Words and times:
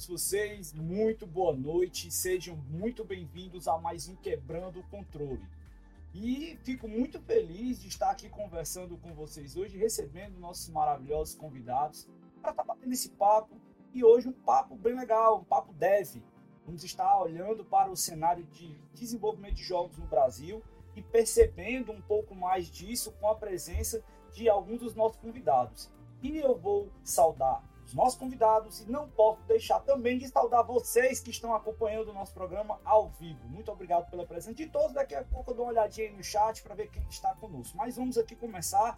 todos 0.00 0.22
vocês, 0.22 0.72
muito 0.72 1.26
boa 1.26 1.54
noite, 1.54 2.10
sejam 2.10 2.56
muito 2.70 3.04
bem-vindos 3.04 3.68
a 3.68 3.76
mais 3.76 4.08
um 4.08 4.16
Quebrando 4.16 4.80
o 4.80 4.82
Controle. 4.84 5.46
E 6.14 6.58
fico 6.62 6.88
muito 6.88 7.20
feliz 7.20 7.78
de 7.82 7.88
estar 7.88 8.10
aqui 8.10 8.30
conversando 8.30 8.96
com 8.96 9.12
vocês 9.12 9.56
hoje, 9.56 9.76
recebendo 9.76 10.38
nossos 10.38 10.70
maravilhosos 10.70 11.34
convidados 11.34 12.08
para 12.40 12.52
estar 12.52 12.62
batendo 12.62 12.94
esse 12.94 13.10
papo. 13.10 13.54
E 13.92 14.02
hoje 14.02 14.28
um 14.28 14.32
papo 14.32 14.74
bem 14.74 14.96
legal, 14.96 15.40
um 15.40 15.44
papo 15.44 15.70
dev. 15.74 16.22
Vamos 16.64 16.82
estar 16.82 17.20
olhando 17.20 17.62
para 17.62 17.90
o 17.90 17.96
cenário 17.96 18.44
de 18.46 18.80
desenvolvimento 18.94 19.56
de 19.56 19.64
jogos 19.64 19.98
no 19.98 20.06
Brasil 20.06 20.62
e 20.96 21.02
percebendo 21.02 21.92
um 21.92 22.00
pouco 22.00 22.34
mais 22.34 22.70
disso 22.70 23.12
com 23.20 23.28
a 23.28 23.34
presença 23.34 24.02
de 24.32 24.48
alguns 24.48 24.78
dos 24.78 24.94
nossos 24.94 25.18
convidados. 25.18 25.90
E 26.22 26.38
eu 26.38 26.56
vou 26.58 26.90
saudar 27.02 27.69
os 27.90 27.94
nossos 27.94 28.16
convidados 28.16 28.80
e 28.80 28.90
não 28.90 29.08
posso 29.08 29.42
deixar 29.48 29.80
também 29.80 30.16
de 30.16 30.28
saudar 30.28 30.62
vocês 30.62 31.18
que 31.18 31.30
estão 31.30 31.52
acompanhando 31.52 32.10
o 32.10 32.14
nosso 32.14 32.32
programa 32.32 32.80
ao 32.84 33.08
vivo. 33.08 33.48
Muito 33.48 33.70
obrigado 33.72 34.08
pela 34.08 34.24
presença 34.24 34.54
de 34.54 34.66
todos. 34.66 34.92
Daqui 34.92 35.12
a 35.12 35.24
pouco 35.24 35.50
eu 35.50 35.56
dou 35.56 35.64
uma 35.64 35.72
olhadinha 35.72 36.12
no 36.12 36.22
chat 36.22 36.62
para 36.62 36.76
ver 36.76 36.88
quem 36.88 37.02
está 37.08 37.34
conosco. 37.34 37.76
Mas 37.76 37.96
vamos 37.96 38.16
aqui 38.16 38.36
começar 38.36 38.96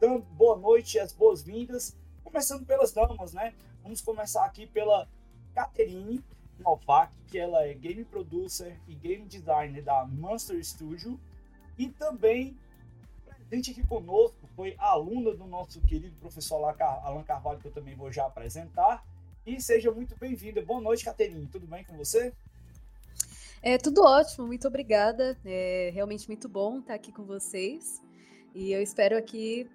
dando 0.00 0.24
boa 0.32 0.58
noite 0.58 0.96
e 0.96 1.00
as 1.00 1.12
boas-vindas, 1.12 1.96
começando 2.24 2.66
pelas 2.66 2.92
damas, 2.92 3.32
né? 3.32 3.54
Vamos 3.80 4.00
começar 4.00 4.44
aqui 4.44 4.66
pela 4.66 5.08
Caterine 5.54 6.24
Novak, 6.58 7.14
que 7.28 7.38
ela 7.38 7.64
é 7.64 7.72
game 7.74 8.04
producer 8.04 8.80
e 8.88 8.94
game 8.96 9.24
designer 9.24 9.84
da 9.84 10.04
Monster 10.04 10.60
Studio 10.64 11.16
e 11.78 11.88
também 11.90 12.58
presente 13.24 13.70
aqui 13.70 13.86
conosco 13.86 14.41
foi 14.62 14.76
aluna 14.78 15.34
do 15.34 15.44
nosso 15.44 15.80
querido 15.80 16.14
professor 16.20 16.64
Alan 16.64 17.24
Carvalho, 17.24 17.58
que 17.58 17.66
eu 17.66 17.72
também 17.72 17.96
vou 17.96 18.12
já 18.12 18.26
apresentar. 18.26 19.04
E 19.44 19.60
seja 19.60 19.90
muito 19.90 20.16
bem-vinda. 20.16 20.62
Boa 20.62 20.80
noite, 20.80 21.04
Caterine. 21.04 21.48
Tudo 21.48 21.66
bem 21.66 21.82
com 21.82 21.96
você? 21.96 22.32
É 23.60 23.76
tudo 23.76 24.04
ótimo, 24.04 24.46
muito 24.46 24.68
obrigada. 24.68 25.36
É 25.44 25.90
realmente 25.92 26.28
muito 26.28 26.48
bom 26.48 26.78
estar 26.78 26.94
aqui 26.94 27.10
com 27.10 27.24
vocês. 27.24 28.00
E 28.54 28.70
eu 28.70 28.80
espero 28.80 29.18
aqui 29.18 29.68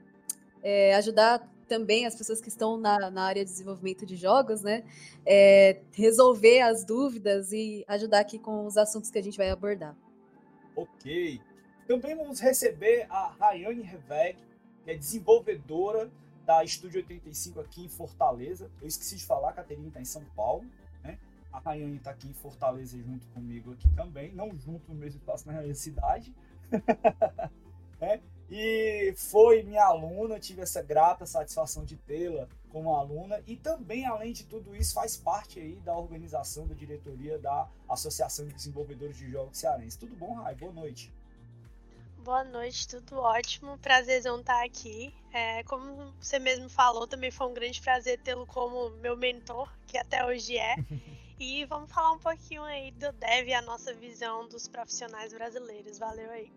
é, 0.63 0.95
ajudar 0.95 1.45
também 1.67 2.05
as 2.05 2.15
pessoas 2.15 2.39
que 2.39 2.47
estão 2.47 2.77
na, 2.77 3.11
na, 3.11 3.23
área 3.23 3.43
de 3.43 3.51
desenvolvimento 3.51 4.05
de 4.05 4.15
jogos, 4.15 4.61
né? 4.61 4.85
É, 5.25 5.81
resolver 5.91 6.61
as 6.61 6.85
dúvidas 6.85 7.51
e 7.51 7.83
ajudar 7.89 8.21
aqui 8.21 8.39
com 8.39 8.65
os 8.65 8.77
assuntos 8.77 9.11
que 9.11 9.19
a 9.19 9.21
gente 9.21 9.37
vai 9.37 9.49
abordar. 9.49 9.93
Ok. 10.77 11.41
Também 11.85 12.15
vamos 12.15 12.39
receber 12.39 13.05
a 13.09 13.33
Rayane 13.37 13.81
Reveg, 13.81 14.46
que 14.87 14.91
é 14.91 14.95
desenvolvedora 14.95 16.09
da 16.45 16.63
Estúdio 16.63 17.01
85 17.01 17.59
aqui 17.59 17.83
em 17.83 17.89
Fortaleza. 17.89 18.71
Eu 18.81 18.87
esqueci 18.87 19.17
de 19.17 19.25
falar, 19.25 19.49
a 19.49 19.53
Caterina 19.53 19.89
está 19.89 19.99
em 19.99 20.05
São 20.05 20.23
Paulo, 20.33 20.65
né? 21.03 21.19
A 21.51 21.59
Rayane 21.59 21.97
está 21.97 22.11
aqui 22.11 22.29
em 22.29 22.33
Fortaleza 22.33 22.97
junto 22.97 23.27
comigo 23.27 23.73
aqui 23.73 23.89
também, 23.89 24.33
não 24.33 24.57
junto 24.57 24.87
no 24.87 24.95
mesmo 24.97 25.19
espaço 25.19 25.45
na 25.45 25.75
cidade. 25.75 26.33
né? 27.99 28.21
E 28.49 29.13
foi 29.17 29.61
minha 29.61 29.83
aluna, 29.83 30.39
tive 30.39 30.61
essa 30.61 30.81
grata 30.81 31.25
satisfação 31.25 31.83
de 31.83 31.97
tê-la 31.97 32.47
como 32.69 32.95
aluna 32.95 33.43
e 33.45 33.57
também, 33.57 34.05
além 34.05 34.31
de 34.31 34.45
tudo 34.45 34.73
isso, 34.73 34.93
faz 34.93 35.17
parte 35.17 35.59
aí 35.59 35.75
da 35.83 35.97
organização 35.97 36.65
da 36.65 36.73
diretoria 36.73 37.37
da 37.37 37.67
Associação 37.89 38.47
de 38.47 38.53
Desenvolvedores 38.53 39.17
de 39.17 39.29
Jogos 39.29 39.57
Cearense. 39.57 39.99
Tudo 39.99 40.15
bom, 40.15 40.35
Rai? 40.35 40.55
Boa 40.55 40.71
noite. 40.71 41.13
Boa 42.27 42.43
noite, 42.43 42.85
tudo 42.89 43.21
ótimo. 43.21 43.77
Prazerzão 43.77 44.41
estar 44.41 44.61
aqui. 44.65 45.15
É, 45.31 45.63
como 45.63 46.11
você 46.19 46.37
mesmo 46.37 46.69
falou, 46.69 47.07
também 47.07 47.31
foi 47.31 47.47
um 47.47 47.53
grande 47.53 47.79
prazer 47.81 48.19
tê-lo 48.19 48.45
como 48.45 48.89
meu 48.97 49.15
mentor, 49.15 49.71
que 49.87 49.97
até 49.97 50.25
hoje 50.25 50.57
é. 50.57 50.75
E 51.39 51.63
vamos 51.63 51.89
falar 51.89 52.11
um 52.11 52.19
pouquinho 52.19 52.63
aí 52.63 52.91
do 52.91 53.13
Dev 53.13 53.47
e 53.47 53.53
a 53.53 53.61
nossa 53.61 53.93
visão 53.93 54.45
dos 54.49 54.67
profissionais 54.67 55.31
brasileiros. 55.31 55.97
Valeu 55.97 56.29
aí. 56.31 56.51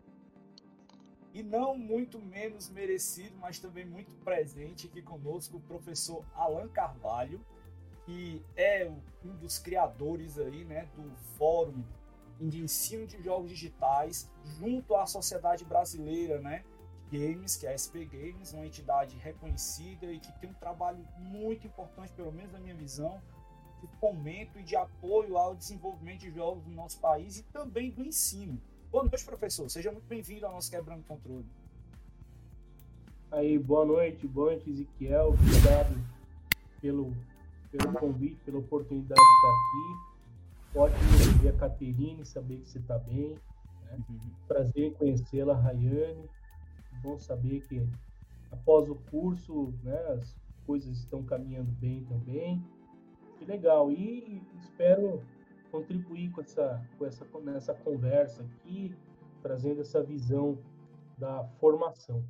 E 1.32 1.40
não 1.40 1.78
muito 1.78 2.18
menos 2.18 2.68
merecido, 2.68 3.36
mas 3.38 3.60
também 3.60 3.84
muito 3.84 4.12
presente 4.24 4.88
aqui 4.88 5.00
conosco, 5.00 5.58
o 5.58 5.60
professor 5.60 6.24
Alan 6.34 6.66
Carvalho, 6.66 7.40
que 8.06 8.42
é 8.56 8.90
um 9.24 9.36
dos 9.36 9.56
criadores 9.56 10.36
aí, 10.36 10.64
né, 10.64 10.88
do 10.96 11.14
Fórum 11.38 11.84
de 12.48 12.62
ensino 12.62 13.06
de 13.06 13.22
jogos 13.22 13.50
digitais 13.50 14.30
junto 14.58 14.94
à 14.94 15.06
Sociedade 15.06 15.64
Brasileira 15.64 16.40
né, 16.40 16.64
Games, 17.12 17.56
que 17.56 17.66
é 17.66 17.72
a 17.72 17.78
SP 17.78 18.06
Games, 18.06 18.52
uma 18.52 18.66
entidade 18.66 19.16
reconhecida 19.18 20.06
e 20.06 20.18
que 20.18 20.32
tem 20.40 20.50
um 20.50 20.54
trabalho 20.54 21.04
muito 21.18 21.66
importante, 21.66 22.12
pelo 22.12 22.32
menos 22.32 22.52
na 22.52 22.58
minha 22.58 22.74
visão, 22.74 23.20
de 23.80 23.86
fomento 23.98 24.58
e 24.58 24.62
de 24.62 24.76
apoio 24.76 25.36
ao 25.36 25.54
desenvolvimento 25.54 26.20
de 26.20 26.30
jogos 26.30 26.64
no 26.66 26.74
nosso 26.74 26.98
país 27.00 27.38
e 27.38 27.42
também 27.44 27.90
do 27.90 28.04
ensino. 28.04 28.60
Boa 28.90 29.04
noite, 29.04 29.24
professor. 29.24 29.68
Seja 29.70 29.90
muito 29.90 30.06
bem-vindo 30.06 30.46
ao 30.46 30.52
nosso 30.52 30.70
Quebrando 30.70 31.04
Controle. 31.04 31.46
Aí, 33.30 33.58
boa 33.58 33.84
noite, 33.84 34.26
boa 34.26 34.50
noite, 34.50 34.68
Ezequiel. 34.70 35.28
Obrigado 35.28 35.96
pelo, 36.80 37.14
pelo 37.70 37.92
convite, 37.92 38.36
pela 38.44 38.58
oportunidade 38.58 39.20
de 39.20 39.36
estar 39.36 39.48
aqui. 39.48 40.09
Ótimo 40.74 41.40
ver 41.42 41.48
a 41.48 41.52
Caterine, 41.52 42.24
saber 42.24 42.58
que 42.58 42.68
você 42.68 42.78
está 42.78 42.96
bem. 42.98 43.34
Né? 43.84 43.98
Uhum. 44.08 44.18
Prazer 44.46 44.84
em 44.84 44.94
conhecê-la, 44.94 45.54
Rayane. 45.54 46.28
Bom 47.02 47.18
saber 47.18 47.60
que 47.66 47.84
após 48.52 48.88
o 48.88 48.94
curso 48.94 49.74
né, 49.82 49.98
as 50.12 50.36
coisas 50.64 50.96
estão 50.98 51.24
caminhando 51.24 51.72
bem 51.72 52.04
também. 52.04 52.64
Que 53.38 53.44
legal. 53.44 53.90
E 53.90 54.42
espero 54.58 55.22
contribuir 55.72 56.30
com 56.30 56.40
essa, 56.40 56.80
com 56.98 57.06
essa 57.06 57.26
nessa 57.42 57.74
conversa 57.74 58.42
aqui, 58.42 58.94
trazendo 59.42 59.80
essa 59.80 60.02
visão 60.02 60.58
da 61.18 61.44
formação. 61.58 62.24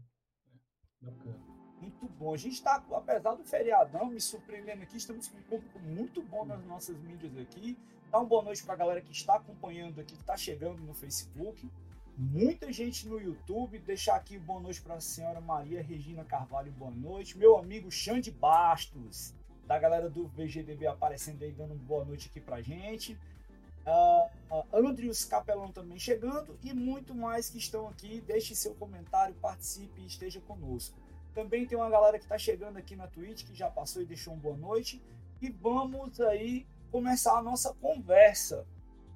Bacana. 1.01 1.50
Muito 1.81 2.07
bom. 2.19 2.35
A 2.35 2.37
gente 2.37 2.55
está, 2.55 2.83
apesar 2.93 3.35
do 3.35 3.45
feriadão, 3.45 4.07
me 4.07 4.21
surpreendendo 4.21 4.83
aqui, 4.83 4.99
estamos 4.99 5.29
com 5.29 5.39
um 5.39 5.43
público 5.43 5.79
muito 5.79 6.23
bom 6.23 6.45
nas 6.45 6.63
nossas 6.67 6.97
mídias 6.99 7.37
aqui. 7.39 7.77
Dá 8.11 8.19
uma 8.19 8.27
boa 8.27 8.43
noite 8.43 8.63
para 8.63 8.75
a 8.75 8.77
galera 8.77 9.01
que 9.01 9.13
está 9.13 9.37
acompanhando 9.37 10.01
aqui, 10.01 10.15
que 10.15 10.21
está 10.21 10.37
chegando 10.37 10.83
no 10.83 10.93
Facebook. 10.93 11.71
Muita 12.19 12.71
gente 12.71 13.09
no 13.09 13.19
YouTube. 13.19 13.79
Deixar 13.79 14.17
aqui 14.17 14.39
boa 14.39 14.61
noite 14.61 14.83
para 14.83 14.97
a 14.97 15.01
senhora 15.01 15.41
Maria 15.41 15.83
Regina 15.83 16.23
Carvalho, 16.23 16.71
boa 16.73 16.91
noite. 16.91 17.39
Meu 17.39 17.57
amigo 17.57 17.91
Xande 17.91 18.31
Bastos, 18.31 19.33
da 19.67 19.79
galera 19.79 20.11
do 20.11 20.27
VGDB 20.27 20.87
aparecendo 20.87 21.43
aí, 21.45 21.53
dando 21.53 21.75
boa 21.75 22.05
noite 22.05 22.29
aqui 22.29 22.41
para 22.41 22.61
gente. 22.61 23.19
Uh, 23.87 24.55
uh, 24.55 24.87
Andrius 24.87 25.25
Capelão 25.25 25.73
também 25.73 25.99
chegando 25.99 26.59
e 26.63 26.75
muito 26.75 27.15
mais 27.15 27.49
que 27.49 27.57
estão 27.57 27.89
aqui. 27.89 28.21
Deixe 28.21 28.55
seu 28.55 28.75
comentário, 28.75 29.35
participe 29.37 30.03
e 30.03 30.07
esteja 30.07 30.41
conosco. 30.43 30.99
Também 31.35 31.67
tem 31.67 31.77
uma 31.79 31.91
galera 31.91 32.19
que 32.19 32.25
está 32.25 32.39
chegando 32.39 32.77
aqui 32.77 32.97
na 32.97 33.07
Twitch 33.07 33.45
que 33.45 33.55
já 33.55 33.71
passou 33.71 34.03
e 34.03 34.07
deixou 34.07 34.35
uma 34.35 34.43
boa 34.43 34.57
noite. 34.57 35.03
E 35.41 35.49
vamos 35.51 36.21
aí 36.21 36.67
começar 36.91 37.39
a 37.39 37.43
nossa 37.43 37.73
conversa, 37.75 38.67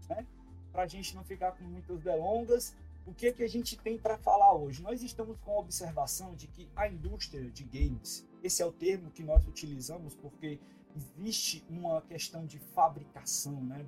né? 0.08 0.26
Para 0.72 0.84
a 0.84 0.86
gente 0.86 1.14
não 1.14 1.24
ficar 1.24 1.52
com 1.52 1.64
muitas 1.64 2.00
delongas, 2.00 2.74
o 3.06 3.12
que, 3.12 3.32
que 3.32 3.42
a 3.42 3.48
gente 3.48 3.76
tem 3.78 3.98
para 3.98 4.16
falar 4.16 4.54
hoje? 4.54 4.82
Nós 4.82 5.02
estamos 5.02 5.36
com 5.40 5.52
a 5.52 5.58
observação 5.58 6.34
de 6.34 6.46
que 6.48 6.70
a 6.74 6.88
indústria 6.88 7.50
de 7.50 7.64
games, 7.64 8.26
esse 8.42 8.62
é 8.62 8.66
o 8.66 8.72
termo 8.72 9.10
que 9.10 9.22
nós 9.22 9.46
utilizamos 9.46 10.14
porque 10.14 10.58
existe 10.96 11.64
uma 11.68 12.00
questão 12.02 12.46
de 12.46 12.58
fabricação, 12.58 13.62
né? 13.62 13.84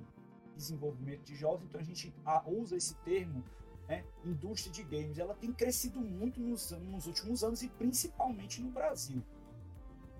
desenvolvimento 0.57 1.23
de 1.23 1.35
jogos, 1.35 1.63
então 1.63 1.79
a 1.79 1.83
gente 1.83 2.13
usa 2.45 2.75
esse 2.75 2.95
termo, 2.95 3.43
né? 3.87 4.03
indústria 4.25 4.71
de 4.71 4.83
games. 4.83 5.17
Ela 5.17 5.33
tem 5.33 5.51
crescido 5.51 5.99
muito 5.99 6.39
nos, 6.39 6.71
nos 6.71 7.07
últimos 7.07 7.43
anos 7.43 7.61
e 7.61 7.69
principalmente 7.69 8.61
no 8.61 8.71
Brasil. 8.71 9.23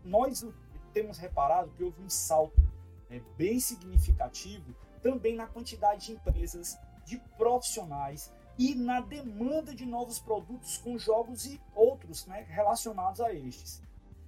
Nós 0.04 0.46
temos 0.94 1.18
reparado 1.18 1.72
que 1.72 1.84
houve 1.84 2.02
um 2.02 2.10
salto 2.10 2.62
é, 3.10 3.22
bem 3.38 3.60
significativo 3.60 4.74
também 5.02 5.36
na 5.36 5.48
quantidade 5.48 6.08
de 6.08 6.12
empresas, 6.14 6.78
de 7.06 7.18
profissionais 7.38 8.32
e 8.58 8.74
na 8.74 9.00
demanda 9.00 9.74
de 9.74 9.86
novos 9.86 10.20
produtos 10.20 10.78
com 10.78 10.98
jogos 10.98 11.46
e 11.46 11.62
outros 11.76 12.26
né, 12.26 12.46
relacionados 12.50 13.22
a 13.22 13.32
estes. 13.34 13.82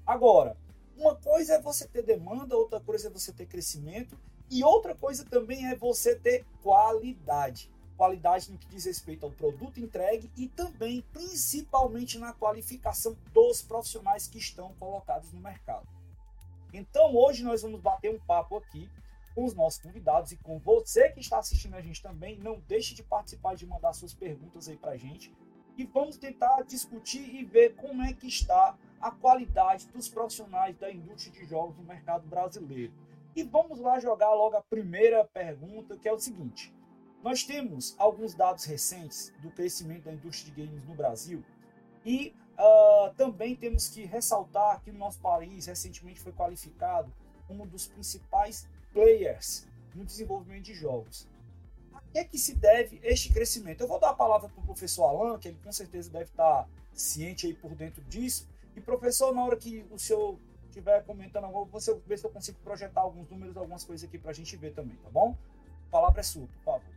Agora, 0.05 0.55
uma 0.95 1.15
coisa 1.15 1.55
é 1.55 1.61
você 1.61 1.87
ter 1.87 2.03
demanda, 2.03 2.55
outra 2.55 2.79
coisa 2.79 3.07
é 3.07 3.11
você 3.11 3.33
ter 3.33 3.47
crescimento 3.47 4.19
e 4.49 4.63
outra 4.63 4.95
coisa 4.95 5.25
também 5.25 5.67
é 5.67 5.75
você 5.75 6.15
ter 6.15 6.45
qualidade. 6.61 7.71
Qualidade 7.99 8.49
no 8.49 8.57
que 8.57 8.65
diz 8.67 8.85
respeito 8.85 9.25
ao 9.25 9.31
produto 9.33 9.77
entregue 9.77 10.31
e 10.37 10.47
também, 10.47 11.01
principalmente, 11.11 12.17
na 12.17 12.31
qualificação 12.31 13.13
dos 13.33 13.61
profissionais 13.61 14.25
que 14.25 14.37
estão 14.37 14.73
colocados 14.75 15.33
no 15.33 15.41
mercado. 15.41 15.85
Então 16.71 17.13
hoje 17.13 17.43
nós 17.43 17.61
vamos 17.61 17.81
bater 17.81 18.09
um 18.09 18.19
papo 18.19 18.55
aqui 18.55 18.89
com 19.35 19.43
os 19.43 19.53
nossos 19.53 19.81
convidados 19.81 20.31
e 20.31 20.37
com 20.37 20.57
você 20.59 21.09
que 21.09 21.19
está 21.19 21.39
assistindo 21.39 21.75
a 21.75 21.81
gente 21.81 22.01
também. 22.01 22.39
Não 22.39 22.61
deixe 22.69 22.95
de 22.95 23.03
participar, 23.03 23.55
de 23.55 23.67
mandar 23.67 23.91
suas 23.91 24.13
perguntas 24.13 24.69
aí 24.69 24.77
para 24.77 24.91
a 24.91 24.97
gente. 24.97 25.35
E 25.75 25.83
vamos 25.83 26.15
tentar 26.15 26.61
discutir 26.61 27.35
e 27.35 27.43
ver 27.43 27.75
como 27.75 28.01
é 28.01 28.13
que 28.13 28.27
está 28.27 28.77
a 29.01 29.11
qualidade 29.11 29.87
dos 29.87 30.07
profissionais 30.07 30.77
da 30.77 30.89
indústria 30.89 31.33
de 31.33 31.49
jogos 31.49 31.75
no 31.75 31.83
mercado 31.83 32.25
brasileiro. 32.29 32.93
E 33.35 33.43
vamos 33.43 33.81
lá 33.81 33.99
jogar 33.99 34.33
logo 34.33 34.55
a 34.55 34.61
primeira 34.61 35.25
pergunta, 35.25 35.97
que 35.97 36.07
é 36.07 36.13
o 36.13 36.17
seguinte: 36.17 36.73
nós 37.23 37.43
temos 37.43 37.95
alguns 37.97 38.33
dados 38.33 38.63
recentes 38.63 39.33
do 39.41 39.51
crescimento 39.51 40.05
da 40.05 40.13
indústria 40.13 40.53
de 40.53 40.65
games 40.65 40.83
no 40.85 40.95
Brasil 40.95 41.43
e 42.05 42.33
uh, 42.57 43.13
também 43.15 43.55
temos 43.55 43.87
que 43.89 44.05
ressaltar 44.05 44.81
que 44.81 44.89
o 44.89 44.93
nosso 44.93 45.19
país 45.19 45.65
recentemente 45.65 46.19
foi 46.19 46.31
qualificado 46.31 47.11
como 47.47 47.63
um 47.63 47.67
dos 47.67 47.87
principais 47.87 48.67
players 48.93 49.67
no 49.93 50.05
desenvolvimento 50.05 50.65
de 50.65 50.73
jogos. 50.73 51.27
A 51.93 52.01
que 52.11 52.19
é 52.19 52.23
que 52.23 52.37
se 52.37 52.55
deve 52.55 52.99
este 53.03 53.33
crescimento? 53.33 53.81
Eu 53.81 53.87
vou 53.87 53.99
dar 53.99 54.11
a 54.11 54.13
palavra 54.13 54.47
para 54.47 54.61
o 54.61 54.65
professor 54.65 55.05
Alan, 55.05 55.37
que 55.37 55.49
ele 55.49 55.59
com 55.63 55.71
certeza 55.71 56.09
deve 56.09 56.25
estar 56.25 56.69
ciente 56.93 57.47
aí 57.47 57.53
por 57.53 57.75
dentro 57.75 58.01
disso. 58.05 58.47
E 58.75 58.81
professor, 58.81 59.33
na 59.33 59.43
hora 59.43 59.57
que 59.57 59.85
o 59.91 59.99
senhor 59.99 60.37
estiver 60.65 61.03
comentando 61.03 61.45
algo, 61.45 61.65
você 61.65 61.93
ver 62.05 62.17
se 62.17 62.25
eu 62.25 62.29
consigo 62.29 62.59
projetar 62.63 63.01
alguns 63.01 63.29
números, 63.29 63.57
algumas 63.57 63.83
coisas 63.83 64.07
aqui 64.07 64.17
para 64.17 64.31
a 64.31 64.33
gente 64.33 64.55
ver 64.55 64.73
também, 64.73 64.95
tá 64.97 65.09
bom? 65.09 65.35
A 65.87 65.91
palavra 65.91 66.21
é 66.21 66.23
sua, 66.23 66.47
por 66.47 66.63
favor. 66.63 66.88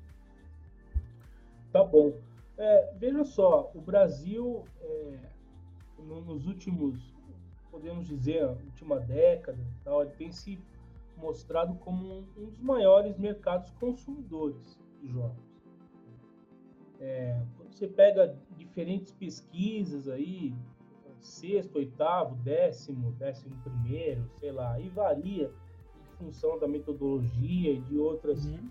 Tá 1.72 1.82
bom. 1.82 2.12
É, 2.58 2.92
veja 2.98 3.24
só, 3.24 3.70
o 3.74 3.80
Brasil, 3.80 4.64
é, 4.80 5.18
nos 5.98 6.46
últimos, 6.46 7.14
podemos 7.70 8.06
dizer, 8.06 8.44
última 8.44 9.00
década, 9.00 9.58
tal, 9.82 10.02
ele 10.02 10.12
tem 10.12 10.30
se 10.30 10.60
mostrado 11.16 11.74
como 11.76 12.04
um, 12.04 12.24
um 12.36 12.46
dos 12.50 12.60
maiores 12.60 13.16
mercados 13.16 13.70
consumidores 13.80 14.78
de 15.00 15.08
jogos. 15.08 15.52
É, 17.00 17.42
você 17.70 17.88
pega 17.88 18.36
diferentes 18.56 19.12
pesquisas 19.12 20.08
aí, 20.08 20.54
sexto, 21.20 21.76
oitavo, 21.76 22.34
décimo, 22.36 23.12
décimo 23.12 23.56
primeiro, 23.62 24.28
sei 24.38 24.52
lá, 24.52 24.78
e 24.78 24.88
varia 24.88 25.50
em 26.00 26.16
função 26.16 26.58
da 26.58 26.68
metodologia 26.68 27.72
e 27.72 27.80
de 27.80 27.98
outras, 27.98 28.44
uhum. 28.44 28.68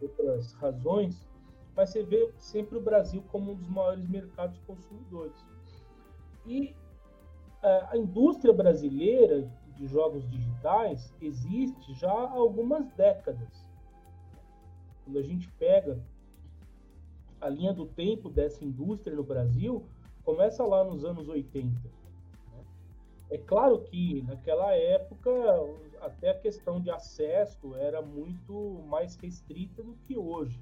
outras 0.00 0.52
razões, 0.54 1.28
mas 1.76 1.90
você 1.90 2.02
vê 2.02 2.30
sempre 2.38 2.78
o 2.78 2.80
Brasil 2.80 3.22
como 3.30 3.52
um 3.52 3.54
dos 3.54 3.68
maiores 3.68 4.06
mercados 4.08 4.58
consumidores. 4.60 5.36
E 6.46 6.74
é, 7.62 7.86
a 7.90 7.96
indústria 7.96 8.52
brasileira 8.52 9.50
de 9.76 9.86
jogos 9.86 10.28
digitais 10.30 11.12
existe 11.20 11.94
já 11.94 12.12
há 12.12 12.30
algumas 12.30 12.88
décadas. 12.92 13.68
Quando 15.04 15.18
a 15.18 15.22
gente 15.22 15.48
pega 15.58 15.98
a 17.40 17.48
linha 17.48 17.72
do 17.72 17.86
tempo 17.86 18.30
dessa 18.30 18.64
indústria 18.64 19.16
no 19.16 19.24
Brasil, 19.24 19.84
começa 20.24 20.64
lá 20.64 20.84
nos 20.84 21.04
anos 21.04 21.28
80. 21.28 21.68
Né? 21.68 22.64
É 23.30 23.38
claro 23.38 23.80
que 23.80 24.22
naquela 24.22 24.74
época 24.74 25.30
até 26.00 26.30
a 26.30 26.38
questão 26.38 26.80
de 26.80 26.90
acesso 26.90 27.74
era 27.76 28.00
muito 28.00 28.82
mais 28.86 29.16
restrita 29.16 29.82
do 29.82 29.94
que 30.06 30.16
hoje. 30.16 30.60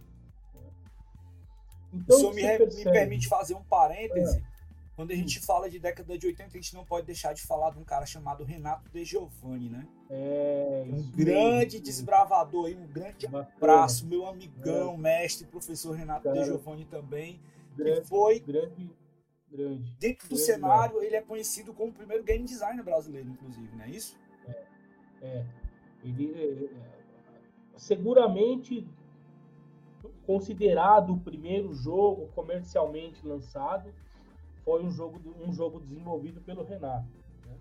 Então, 1.92 2.16
o 2.16 2.20
senhor 2.20 2.34
me, 2.34 2.42
me, 2.42 2.84
permite 2.84 3.28
fazer 3.28 3.54
um 3.54 3.62
parêntese? 3.62 4.38
É. 4.38 4.52
Quando 4.94 5.10
a 5.10 5.16
gente 5.16 5.40
fala 5.40 5.70
de 5.70 5.78
década 5.78 6.18
de 6.18 6.26
80, 6.26 6.48
a 6.48 6.60
gente 6.60 6.74
não 6.74 6.84
pode 6.84 7.06
deixar 7.06 7.32
de 7.32 7.42
falar 7.42 7.70
de 7.70 7.78
um 7.78 7.84
cara 7.84 8.04
chamado 8.04 8.44
Renato 8.44 8.90
De 8.90 9.04
Giovanni, 9.04 9.70
né? 9.70 9.86
É, 10.10 10.84
um 10.86 11.02
grande 11.10 11.76
mesmo. 11.76 11.84
desbravador 11.84 12.66
aí, 12.66 12.76
um 12.76 12.86
grande 12.86 13.26
Bacana. 13.26 13.50
abraço, 13.56 14.06
meu 14.06 14.26
amigão, 14.26 14.94
é. 14.94 14.98
mestre, 14.98 15.46
professor 15.46 15.92
Renato 15.92 16.24
cara, 16.24 16.38
De 16.38 16.44
Giovanni 16.44 16.84
também. 16.84 17.40
Grande, 17.74 18.06
foi 18.06 18.40
grande, 18.40 18.90
grande. 19.50 19.96
Dentro 19.98 20.28
do 20.28 20.34
grande 20.34 20.44
cenário, 20.44 20.92
grande. 20.92 21.06
ele 21.06 21.16
é 21.16 21.22
conhecido 21.22 21.72
como 21.72 21.90
o 21.90 21.94
primeiro 21.94 22.22
game 22.22 22.44
designer 22.44 22.84
brasileiro, 22.84 23.30
inclusive, 23.30 23.74
não 23.74 23.84
é 23.84 23.90
isso? 23.90 24.16
É. 24.46 24.64
é. 25.22 25.46
Ele 26.04 26.34
é, 26.36 26.64
é 26.64 27.78
seguramente 27.78 28.86
considerado 30.26 31.12
o 31.12 31.20
primeiro 31.20 31.72
jogo 31.74 32.28
comercialmente 32.34 33.26
lançado 33.26 33.92
foi 34.64 34.84
um 34.84 34.90
jogo, 34.90 35.20
um 35.40 35.52
jogo 35.52 35.80
desenvolvido 35.80 36.40
pelo 36.40 36.64
Renato. 36.64 37.08
Né? 37.46 37.56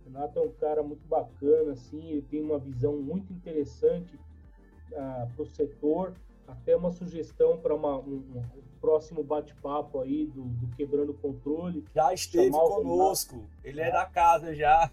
O 0.00 0.04
Renato 0.04 0.38
é 0.38 0.42
um 0.42 0.52
cara 0.52 0.82
muito 0.82 1.06
bacana, 1.06 1.72
assim, 1.72 2.02
ele 2.10 2.22
tem 2.22 2.42
uma 2.42 2.58
visão 2.58 2.96
muito 2.96 3.32
interessante 3.32 4.16
uh, 4.16 4.96
ah, 4.96 5.28
para 5.34 5.42
o 5.42 5.46
setor, 5.46 6.14
até 6.48 6.74
uma 6.74 6.90
sugestão 6.90 7.58
para 7.58 7.74
um, 7.74 7.98
um, 7.98 8.42
próximo 8.80 9.22
bate-papo 9.22 10.00
aí 10.00 10.26
do, 10.26 10.42
do, 10.44 10.76
Quebrando 10.76 11.12
o 11.12 11.14
Controle. 11.14 11.84
Já 11.94 12.12
esteve 12.14 12.50
conosco, 12.50 13.44
ele 13.62 13.80
é 13.80 13.90
da 13.90 14.06
casa 14.06 14.54
já. 14.54 14.90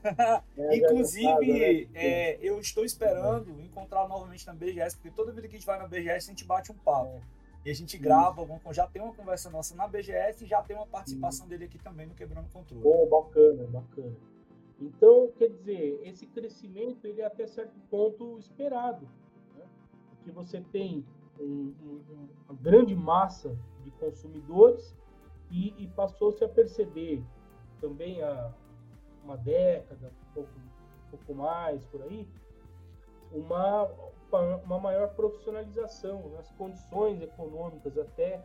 É, 0.57 0.75
Inclusive, 0.77 1.25
casa, 1.25 1.41
né? 1.41 1.87
é, 1.93 2.39
eu 2.41 2.59
estou 2.59 2.83
esperando 2.83 3.61
encontrar 3.61 4.07
novamente 4.07 4.45
na 4.45 4.53
BGS, 4.53 4.97
porque 4.97 5.11
toda 5.11 5.31
vida 5.31 5.47
que 5.47 5.55
a 5.55 5.59
gente 5.59 5.65
vai 5.65 5.77
na 5.77 5.87
BGS 5.87 6.27
a 6.27 6.31
gente 6.31 6.45
bate 6.45 6.71
um 6.71 6.75
papo. 6.75 7.15
É. 7.15 7.21
E 7.65 7.71
a 7.71 7.73
gente 7.73 7.97
grava, 7.97 8.45
já 8.71 8.85
tem 8.85 9.01
uma 9.01 9.13
conversa 9.13 9.49
nossa 9.49 9.75
na 9.75 9.87
BGS 9.87 10.43
e 10.43 10.47
já 10.47 10.61
tem 10.61 10.75
uma 10.75 10.85
participação 10.85 11.47
dele 11.47 11.65
aqui 11.65 11.79
também 11.79 12.05
no 12.05 12.13
Quebrando 12.13 12.47
Controle. 12.51 12.83
Oh, 12.85 13.07
bacana, 13.07 13.65
bacana. 13.65 14.15
Então, 14.79 15.31
quer 15.35 15.49
dizer, 15.49 15.99
esse 16.03 16.27
crescimento 16.27 17.07
ele 17.07 17.21
é 17.21 17.25
até 17.25 17.47
certo 17.47 17.73
ponto 17.89 18.37
esperado. 18.37 19.07
Né? 19.55 19.63
Porque 20.11 20.31
você 20.31 20.61
tem 20.61 21.03
um, 21.39 21.73
um, 21.81 22.29
uma 22.47 22.57
grande 22.61 22.95
massa 22.95 23.57
de 23.83 23.91
consumidores 23.91 24.95
e, 25.51 25.73
e 25.77 25.87
passou-se 25.89 26.43
a 26.43 26.49
perceber 26.49 27.23
também 27.79 28.21
há 28.21 28.51
uma 29.23 29.37
década, 29.37 30.11
um 30.29 30.33
pouco, 30.33 30.49
um 30.59 31.09
pouco 31.11 31.33
mais 31.35 31.85
por 31.85 32.01
aí, 32.03 32.27
uma 33.31 33.89
uma 34.65 34.79
maior 34.79 35.09
profissionalização, 35.15 36.29
né? 36.29 36.39
as 36.39 36.51
condições 36.53 37.21
econômicas 37.21 37.97
até 37.97 38.43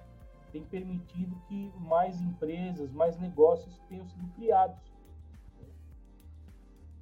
têm 0.52 0.64
permitido 0.64 1.34
que 1.48 1.72
mais 1.78 2.20
empresas, 2.20 2.92
mais 2.92 3.18
negócios 3.18 3.78
tenham 3.88 4.06
sido 4.06 4.26
criados. 4.34 4.78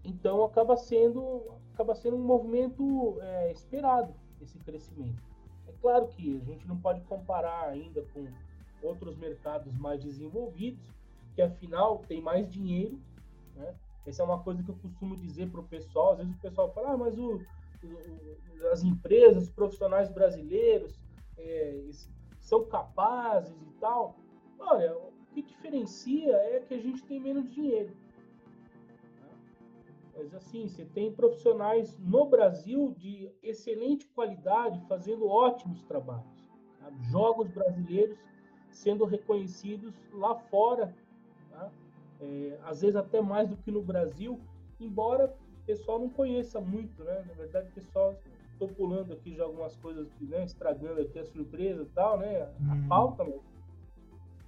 Então 0.04 0.42
acaba 0.44 0.76
sendo, 0.76 1.42
acaba 1.74 1.94
sendo 1.94 2.16
um 2.16 2.24
movimento 2.24 3.18
é, 3.20 3.52
esperado 3.52 4.14
esse 4.40 4.58
crescimento. 4.60 5.22
Claro 5.80 6.08
que 6.08 6.40
a 6.40 6.44
gente 6.44 6.66
não 6.66 6.76
pode 6.76 7.00
comparar 7.02 7.68
ainda 7.68 8.02
com 8.12 8.26
outros 8.82 9.16
mercados 9.16 9.72
mais 9.76 10.02
desenvolvidos, 10.02 10.84
que 11.34 11.42
afinal 11.42 11.98
tem 12.08 12.20
mais 12.20 12.50
dinheiro. 12.50 12.98
Né? 13.54 13.74
Essa 14.06 14.22
é 14.22 14.24
uma 14.24 14.42
coisa 14.42 14.62
que 14.62 14.70
eu 14.70 14.76
costumo 14.76 15.16
dizer 15.16 15.50
para 15.50 15.60
o 15.60 15.64
pessoal. 15.64 16.12
Às 16.12 16.18
vezes 16.18 16.34
o 16.34 16.40
pessoal 16.40 16.72
fala, 16.72 16.92
ah, 16.92 16.96
mas 16.96 17.18
o, 17.18 17.40
as 18.72 18.82
empresas, 18.82 19.44
os 19.44 19.50
profissionais 19.50 20.08
brasileiros 20.08 20.98
é, 21.36 21.84
são 22.40 22.64
capazes 22.64 23.56
e 23.62 23.72
tal. 23.80 24.16
Olha, 24.58 24.96
o 24.96 25.12
que 25.32 25.42
diferencia 25.42 26.34
é 26.34 26.60
que 26.60 26.74
a 26.74 26.80
gente 26.80 27.02
tem 27.04 27.20
menos 27.20 27.52
dinheiro. 27.52 27.94
Mas 30.18 30.34
assim, 30.34 30.68
você 30.68 30.84
tem 30.84 31.12
profissionais 31.12 31.96
no 31.98 32.26
Brasil 32.26 32.92
de 32.98 33.30
excelente 33.42 34.06
qualidade 34.08 34.84
fazendo 34.88 35.26
ótimos 35.26 35.82
trabalhos. 35.84 36.50
Sabe? 36.78 37.02
Jogos 37.04 37.48
brasileiros 37.48 38.18
sendo 38.70 39.04
reconhecidos 39.04 39.94
lá 40.12 40.34
fora, 40.34 40.94
tá? 41.50 41.70
é, 42.20 42.58
às 42.64 42.80
vezes 42.82 42.96
até 42.96 43.20
mais 43.20 43.48
do 43.48 43.56
que 43.56 43.70
no 43.70 43.80
Brasil, 43.80 44.38
embora 44.78 45.34
pessoal 45.68 45.98
não 45.98 46.08
conheça 46.08 46.58
muito, 46.58 47.04
né? 47.04 47.22
Na 47.28 47.34
verdade, 47.34 47.68
o 47.68 47.72
pessoal 47.72 48.16
estou 48.52 48.68
pulando 48.68 49.12
aqui 49.12 49.36
já 49.36 49.44
algumas 49.44 49.76
coisas, 49.76 50.08
né? 50.18 50.42
Estragando 50.44 51.02
aqui 51.02 51.18
a 51.18 51.24
surpresa 51.26 51.82
e 51.82 51.86
tal, 51.94 52.18
né? 52.18 52.40
A, 52.40 52.72
hum. 52.72 52.88
pauta, 52.88 53.22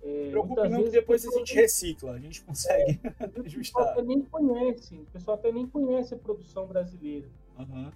é, 0.02 0.30
Preocupe 0.30 0.69
não 0.69 0.85
que 0.85 0.90
depois 0.90 1.26
a 1.26 1.30
gente 1.30 1.54
recicla, 1.54 2.12
a 2.12 2.19
gente 2.19 2.42
consegue 2.42 3.00
é, 3.04 3.40
ajustar. 3.45 3.83
O 3.83 3.87
pessoal 3.87 3.88
até 3.90 4.02
nem 4.02 4.23
conhece, 4.23 4.95
o 4.97 5.07
pessoal 5.07 5.37
até 5.37 5.52
nem 5.52 5.66
conhece 5.66 6.14
a 6.14 6.16
produção 6.16 6.66
brasileira. 6.66 7.28
Uhum. 7.59 7.92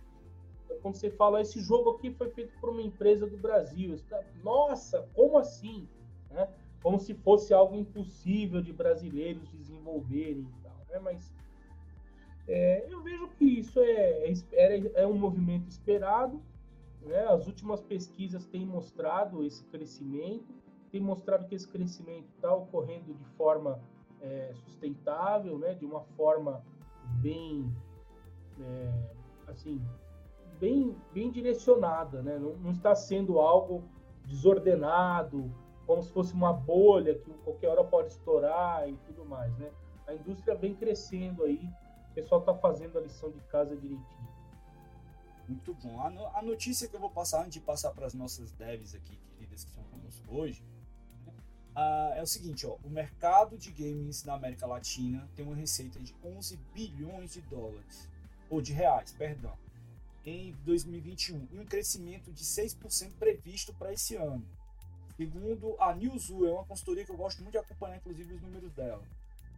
Então, 0.64 0.76
quando 0.82 0.96
você 0.96 1.10
fala, 1.10 1.40
esse 1.40 1.60
jogo 1.60 1.90
aqui 1.90 2.10
foi 2.10 2.28
feito 2.30 2.52
por 2.60 2.70
uma 2.70 2.82
empresa 2.82 3.26
do 3.26 3.38
Brasil. 3.38 3.96
Tá, 4.08 4.22
Nossa, 4.42 5.08
como 5.14 5.38
assim? 5.38 5.88
Né? 6.30 6.46
Como 6.82 6.98
se 6.98 7.14
fosse 7.14 7.54
algo 7.54 7.74
impossível 7.74 8.60
de 8.60 8.72
brasileiros 8.72 9.48
desenvolverem 9.52 10.42
e 10.42 10.62
tal. 10.62 10.86
Né? 10.90 10.98
Mas 10.98 11.32
é, 12.46 12.86
eu 12.86 13.02
vejo 13.02 13.28
que 13.38 13.44
isso 13.46 13.80
é, 13.80 14.30
é, 14.52 15.02
é 15.02 15.06
um 15.06 15.16
movimento 15.16 15.70
esperado. 15.70 16.42
Né? 17.00 17.24
As 17.28 17.46
últimas 17.46 17.80
pesquisas 17.80 18.44
têm 18.44 18.66
mostrado 18.66 19.42
esse 19.42 19.64
crescimento, 19.64 20.52
têm 20.94 21.00
mostrado 21.00 21.44
que 21.48 21.56
esse 21.56 21.66
crescimento 21.66 22.28
está 22.36 22.54
ocorrendo 22.54 23.12
de 23.12 23.24
forma 23.36 23.80
é, 24.20 24.52
sustentável, 24.54 25.58
né? 25.58 25.74
de 25.74 25.84
uma 25.84 26.02
forma 26.16 26.64
bem, 27.20 27.68
é, 28.60 29.10
assim, 29.48 29.82
bem, 30.60 30.96
bem 31.12 31.32
direcionada. 31.32 32.22
Né? 32.22 32.38
Não, 32.38 32.56
não 32.58 32.70
está 32.70 32.94
sendo 32.94 33.40
algo 33.40 33.82
desordenado, 34.24 35.50
como 35.84 36.00
se 36.00 36.12
fosse 36.12 36.32
uma 36.32 36.52
bolha 36.52 37.18
que 37.18 37.28
qualquer 37.42 37.70
hora 37.70 37.82
pode 37.82 38.12
estourar 38.12 38.88
e 38.88 38.96
tudo 38.98 39.24
mais. 39.24 39.52
Né? 39.58 39.72
A 40.06 40.14
indústria 40.14 40.54
vem 40.54 40.76
crescendo 40.76 41.42
aí 41.42 41.68
o 42.08 42.14
pessoal 42.14 42.40
está 42.40 42.54
fazendo 42.54 42.96
a 42.96 43.00
lição 43.00 43.28
de 43.28 43.40
casa 43.40 43.76
direitinho. 43.76 44.28
Muito 45.48 45.74
bom. 45.74 46.00
A, 46.00 46.08
no, 46.08 46.24
a, 46.28 46.40
notícia 46.42 46.86
que 46.86 46.94
eu 46.94 47.00
vou 47.00 47.10
passar, 47.10 47.40
antes 47.40 47.54
de 47.54 47.60
passar 47.60 47.90
para 47.90 48.06
as 48.06 48.14
nossas 48.14 48.52
devs 48.52 48.94
aqui, 48.94 49.18
queridas, 49.32 49.64
que 49.64 49.70
estão 49.70 49.82
conosco 49.82 50.24
hoje, 50.32 50.64
uh, 51.76 52.14
é 52.14 52.22
o 52.22 52.26
seguinte, 52.26 52.66
ó, 52.66 52.76
o 52.84 52.90
mercado 52.90 53.56
de 53.58 53.70
games 53.70 54.24
na 54.24 54.34
América 54.34 54.66
Latina 54.66 55.28
tem 55.34 55.44
uma 55.44 55.56
receita 55.56 55.98
de 56.00 56.14
11 56.24 56.56
bilhões 56.74 57.32
de 57.32 57.40
dólares, 57.42 58.08
ou 58.48 58.60
de 58.60 58.72
reais, 58.72 59.12
perdão, 59.12 59.56
em 60.24 60.52
2021, 60.64 61.48
e 61.52 61.58
um 61.58 61.66
crescimento 61.66 62.32
de 62.32 62.44
6% 62.44 63.12
previsto 63.18 63.74
para 63.74 63.92
esse 63.92 64.16
ano. 64.16 64.44
Segundo 65.16 65.76
a 65.78 65.94
Newzoo, 65.94 66.46
é 66.46 66.52
uma 66.52 66.64
consultoria 66.64 67.04
que 67.04 67.10
eu 67.10 67.16
gosto 67.16 67.38
muito 67.40 67.52
de 67.52 67.58
acompanhar, 67.58 67.96
inclusive, 67.96 68.34
os 68.34 68.42
números 68.42 68.72
dela. 68.72 69.02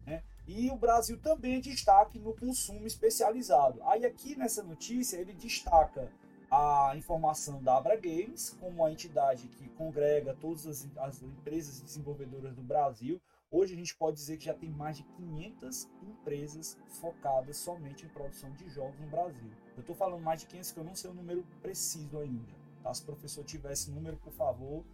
Né? 0.04 0.23
E 0.46 0.70
o 0.70 0.76
Brasil 0.76 1.18
também 1.18 1.61
destaque 1.61 2.18
no 2.18 2.35
consumo 2.35 2.87
especializado. 2.87 3.82
Aí 3.85 4.04
aqui 4.04 4.37
nessa 4.37 4.62
notícia 4.62 5.16
ele 5.16 5.32
destaca 5.32 6.11
a 6.50 6.92
informação 6.96 7.62
da 7.62 7.76
Abra 7.76 7.96
Games 7.96 8.56
como 8.60 8.84
a 8.84 8.92
entidade 8.92 9.48
que 9.48 9.68
congrega 9.70 10.36
todas 10.40 10.66
as, 10.66 10.88
as, 10.98 11.22
empresas 11.22 11.80
desenvolvedoras 11.80 12.54
do 12.54 12.62
Brasil. 12.62 13.20
Hoje 13.50 13.74
a 13.74 13.76
gente 13.76 13.94
pode 13.96 14.16
dizer 14.16 14.36
que 14.36 14.44
já 14.44 14.54
tem 14.54 14.70
mais 14.70 14.96
de 14.96 15.02
500 15.04 15.88
empresas 16.02 16.78
focadas 17.00 17.56
somente 17.56 18.04
em 18.04 18.08
produção 18.08 18.50
de 18.52 18.68
jogos 18.68 18.98
no 19.00 19.08
Brasil. 19.08 19.50
Eu 19.76 19.80
estou 19.80 19.94
falando 19.94 20.22
mais 20.22 20.40
de 20.40 20.46
500 20.46 20.72
que 20.72 20.78
eu 20.78 20.84
não 20.84 20.94
sei 20.94 21.10
o 21.10 21.14
número 21.14 21.44
preciso 21.62 22.18
ainda. 22.18 22.52
Tá? 22.82 22.94
Se 22.94 23.02
o 23.02 23.06
professor 23.06 23.44
tiver 23.44 23.72
esse 23.72 23.90
número, 23.90 24.16
por 24.16 24.32
favor, 24.32 24.84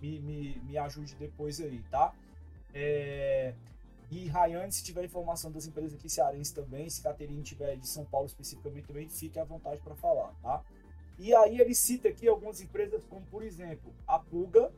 me, 0.00 0.20
me, 0.20 0.56
me 0.60 0.78
ajude 0.78 1.14
depois 1.14 1.60
aí, 1.60 1.82
tá? 1.90 2.14
É, 2.74 3.54
e 4.10 4.26
Rayane, 4.26 4.70
se 4.70 4.84
tiver 4.84 5.04
informação 5.04 5.50
das 5.50 5.66
empresas 5.66 5.94
aqui 5.94 6.08
cearenses 6.08 6.52
também, 6.52 6.88
se 6.90 7.02
Caterine 7.02 7.42
tiver 7.42 7.76
de 7.76 7.88
São 7.88 8.04
Paulo 8.04 8.26
especificamente 8.26 8.86
também, 8.86 9.08
fique 9.08 9.38
à 9.38 9.44
vontade 9.44 9.80
para 9.80 9.94
falar, 9.94 10.34
tá? 10.42 10.62
E 11.18 11.34
aí 11.34 11.60
ele 11.60 11.74
cita 11.74 12.08
aqui 12.08 12.26
algumas 12.26 12.60
empresas 12.60 13.04
como, 13.04 13.24
por 13.26 13.42
exemplo, 13.42 13.92
a 14.06 14.18
Puga, 14.18 14.72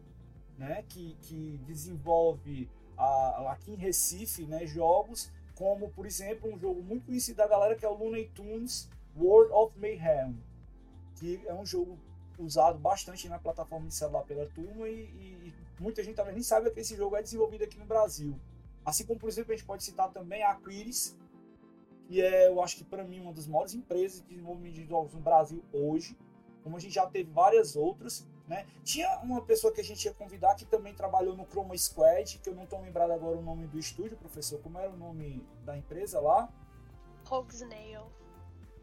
né, 0.58 0.84
que, 0.88 1.16
que 1.22 1.58
desenvolve 1.66 2.68
a, 2.96 3.52
aqui 3.52 3.72
em 3.72 3.76
Recife 3.76 4.44
né, 4.44 4.66
jogos, 4.66 5.30
como, 5.54 5.90
por 5.90 6.06
exemplo, 6.06 6.52
um 6.52 6.58
jogo 6.58 6.82
muito 6.82 7.06
conhecido 7.06 7.36
da 7.36 7.46
galera 7.46 7.76
que 7.76 7.84
é 7.84 7.88
o 7.88 7.94
Looney 7.94 8.28
Tunes 8.34 8.88
World 9.16 9.52
of 9.52 9.78
Mayhem, 9.78 10.36
que 11.16 11.40
é 11.46 11.54
um 11.54 11.64
jogo 11.64 11.98
usado 12.38 12.78
bastante 12.78 13.28
na 13.28 13.38
plataforma 13.38 13.86
de 13.86 13.94
celular 13.94 14.24
pela 14.24 14.46
turma 14.46 14.88
e, 14.88 15.02
e 15.02 15.54
muita 15.78 16.02
gente 16.02 16.16
talvez 16.16 16.34
nem 16.34 16.42
sabe 16.42 16.70
que 16.70 16.80
esse 16.80 16.96
jogo 16.96 17.16
é 17.16 17.22
desenvolvido 17.22 17.64
aqui 17.64 17.78
no 17.78 17.86
Brasil. 17.86 18.38
Assim 18.84 19.06
como, 19.06 19.18
por 19.18 19.28
exemplo, 19.28 19.52
a 19.52 19.56
gente 19.56 19.66
pode 19.66 19.82
citar 19.82 20.12
também 20.12 20.42
a 20.42 20.50
Aquiris, 20.50 21.16
que 22.06 22.20
é, 22.20 22.48
eu 22.48 22.60
acho 22.62 22.76
que 22.76 22.84
para 22.84 23.04
mim, 23.04 23.20
uma 23.20 23.32
das 23.32 23.46
maiores 23.46 23.74
empresas 23.74 24.20
de 24.22 24.28
desenvolvimento 24.28 24.74
de 24.74 24.84
jogos 24.84 25.14
no 25.14 25.20
Brasil 25.20 25.64
hoje, 25.72 26.16
como 26.64 26.78
a 26.78 26.80
gente 26.80 26.94
já 26.94 27.06
teve 27.06 27.30
várias 27.30 27.76
outras. 27.76 28.26
Né? 28.48 28.66
Tinha 28.82 29.18
uma 29.20 29.42
pessoa 29.42 29.72
que 29.72 29.80
a 29.80 29.84
gente 29.84 30.04
ia 30.06 30.14
convidar 30.14 30.54
que 30.54 30.64
também 30.64 30.94
trabalhou 30.94 31.36
no 31.36 31.46
Chroma 31.46 31.76
Squad, 31.76 32.38
que 32.38 32.48
eu 32.48 32.54
não 32.54 32.64
estou 32.64 32.80
lembrado 32.80 33.12
agora 33.12 33.36
o 33.36 33.42
nome 33.42 33.66
do 33.66 33.78
estúdio, 33.78 34.16
professor. 34.16 34.58
Como 34.60 34.78
era 34.78 34.90
o 34.90 34.96
nome 34.96 35.46
da 35.64 35.76
empresa 35.76 36.18
lá? 36.20 36.48
Hogsnail. 37.30 38.10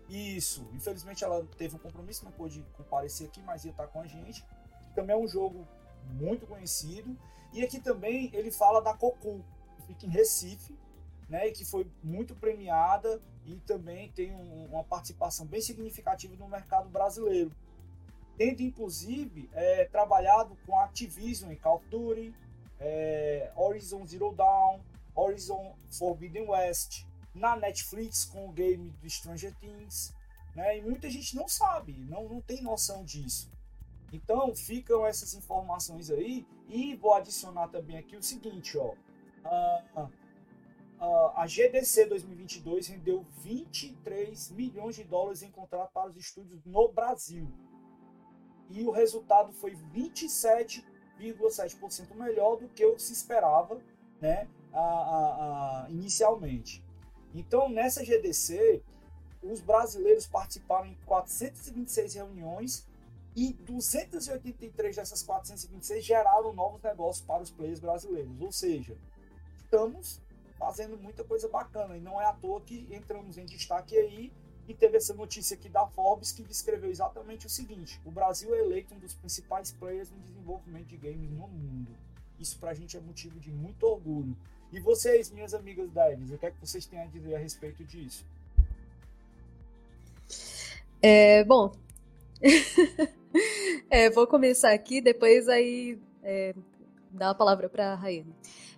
Isso. 0.07 0.67
Infelizmente 0.73 1.23
ela 1.23 1.45
teve 1.57 1.75
um 1.75 1.79
compromisso, 1.79 2.23
não 2.23 2.31
pôde 2.31 2.63
comparecer 2.77 3.27
aqui, 3.27 3.41
mas 3.41 3.65
ia 3.65 3.71
estar 3.71 3.87
com 3.87 3.99
a 3.99 4.07
gente. 4.07 4.45
Também 4.93 5.15
é 5.15 5.19
um 5.19 5.27
jogo 5.27 5.67
muito 6.13 6.45
conhecido. 6.45 7.17
E 7.51 7.63
aqui 7.63 7.79
também 7.79 8.29
ele 8.33 8.51
fala 8.51 8.81
da 8.81 8.93
Cocoon, 8.93 9.41
fica 9.87 10.05
em 10.05 10.09
Recife, 10.09 10.77
né, 11.27 11.47
e 11.47 11.51
que 11.51 11.63
foi 11.63 11.89
muito 12.03 12.35
premiada 12.35 13.21
e 13.45 13.55
também 13.61 14.11
tem 14.11 14.35
um, 14.35 14.65
uma 14.65 14.83
participação 14.83 15.45
bem 15.45 15.61
significativa 15.61 16.35
no 16.35 16.47
mercado 16.47 16.89
brasileiro. 16.89 17.51
Tendo, 18.41 18.63
inclusive, 18.63 19.47
é, 19.53 19.85
trabalhado 19.85 20.57
com 20.65 20.75
Activision 20.75 21.51
em 21.51 21.55
Call 21.55 21.75
of 21.75 21.87
Duty, 21.89 22.33
é, 22.79 23.51
Horizon 23.55 24.03
Zero 24.03 24.33
Dawn, 24.33 24.79
Horizon 25.13 25.75
Forbidden 25.91 26.49
West, 26.49 27.05
na 27.35 27.55
Netflix 27.55 28.25
com 28.25 28.49
o 28.49 28.51
game 28.51 28.89
do 28.99 29.07
Stranger 29.07 29.53
Things, 29.59 30.11
né, 30.55 30.79
e 30.79 30.81
muita 30.81 31.07
gente 31.07 31.35
não 31.35 31.47
sabe, 31.47 31.93
não, 32.09 32.27
não 32.27 32.41
tem 32.41 32.63
noção 32.63 33.05
disso. 33.05 33.51
Então, 34.11 34.55
ficam 34.55 35.05
essas 35.05 35.35
informações 35.35 36.09
aí, 36.09 36.43
e 36.67 36.95
vou 36.95 37.13
adicionar 37.13 37.67
também 37.67 37.99
aqui 37.99 38.17
o 38.17 38.23
seguinte, 38.23 38.75
ó, 38.75 38.95
uh, 38.95 40.01
uh, 40.99 41.31
a 41.35 41.45
GDC 41.45 42.07
2022 42.07 42.87
rendeu 42.87 43.23
23 43.43 44.49
milhões 44.49 44.95
de 44.95 45.03
dólares 45.03 45.43
em 45.43 45.51
contrato 45.51 45.91
para 45.91 46.09
os 46.09 46.17
estúdios 46.17 46.65
no 46.65 46.91
Brasil. 46.91 47.47
E 48.71 48.83
o 48.83 48.91
resultado 48.91 49.53
foi 49.53 49.75
27,7% 49.93 52.15
melhor 52.15 52.57
do 52.57 52.67
que 52.69 52.85
o 52.85 52.95
que 52.95 53.01
se 53.01 53.13
esperava 53.13 53.81
né, 54.19 54.47
uh, 54.73 55.85
inicialmente. 55.89 56.83
Então, 57.33 57.69
nessa 57.69 58.03
GDC, 58.03 58.83
os 59.43 59.61
brasileiros 59.61 60.27
participaram 60.27 60.87
em 60.87 60.95
426 61.05 62.15
reuniões 62.15 62.85
e 63.35 63.53
283 63.53 64.95
dessas 64.95 65.23
426 65.23 66.03
geraram 66.03 66.53
novos 66.53 66.81
negócios 66.81 67.25
para 67.25 67.41
os 67.41 67.49
players 67.49 67.79
brasileiros. 67.79 68.41
Ou 68.41 68.51
seja, 68.51 68.97
estamos 69.63 70.21
fazendo 70.59 70.97
muita 70.97 71.23
coisa 71.23 71.47
bacana. 71.47 71.97
E 71.97 72.01
não 72.01 72.21
é 72.21 72.25
à 72.25 72.33
toa 72.33 72.61
que 72.61 72.87
entramos 72.91 73.37
em 73.37 73.45
destaque 73.45 73.97
aí 73.97 74.31
e 74.67 74.73
teve 74.73 74.97
essa 74.97 75.13
notícia 75.13 75.55
aqui 75.55 75.69
da 75.69 75.85
Forbes 75.87 76.31
que 76.31 76.43
descreveu 76.43 76.89
exatamente 76.89 77.45
o 77.45 77.49
seguinte: 77.49 77.99
o 78.05 78.11
Brasil 78.11 78.53
é 78.53 78.59
eleito 78.59 78.93
um 78.93 78.99
dos 78.99 79.13
principais 79.13 79.71
players 79.71 80.09
no 80.09 80.19
desenvolvimento 80.19 80.87
de 80.87 80.97
games 80.97 81.31
no 81.31 81.47
mundo. 81.47 81.95
Isso 82.39 82.57
para 82.57 82.71
a 82.71 82.73
gente 82.73 82.97
é 82.97 82.99
motivo 82.99 83.39
de 83.39 83.51
muito 83.51 83.83
orgulho. 83.85 84.35
E 84.71 84.79
vocês, 84.79 85.29
minhas 85.29 85.53
amigas 85.53 85.91
da 85.91 86.11
Elis, 86.11 86.31
o 86.31 86.37
que 86.37 86.45
é 86.45 86.51
que 86.51 86.59
vocês 86.59 86.85
têm 86.85 86.99
a 86.99 87.05
dizer 87.05 87.35
a 87.35 87.39
respeito 87.39 87.83
disso? 87.83 88.25
É, 91.01 91.43
bom, 91.43 91.71
é, 93.89 94.09
vou 94.09 94.25
começar 94.25 94.71
aqui, 94.71 95.01
depois 95.01 95.49
aí 95.49 95.99
é, 96.23 96.55
dar 97.11 97.31
a 97.31 97.35
palavra 97.35 97.67
para 97.67 97.91
a 97.91 97.95
Raine. 97.95 98.33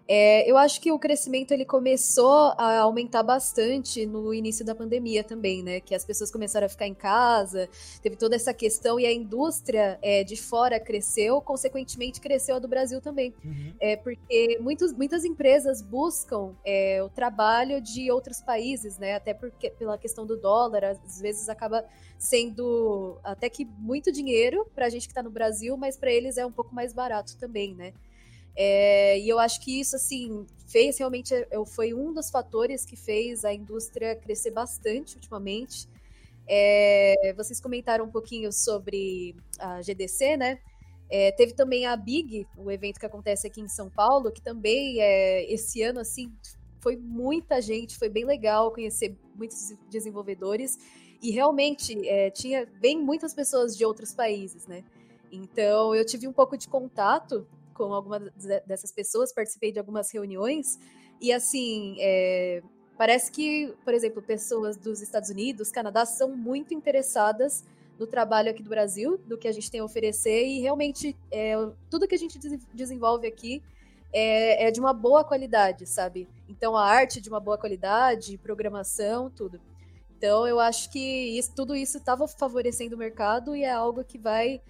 É, 0.07 0.49
eu 0.49 0.57
acho 0.57 0.81
que 0.81 0.91
o 0.91 0.99
crescimento 0.99 1.51
ele 1.51 1.63
começou 1.65 2.53
a 2.57 2.79
aumentar 2.79 3.23
bastante 3.23 4.05
no 4.05 4.33
início 4.33 4.65
da 4.65 4.75
pandemia 4.75 5.23
também, 5.23 5.63
né? 5.63 5.79
Que 5.79 5.95
as 5.95 6.03
pessoas 6.03 6.29
começaram 6.29 6.65
a 6.65 6.69
ficar 6.69 6.87
em 6.87 6.93
casa, 6.93 7.69
teve 8.01 8.15
toda 8.15 8.35
essa 8.35 8.53
questão 8.53 8.99
e 8.99 9.05
a 9.05 9.13
indústria 9.13 9.97
é, 10.01 10.23
de 10.23 10.35
fora 10.35 10.79
cresceu, 10.79 11.39
consequentemente 11.41 12.19
cresceu 12.19 12.57
a 12.57 12.59
do 12.59 12.67
Brasil 12.67 12.99
também. 12.99 13.33
Uhum. 13.43 13.73
É, 13.79 13.95
porque 13.95 14.57
muitos, 14.59 14.91
muitas 14.91 15.23
empresas 15.23 15.81
buscam 15.81 16.53
é, 16.65 17.01
o 17.01 17.09
trabalho 17.09 17.79
de 17.79 18.11
outros 18.11 18.41
países, 18.41 18.97
né? 18.97 19.15
Até 19.15 19.33
porque 19.33 19.69
pela 19.69 19.97
questão 19.97 20.25
do 20.25 20.35
dólar, 20.35 20.83
às 20.83 21.21
vezes 21.21 21.47
acaba 21.47 21.85
sendo 22.17 23.17
até 23.23 23.49
que 23.49 23.65
muito 23.65 24.11
dinheiro 24.11 24.65
para 24.75 24.85
a 24.85 24.89
gente 24.89 25.07
que 25.07 25.11
está 25.11 25.23
no 25.23 25.29
Brasil, 25.29 25.75
mas 25.77 25.97
para 25.97 26.11
eles 26.11 26.37
é 26.37 26.45
um 26.45 26.51
pouco 26.51 26.73
mais 26.75 26.93
barato 26.93 27.37
também, 27.37 27.73
né? 27.73 27.93
É, 28.55 29.19
e 29.19 29.27
eu 29.27 29.39
acho 29.39 29.59
que 29.61 29.79
isso, 29.79 29.95
assim, 29.95 30.45
fez 30.67 30.97
realmente, 30.97 31.33
foi 31.67 31.93
um 31.93 32.13
dos 32.13 32.29
fatores 32.29 32.85
que 32.85 32.95
fez 32.95 33.43
a 33.43 33.53
indústria 33.53 34.15
crescer 34.15 34.51
bastante 34.51 35.15
ultimamente. 35.15 35.87
É, 36.47 37.33
vocês 37.35 37.59
comentaram 37.59 38.05
um 38.05 38.11
pouquinho 38.11 38.51
sobre 38.51 39.35
a 39.59 39.81
GDC, 39.81 40.37
né? 40.37 40.59
É, 41.09 41.31
teve 41.31 41.53
também 41.53 41.85
a 41.85 41.95
Big, 41.95 42.47
o 42.57 42.71
evento 42.71 42.99
que 42.99 43.05
acontece 43.05 43.45
aqui 43.45 43.61
em 43.61 43.67
São 43.67 43.89
Paulo, 43.89 44.31
que 44.31 44.41
também 44.41 44.99
é, 44.99 45.51
esse 45.51 45.81
ano, 45.83 45.99
assim, 45.99 46.31
foi 46.79 46.97
muita 46.97 47.61
gente, 47.61 47.97
foi 47.97 48.09
bem 48.09 48.25
legal 48.25 48.71
conhecer 48.71 49.15
muitos 49.35 49.73
desenvolvedores 49.89 50.77
e 51.21 51.31
realmente 51.31 51.97
é, 52.07 52.29
tinha 52.29 52.67
bem 52.81 53.01
muitas 53.01 53.33
pessoas 53.33 53.77
de 53.77 53.85
outros 53.85 54.13
países, 54.13 54.67
né? 54.67 54.83
Então 55.31 55.95
eu 55.95 56.05
tive 56.05 56.27
um 56.27 56.33
pouco 56.33 56.57
de 56.57 56.67
contato 56.67 57.47
com 57.73 57.93
algumas 57.93 58.31
dessas 58.65 58.91
pessoas, 58.91 59.33
participei 59.33 59.71
de 59.71 59.79
algumas 59.79 60.11
reuniões, 60.11 60.79
e 61.19 61.31
assim, 61.31 61.95
é, 61.99 62.61
parece 62.97 63.31
que, 63.31 63.73
por 63.83 63.93
exemplo, 63.93 64.21
pessoas 64.21 64.77
dos 64.77 65.01
Estados 65.01 65.29
Unidos, 65.29 65.71
Canadá, 65.71 66.05
são 66.05 66.35
muito 66.35 66.73
interessadas 66.73 67.63
no 67.97 68.07
trabalho 68.07 68.49
aqui 68.49 68.63
do 68.63 68.69
Brasil, 68.69 69.17
do 69.17 69.37
que 69.37 69.47
a 69.47 69.51
gente 69.51 69.69
tem 69.69 69.79
a 69.79 69.85
oferecer, 69.85 70.45
e 70.45 70.59
realmente 70.59 71.15
é, 71.31 71.53
tudo 71.89 72.07
que 72.07 72.15
a 72.15 72.17
gente 72.17 72.39
desenvolve 72.73 73.27
aqui 73.27 73.61
é, 74.11 74.67
é, 74.67 74.71
de 74.71 74.79
uma 74.79 74.93
boa 74.93 75.23
qualidade, 75.23 75.87
sabe? 75.87 76.27
Então, 76.47 76.77
a 76.77 76.85
arte 76.85 77.19
de 77.19 77.29
uma 77.29 77.39
boa 77.39 77.57
qualidade, 77.57 78.37
programação, 78.37 79.29
tudo. 79.29 79.59
Então, 80.15 80.47
eu 80.47 80.59
acho 80.59 80.89
que 80.91 81.37
isso, 81.37 81.53
tudo 81.55 81.75
isso 81.75 81.97
estava 81.97 82.27
favorecendo 82.27 82.95
o 82.95 82.97
mercado 82.97 83.55
e 83.55 83.63
é 83.63 83.71
algo 83.71 84.03
que 84.03 84.17
vai 84.17 84.61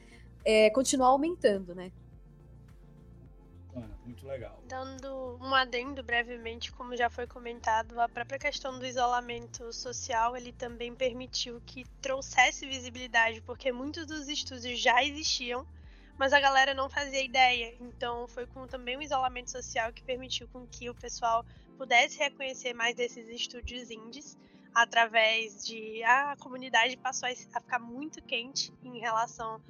é, 0.46 0.70
continuar 0.70 1.10
aumentando, 1.10 1.76
né? 1.76 1.92
Muito 4.04 4.28
legal. 4.28 4.62
Dando 4.68 5.38
um 5.42 5.54
adendo 5.56 6.04
brevemente, 6.04 6.72
como 6.72 6.96
já 6.96 7.10
foi 7.10 7.26
comentado, 7.26 8.00
a 8.00 8.08
própria 8.08 8.38
questão 8.38 8.78
do 8.78 8.86
isolamento 8.86 9.72
social, 9.74 10.36
ele 10.36 10.52
também 10.52 10.94
permitiu 10.96 11.62
que 11.66 11.84
trouxesse 12.02 12.66
visibilidade, 12.66 13.42
porque 13.42 13.72
muitos 13.72 14.06
dos 14.06 14.28
estúdios 14.28 14.80
já 14.80 15.04
existiam, 15.04 15.66
mas 16.18 16.34
a 16.34 16.40
galera 16.40 16.74
não 16.74 16.90
fazia 16.90 17.24
ideia. 17.24 17.76
Então 17.80 18.28
foi 18.28 18.46
com 18.46 18.68
também 18.68 18.98
o 18.98 19.02
isolamento 19.02 19.50
social 19.50 19.92
que 19.92 20.04
permitiu 20.04 20.48
com 20.50 20.68
que 20.68 20.90
o 20.90 20.96
pessoal 20.96 21.44
pudesse 21.78 22.20
reconhecer 22.20 22.74
mais 22.74 22.96
desses 22.96 23.28
estúdios 23.30 23.90
indies 23.90 24.38
através 24.74 25.64
de 25.66 26.04
a 26.04 26.36
comunidade 26.40 26.98
passou 26.98 27.30
a 27.30 27.36
ficar 27.36 27.80
muito 27.80 28.22
quente 28.24 28.74
em 28.84 29.00
relação 29.00 29.62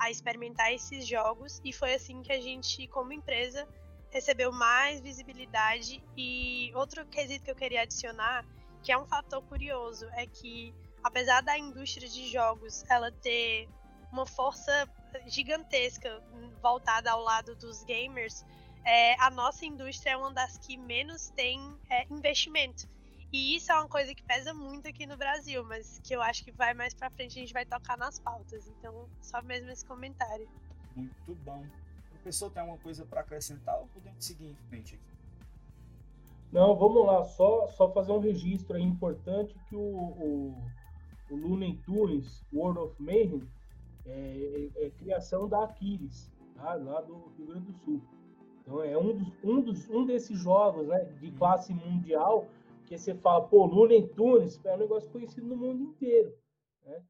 a 0.00 0.10
experimentar 0.10 0.72
esses 0.72 1.06
jogos. 1.06 1.60
E 1.64 1.72
foi 1.72 1.94
assim 1.94 2.22
que 2.22 2.32
a 2.32 2.40
gente 2.40 2.88
como 2.88 3.12
empresa 3.12 3.68
recebeu 4.10 4.50
mais 4.50 5.00
visibilidade. 5.00 6.02
E 6.16 6.72
outro 6.74 7.06
quesito 7.06 7.44
que 7.44 7.50
eu 7.50 7.56
queria 7.56 7.82
adicionar 7.82 8.44
que 8.82 8.90
é 8.90 8.98
um 8.98 9.06
fator 9.06 9.42
curioso 9.42 10.08
é 10.12 10.26
que 10.26 10.74
apesar 11.02 11.42
da 11.42 11.58
indústria 11.58 12.08
de 12.08 12.28
jogos 12.30 12.82
ela 12.88 13.12
ter 13.12 13.68
uma 14.12 14.26
força 14.26 14.88
gigantesca 15.26 16.22
voltada 16.62 17.10
ao 17.10 17.20
lado 17.20 17.54
dos 17.56 17.84
gamers 17.84 18.44
é, 18.84 19.20
a 19.20 19.30
nossa 19.30 19.66
indústria 19.66 20.12
é 20.12 20.16
uma 20.16 20.32
das 20.32 20.56
que 20.58 20.76
menos 20.76 21.28
tem 21.30 21.60
é, 21.90 22.06
investimento 22.10 22.88
e 23.32 23.56
isso 23.56 23.70
é 23.70 23.76
uma 23.76 23.88
coisa 23.88 24.14
que 24.14 24.22
pesa 24.24 24.52
muito 24.52 24.88
aqui 24.88 25.06
no 25.06 25.16
Brasil, 25.16 25.64
mas 25.64 26.00
que 26.02 26.14
eu 26.14 26.20
acho 26.20 26.44
que 26.44 26.50
vai 26.50 26.74
mais 26.74 26.92
pra 26.94 27.10
frente 27.10 27.38
a 27.38 27.40
gente 27.40 27.52
vai 27.52 27.64
tocar 27.64 27.96
nas 27.96 28.18
pautas. 28.18 28.66
Então, 28.66 29.08
só 29.20 29.40
mesmo 29.42 29.70
esse 29.70 29.84
comentário. 29.84 30.48
Muito 30.96 31.34
bom. 31.44 31.64
O 32.08 32.14
professor 32.14 32.50
tem 32.50 32.60
alguma 32.60 32.78
coisa 32.78 33.06
para 33.06 33.20
acrescentar 33.20 33.78
ou 33.78 33.86
podemos 33.88 34.24
seguir 34.24 34.46
em 34.46 34.56
frente 34.68 34.96
aqui? 34.96 35.10
Não, 36.52 36.74
vamos 36.74 37.06
lá. 37.06 37.24
Só, 37.24 37.68
só 37.68 37.92
fazer 37.92 38.10
um 38.10 38.18
registro 38.18 38.76
aí 38.76 38.82
importante 38.82 39.54
que 39.68 39.76
o, 39.76 39.80
o, 39.80 40.64
o 41.30 41.36
Looney 41.36 41.76
Tunes 41.84 42.44
World 42.52 42.80
of 42.80 43.00
Mayhem 43.00 43.48
é, 44.06 44.70
é, 44.76 44.86
é 44.86 44.90
criação 44.90 45.48
da 45.48 45.64
Aquiles, 45.64 46.28
tá? 46.56 46.74
lá 46.74 47.00
do 47.02 47.28
Rio 47.36 47.46
Grande 47.46 47.66
do 47.66 47.78
Sul. 47.84 48.02
Então 48.62 48.82
é 48.82 48.98
um, 48.98 49.16
dos, 49.16 49.44
um, 49.44 49.60
dos, 49.60 49.88
um 49.88 50.04
desses 50.04 50.38
jogos 50.38 50.88
né, 50.88 51.04
de 51.20 51.30
classe 51.32 51.72
mundial 51.72 52.48
que 52.90 52.98
você 52.98 53.14
fala, 53.14 53.46
pô, 53.46 53.66
Looney 53.66 54.08
Tunes 54.08 54.60
é 54.64 54.74
um 54.74 54.78
negócio 54.78 55.08
conhecido 55.10 55.46
no 55.46 55.56
mundo 55.56 55.80
inteiro. 55.80 56.34
Né? 56.84 57.00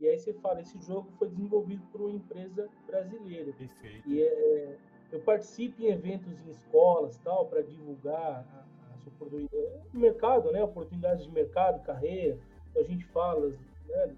E 0.00 0.08
aí 0.08 0.18
você 0.18 0.32
fala, 0.32 0.62
esse 0.62 0.80
jogo 0.80 1.12
foi 1.18 1.28
desenvolvido 1.28 1.82
por 1.92 2.00
uma 2.00 2.12
empresa 2.12 2.66
brasileira. 2.86 3.52
Perfeito. 3.52 4.08
E 4.08 4.22
é, 4.22 4.78
eu 5.12 5.20
participo 5.20 5.82
em 5.82 5.88
eventos 5.88 6.32
em 6.40 6.50
escolas 6.50 7.18
tal 7.18 7.46
para 7.48 7.60
divulgar 7.60 8.46
as 8.94 9.06
oportunidades 9.06 9.92
do 9.92 9.98
mercado, 9.98 10.50
né? 10.52 10.64
Oportunidades 10.64 11.24
de 11.24 11.30
mercado, 11.30 11.84
carreira. 11.84 12.38
A 12.74 12.82
gente 12.82 13.04
fala, 13.04 13.50
né? 13.50 14.16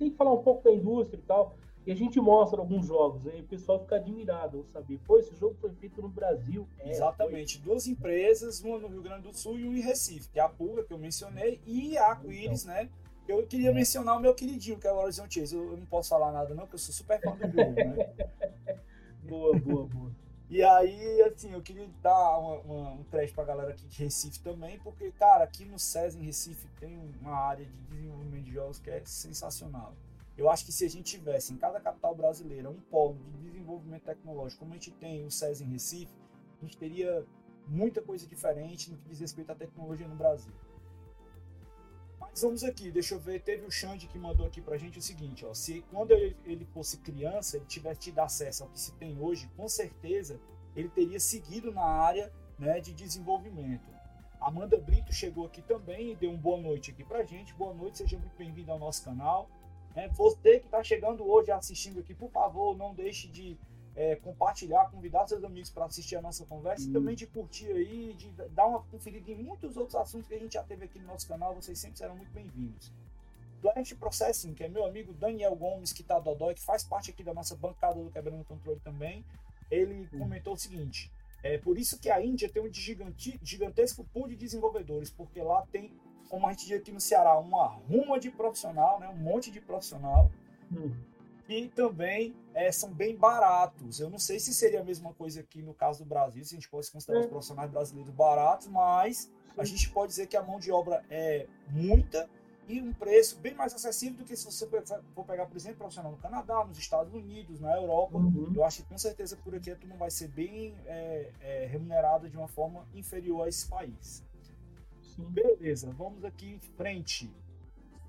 Tem 0.00 0.10
que 0.10 0.16
falar 0.16 0.32
um 0.32 0.42
pouco 0.42 0.64
da 0.64 0.72
indústria 0.72 1.16
e 1.16 1.22
tal. 1.22 1.54
E 1.88 1.92
a 1.92 1.94
gente 1.94 2.20
mostra 2.20 2.60
alguns 2.60 2.86
jogos? 2.86 3.22
E 3.24 3.40
o 3.40 3.44
pessoal 3.44 3.80
fica 3.80 3.96
admirado 3.96 4.58
ao 4.58 4.64
saber, 4.64 5.00
pô, 5.06 5.18
esse 5.18 5.34
jogo 5.34 5.56
foi 5.58 5.72
feito 5.72 6.02
no 6.02 6.10
Brasil. 6.10 6.68
É, 6.80 6.90
Exatamente, 6.90 7.56
foi... 7.56 7.64
duas 7.64 7.86
empresas, 7.86 8.60
uma 8.60 8.78
no 8.78 8.88
Rio 8.88 9.00
Grande 9.00 9.22
do 9.22 9.34
Sul 9.34 9.58
e 9.58 9.64
uma 9.64 9.74
em 9.74 9.80
Recife, 9.80 10.28
que 10.28 10.38
é 10.38 10.42
a 10.42 10.50
Pulga, 10.50 10.84
que 10.84 10.92
eu 10.92 10.98
mencionei, 10.98 11.62
e 11.66 11.96
a 11.96 12.12
Aquiles, 12.12 12.64
então. 12.64 12.74
né? 12.74 12.90
Eu 13.26 13.46
queria 13.46 13.72
mencionar 13.72 14.18
o 14.18 14.20
meu 14.20 14.34
queridinho, 14.34 14.78
que 14.78 14.86
é 14.86 14.92
o 14.92 14.98
Horizon 14.98 15.24
Chase. 15.30 15.56
Eu, 15.56 15.64
eu, 15.64 15.78
não 15.78 15.86
posso 15.86 16.10
falar 16.10 16.30
nada, 16.30 16.54
não, 16.54 16.64
porque 16.64 16.74
eu 16.74 16.78
sou 16.78 16.92
super 16.92 17.22
fã 17.22 17.34
do 17.34 17.50
jogo, 17.50 17.74
né? 17.74 18.10
boa, 19.24 19.58
boa, 19.58 19.86
boa. 19.86 20.12
E 20.50 20.62
aí, 20.62 21.22
assim, 21.22 21.54
eu 21.54 21.62
queria 21.62 21.88
dar 22.02 22.38
uma, 22.38 22.58
uma, 22.60 22.90
um 22.90 23.04
crédito 23.04 23.34
pra 23.34 23.44
galera 23.44 23.70
aqui 23.70 23.86
de 23.86 24.04
Recife 24.04 24.40
também, 24.40 24.78
porque, 24.80 25.10
cara, 25.12 25.42
aqui 25.42 25.64
no 25.64 25.78
SES 25.78 26.16
em 26.16 26.22
Recife 26.22 26.68
tem 26.78 26.98
uma 27.22 27.34
área 27.34 27.64
de 27.64 27.72
desenvolvimento 27.88 28.44
de 28.44 28.52
jogos 28.52 28.78
que 28.78 28.90
é 28.90 29.00
sensacional. 29.06 29.94
Eu 30.38 30.48
acho 30.48 30.64
que 30.64 30.70
se 30.70 30.84
a 30.84 30.88
gente 30.88 31.18
tivesse 31.18 31.52
em 31.52 31.56
cada 31.56 31.80
capital 31.80 32.14
brasileira 32.14 32.70
um 32.70 32.80
polo 32.80 33.18
de 33.32 33.50
desenvolvimento 33.50 34.04
tecnológico, 34.04 34.60
como 34.60 34.72
a 34.72 34.76
gente 34.76 34.92
tem 34.92 35.26
o 35.26 35.30
SES 35.32 35.60
em 35.60 35.72
Recife, 35.72 36.14
a 36.62 36.64
gente 36.64 36.78
teria 36.78 37.26
muita 37.66 38.00
coisa 38.00 38.24
diferente 38.24 38.88
no 38.88 38.96
que 38.98 39.08
diz 39.08 39.18
respeito 39.18 39.50
à 39.50 39.54
tecnologia 39.56 40.06
no 40.06 40.14
Brasil. 40.14 40.52
Mas 42.20 42.40
vamos 42.40 42.62
aqui, 42.62 42.92
deixa 42.92 43.16
eu 43.16 43.18
ver, 43.18 43.42
teve 43.42 43.66
o 43.66 43.70
Xande 43.70 44.06
que 44.06 44.16
mandou 44.16 44.46
aqui 44.46 44.60
pra 44.60 44.76
gente 44.76 45.00
o 45.00 45.02
seguinte, 45.02 45.44
ó, 45.44 45.52
se 45.52 45.84
quando 45.90 46.12
ele, 46.12 46.36
ele 46.44 46.64
fosse 46.66 46.98
criança, 46.98 47.56
ele 47.56 47.66
tivesse 47.66 47.98
tido 47.98 48.20
acesso 48.20 48.62
ao 48.62 48.70
que 48.70 48.78
se 48.78 48.92
tem 48.92 49.20
hoje, 49.20 49.50
com 49.56 49.68
certeza 49.68 50.40
ele 50.76 50.88
teria 50.88 51.18
seguido 51.18 51.72
na 51.72 51.84
área 51.84 52.32
né, 52.56 52.78
de 52.78 52.92
desenvolvimento. 52.94 53.90
Amanda 54.40 54.78
Brito 54.78 55.12
chegou 55.12 55.46
aqui 55.46 55.60
também 55.62 56.12
e 56.12 56.16
deu 56.16 56.30
uma 56.30 56.38
boa 56.38 56.60
noite 56.60 56.92
aqui 56.92 57.02
pra 57.02 57.24
gente. 57.24 57.52
Boa 57.54 57.74
noite, 57.74 57.98
seja 57.98 58.16
muito 58.16 58.36
bem-vindo 58.36 58.70
ao 58.70 58.78
nosso 58.78 59.04
canal. 59.04 59.50
É, 59.98 60.06
você 60.10 60.60
que 60.60 60.66
está 60.66 60.80
chegando 60.84 61.28
hoje 61.28 61.50
assistindo 61.50 61.98
aqui, 61.98 62.14
por 62.14 62.30
favor, 62.30 62.76
não 62.76 62.94
deixe 62.94 63.26
de 63.26 63.58
é, 63.96 64.14
compartilhar, 64.14 64.88
convidar 64.92 65.26
seus 65.26 65.42
amigos 65.42 65.70
para 65.70 65.86
assistir 65.86 66.14
a 66.14 66.22
nossa 66.22 66.46
conversa 66.46 66.88
e 66.88 66.92
também 66.92 67.16
de 67.16 67.26
curtir 67.26 67.66
aí, 67.72 68.14
de 68.16 68.30
dar 68.50 68.66
uma 68.66 68.80
conferida 68.84 69.28
em 69.32 69.34
muitos 69.34 69.76
outros 69.76 69.96
assuntos 69.96 70.28
que 70.28 70.34
a 70.34 70.38
gente 70.38 70.52
já 70.52 70.62
teve 70.62 70.84
aqui 70.84 71.00
no 71.00 71.06
nosso 71.08 71.26
canal. 71.26 71.52
Vocês 71.52 71.76
sempre 71.80 71.98
serão 71.98 72.14
muito 72.14 72.30
bem-vindos. 72.30 72.92
Blast 73.60 73.92
Processing, 73.96 74.54
que 74.54 74.62
é 74.62 74.68
meu 74.68 74.86
amigo 74.86 75.12
Daniel 75.14 75.56
Gomes, 75.56 75.92
que 75.92 76.02
está 76.02 76.20
dodói, 76.20 76.54
que 76.54 76.62
faz 76.62 76.84
parte 76.84 77.10
aqui 77.10 77.24
da 77.24 77.34
nossa 77.34 77.56
bancada 77.56 78.00
do 78.00 78.08
Quebrando 78.08 78.44
Controle 78.44 78.78
também, 78.84 79.24
ele 79.68 80.08
hum. 80.12 80.18
comentou 80.20 80.54
o 80.54 80.56
seguinte: 80.56 81.10
é 81.42 81.58
por 81.58 81.76
isso 81.76 81.98
que 81.98 82.08
a 82.08 82.24
Índia 82.24 82.48
tem 82.48 82.62
um 82.62 82.70
gigantesco 82.72 84.04
pool 84.12 84.28
de 84.28 84.36
desenvolvedores, 84.36 85.10
porque 85.10 85.42
lá 85.42 85.66
tem 85.72 85.92
como 86.28 86.46
a 86.46 86.50
gente 86.50 86.66
diz 86.66 86.78
aqui 86.78 86.92
no 86.92 87.00
Ceará, 87.00 87.38
uma 87.38 87.66
ruma 87.66 88.18
de 88.18 88.30
profissional, 88.30 89.00
né? 89.00 89.08
um 89.08 89.16
monte 89.16 89.50
de 89.50 89.60
profissional. 89.60 90.30
Hum. 90.72 90.94
E 91.48 91.68
também 91.68 92.34
é, 92.52 92.70
são 92.70 92.92
bem 92.92 93.16
baratos. 93.16 94.00
Eu 94.00 94.10
não 94.10 94.18
sei 94.18 94.38
se 94.38 94.52
seria 94.52 94.80
a 94.80 94.84
mesma 94.84 95.14
coisa 95.14 95.40
aqui 95.40 95.62
no 95.62 95.72
caso 95.72 96.04
do 96.04 96.08
Brasil, 96.08 96.44
se 96.44 96.54
a 96.54 96.58
gente 96.58 96.68
pode 96.68 96.90
considerar 96.90 97.20
é. 97.20 97.22
os 97.22 97.28
profissionais 97.28 97.70
brasileiros 97.70 98.12
baratos, 98.12 98.66
mas 98.66 99.30
a 99.56 99.64
gente 99.64 99.88
pode 99.90 100.10
dizer 100.10 100.26
que 100.26 100.36
a 100.36 100.42
mão 100.42 100.60
de 100.60 100.70
obra 100.70 101.02
é 101.10 101.46
muita 101.70 102.28
e 102.68 102.82
um 102.82 102.92
preço 102.92 103.38
bem 103.38 103.54
mais 103.54 103.72
acessível 103.72 104.18
do 104.18 104.24
que 104.24 104.36
se 104.36 104.44
você 104.44 104.68
for 105.14 105.24
pegar, 105.24 105.46
por 105.46 105.56
exemplo, 105.56 105.78
profissional 105.78 106.12
no 106.12 106.18
Canadá, 106.18 106.64
nos 106.66 106.78
Estados 106.78 107.14
Unidos, 107.14 107.60
na 107.60 107.74
Europa. 107.74 108.18
Uhum. 108.18 108.52
Eu 108.54 108.62
acho 108.62 108.82
que 108.82 108.88
com 108.88 108.98
certeza 108.98 109.38
por 109.38 109.54
aqui 109.54 109.74
tu 109.74 109.86
não 109.86 109.96
vai 109.96 110.10
ser 110.10 110.28
bem 110.28 110.74
é, 110.84 111.30
é, 111.40 111.66
remunerado 111.66 112.28
de 112.28 112.36
uma 112.36 112.46
forma 112.46 112.86
inferior 112.94 113.46
a 113.46 113.48
esse 113.48 113.66
país. 113.66 114.22
Beleza, 115.18 115.90
vamos 115.90 116.24
aqui 116.24 116.46
em 116.46 116.58
frente. 116.58 117.30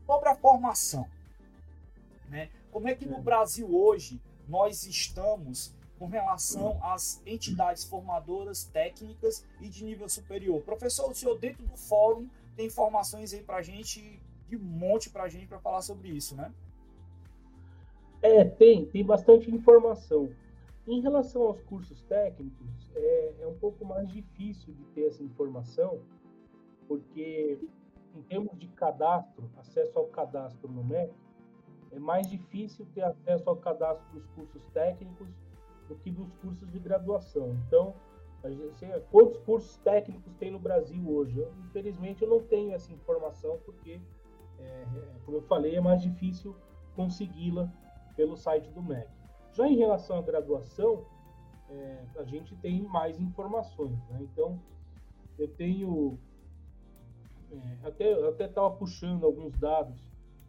Sobre 0.06 0.30
a 0.30 0.36
formação. 0.36 1.08
Né? 2.28 2.50
Como 2.72 2.88
é 2.88 2.96
que 2.96 3.08
no 3.08 3.22
Brasil 3.22 3.68
hoje 3.76 4.22
nós 4.48 4.84
estamos 4.86 5.74
com 5.98 6.06
relação 6.06 6.80
às 6.84 7.22
entidades 7.26 7.84
formadoras 7.84 8.64
técnicas 8.66 9.46
e 9.60 9.68
de 9.68 9.84
nível 9.84 10.08
superior? 10.08 10.62
Professor, 10.62 11.10
o 11.10 11.16
senhor 11.16 11.38
dentro 11.38 11.66
do 11.66 11.76
fórum 11.76 12.30
tem 12.56 12.68
informações 12.68 13.34
aí 13.34 13.42
para 13.42 13.58
a 13.58 13.62
gente, 13.62 14.22
de 14.48 14.56
um 14.56 14.64
monte 14.64 15.10
para 15.10 15.24
a 15.24 15.30
gente 15.30 15.48
para 15.48 15.60
falar 15.60 15.82
sobre 15.82 16.10
isso, 16.10 16.36
né? 16.36 16.54
É, 18.22 18.44
tem, 18.44 18.86
tem 18.86 19.04
bastante 19.04 19.50
informação. 19.50 20.30
Em 20.88 21.02
relação 21.02 21.44
aos 21.44 21.62
cursos 21.62 22.02
técnicos, 22.02 22.92
é, 22.96 23.34
é 23.42 23.48
um 23.48 23.58
pouco 23.58 23.86
mais 23.86 24.08
difícil 24.10 24.74
de 24.74 24.84
ter 24.94 25.08
essa 25.08 25.24
informação, 25.24 26.00
porque 26.90 27.60
em 28.16 28.22
termos 28.24 28.58
de 28.58 28.68
cadastro, 28.70 29.48
acesso 29.58 29.98
ao 30.00 30.08
cadastro 30.08 30.68
no 30.68 30.84
MEC, 30.84 31.14
é 31.92 32.00
mais 32.00 32.28
difícil 32.28 32.86
ter 32.94 33.04
acesso 33.04 33.48
ao 33.48 33.56
cadastro 33.56 34.06
dos 34.12 34.26
cursos 34.30 34.66
técnicos 34.74 35.30
do 35.88 35.96
que 35.96 36.12
dos 36.12 36.34
cursos 36.42 36.70
de 36.72 36.80
graduação. 36.80 37.56
Então, 37.68 37.94
gente, 38.44 38.86
quantos 39.12 39.38
cursos 39.40 39.78
técnicos 39.78 40.34
tem 40.36 40.52
no 40.52 40.60
Brasil 40.60 41.08
hoje? 41.08 41.38
Eu, 41.38 41.54
infelizmente, 41.66 42.24
eu 42.24 42.30
não 42.30 42.42
tenho 42.42 42.74
essa 42.74 42.92
informação 42.92 43.60
porque, 43.64 44.02
é, 44.58 44.64
é 44.64 44.86
como 45.26 45.38
eu 45.38 45.42
falei, 45.44 45.76
é 45.76 45.82
mais 45.82 46.02
difícil 46.02 46.56
consegui-la 46.96 47.72
pelo 48.16 48.36
site 48.36 48.70
do 48.72 48.82
MEC. 48.82 49.08
Já 49.54 49.68
em 49.68 49.78
relação 49.78 50.18
à 50.18 50.22
graduação, 50.22 51.06
é, 51.70 52.06
a 52.18 52.24
gente 52.24 52.56
tem 52.56 52.82
mais 52.82 53.20
informações. 53.20 53.98
Né? 54.10 54.20
Então, 54.22 54.60
eu 55.38 55.48
tenho 55.48 56.20
é, 57.52 57.88
até 57.88 58.28
até 58.28 58.46
estava 58.46 58.72
puxando 58.72 59.26
alguns 59.26 59.58
dados 59.58 60.00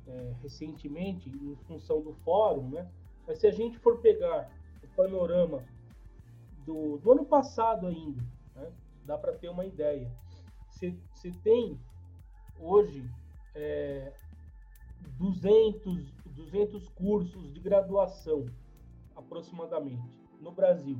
é, 0.06 0.34
recentemente 0.42 1.28
em 1.28 1.56
função 1.66 2.00
do 2.02 2.12
fórum, 2.24 2.68
né? 2.70 2.90
Mas 3.26 3.38
se 3.38 3.46
a 3.46 3.52
gente 3.52 3.78
for 3.78 3.98
pegar 3.98 4.50
o 4.82 4.88
panorama 4.96 5.64
do, 6.64 6.98
do 6.98 7.12
ano 7.12 7.24
passado 7.24 7.86
ainda, 7.86 8.22
né? 8.54 8.70
dá 9.04 9.16
para 9.16 9.32
ter 9.32 9.48
uma 9.48 9.64
ideia. 9.64 10.10
Você 10.70 11.30
tem 11.42 11.78
hoje 12.58 13.08
é, 13.54 14.12
200, 15.18 16.12
200 16.24 16.88
cursos 16.90 17.52
de 17.52 17.60
graduação 17.60 18.46
aproximadamente 19.14 20.18
no 20.40 20.50
Brasil. 20.50 20.98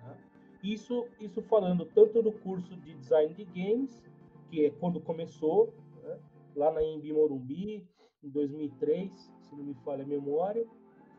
Tá? 0.00 0.16
Isso, 0.62 1.06
isso 1.20 1.40
falando 1.42 1.84
tanto 1.84 2.22
do 2.22 2.32
curso 2.32 2.76
de 2.76 2.94
design 2.94 3.32
de 3.34 3.44
games, 3.44 4.02
que 4.52 4.66
é 4.66 4.70
quando 4.70 5.00
começou, 5.00 5.74
né? 6.02 6.18
lá 6.54 6.70
na 6.70 6.82
Embi 6.82 7.10
Morumbi, 7.10 7.88
em 8.22 8.28
2003, 8.28 9.10
se 9.10 9.56
não 9.56 9.64
me 9.64 9.74
falha 9.76 10.04
a 10.04 10.06
memória, 10.06 10.66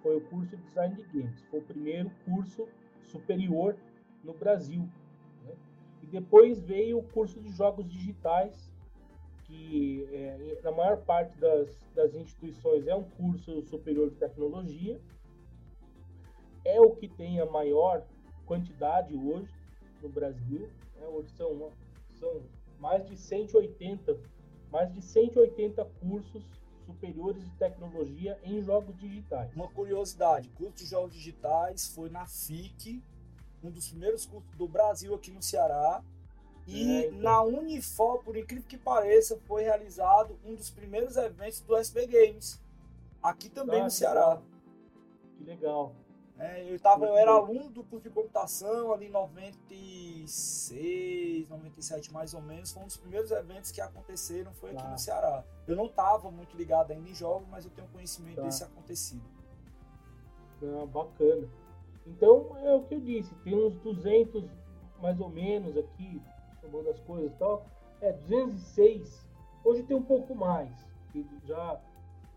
foi 0.03 0.17
o 0.17 0.21
curso 0.29 0.55
de 0.55 0.61
design 0.61 0.95
de 0.95 1.01
games. 1.05 1.41
Foi 1.49 1.59
o 1.59 1.63
primeiro 1.63 2.11
curso 2.25 2.67
superior 3.01 3.75
no 4.23 4.35
Brasil. 4.35 4.87
Né? 5.43 5.55
E 6.03 6.05
depois 6.05 6.61
veio 6.61 6.99
o 6.99 7.03
curso 7.03 7.41
de 7.41 7.49
jogos 7.49 7.89
digitais, 7.89 8.71
que 9.45 10.07
é, 10.11 10.59
na 10.63 10.71
maior 10.71 11.03
parte 11.03 11.35
das, 11.39 11.75
das 11.95 12.13
instituições 12.13 12.85
é 12.85 12.93
um 12.93 13.03
curso 13.03 13.63
superior 13.63 14.11
de 14.11 14.15
tecnologia, 14.17 15.01
é 16.63 16.79
o 16.79 16.91
que 16.91 17.07
tem 17.07 17.39
a 17.39 17.47
maior 17.47 18.05
quantidade 18.45 19.15
hoje 19.15 19.51
no 20.03 20.09
Brasil. 20.09 20.69
Né? 20.97 21.07
Hoje 21.07 21.29
são, 21.31 21.71
são 22.11 22.43
mais 22.83 23.05
de 23.05 23.15
180, 23.15 24.19
mais 24.69 24.91
de 24.91 25.01
180 25.01 25.85
cursos 26.01 26.43
superiores 26.85 27.41
de 27.41 27.51
tecnologia 27.51 28.37
em 28.43 28.61
jogos 28.61 28.93
digitais. 28.97 29.55
Uma 29.55 29.69
curiosidade, 29.69 30.49
curso 30.49 30.73
de 30.75 30.85
jogos 30.85 31.13
digitais 31.13 31.87
foi 31.87 32.09
na 32.09 32.25
FIC, 32.25 33.01
um 33.63 33.71
dos 33.71 33.87
primeiros 33.87 34.25
cursos 34.25 34.53
do 34.57 34.67
Brasil 34.67 35.15
aqui 35.15 35.31
no 35.31 35.41
Ceará. 35.41 36.03
E 36.67 36.91
é, 36.91 37.07
então. 37.07 37.19
na 37.19 37.41
Unifor, 37.41 38.21
por 38.21 38.35
incrível 38.35 38.67
que 38.67 38.77
pareça, 38.77 39.39
foi 39.47 39.63
realizado 39.63 40.37
um 40.43 40.53
dos 40.53 40.69
primeiros 40.69 41.15
eventos 41.15 41.61
do 41.61 41.77
SB 41.77 42.05
Games, 42.07 42.61
aqui 43.21 43.49
também 43.49 43.79
ah, 43.79 43.85
no 43.85 43.91
Ceará. 43.91 44.41
Que 45.37 45.45
legal. 45.45 45.95
É, 46.39 46.73
eu, 46.73 46.79
tava, 46.79 47.05
eu 47.05 47.15
era 47.15 47.29
aluno 47.31 47.69
do 47.69 47.83
curso 47.83 48.09
de 48.09 48.09
computação 48.09 48.91
ali 48.91 49.05
em 49.05 49.11
96, 49.11 51.47
97 51.47 52.11
mais 52.11 52.33
ou 52.33 52.41
menos. 52.41 52.71
Foi 52.71 52.81
um 52.81 52.87
dos 52.87 52.97
primeiros 52.97 53.29
eventos 53.31 53.71
que 53.71 53.79
aconteceram, 53.79 54.51
foi 54.53 54.71
aqui 54.71 54.87
no 54.87 54.97
Ceará. 54.97 55.43
Eu 55.67 55.75
não 55.75 55.85
estava 55.85 56.31
muito 56.31 56.57
ligado 56.57 56.89
ainda 56.91 57.07
em 57.07 57.13
jogos, 57.13 57.47
mas 57.49 57.65
eu 57.65 57.71
tenho 57.71 57.87
conhecimento 57.89 58.37
tá. 58.37 58.41
desse 58.41 58.63
acontecido. 58.63 59.21
Ah, 60.63 60.85
bacana. 60.85 61.49
Então, 62.05 62.57
é 62.57 62.73
o 62.73 62.83
que 62.83 62.95
eu 62.95 62.99
disse, 62.99 63.33
tem 63.35 63.55
uns 63.55 63.75
200 63.77 64.43
mais 65.01 65.19
ou 65.19 65.29
menos 65.29 65.77
aqui, 65.77 66.21
somando 66.61 66.89
as 66.89 66.99
coisas 67.01 67.31
e 67.31 67.35
tal. 67.35 67.65
É, 68.01 68.11
206. 68.11 69.27
Hoje 69.63 69.83
tem 69.83 69.95
um 69.95 70.03
pouco 70.03 70.35
mais, 70.35 70.69
que 71.11 71.25
já 71.45 71.79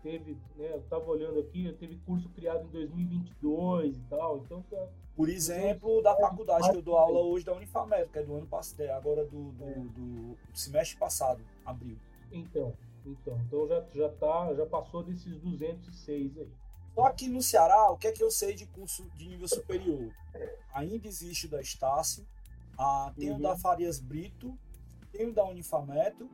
teve, 0.01 0.37
né, 0.55 0.71
eu 0.73 0.79
estava 0.79 1.05
olhando 1.05 1.39
aqui, 1.39 1.71
teve 1.79 1.97
curso 2.05 2.29
criado 2.29 2.65
em 2.65 2.69
2022 2.69 3.97
e 3.97 3.99
tal, 4.09 4.37
então 4.39 4.61
tá, 4.69 4.87
Por 5.15 5.29
exemplo, 5.29 6.01
da 6.01 6.15
faculdade 6.15 6.69
que 6.69 6.77
eu 6.77 6.81
dou 6.81 6.97
aula 6.97 7.19
hoje 7.19 7.45
da 7.45 7.53
Unifamed, 7.53 8.09
que 8.09 8.19
é 8.19 8.23
do 8.23 8.35
ano 8.35 8.47
passado, 8.47 8.81
é 8.81 8.91
agora 8.91 9.25
do, 9.25 9.51
do, 9.51 9.63
é. 9.63 9.73
do, 9.73 10.37
semestre 10.53 10.97
passado, 10.97 11.41
abril. 11.65 11.97
Então, 12.31 12.73
então, 13.05 13.39
então 13.45 13.67
já, 13.67 13.85
já 13.93 14.09
tá, 14.09 14.53
já 14.53 14.65
passou 14.65 15.03
desses 15.03 15.39
206 15.39 16.37
aí. 16.37 16.49
Só 16.93 17.05
aqui 17.05 17.27
no 17.27 17.41
Ceará, 17.41 17.91
o 17.91 17.97
que 17.97 18.07
é 18.07 18.11
que 18.11 18.23
eu 18.23 18.31
sei 18.31 18.55
de 18.55 18.65
curso 18.65 19.03
de 19.15 19.27
nível 19.27 19.47
superior? 19.47 20.11
Ainda 20.73 21.07
existe 21.07 21.45
o 21.45 21.49
da 21.49 21.61
Estácio, 21.61 22.25
a, 22.77 23.11
tem 23.15 23.29
uhum. 23.31 23.37
o 23.37 23.41
da 23.41 23.51
uhum. 23.51 23.57
Farias 23.57 23.99
Brito, 23.99 24.57
tem 25.11 25.27
o 25.27 25.33
da 25.33 25.45
Unifametro 25.45 26.29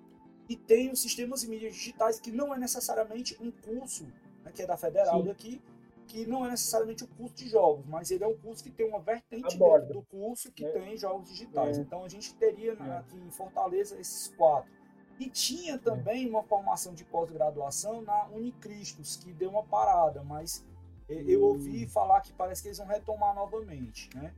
e 0.47 0.56
tem 0.56 0.91
os 0.91 1.01
sistemas 1.01 1.43
e 1.43 1.49
mídias 1.49 1.73
digitais, 1.73 2.19
que 2.19 2.32
não 2.32 2.53
é 2.53 2.58
necessariamente 2.58 3.38
um 3.41 3.51
curso, 3.51 4.06
né, 4.43 4.51
que 4.53 4.62
é 4.62 4.67
da 4.67 4.75
Federal 4.75 5.21
Sim. 5.21 5.27
daqui, 5.27 5.62
que 6.08 6.25
não 6.25 6.45
é 6.45 6.49
necessariamente 6.49 7.03
o 7.03 7.08
um 7.08 7.15
curso 7.15 7.36
de 7.36 7.49
jogos, 7.49 7.86
mas 7.86 8.12
ele 8.12 8.23
é 8.23 8.27
um 8.27 8.38
curso 8.38 8.63
que 8.63 8.69
tem 8.69 8.88
uma 8.88 8.99
vertente 8.99 9.58
dentro 9.58 9.93
do 9.93 10.01
curso 10.03 10.51
que 10.51 10.65
é. 10.65 10.69
tem 10.69 10.97
jogos 10.97 11.29
digitais. 11.29 11.77
É. 11.77 11.82
Então 11.82 12.03
a 12.03 12.10
gente 12.10 12.34
teria 12.36 12.73
é. 12.73 12.97
aqui 12.97 13.17
em 13.17 13.32
Fortaleza 13.32 13.99
esses 13.99 14.27
quatro. 14.36 14.71
E 15.19 15.29
tinha 15.29 15.77
também 15.77 16.27
uma 16.27 16.43
formação 16.43 16.93
de 16.93 17.06
pós-graduação 17.06 18.01
na 18.01 18.25
Unicristos, 18.27 19.15
que 19.15 19.32
deu 19.32 19.49
uma 19.49 19.63
parada, 19.63 20.23
mas 20.23 20.65
eu 21.08 21.41
hum. 21.41 21.45
ouvi 21.45 21.88
falar 21.88 22.19
que 22.21 22.34
parece 22.34 22.62
que 22.62 22.67
eles 22.67 22.79
vão 22.79 22.88
retomar 22.88 23.34
novamente, 23.34 24.10
né? 24.15 24.34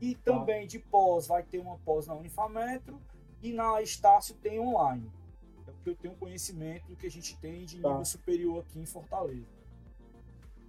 E 0.00 0.14
tá. 0.14 0.32
também 0.32 0.66
de 0.66 0.78
pós 0.78 1.26
vai 1.26 1.42
ter 1.42 1.58
uma 1.58 1.76
pós 1.78 2.06
na 2.06 2.14
Unifametro 2.14 2.98
e 3.42 3.52
na 3.52 3.82
Estácio 3.82 4.34
tem 4.36 4.58
online 4.58 5.10
que 5.82 5.90
eu 5.90 5.96
tenho 5.96 6.14
conhecimento 6.14 6.86
do 6.88 6.96
que 6.96 7.06
a 7.06 7.10
gente 7.10 7.38
tem 7.38 7.64
de 7.64 7.80
tá. 7.80 7.88
nível 7.88 8.04
superior 8.04 8.60
aqui 8.60 8.78
em 8.78 8.86
Fortaleza. 8.86 9.46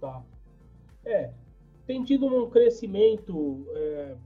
Tá. 0.00 0.22
É, 1.04 1.32
tem 1.86 2.02
tido 2.04 2.26
um 2.26 2.48
crescimento 2.48 3.66
é, 3.70 4.16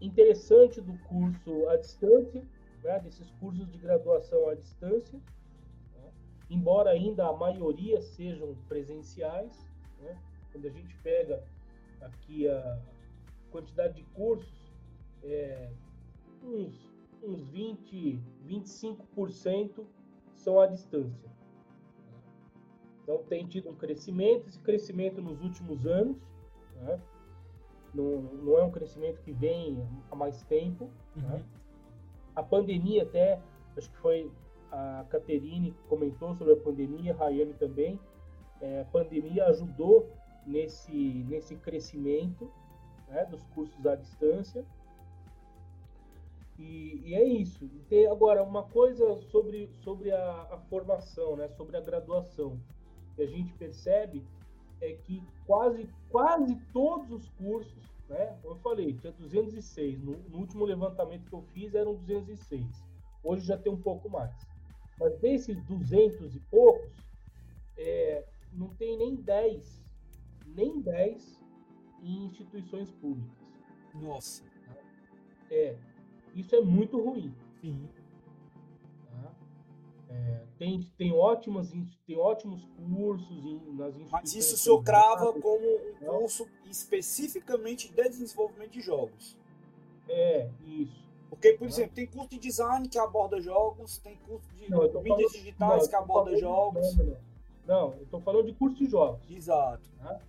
interessante 0.00 0.80
do 0.80 0.96
curso 1.04 1.68
à 1.68 1.76
distância, 1.76 2.42
né, 2.82 3.00
desses 3.00 3.30
cursos 3.32 3.70
de 3.70 3.78
graduação 3.78 4.48
à 4.48 4.54
distância, 4.54 5.18
né, 5.94 6.10
embora 6.50 6.90
ainda 6.90 7.26
a 7.26 7.32
maioria 7.32 8.00
sejam 8.00 8.54
presenciais. 8.68 9.66
Né, 10.00 10.16
quando 10.52 10.66
a 10.66 10.70
gente 10.70 10.96
pega 11.02 11.42
aqui 12.00 12.48
a 12.48 12.78
quantidade 13.50 13.94
de 13.94 14.02
cursos, 14.14 14.72
é, 15.22 15.70
uns, 16.42 16.90
uns 17.22 17.48
20, 17.48 18.20
25% 18.46 19.84
à 20.60 20.66
distância. 20.66 21.30
Então 23.02 23.22
tem 23.28 23.46
tido 23.46 23.70
um 23.70 23.74
crescimento, 23.74 24.48
esse 24.48 24.58
crescimento 24.60 25.22
nos 25.22 25.40
últimos 25.40 25.86
anos, 25.86 26.16
né? 26.74 27.00
não, 27.94 28.20
não, 28.20 28.58
é 28.58 28.62
um 28.64 28.70
crescimento 28.70 29.20
que 29.22 29.32
vem 29.32 29.82
há 30.10 30.16
mais 30.16 30.42
tempo. 30.42 30.90
Né? 31.14 31.22
Uhum. 31.22 31.28
Né? 31.38 31.44
A 32.34 32.42
pandemia 32.42 33.02
até, 33.02 33.40
acho 33.76 33.90
que 33.90 33.96
foi 33.98 34.30
a 34.70 35.06
Caterine 35.08 35.72
que 35.72 35.82
comentou 35.84 36.34
sobre 36.34 36.52
a 36.52 36.56
pandemia, 36.56 37.14
a 37.14 37.16
Rayane 37.16 37.54
também. 37.54 37.98
É, 38.60 38.82
a 38.82 38.84
pandemia 38.86 39.46
ajudou 39.46 40.10
nesse, 40.46 41.24
nesse 41.28 41.56
crescimento 41.56 42.50
né, 43.08 43.24
dos 43.26 43.42
cursos 43.54 43.86
à 43.86 43.94
distância. 43.94 44.64
E, 46.58 47.02
e, 47.04 47.14
é 47.14 47.24
isso. 47.24 47.68
Tem 47.88 48.06
agora 48.06 48.42
uma 48.42 48.62
coisa 48.62 49.16
sobre, 49.30 49.68
sobre 49.82 50.10
a, 50.10 50.48
a, 50.50 50.58
formação, 50.68 51.36
né? 51.36 51.48
sobre 51.48 51.76
a 51.76 51.80
graduação, 51.80 52.58
que 53.14 53.22
a 53.22 53.26
gente 53.26 53.52
percebe 53.54 54.24
é 54.80 54.92
que 54.92 55.22
quase, 55.46 55.88
quase 56.10 56.54
todos 56.72 57.10
os 57.10 57.28
cursos, 57.30 57.82
né? 58.08 58.38
como 58.42 58.54
eu 58.54 58.58
falei, 58.60 58.94
tinha 58.94 59.12
206. 59.12 60.02
No, 60.02 60.16
no 60.28 60.38
último 60.38 60.64
levantamento 60.64 61.28
que 61.28 61.34
eu 61.34 61.42
fiz 61.52 61.74
eram 61.74 61.94
206. 61.94 62.64
Hoje 63.22 63.46
já 63.46 63.58
tem 63.58 63.72
um 63.72 63.80
pouco 63.80 64.08
mais. 64.08 64.34
Mas 64.98 65.18
desses 65.18 65.62
200 65.64 66.34
e 66.34 66.40
poucos, 66.40 66.90
é, 67.76 68.24
não 68.52 68.68
tem 68.74 68.96
nem 68.96 69.14
10, 69.16 69.84
nem 70.46 70.80
10 70.80 71.44
em 72.02 72.24
instituições 72.26 72.90
públicas. 72.92 73.52
Nossa. 73.94 74.44
É, 75.50 75.76
isso 76.36 76.54
é 76.54 76.60
muito 76.60 77.00
ruim. 77.00 77.34
Sim. 77.60 77.88
Tá? 79.10 79.34
É, 80.10 80.42
tem, 80.58 80.80
tem, 80.96 81.12
ótimas, 81.12 81.72
tem 82.06 82.16
ótimos 82.16 82.62
cursos 82.76 83.44
em, 83.44 83.54
nas 83.74 83.88
instituições. 83.88 84.10
Mas 84.12 84.34
isso 84.34 84.54
o 84.54 84.58
senhor 84.58 84.82
crava 84.82 85.32
como 85.32 85.66
um 85.66 86.18
curso 86.18 86.46
especificamente 86.66 87.88
de 87.88 88.08
desenvolvimento 88.08 88.72
de 88.72 88.80
jogos. 88.82 89.36
É, 90.08 90.48
isso. 90.64 91.06
Porque, 91.30 91.52
por 91.54 91.60
tá? 91.60 91.66
exemplo, 91.66 91.94
tem 91.94 92.06
curso 92.06 92.30
de 92.30 92.38
design 92.38 92.88
que 92.88 92.98
aborda 92.98 93.40
jogos, 93.40 93.98
tem 93.98 94.16
curso 94.26 94.48
de 94.54 94.70
não, 94.70 94.80
mídias 94.82 95.02
falando, 95.02 95.32
digitais 95.32 95.82
não, 95.82 95.88
que 95.88 95.96
aborda 95.96 96.36
jogos. 96.36 96.96
Não, 96.96 97.16
não, 97.66 97.94
eu 97.94 98.02
estou 98.02 98.20
falando 98.20 98.46
de 98.46 98.52
curso 98.52 98.76
de 98.76 98.86
jogos. 98.86 99.20
Exato. 99.28 99.82
Tá? 99.98 100.20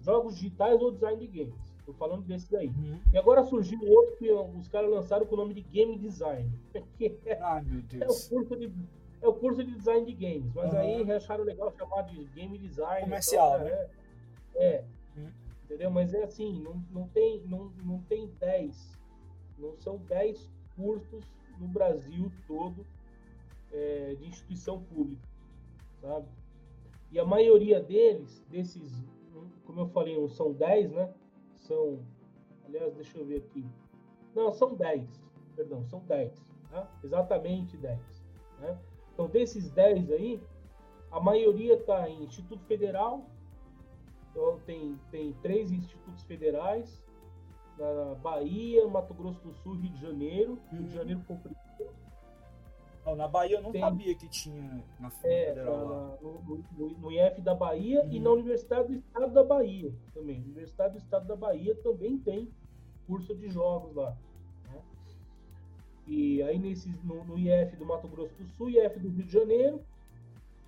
Jogos 0.00 0.36
digitais 0.36 0.80
ou 0.80 0.92
design 0.92 1.26
de 1.26 1.26
games. 1.26 1.65
Tô 1.86 1.92
falando 1.92 2.24
desse 2.24 2.50
daí. 2.50 2.66
Uhum. 2.66 3.00
E 3.12 3.16
agora 3.16 3.44
surgiu 3.44 3.78
outro 3.88 4.16
que 4.16 4.30
os 4.30 4.66
caras 4.66 4.90
lançaram 4.90 5.24
com 5.24 5.36
o 5.36 5.38
nome 5.38 5.54
de 5.54 5.60
Game 5.60 5.96
Design. 5.96 6.50
É, 6.74 7.38
Ai, 7.40 7.62
meu 7.62 7.80
Deus. 7.82 8.02
É 8.02 8.36
o 8.36 8.38
curso 8.38 8.56
de, 8.56 8.72
é 9.22 9.28
o 9.28 9.32
curso 9.32 9.64
de 9.64 9.72
design 9.72 10.04
de 10.04 10.12
games. 10.12 10.52
Mas 10.52 10.72
uhum. 10.72 10.78
aí 10.80 11.12
acharam 11.12 11.44
legal 11.44 11.72
chamar 11.78 12.02
de 12.02 12.24
Game 12.26 12.58
Design. 12.58 13.02
Comercial, 13.02 13.54
então, 13.54 13.64
né? 13.66 13.88
É. 14.56 14.66
é 14.66 14.84
uhum. 15.16 15.30
Entendeu? 15.64 15.90
Mas 15.92 16.12
é 16.12 16.24
assim, 16.24 16.60
não, 16.60 16.82
não, 16.90 17.08
tem, 17.08 17.40
não, 17.46 17.72
não 17.84 18.00
tem 18.02 18.26
10. 18.40 18.98
Não 19.56 19.76
são 19.76 19.98
10 19.98 20.50
cursos 20.74 21.24
no 21.60 21.68
Brasil 21.68 22.32
todo 22.48 22.84
é, 23.72 24.16
de 24.18 24.26
instituição 24.26 24.82
pública. 24.82 25.22
Sabe? 26.00 26.26
E 27.12 27.18
a 27.20 27.24
maioria 27.24 27.80
deles, 27.80 28.44
desses, 28.50 28.92
como 29.64 29.80
eu 29.80 29.88
falei, 29.88 30.18
não 30.18 30.28
são 30.28 30.52
10, 30.52 30.90
né? 30.90 31.14
São. 31.66 32.00
Aliás, 32.64 32.94
deixa 32.94 33.18
eu 33.18 33.24
ver 33.24 33.38
aqui. 33.38 33.64
Não, 34.34 34.52
são 34.52 34.74
10. 34.74 35.08
Perdão, 35.54 35.84
são 35.86 36.00
10. 36.00 36.32
Tá? 36.70 36.90
Exatamente 37.02 37.76
10. 37.76 37.98
Né? 38.60 38.78
Então, 39.12 39.28
desses 39.28 39.70
10 39.70 40.10
aí, 40.10 40.40
a 41.10 41.20
maioria 41.20 41.74
está 41.74 42.08
em 42.08 42.24
Instituto 42.24 42.62
Federal. 42.64 43.24
Então, 44.30 44.60
tem, 44.66 44.98
tem 45.10 45.32
três 45.42 45.72
institutos 45.72 46.22
federais. 46.24 47.02
na 47.78 48.14
Bahia, 48.16 48.86
Mato 48.86 49.14
Grosso 49.14 49.40
do 49.40 49.52
Sul, 49.54 49.74
Rio 49.74 49.92
de 49.92 50.00
Janeiro. 50.00 50.58
Rio 50.70 50.82
de 50.82 50.88
uhum. 50.88 50.94
Janeiro 50.94 51.20
ficou 51.20 51.38
não, 53.06 53.14
na 53.14 53.28
Bahia 53.28 53.58
eu 53.58 53.62
não 53.62 53.70
tem, 53.70 53.80
sabia 53.80 54.14
que 54.16 54.26
tinha 54.26 54.84
na 54.98 55.06
é, 55.06 55.10
Federal 55.10 55.86
lá. 55.86 56.18
No, 56.20 56.64
no, 56.76 56.88
no, 56.98 57.12
IF 57.12 57.40
da 57.40 57.54
Bahia 57.54 58.02
uhum. 58.02 58.10
e 58.10 58.18
na 58.18 58.30
Universidade 58.30 58.88
do 58.88 58.94
Estado 58.94 59.32
da 59.32 59.44
Bahia 59.44 59.94
também. 60.12 60.40
Universidade 60.40 60.94
do 60.94 60.98
Estado 60.98 61.26
da 61.28 61.36
Bahia 61.36 61.76
também 61.76 62.18
tem 62.18 62.50
curso 63.06 63.32
de 63.36 63.48
jogos 63.48 63.94
lá. 63.94 64.16
Né? 64.64 64.82
E 66.08 66.42
aí 66.42 66.58
nesse, 66.58 66.88
no, 67.04 67.22
no 67.22 67.38
IF 67.38 67.76
do 67.76 67.86
Mato 67.86 68.08
Grosso 68.08 68.34
do 68.34 68.48
Sul, 68.56 68.70
IF 68.70 68.98
do 68.98 69.08
Rio 69.08 69.24
de 69.24 69.32
Janeiro. 69.32 69.80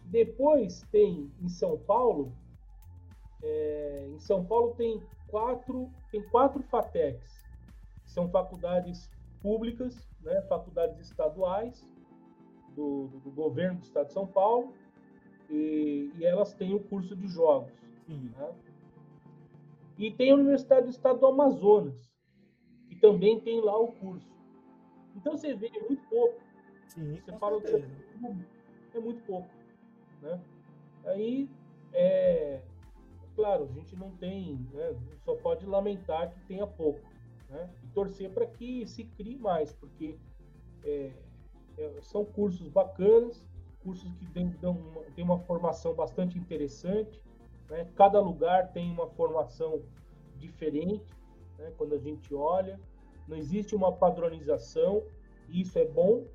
Depois 0.05 0.87
tem 0.93 1.31
em 1.43 1.49
São 1.49 1.77
Paulo, 1.77 2.33
é, 3.43 4.09
em 4.15 4.19
São 4.21 4.45
Paulo 4.45 4.75
tem 4.77 5.03
quatro, 5.27 5.91
tem 6.11 6.23
quatro 6.31 6.63
FATECs, 6.63 7.45
são 8.07 8.31
faculdades 8.31 9.11
públicas, 9.43 10.09
né, 10.23 10.41
faculdades 10.43 10.99
estaduais 11.01 11.87
do, 12.79 13.09
do, 13.25 13.31
governo 13.31 13.81
do 13.81 13.85
Estado 13.85 14.07
de 14.07 14.13
São 14.13 14.27
Paulo, 14.27 14.73
e, 15.51 16.13
e 16.17 16.25
elas 16.25 16.55
têm 16.55 16.75
o 16.75 16.81
curso 16.81 17.17
de 17.17 17.27
jogos. 17.27 17.73
Né? 18.07 18.55
E 19.99 20.13
tem 20.13 20.31
a 20.31 20.35
Universidade 20.37 20.87
do 20.87 20.91
Estado 20.91 21.19
do 21.19 21.27
Amazonas, 21.27 22.09
que 22.89 22.95
também 22.97 23.41
tem 23.41 23.61
lá 23.61 23.77
o 23.77 23.89
curso. 23.89 24.31
Então 25.17 25.37
você 25.37 25.55
vê 25.55 25.67
é 25.67 25.81
muito 25.81 26.09
pouco. 26.09 26.41
Sim, 26.87 27.17
você 27.17 27.33
fala 27.33 27.61
que 27.61 27.85
é 28.95 29.01
muito 29.01 29.23
pouco. 29.27 29.49
Né? 30.23 30.41
Aí 31.05 31.49
é, 31.93 32.61
claro, 33.35 33.65
a 33.65 33.73
gente 33.73 33.97
não 33.97 34.11
tem, 34.17 34.57
né, 34.73 34.95
só 35.25 35.35
pode 35.37 35.67
lamentar 35.67 36.31
que 36.31 36.41
tenha 36.47 36.67
pouco, 36.67 37.01
né, 37.49 37.71
e 37.83 37.87
torcer 37.89 38.31
para 38.31 38.47
que 38.47 38.87
se 38.87 39.05
crie 39.05 39.39
mais, 39.39 39.73
porque 39.73 40.19
é, 40.85 40.91
é, 40.91 41.13
são 42.03 42.25
cursos 42.25 42.69
bacanas, 42.69 43.45
cursos 43.83 44.13
que 44.15 44.27
têm, 44.27 44.55
uma, 44.63 45.03
têm 45.15 45.25
uma 45.25 45.39
formação 45.39 45.95
bastante 45.95 46.39
interessante, 46.39 47.23
né, 47.69 47.89
cada 47.97 48.21
lugar 48.21 48.73
tem 48.73 48.91
uma 48.91 49.09
formação 49.09 49.83
diferente, 50.37 51.05
né, 51.59 51.73
quando 51.77 51.95
a 51.95 51.99
gente 51.99 52.35
olha, 52.35 52.79
não 53.27 53.37
existe 53.37 53.75
uma 53.75 53.93
padronização, 53.93 55.03
e 55.49 55.61
isso 55.61 55.79
é 55.79 55.85
bom, 55.85 56.27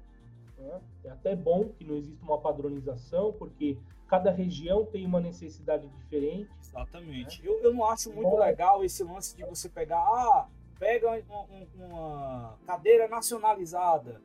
né, 0.58 0.82
é 1.04 1.10
até 1.10 1.36
bom 1.36 1.70
que 1.70 1.84
não 1.84 1.96
exista 1.96 2.24
uma 2.24 2.40
padronização, 2.40 3.34
porque 3.34 3.78
cada 4.08 4.32
região 4.32 4.86
tem 4.86 5.06
uma 5.06 5.20
necessidade 5.20 5.88
diferente. 5.88 6.50
Exatamente. 6.60 7.42
Né? 7.42 7.48
Eu, 7.48 7.64
eu 7.64 7.74
não 7.74 7.86
acho 7.86 8.12
muito 8.14 8.30
Bom, 8.30 8.40
legal 8.40 8.84
esse 8.84 9.04
lance 9.04 9.36
de 9.36 9.44
você 9.44 9.68
pegar, 9.68 10.00
ah, 10.00 10.48
pega 10.80 11.24
uma, 11.28 11.68
uma 11.76 12.58
cadeira 12.66 13.08
nacionalizada, 13.08 14.22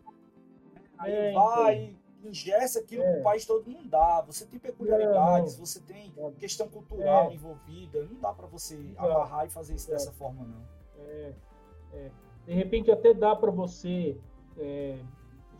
aí 0.99 1.13
é, 1.13 1.33
vai 1.33 1.77
então. 1.85 2.31
ingessa 2.31 2.81
aquilo 2.81 3.03
é. 3.03 3.13
que 3.13 3.21
o 3.21 3.23
país 3.23 3.45
todo 3.47 3.71
não 3.71 3.87
dá. 3.87 4.23
Você 4.23 4.47
tem 4.47 4.59
peculiaridades, 4.59 5.59
não, 5.59 5.67
você 5.67 5.81
tem 5.81 6.13
questão 6.39 6.69
cultural 6.69 7.31
é. 7.31 7.35
envolvida. 7.35 8.05
Não 8.05 8.21
dá 8.21 8.33
para 8.33 8.47
você 8.47 8.75
Exato. 8.75 9.09
amarrar 9.09 9.47
e 9.47 9.51
fazer 9.51 9.75
isso 9.75 9.89
dessa 9.89 10.13
forma, 10.13 10.45
não. 10.45 10.63
É, 11.05 11.33
é. 11.95 12.11
De 12.47 12.55
repente 12.55 12.91
até 12.91 13.13
dá 13.13 13.37
para 13.37 13.51
você 13.51 14.17
é, 14.59 14.99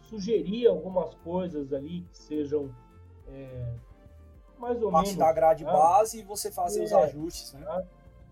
sugerir 0.03 0.67
algumas 0.67 1.15
coisas 1.17 1.73
ali 1.73 2.03
que 2.11 2.17
sejam 2.17 2.71
mais 4.59 4.83
ou 4.83 4.91
parte 4.91 5.11
menos. 5.11 5.19
da 5.19 5.33
grade 5.33 5.65
tá? 5.65 5.73
base 5.73 6.21
e 6.21 6.23
você 6.23 6.51
fazer 6.51 6.81
é, 6.81 6.85
os 6.85 6.93
ajustes, 6.93 7.53
né? 7.55 7.65
Tá? 7.65 7.85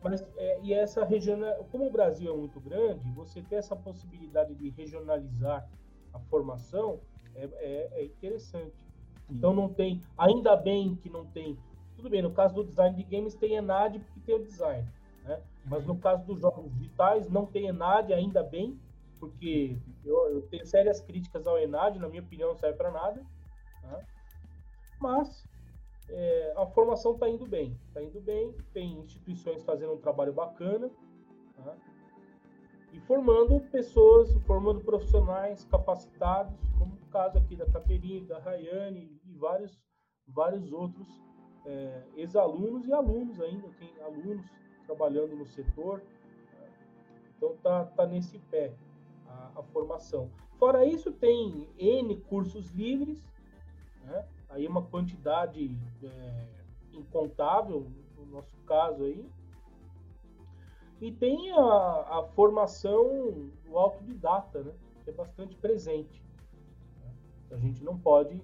Mas, 0.03 0.25
é, 0.37 0.61
e 0.63 0.73
essa 0.73 1.05
região, 1.05 1.39
como 1.71 1.87
o 1.87 1.91
Brasil 1.91 2.33
é 2.33 2.37
muito 2.37 2.61
grande, 2.61 3.11
você 3.13 3.43
ter 3.43 3.57
essa 3.57 3.75
possibilidade 3.75 4.55
de 4.55 4.69
regionalizar 4.71 5.69
a 6.17 6.21
formação 6.31 7.01
é, 7.35 7.45
é, 7.45 8.01
é 8.01 8.05
interessante. 8.05 8.75
Então 9.29 9.53
não 9.53 9.69
tem, 9.69 10.01
ainda 10.17 10.57
bem 10.57 10.97
que 10.97 11.11
não 11.11 11.27
tem. 11.27 11.59
Tudo 11.97 12.09
bem, 12.09 12.23
no 12.23 12.33
caso 12.33 12.55
do 12.55 12.65
design 12.65 12.95
de 12.97 13.03
games 13.03 13.35
tem 13.35 13.55
ENAD 13.55 13.99
porque 13.99 14.21
tem 14.21 14.35
o 14.37 14.45
design, 14.45 14.87
né? 15.25 15.41
Mas 15.65 15.85
no 15.87 15.97
caso 15.99 16.25
dos 16.25 16.41
jogos 16.41 16.73
digitais 16.75 17.29
não 17.29 17.47
tem 17.47 17.67
ENAD, 17.67 18.13
ainda 18.13 18.43
bem, 18.43 18.79
porque 19.19 19.77
eu, 20.05 20.17
eu 20.29 20.43
tenho 20.43 20.65
sérias 20.67 21.01
críticas 21.01 21.47
ao 21.47 21.59
ENAD, 21.59 21.99
na 21.99 22.09
minha 22.09 22.23
opinião 22.23 22.51
não 22.51 22.57
serve 22.57 22.77
para 22.77 22.91
nada. 22.91 23.25
Tá? 23.83 24.01
Mas 25.01 25.45
é, 26.09 26.55
a 26.57 26.67
formação 26.67 27.15
está 27.15 27.29
indo 27.29 27.47
bem. 27.47 27.77
Está 27.89 28.03
indo 28.03 28.21
bem, 28.21 28.55
tem 28.73 29.01
instituições 29.01 29.65
fazendo 29.65 29.95
um 29.95 29.99
trabalho 29.99 30.33
bacana? 30.33 30.91
E 32.97 33.01
formando 33.01 33.61
pessoas, 33.71 34.33
formando 34.47 34.81
profissionais 34.81 35.65
capacitados, 35.67 36.57
como 36.79 36.95
o 36.95 37.11
caso 37.11 37.37
aqui 37.37 37.55
da 37.55 37.67
Caterine, 37.67 38.27
da 38.27 38.39
Rayane 38.39 39.21
e 39.23 39.33
vários, 39.35 39.79
vários 40.27 40.73
outros 40.73 41.07
é, 41.67 42.03
ex-alunos 42.17 42.87
e 42.87 42.93
alunos 42.95 43.39
ainda, 43.39 43.69
tem 43.79 43.91
alunos 44.01 44.47
trabalhando 44.87 45.37
no 45.37 45.45
setor. 45.45 46.03
Então 47.37 47.55
tá, 47.63 47.85
tá 47.85 48.07
nesse 48.07 48.39
pé 48.39 48.73
a, 49.29 49.61
a 49.61 49.63
formação. 49.65 50.31
Fora 50.59 50.87
isso, 50.87 51.13
tem 51.13 51.69
N 51.79 52.17
cursos 52.23 52.71
livres, 52.71 53.23
né? 54.05 54.27
aí 54.49 54.67
uma 54.67 54.81
quantidade 54.83 55.77
é, 56.03 56.47
incontável, 56.95 57.87
no 58.17 58.25
nosso 58.25 58.57
caso 58.67 59.05
aí. 59.05 59.29
E 61.01 61.13
tem 61.13 61.53
a, 61.53 61.59
a 61.59 62.29
formação 62.35 63.51
do 63.65 63.79
autodidata, 63.79 64.63
né? 64.63 64.73
que 65.05 65.11
é 65.11 65.13
bastante 65.13 65.55
presente. 65.57 66.23
A 67.51 67.57
gente 67.57 67.85
não 67.85 67.99
pode 67.99 68.41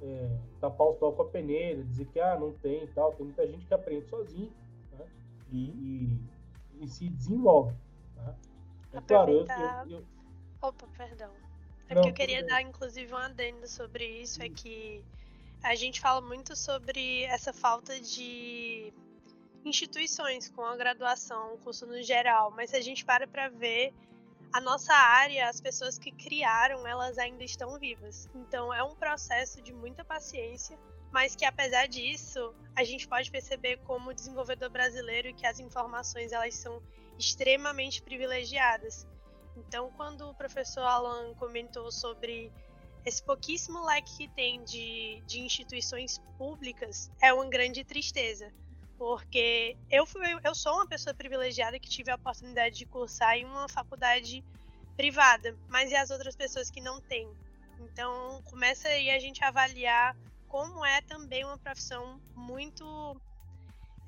é, 0.00 0.38
tapar 0.60 0.86
o 0.86 0.94
sol 0.94 1.12
com 1.12 1.22
a 1.22 1.28
peneira, 1.28 1.82
dizer 1.82 2.06
que 2.06 2.20
ah, 2.20 2.38
não 2.38 2.52
tem 2.52 2.86
tal. 2.88 3.12
Tem 3.12 3.26
muita 3.26 3.46
gente 3.46 3.66
que 3.66 3.74
aprende 3.74 4.08
sozinho 4.08 4.52
né? 4.92 5.06
e, 5.50 5.58
e, 5.58 6.84
e, 6.84 6.88
se 6.88 7.08
desenvolve. 7.08 7.74
Né? 8.16 8.34
É 8.94 9.00
claro, 9.00 9.32
eu, 9.32 9.46
eu, 9.46 9.98
eu... 9.98 10.04
Opa, 10.62 10.86
perdão. 10.96 11.30
É 11.88 11.94
não, 11.94 12.02
porque 12.02 12.08
eu 12.08 12.14
queria 12.14 12.46
dar, 12.46 12.62
inclusive, 12.62 13.12
um 13.12 13.16
adendo 13.16 13.66
sobre 13.66 14.04
isso, 14.04 14.42
é 14.42 14.48
que 14.48 15.02
a 15.62 15.74
gente 15.74 16.00
fala 16.00 16.20
muito 16.20 16.54
sobre 16.54 17.24
essa 17.24 17.52
falta 17.52 18.00
de 18.00 18.92
instituições 19.64 20.48
com 20.48 20.64
a 20.64 20.76
graduação, 20.76 21.54
o 21.54 21.58
curso 21.58 21.86
no 21.86 22.02
geral, 22.02 22.50
mas 22.50 22.70
se 22.70 22.76
a 22.76 22.80
gente 22.80 23.04
para 23.04 23.26
para 23.26 23.48
ver 23.48 23.92
a 24.52 24.60
nossa 24.60 24.94
área, 24.94 25.48
as 25.48 25.60
pessoas 25.60 25.98
que 25.98 26.10
criaram, 26.10 26.86
elas 26.86 27.18
ainda 27.18 27.44
estão 27.44 27.78
vivas. 27.78 28.28
Então 28.34 28.72
é 28.72 28.82
um 28.82 28.94
processo 28.94 29.60
de 29.60 29.72
muita 29.72 30.04
paciência, 30.04 30.78
mas 31.12 31.36
que 31.36 31.44
apesar 31.44 31.86
disso, 31.86 32.54
a 32.74 32.84
gente 32.84 33.06
pode 33.06 33.30
perceber 33.30 33.78
como 33.78 34.14
desenvolvedor 34.14 34.70
brasileiro 34.70 35.34
que 35.34 35.46
as 35.46 35.60
informações 35.60 36.32
elas 36.32 36.54
são 36.54 36.82
extremamente 37.18 38.02
privilegiadas. 38.02 39.06
Então, 39.56 39.90
quando 39.96 40.28
o 40.28 40.34
professor 40.34 40.82
Alan 40.82 41.34
comentou 41.34 41.90
sobre 41.90 42.52
esse 43.04 43.22
pouquíssimo 43.22 43.84
leque 43.84 44.16
que 44.16 44.28
tem 44.28 44.62
de, 44.64 45.22
de 45.26 45.40
instituições 45.40 46.18
públicas 46.36 47.10
é 47.20 47.32
uma 47.32 47.48
grande 47.48 47.84
tristeza. 47.84 48.52
Porque 48.98 49.76
eu, 49.90 50.04
fui, 50.04 50.26
eu 50.44 50.54
sou 50.54 50.74
uma 50.74 50.86
pessoa 50.86 51.14
privilegiada 51.14 51.78
que 51.78 51.88
tive 51.88 52.10
a 52.10 52.16
oportunidade 52.16 52.76
de 52.76 52.86
cursar 52.86 53.36
em 53.36 53.44
uma 53.44 53.68
faculdade 53.68 54.44
privada, 54.96 55.56
mas 55.68 55.90
e 55.90 55.96
as 55.96 56.10
outras 56.10 56.34
pessoas 56.34 56.70
que 56.70 56.80
não 56.80 57.00
têm? 57.02 57.30
Então 57.78 58.42
começa 58.44 58.88
aí 58.88 59.10
a 59.10 59.18
gente 59.18 59.42
avaliar 59.44 60.16
como 60.48 60.84
é 60.84 61.00
também 61.02 61.44
uma 61.44 61.58
profissão 61.58 62.20
muito 62.34 63.16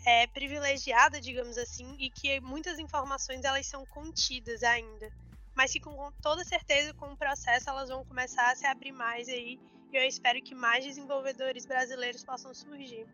é, 0.05 0.26
privilegiada, 0.26 1.20
digamos 1.20 1.57
assim, 1.57 1.96
e 2.00 2.11
que 2.11 2.40
muitas 2.40 2.79
informações 2.79 3.44
elas 3.44 3.66
são 3.66 3.87
contidas 3.87 4.64
ainda 4.64 5.09
mas 5.55 5.72
que 5.72 5.81
com 5.81 6.11
toda 6.22 6.44
certeza 6.44 6.94
com 6.94 7.12
o 7.12 7.16
processo 7.16 7.68
elas 7.68 7.88
vão 7.88 8.05
começar 8.05 8.50
a 8.50 8.57
se 8.57 8.66
abrir 8.66 8.92
mais 8.92 9.29
aí 9.29 9.59
e 9.92 9.96
eu 9.96 10.03
espero 10.05 10.40
que 10.40 10.55
mais 10.55 10.85
desenvolvedores 10.85 11.66
brasileiros 11.66 12.24
possam 12.24 12.55
surgir. 12.55 13.07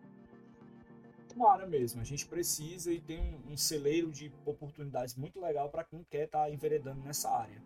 Tomara 1.37 1.67
mesmo, 1.67 2.01
a 2.01 2.05
gente 2.05 2.27
precisa 2.27 2.91
e 2.91 2.99
tem 2.99 3.21
um, 3.21 3.53
um 3.53 3.57
celeiro 3.59 4.11
de 4.11 4.33
oportunidades 4.47 5.15
muito 5.15 5.39
legal 5.39 5.69
para 5.69 5.85
quem 5.85 6.03
quer 6.05 6.25
estar 6.25 6.45
tá 6.45 6.51
enveredando 6.51 7.03
nessa 7.03 7.29
área. 7.31 7.63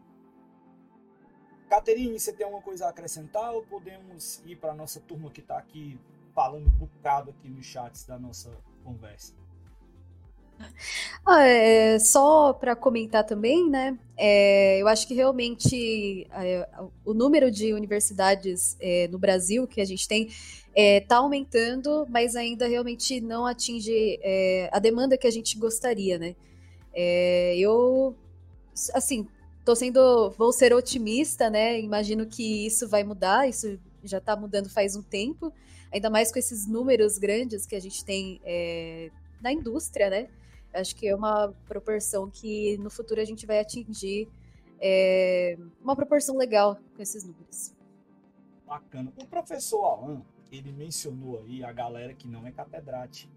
Caterine, 1.69 2.19
você 2.19 2.33
tem 2.33 2.45
alguma 2.45 2.65
coisa 2.65 2.87
a 2.87 2.89
acrescentar 2.89 3.55
ou 3.55 3.63
podemos 3.63 4.43
ir 4.45 4.57
para 4.57 4.73
a 4.73 4.75
nossa 4.75 4.99
turma 4.99 5.31
que 5.31 5.41
está 5.41 5.57
aqui 5.57 6.01
falando 6.35 6.67
um 6.67 6.79
bocado 6.79 7.31
aqui 7.31 7.49
nos 7.49 7.65
chats 7.65 8.05
da 8.05 8.19
nossa 8.19 8.51
conversa? 8.83 9.40
Ah, 11.25 11.47
é, 11.47 11.99
só 11.99 12.53
para 12.53 12.75
comentar 12.75 13.25
também, 13.25 13.69
né? 13.69 13.99
É, 14.17 14.81
eu 14.81 14.89
acho 14.89 15.07
que 15.07 15.15
realmente 15.15 16.27
é, 16.33 16.69
o 17.05 17.15
número 17.15 17.51
de 17.51 17.73
universidades 17.73 18.77
é, 18.81 19.07
no 19.09 19.19
Brasil 19.19 19.67
que 19.67 19.81
a 19.81 19.85
gente 19.85 20.09
tem 20.09 20.29
está 20.75 21.17
é, 21.17 21.19
aumentando, 21.19 22.07
mas 22.09 22.37
ainda 22.37 22.67
realmente 22.67 23.21
não 23.21 23.47
atinge 23.47 24.19
é, 24.23 24.69
a 24.73 24.79
demanda 24.79 25.17
que 25.17 25.27
a 25.27 25.31
gente 25.31 25.59
gostaria, 25.59 26.19
né? 26.19 26.35
eu 27.57 28.17
assim, 28.95 29.27
tô 29.65 29.77
sendo, 29.77 30.31
vou 30.31 30.53
ser 30.53 30.75
otimista, 30.75 31.49
né? 31.49 31.81
Imagino 31.81 32.27
que 32.27 32.67
isso 32.67 32.89
vai 32.89 33.05
mudar, 33.05 33.49
isso 33.49 33.79
já 34.03 34.19
está 34.19 34.35
mudando 34.35 34.69
faz 34.69 34.97
um 34.97 35.03
tempo, 35.03 35.53
ainda 35.93 36.11
mais 36.11 36.33
com 36.33 36.39
esses 36.39 36.67
números 36.67 37.17
grandes 37.17 37.65
que 37.65 37.77
a 37.77 37.81
gente 37.81 38.05
tem 38.05 38.41
na 39.41 39.53
indústria, 39.53 40.11
né? 40.11 40.29
Acho 40.73 40.95
que 40.95 41.09
é 41.09 41.15
uma 41.15 41.53
proporção 41.67 42.31
que 42.31 42.79
no 42.79 42.91
futuro 42.91 43.21
a 43.21 43.25
gente 43.25 43.47
vai 43.47 43.59
atingir 43.59 44.29
é, 44.81 45.59
uma 45.83 45.95
proporção 45.95 46.37
legal 46.37 46.77
com 46.95 47.03
esses 47.03 47.25
números. 47.25 47.75
Bacana. 48.67 49.13
O 49.21 49.27
professor 49.27 49.85
Alan, 49.85 50.23
ele 50.51 50.73
mencionou 50.73 51.41
aí 51.41 51.65
a 51.65 51.73
galera 51.73 52.15
que 52.15 52.29
não 52.29 52.47
é 52.47 52.53
catedrática, 52.53 53.33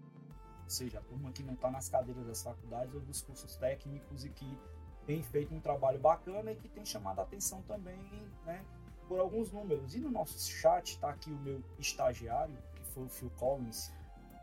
ou 0.62 0.70
seja, 0.70 0.98
a 0.98 1.02
turma 1.02 1.32
que 1.32 1.42
não 1.42 1.54
está 1.54 1.70
nas 1.70 1.88
cadeiras 1.88 2.26
das 2.26 2.42
faculdades 2.42 2.94
ou 2.94 3.00
dos 3.00 3.20
cursos 3.20 3.56
técnicos 3.56 4.24
e 4.24 4.30
que 4.30 4.58
tem 5.06 5.22
feito 5.22 5.54
um 5.54 5.60
trabalho 5.60 5.98
bacana 5.98 6.52
e 6.52 6.56
que 6.56 6.68
tem 6.68 6.84
chamado 6.86 7.18
a 7.18 7.22
atenção 7.22 7.62
também, 7.62 7.98
né, 8.46 8.64
por 9.06 9.18
alguns 9.20 9.52
números. 9.52 9.94
E 9.94 9.98
no 9.98 10.10
nosso 10.10 10.38
chat 10.50 10.92
está 10.92 11.10
aqui 11.10 11.30
o 11.30 11.38
meu 11.38 11.62
estagiário, 11.78 12.56
que 12.74 12.82
foi 12.84 13.04
o 13.04 13.08
Phil 13.08 13.30
Collins, 13.36 13.92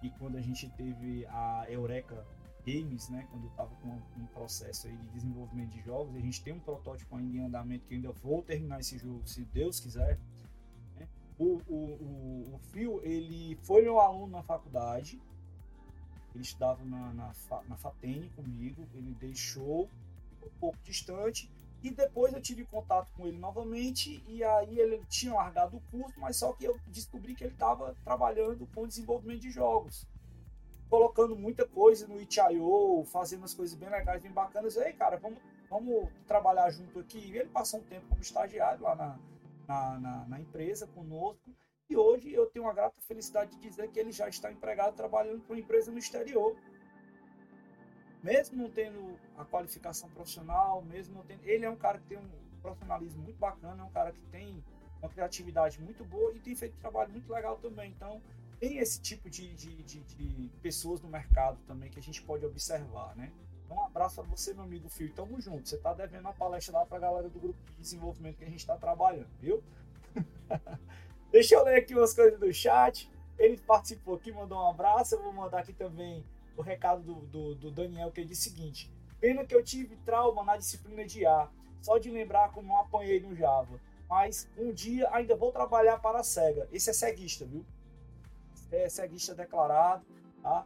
e 0.04 0.10
quando 0.12 0.38
a 0.38 0.42
gente 0.42 0.70
teve 0.72 1.26
a 1.28 1.66
Eureka 1.70 2.26
Games, 2.66 3.10
né, 3.10 3.28
quando 3.32 3.44
eu 3.44 3.50
estava 3.50 3.74
com 3.76 3.90
um 3.90 4.26
processo 4.28 4.88
aí 4.88 4.96
de 4.96 5.08
desenvolvimento 5.10 5.72
de 5.72 5.82
jogos, 5.82 6.16
a 6.16 6.20
gente 6.20 6.44
tem 6.44 6.54
um 6.54 6.60
protótipo 6.60 7.16
ainda 7.16 7.38
em 7.38 7.46
andamento 7.46 7.86
que 7.86 7.96
ainda 7.96 8.12
vou 8.12 8.42
terminar 8.42 8.80
esse 8.80 8.98
jogo, 8.98 9.22
se 9.26 9.44
Deus 9.46 9.80
quiser. 9.80 10.20
Né? 10.98 11.08
O, 11.38 11.62
o, 11.68 11.76
o, 11.76 12.56
o 12.56 12.60
Phil, 12.72 13.02
ele 13.04 13.58
foi 13.64 13.82
meu 13.82 14.00
aluno 14.00 14.28
na 14.28 14.44
faculdade, 14.44 15.22
ele 16.34 16.44
estudava 16.44 16.84
na, 16.86 17.14
na, 17.14 17.34
na 17.68 17.78
FATEN 17.78 18.30
comigo, 18.36 18.88
ele 18.94 19.14
deixou 19.16 19.90
um 20.44 20.50
pouco 20.60 20.78
distante, 20.84 21.52
e 21.84 21.90
depois 21.90 22.32
eu 22.32 22.42
tive 22.42 22.64
contato 22.66 23.12
com 23.14 23.26
ele 23.26 23.40
novamente, 23.40 24.24
e 24.28 24.44
aí 24.44 24.80
ele 24.80 25.04
tinha 25.10 25.34
largado 25.34 25.78
o 25.78 25.82
curso, 25.92 26.20
mas 26.20 26.38
só 26.38 26.54
que 26.54 26.64
eu 26.64 26.80
descobri 26.88 27.34
que 27.34 27.44
ele 27.44 27.54
estava 27.54 27.96
trabalhando 28.04 28.68
com 28.68 28.88
desenvolvimento 28.88 29.42
de 29.42 29.52
jogos 29.52 30.08
colocando 30.92 31.38
muita 31.38 31.66
coisa 31.66 32.06
no 32.06 32.20
itch.io, 32.20 33.06
fazendo 33.06 33.46
as 33.46 33.54
coisas 33.54 33.74
bem 33.78 33.90
legais, 33.90 34.22
bem 34.22 34.32
bacanas. 34.32 34.76
E 34.76 34.84
aí, 34.84 34.92
cara, 34.92 35.16
vamos, 35.16 35.40
vamos 35.70 36.10
trabalhar 36.28 36.70
junto 36.70 37.00
aqui. 37.00 37.18
E 37.18 37.38
ele 37.38 37.48
passou 37.48 37.80
um 37.80 37.84
tempo 37.84 38.08
como 38.10 38.22
estagiário 38.22 38.84
lá 38.84 38.94
na, 38.94 39.20
na, 39.66 40.00
na, 40.00 40.26
na 40.28 40.40
empresa 40.42 40.86
conosco. 40.88 41.50
E 41.90 41.96
hoje 41.96 42.34
eu 42.34 42.46
tenho 42.48 42.66
uma 42.66 42.74
grata 42.74 43.00
felicidade 43.08 43.52
de 43.52 43.62
dizer 43.62 43.90
que 43.90 43.98
ele 43.98 44.12
já 44.12 44.28
está 44.28 44.52
empregado 44.52 44.94
trabalhando 44.94 45.40
para 45.40 45.54
uma 45.54 45.62
empresa 45.62 45.90
no 45.90 45.98
exterior. 45.98 46.58
Mesmo 48.22 48.62
não 48.62 48.70
tendo 48.70 49.18
a 49.38 49.46
qualificação 49.46 50.10
profissional, 50.10 50.82
mesmo 50.82 51.16
não 51.16 51.24
tendo. 51.24 51.42
Ele 51.46 51.64
é 51.64 51.70
um 51.70 51.78
cara 51.78 52.00
que 52.00 52.08
tem 52.08 52.18
um 52.18 52.30
profissionalismo 52.62 53.24
muito 53.24 53.40
bacana, 53.40 53.82
é 53.82 53.86
um 53.86 53.92
cara 53.92 54.12
que 54.12 54.22
tem 54.26 54.62
uma 55.02 55.10
criatividade 55.10 55.82
muito 55.82 56.04
boa 56.04 56.34
e 56.34 56.40
tem 56.40 56.54
feito 56.54 56.78
trabalho 56.80 57.12
muito 57.12 57.32
legal 57.32 57.58
também. 57.60 57.92
Então, 57.92 58.22
tem 58.62 58.78
esse 58.78 59.02
tipo 59.02 59.28
de, 59.28 59.52
de, 59.56 59.82
de, 59.82 60.00
de, 60.02 60.52
pessoas 60.62 61.02
no 61.02 61.10
mercado 61.10 61.58
também 61.66 61.90
que 61.90 61.98
a 61.98 62.02
gente 62.02 62.22
pode 62.22 62.46
observar, 62.46 63.16
né? 63.16 63.34
Então, 63.66 63.76
um 63.76 63.84
abraço 63.86 64.22
a 64.22 64.24
você, 64.24 64.54
meu 64.54 64.64
amigo 64.64 64.88
Fio. 64.88 65.12
Tamo 65.14 65.42
junto. 65.42 65.68
Você 65.68 65.80
tá 65.80 65.96
devendo 65.96 66.22
uma 66.22 66.34
palestra 66.34 66.78
lá 66.78 66.86
pra 66.86 67.00
galera 67.00 67.28
do 67.28 67.40
grupo 67.40 67.60
de 67.66 67.74
desenvolvimento 67.82 68.38
que 68.38 68.46
a 68.46 68.50
gente 68.50 68.64
tá 68.64 68.78
trabalhando, 68.78 69.30
viu? 69.40 69.64
Deixa 71.32 71.56
eu 71.56 71.64
ler 71.64 71.78
aqui 71.78 71.96
umas 71.96 72.14
coisas 72.14 72.40
do 72.40 72.54
chat. 72.54 73.10
Ele 73.40 73.58
participou 73.58 74.14
aqui, 74.14 74.32
mandou 74.32 74.60
um 74.60 74.70
abraço. 74.70 75.16
Eu 75.16 75.24
vou 75.24 75.34
mandar 75.34 75.62
aqui 75.62 75.74
também 75.74 76.24
o 76.56 76.62
recado 76.62 77.02
do, 77.02 77.16
do, 77.22 77.56
do 77.56 77.72
Daniel, 77.72 78.12
que 78.12 78.22
ele 78.22 78.28
diz 78.28 78.38
o 78.38 78.44
seguinte: 78.44 78.94
Pena 79.20 79.44
que 79.44 79.56
eu 79.56 79.64
tive 79.64 79.96
trauma 80.06 80.44
na 80.44 80.56
disciplina 80.56 81.04
de 81.04 81.26
A, 81.26 81.50
só 81.82 81.98
de 81.98 82.12
lembrar 82.12 82.52
como 82.52 82.72
eu 82.74 82.78
apanhei 82.78 83.20
no 83.20 83.36
Java. 83.36 83.82
Mas 84.08 84.48
um 84.56 84.72
dia 84.72 85.10
ainda 85.12 85.36
vou 85.36 85.52
trabalhar 85.52 85.98
para 85.98 86.20
a 86.20 86.24
SEGA. 86.24 86.70
Esse 86.72 86.92
é 86.92 86.94
ceguista, 86.94 87.44
viu? 87.44 87.66
É 88.78 88.90
ceguista 88.90 89.36
declarado, 89.36 90.06
tá? 90.42 90.66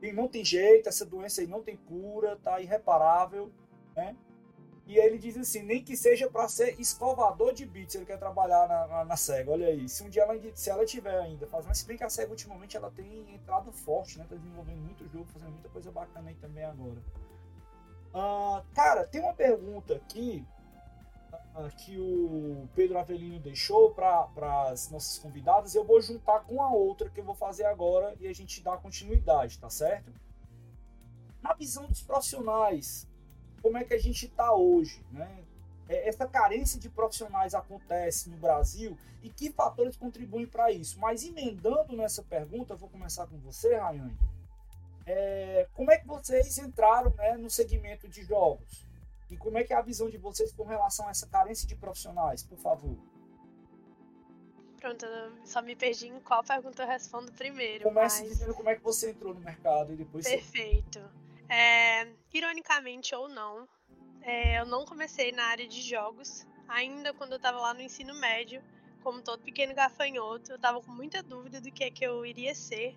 E 0.00 0.12
não 0.12 0.28
tem 0.28 0.44
jeito, 0.44 0.88
essa 0.88 1.04
doença 1.04 1.40
aí 1.40 1.46
não 1.46 1.62
tem 1.62 1.76
cura, 1.76 2.36
tá 2.36 2.60
irreparável, 2.60 3.50
né? 3.96 4.16
E 4.86 4.96
ele 4.96 5.18
diz 5.18 5.36
assim, 5.36 5.62
nem 5.62 5.84
que 5.84 5.94
seja 5.94 6.30
para 6.30 6.48
ser 6.48 6.80
escovador 6.80 7.52
de 7.52 7.66
bits, 7.66 7.94
ele 7.94 8.06
quer 8.06 8.18
trabalhar 8.18 8.66
na, 8.66 8.86
na, 8.86 9.04
na, 9.04 9.16
SEGA, 9.16 9.50
olha 9.50 9.66
aí. 9.66 9.86
Se 9.86 10.02
um 10.02 10.08
dia 10.08 10.22
ela, 10.22 10.34
se 10.54 10.70
ela 10.70 10.86
tiver 10.86 11.18
ainda 11.18 11.46
fazendo, 11.46 11.74
se 11.74 11.84
bem 11.84 11.98
que 11.98 12.04
a 12.04 12.08
SEGA 12.08 12.30
ultimamente 12.30 12.74
ela 12.74 12.90
tem 12.90 13.34
entrado 13.34 13.70
forte, 13.70 14.18
né? 14.18 14.24
Tá 14.26 14.34
desenvolvendo 14.34 14.80
muito 14.80 15.06
jogo, 15.08 15.26
fazendo 15.26 15.50
muita 15.50 15.68
coisa 15.68 15.92
bacana 15.92 16.30
aí 16.30 16.36
também 16.36 16.64
agora. 16.64 17.02
Uh, 18.14 18.64
cara, 18.74 19.06
tem 19.06 19.20
uma 19.20 19.34
pergunta 19.34 19.94
aqui 19.94 20.42
que 21.76 21.98
o 21.98 22.68
Pedro 22.74 22.98
Avelino 22.98 23.38
deixou 23.38 23.90
para 23.90 24.28
as 24.70 24.90
nossas 24.90 25.18
convidadas, 25.18 25.74
eu 25.74 25.84
vou 25.84 26.00
juntar 26.00 26.40
com 26.40 26.62
a 26.62 26.70
outra 26.70 27.10
que 27.10 27.20
eu 27.20 27.24
vou 27.24 27.34
fazer 27.34 27.64
agora 27.64 28.14
e 28.20 28.26
a 28.26 28.32
gente 28.32 28.62
dá 28.62 28.76
continuidade, 28.76 29.58
tá 29.58 29.68
certo? 29.68 30.12
Na 31.42 31.54
visão 31.54 31.86
dos 31.86 32.02
profissionais, 32.02 33.06
como 33.62 33.76
é 33.76 33.84
que 33.84 33.94
a 33.94 33.98
gente 33.98 34.26
está 34.26 34.52
hoje, 34.52 35.04
né? 35.10 35.44
É, 35.88 36.08
essa 36.08 36.26
carência 36.26 36.78
de 36.78 36.88
profissionais 36.88 37.54
acontece 37.54 38.28
no 38.28 38.36
Brasil 38.36 38.96
e 39.22 39.30
que 39.30 39.50
fatores 39.50 39.96
contribuem 39.96 40.46
para 40.46 40.70
isso? 40.70 40.98
Mas 40.98 41.24
emendando 41.24 41.96
nessa 41.96 42.22
pergunta, 42.22 42.74
eu 42.74 42.78
vou 42.78 42.88
começar 42.88 43.26
com 43.26 43.38
você, 43.38 43.74
Rayane. 43.76 44.16
É, 45.06 45.66
como 45.72 45.90
é 45.90 45.96
que 45.96 46.06
vocês 46.06 46.58
entraram 46.58 47.10
né, 47.14 47.36
no 47.38 47.48
segmento 47.48 48.06
de 48.06 48.22
jogos? 48.22 48.87
E 49.30 49.36
como 49.36 49.58
é 49.58 49.64
que 49.64 49.72
é 49.72 49.76
a 49.76 49.82
visão 49.82 50.08
de 50.08 50.16
vocês 50.16 50.52
com 50.52 50.64
relação 50.64 51.06
a 51.06 51.10
essa 51.10 51.26
carência 51.26 51.66
de 51.68 51.76
profissionais, 51.76 52.42
por 52.42 52.58
favor? 52.58 52.96
Pronto, 54.80 55.04
eu 55.04 55.32
só 55.44 55.60
me 55.60 55.74
perdi 55.74 56.08
em 56.08 56.20
qual 56.20 56.42
pergunta 56.44 56.82
eu 56.82 56.86
respondo 56.86 57.32
primeiro. 57.32 57.84
Comece 57.84 58.22
mas... 58.22 58.30
dizendo 58.30 58.54
como 58.54 58.68
é 58.70 58.76
que 58.76 58.82
você 58.82 59.10
entrou 59.10 59.34
no 59.34 59.40
mercado 59.40 59.92
e 59.92 59.96
depois. 59.96 60.26
Perfeito. 60.26 61.00
Você... 61.00 61.52
É, 61.52 62.08
ironicamente 62.32 63.14
ou 63.14 63.28
não, 63.28 63.68
é, 64.22 64.60
eu 64.60 64.66
não 64.66 64.84
comecei 64.84 65.32
na 65.32 65.44
área 65.46 65.66
de 65.66 65.80
jogos, 65.82 66.46
ainda 66.68 67.12
quando 67.12 67.32
eu 67.32 67.36
estava 67.36 67.58
lá 67.58 67.74
no 67.74 67.80
ensino 67.80 68.14
médio, 68.14 68.62
como 69.02 69.22
todo 69.22 69.42
pequeno 69.42 69.74
gafanhoto, 69.74 70.52
eu 70.52 70.56
estava 70.56 70.80
com 70.80 70.92
muita 70.92 71.22
dúvida 71.22 71.60
do 71.60 71.72
que 71.72 71.84
é 71.84 71.90
que 71.90 72.04
eu 72.04 72.24
iria 72.24 72.54
ser. 72.54 72.96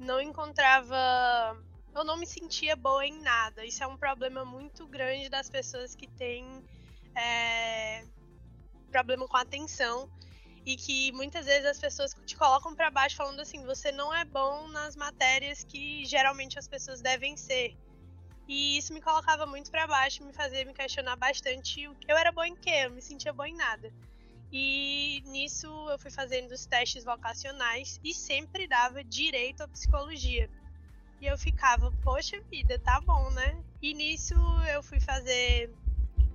Não 0.00 0.20
encontrava 0.20 1.56
eu 1.94 2.04
não 2.04 2.16
me 2.16 2.26
sentia 2.26 2.74
boa 2.74 3.04
em 3.06 3.20
nada. 3.20 3.64
Isso 3.64 3.82
é 3.82 3.86
um 3.86 3.96
problema 3.96 4.44
muito 4.44 4.86
grande 4.86 5.28
das 5.28 5.50
pessoas 5.50 5.94
que 5.94 6.06
têm 6.06 6.64
é, 7.14 8.04
problema 8.90 9.28
com 9.28 9.36
atenção 9.36 10.10
e 10.64 10.76
que 10.76 11.12
muitas 11.12 11.46
vezes 11.46 11.66
as 11.66 11.78
pessoas 11.78 12.14
te 12.24 12.36
colocam 12.36 12.74
para 12.74 12.90
baixo 12.90 13.16
falando 13.16 13.40
assim: 13.40 13.64
você 13.64 13.92
não 13.92 14.14
é 14.14 14.24
bom 14.24 14.68
nas 14.68 14.96
matérias 14.96 15.64
que 15.64 16.04
geralmente 16.04 16.58
as 16.58 16.68
pessoas 16.68 17.00
devem 17.00 17.36
ser. 17.36 17.76
E 18.48 18.76
isso 18.76 18.92
me 18.92 19.00
colocava 19.00 19.46
muito 19.46 19.70
para 19.70 19.86
baixo, 19.86 20.24
me 20.24 20.32
fazia 20.32 20.64
me 20.64 20.74
questionar 20.74 21.16
bastante 21.16 21.86
o 21.88 21.94
que 21.94 22.10
eu 22.10 22.16
era 22.16 22.32
boa 22.32 22.46
em 22.46 22.56
quê, 22.56 22.84
eu 22.84 22.90
me 22.90 23.00
sentia 23.00 23.32
boa 23.32 23.48
em 23.48 23.54
nada. 23.54 23.92
E 24.50 25.22
nisso 25.26 25.66
eu 25.90 25.98
fui 25.98 26.10
fazendo 26.10 26.52
os 26.52 26.66
testes 26.66 27.04
vocacionais 27.04 27.98
e 28.04 28.12
sempre 28.12 28.66
dava 28.66 29.02
direito 29.02 29.62
à 29.62 29.68
psicologia. 29.68 30.50
E 31.22 31.26
eu 31.26 31.38
ficava, 31.38 31.92
poxa 32.02 32.40
vida, 32.50 32.80
tá 32.80 33.00
bom, 33.00 33.30
né? 33.30 33.56
E 33.80 33.94
nisso 33.94 34.34
eu 34.74 34.82
fui 34.82 34.98
fazer, 34.98 35.72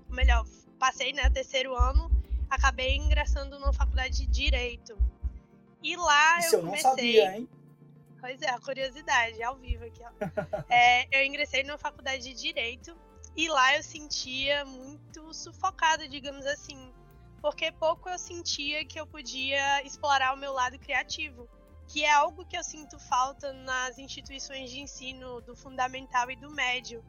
melhor, 0.09 0.45
passei, 0.79 1.11
né, 1.11 1.29
terceiro 1.29 1.75
ano, 1.75 2.09
acabei 2.49 2.95
ingressando 2.95 3.59
na 3.59 3.73
faculdade 3.73 4.25
de 4.25 4.27
Direito. 4.27 4.97
E 5.83 5.97
lá 5.97 6.39
Isso 6.39 6.55
eu, 6.55 6.59
eu 6.59 6.65
comecei... 6.67 6.83
não 6.83 6.89
sabia, 6.91 7.37
hein? 7.37 7.49
Pois 8.21 8.41
é, 8.41 8.49
a 8.49 8.59
curiosidade, 8.61 9.43
ao 9.43 9.57
vivo 9.57 9.83
aqui, 9.83 10.01
ó. 10.05 10.09
é, 10.73 11.05
eu 11.11 11.25
ingressei 11.25 11.63
na 11.63 11.77
faculdade 11.77 12.23
de 12.23 12.33
Direito 12.33 12.97
e 13.35 13.49
lá 13.49 13.75
eu 13.75 13.83
sentia 13.83 14.63
muito 14.63 15.33
sufocada, 15.33 16.07
digamos 16.07 16.45
assim. 16.45 16.93
Porque 17.41 17.73
pouco 17.73 18.07
eu 18.07 18.17
sentia 18.17 18.85
que 18.85 18.97
eu 18.97 19.05
podia 19.05 19.83
explorar 19.83 20.33
o 20.33 20.37
meu 20.37 20.53
lado 20.53 20.79
criativo 20.79 21.45
que 21.87 22.03
é 22.03 22.11
algo 22.11 22.45
que 22.45 22.57
eu 22.57 22.63
sinto 22.63 22.99
falta 22.99 23.53
nas 23.53 23.97
instituições 23.97 24.69
de 24.69 24.79
ensino 24.79 25.41
do 25.41 25.55
fundamental 25.55 26.29
e 26.29 26.35
do 26.35 26.51
médio. 26.51 27.03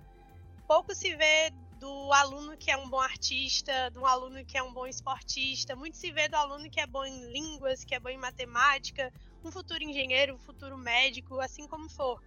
Pouco 0.67 0.95
se 0.95 1.15
vê 1.17 1.51
do 1.79 2.13
aluno 2.13 2.57
que 2.57 2.71
é 2.71 2.77
um 2.77 2.89
bom 2.89 3.01
artista, 3.01 3.91
do 3.91 4.05
aluno 4.05 4.45
que 4.45 4.57
é 4.57 4.63
um 4.63 4.73
bom 4.73 4.87
esportista, 4.87 5.77
muito 5.77 5.97
se 5.97 6.11
vê 6.13 6.29
do 6.29 6.37
aluno 6.37 6.69
que 6.71 6.81
é 6.81 6.87
bom 6.87 7.05
em 7.05 7.31
línguas, 7.33 7.85
que 7.85 7.95
é 7.95 8.01
bom 8.01 8.09
em 8.09 8.19
matemática, 8.19 9.13
um 9.45 9.51
futuro 9.51 9.83
engenheiro, 9.83 10.35
um 10.35 10.39
futuro 10.39 10.77
médico, 10.77 11.41
assim 11.41 11.67
como 11.67 11.89
for. 11.89 12.23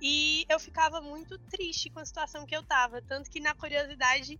E 0.00 0.44
eu 0.48 0.58
ficava 0.58 1.00
muito 1.00 1.38
triste 1.38 1.90
com 1.90 2.00
a 2.00 2.04
situação 2.04 2.44
que 2.44 2.56
eu 2.56 2.62
tava, 2.62 3.00
tanto 3.02 3.30
que 3.30 3.40
na 3.40 3.54
curiosidade, 3.54 4.38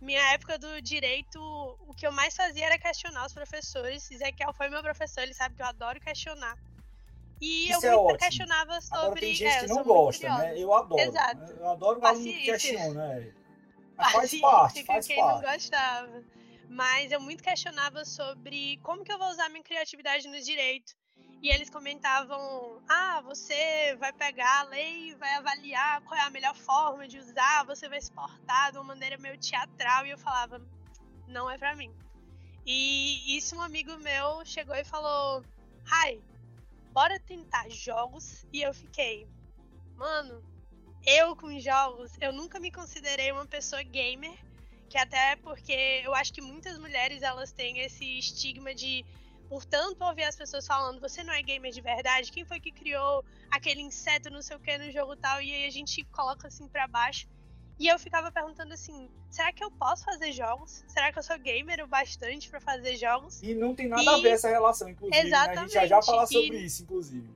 minha 0.00 0.22
época 0.32 0.58
do 0.58 0.80
direito, 0.80 1.38
o 1.86 1.94
que 1.94 2.06
eu 2.06 2.12
mais 2.12 2.34
fazia 2.34 2.66
era 2.66 2.78
questionar 2.78 3.26
os 3.26 3.32
professores. 3.32 4.10
Ezequiel 4.10 4.52
foi 4.52 4.68
meu 4.68 4.82
professor, 4.82 5.22
ele 5.22 5.34
sabe 5.34 5.54
que 5.54 5.62
eu 5.62 5.66
adoro 5.66 6.00
questionar. 6.00 6.56
E 7.40 7.70
Isso 7.70 7.86
eu 7.86 7.92
é 7.92 7.94
muito 7.94 8.06
ótimo. 8.06 8.18
questionava 8.18 8.80
sobre. 8.80 8.98
Agora 8.98 9.20
tem 9.20 9.34
gente 9.34 9.54
é, 9.54 9.60
que 9.60 9.66
não 9.68 9.82
gosta, 9.84 10.38
né? 10.38 10.58
Eu 10.58 10.74
adoro. 10.74 11.00
Exato. 11.00 11.52
Eu 11.52 11.68
adoro 11.68 12.00
o 12.00 12.06
aluno 12.06 12.24
que 12.24 12.50
Paciência. 12.50 12.52
questiona. 12.52 13.14
É. 13.14 13.32
faz 14.12 14.40
parte, 14.40 14.84
faz 14.84 15.06
quem 15.06 15.16
parte. 15.16 15.42
não 15.44 15.52
gostava. 15.52 16.24
Mas 16.68 17.10
eu 17.12 17.20
muito 17.20 17.42
questionava 17.42 18.04
sobre 18.04 18.78
como 18.82 19.04
que 19.04 19.12
eu 19.12 19.18
vou 19.18 19.28
usar 19.28 19.48
minha 19.48 19.62
criatividade 19.62 20.28
no 20.28 20.40
direito. 20.40 20.94
E 21.40 21.50
eles 21.50 21.70
comentavam: 21.70 22.82
ah, 22.88 23.20
você 23.22 23.96
vai 23.98 24.12
pegar 24.12 24.60
a 24.60 24.62
lei, 24.64 25.14
vai 25.14 25.34
avaliar 25.34 26.02
qual 26.02 26.18
é 26.18 26.22
a 26.22 26.30
melhor 26.30 26.54
forma 26.54 27.06
de 27.06 27.18
usar, 27.18 27.64
você 27.64 27.88
vai 27.88 27.98
exportar 27.98 28.72
de 28.72 28.78
uma 28.78 28.84
maneira 28.84 29.16
meio 29.18 29.38
teatral. 29.38 30.04
E 30.06 30.10
eu 30.10 30.18
falava: 30.18 30.60
não 31.26 31.48
é 31.50 31.56
para 31.56 31.74
mim. 31.74 31.92
E 32.66 33.36
isso 33.36 33.56
um 33.56 33.62
amigo 33.62 33.96
meu 33.98 34.44
chegou 34.44 34.74
e 34.74 34.84
falou: 34.84 35.42
Hi, 35.86 36.20
bora 36.98 37.20
tentar 37.20 37.70
jogos. 37.70 38.44
E 38.52 38.60
eu 38.60 38.74
fiquei, 38.74 39.28
mano, 39.94 40.42
eu 41.06 41.36
com 41.36 41.56
jogos, 41.60 42.10
eu 42.20 42.32
nunca 42.32 42.58
me 42.58 42.72
considerei 42.72 43.30
uma 43.30 43.46
pessoa 43.46 43.84
gamer. 43.84 44.36
Que 44.90 44.98
até 44.98 45.36
porque 45.36 46.02
eu 46.04 46.12
acho 46.14 46.32
que 46.32 46.40
muitas 46.40 46.76
mulheres 46.78 47.22
elas 47.22 47.52
têm 47.52 47.78
esse 47.80 48.18
estigma 48.18 48.74
de 48.74 49.04
por 49.48 49.64
tanto 49.64 50.02
ouvir 50.02 50.24
as 50.24 50.34
pessoas 50.34 50.66
falando, 50.66 51.00
você 51.00 51.22
não 51.22 51.32
é 51.32 51.40
gamer 51.40 51.70
de 51.70 51.80
verdade, 51.80 52.32
quem 52.32 52.44
foi 52.44 52.58
que 52.58 52.72
criou 52.72 53.24
aquele 53.50 53.80
inseto, 53.80 54.30
não 54.30 54.42
sei 54.42 54.56
o 54.56 54.60
que, 54.60 54.76
no 54.76 54.90
jogo 54.90 55.16
tal, 55.16 55.40
e 55.40 55.50
aí 55.50 55.66
a 55.66 55.70
gente 55.70 56.04
coloca 56.04 56.48
assim 56.48 56.68
para 56.68 56.86
baixo. 56.86 57.26
E 57.78 57.86
eu 57.86 57.98
ficava 57.98 58.32
perguntando 58.32 58.74
assim: 58.74 59.08
será 59.30 59.52
que 59.52 59.62
eu 59.62 59.70
posso 59.70 60.04
fazer 60.04 60.32
jogos? 60.32 60.84
Será 60.88 61.12
que 61.12 61.18
eu 61.18 61.22
sou 61.22 61.38
gamer 61.38 61.84
o 61.84 61.86
bastante 61.86 62.48
para 62.48 62.60
fazer 62.60 62.96
jogos? 62.96 63.40
E 63.42 63.54
não 63.54 63.74
tem 63.74 63.86
nada 63.86 64.02
e... 64.02 64.08
a 64.08 64.16
ver 64.16 64.30
essa 64.30 64.48
relação, 64.48 64.88
inclusive. 64.88 65.26
Exatamente. 65.26 65.56
Né? 65.56 65.62
A 65.62 65.66
gente 65.66 65.72
já 65.72 65.86
já 65.86 66.02
fala 66.02 66.26
sobre 66.26 66.58
e... 66.58 66.64
isso, 66.64 66.82
inclusive. 66.82 67.30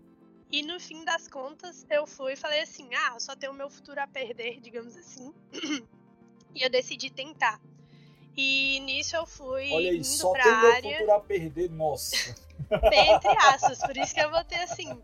E 0.51 0.63
no 0.63 0.79
fim 0.81 1.05
das 1.05 1.29
contas, 1.29 1.87
eu 1.89 2.07
fui 2.07 2.33
e 2.33 2.37
falei 2.37 2.61
assim: 2.61 2.93
ah, 2.95 3.13
eu 3.15 3.21
só 3.21 3.37
tenho 3.37 3.53
o 3.53 3.55
meu 3.55 3.71
futuro 3.71 4.01
a 4.01 4.07
perder, 4.07 4.61
digamos 4.61 4.97
assim. 4.97 5.33
e 6.55 6.63
eu 6.63 6.69
decidi 6.69 7.09
tentar. 7.09 7.61
E 8.37 8.81
nisso 8.81 9.15
eu 9.15 9.27
fui 9.27 9.71
Olha 9.71 9.91
aí, 9.91 9.97
indo 9.99 10.05
só 10.05 10.33
pra 10.33 10.43
tem 10.43 10.53
área. 10.53 10.83
meu 10.83 10.93
futuro 10.93 11.13
a 11.13 11.21
perder, 11.21 11.71
nossa. 11.71 12.35
Bem 12.91 13.13
entre 13.13 13.31
aspas, 13.47 13.79
por 13.79 13.97
isso 13.97 14.15
que 14.15 14.21
eu 14.21 14.31
botei 14.31 14.59
assim. 14.59 15.01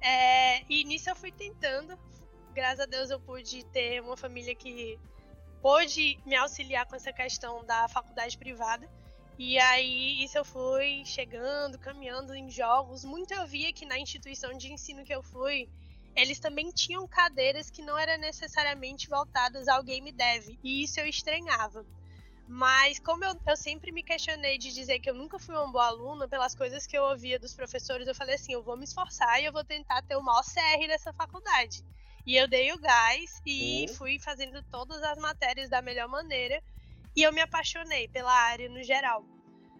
É, 0.00 0.62
e 0.68 0.82
nisso 0.84 1.08
eu 1.08 1.16
fui 1.16 1.30
tentando. 1.30 1.96
Graças 2.54 2.80
a 2.80 2.86
Deus 2.86 3.10
eu 3.10 3.18
pude 3.18 3.64
ter 3.66 4.02
uma 4.02 4.16
família 4.16 4.54
que 4.54 4.98
pôde 5.62 6.18
me 6.26 6.36
auxiliar 6.36 6.86
com 6.86 6.96
essa 6.96 7.12
questão 7.12 7.64
da 7.64 7.88
faculdade 7.88 8.36
privada. 8.36 8.86
E 9.38 9.58
aí, 9.58 10.22
isso 10.22 10.36
eu 10.36 10.44
fui 10.44 11.02
chegando, 11.06 11.78
caminhando 11.78 12.34
em 12.34 12.50
jogos. 12.50 13.04
Muito 13.04 13.32
eu 13.32 13.46
via 13.46 13.72
que 13.72 13.86
na 13.86 13.98
instituição 13.98 14.52
de 14.52 14.70
ensino 14.70 15.02
que 15.02 15.14
eu 15.14 15.22
fui, 15.22 15.68
eles 16.14 16.38
também 16.38 16.70
tinham 16.70 17.08
cadeiras 17.08 17.70
que 17.70 17.80
não 17.80 17.96
eram 17.96 18.20
necessariamente 18.20 19.08
voltadas 19.08 19.66
ao 19.66 19.82
game 19.82 20.12
dev. 20.12 20.58
E 20.62 20.82
isso 20.82 21.00
eu 21.00 21.06
estranhava. 21.06 21.86
Mas 22.46 22.98
como 22.98 23.24
eu, 23.24 23.34
eu, 23.46 23.56
sempre 23.56 23.90
me 23.90 24.02
questionei 24.02 24.58
de 24.58 24.74
dizer 24.74 24.98
que 24.98 25.08
eu 25.08 25.14
nunca 25.14 25.38
fui 25.38 25.54
uma 25.54 25.72
boa 25.72 25.86
aluna, 25.86 26.28
pelas 26.28 26.54
coisas 26.54 26.86
que 26.86 26.98
eu 26.98 27.04
ouvia 27.04 27.38
dos 27.38 27.54
professores, 27.54 28.06
eu 28.06 28.14
falei 28.14 28.34
assim, 28.34 28.52
eu 28.52 28.62
vou 28.62 28.76
me 28.76 28.84
esforçar 28.84 29.40
e 29.40 29.46
eu 29.46 29.52
vou 29.52 29.64
tentar 29.64 30.02
ter 30.02 30.16
o 30.16 30.22
maior 30.22 30.44
CR 30.44 30.86
dessa 30.86 31.14
faculdade. 31.14 31.82
E 32.24 32.36
eu 32.36 32.46
dei 32.48 32.72
o 32.72 32.78
gás 32.78 33.40
e 33.44 33.86
uhum. 33.88 33.94
fui 33.94 34.18
fazendo 34.18 34.62
todas 34.70 35.02
as 35.02 35.18
matérias 35.18 35.68
da 35.68 35.82
melhor 35.82 36.08
maneira. 36.08 36.62
E 37.16 37.22
eu 37.22 37.32
me 37.32 37.40
apaixonei 37.40 38.08
pela 38.08 38.32
área 38.32 38.68
no 38.68 38.82
geral. 38.82 39.24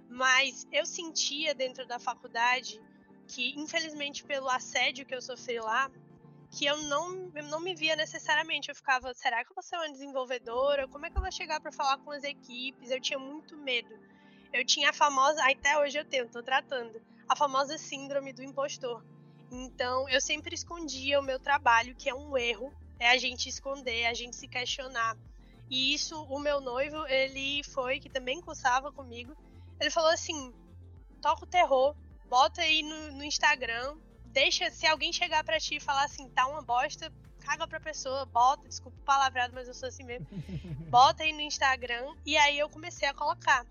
Mas 0.08 0.66
eu 0.72 0.84
sentia 0.84 1.54
dentro 1.54 1.86
da 1.86 1.98
faculdade 1.98 2.80
que, 3.28 3.54
infelizmente, 3.58 4.24
pelo 4.24 4.48
assédio 4.50 5.06
que 5.06 5.14
eu 5.14 5.22
sofri 5.22 5.58
lá, 5.60 5.90
que 6.50 6.66
eu 6.66 6.76
não, 6.82 7.30
eu 7.34 7.44
não 7.44 7.60
me 7.60 7.74
via 7.74 7.96
necessariamente. 7.96 8.68
Eu 8.68 8.74
ficava, 8.74 9.14
será 9.14 9.42
que 9.42 9.50
eu 9.50 9.54
vou 9.54 9.62
ser 9.62 9.76
uma 9.76 9.90
desenvolvedora? 9.90 10.86
Como 10.88 11.06
é 11.06 11.10
que 11.10 11.16
eu 11.16 11.22
vou 11.22 11.32
chegar 11.32 11.60
para 11.60 11.72
falar 11.72 11.96
com 11.98 12.10
as 12.10 12.22
equipes? 12.24 12.90
Eu 12.90 13.00
tinha 13.00 13.18
muito 13.18 13.56
medo. 13.56 13.98
Eu 14.52 14.64
tinha 14.66 14.90
a 14.90 14.92
famosa, 14.92 15.42
até 15.50 15.78
hoje 15.78 15.98
eu 15.98 16.04
tenho, 16.04 16.28
tô 16.28 16.42
tratando, 16.42 17.00
a 17.26 17.34
famosa 17.34 17.78
síndrome 17.78 18.34
do 18.34 18.42
impostor. 18.42 19.02
Então, 19.54 20.08
eu 20.08 20.18
sempre 20.18 20.54
escondia 20.54 21.20
o 21.20 21.22
meu 21.22 21.38
trabalho, 21.38 21.94
que 21.94 22.08
é 22.08 22.14
um 22.14 22.38
erro, 22.38 22.72
é 22.98 23.10
a 23.10 23.18
gente 23.18 23.50
esconder, 23.50 24.06
a 24.06 24.14
gente 24.14 24.34
se 24.34 24.48
questionar. 24.48 25.14
E 25.68 25.92
isso, 25.92 26.22
o 26.24 26.38
meu 26.38 26.58
noivo, 26.58 27.06
ele 27.06 27.62
foi, 27.64 28.00
que 28.00 28.08
também 28.08 28.40
cursava 28.40 28.90
comigo, 28.90 29.36
ele 29.78 29.90
falou 29.90 30.10
assim: 30.10 30.54
toca 31.20 31.44
o 31.44 31.46
terror, 31.48 31.94
bota 32.30 32.62
aí 32.62 32.82
no, 32.82 33.12
no 33.12 33.24
Instagram, 33.24 33.94
deixa, 34.24 34.70
se 34.70 34.86
alguém 34.86 35.12
chegar 35.12 35.44
para 35.44 35.60
ti 35.60 35.76
e 35.76 35.80
falar 35.80 36.04
assim, 36.04 36.30
tá 36.30 36.46
uma 36.46 36.62
bosta, 36.62 37.12
caga 37.40 37.68
pra 37.68 37.78
pessoa, 37.78 38.24
bota, 38.24 38.66
desculpa 38.66 38.96
o 38.98 39.04
palavrado, 39.04 39.52
mas 39.52 39.68
eu 39.68 39.74
sou 39.74 39.88
assim 39.90 40.04
mesmo. 40.04 40.26
bota 40.88 41.24
aí 41.24 41.32
no 41.34 41.42
Instagram, 41.42 42.14
e 42.24 42.38
aí 42.38 42.58
eu 42.58 42.70
comecei 42.70 43.06
a 43.06 43.12
colocar 43.12 43.66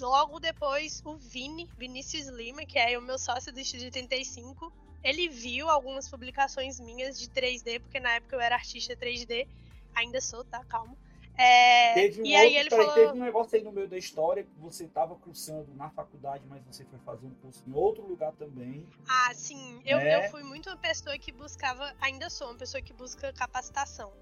logo 0.00 0.40
depois 0.40 1.02
o 1.04 1.16
Vini, 1.16 1.68
Vinícius 1.76 2.26
Lima, 2.28 2.64
que 2.64 2.78
é 2.78 2.98
o 2.98 3.02
meu 3.02 3.18
sócio 3.18 3.52
do 3.52 3.60
Estúdio 3.60 3.86
85, 3.86 4.72
ele 5.02 5.28
viu 5.28 5.68
algumas 5.68 6.08
publicações 6.08 6.80
minhas 6.80 7.18
de 7.18 7.28
3D, 7.28 7.80
porque 7.80 8.00
na 8.00 8.12
época 8.12 8.36
eu 8.36 8.40
era 8.40 8.54
artista 8.54 8.96
3D, 8.96 9.46
ainda 9.94 10.20
sou, 10.20 10.44
tá? 10.44 10.64
Calma. 10.64 10.96
É, 11.36 11.94
teve 11.94 12.22
um 12.22 12.26
e 12.26 12.36
aí 12.36 12.56
ele 12.56 12.70
falou... 12.70 12.94
teve 12.94 13.12
um 13.12 13.24
negócio 13.24 13.56
aí 13.56 13.64
no 13.64 13.72
meio 13.72 13.88
da 13.88 13.98
história 13.98 14.44
que 14.44 14.54
você 14.60 14.84
estava 14.84 15.16
cursando 15.16 15.74
na 15.74 15.90
faculdade, 15.90 16.44
mas 16.48 16.62
você 16.64 16.84
foi 16.84 16.98
fazer 17.00 17.26
um 17.26 17.34
curso 17.34 17.62
em 17.66 17.72
outro 17.72 18.06
lugar 18.06 18.32
também. 18.34 18.86
Ah, 19.08 19.32
sim. 19.34 19.82
Eu, 19.84 19.98
né? 19.98 20.26
eu 20.26 20.30
fui 20.30 20.44
muito 20.44 20.70
uma 20.70 20.76
pessoa 20.76 21.18
que 21.18 21.32
buscava, 21.32 21.92
ainda 22.00 22.30
sou 22.30 22.48
uma 22.48 22.56
pessoa 22.56 22.80
que 22.80 22.92
busca 22.92 23.32
capacitação. 23.32 24.12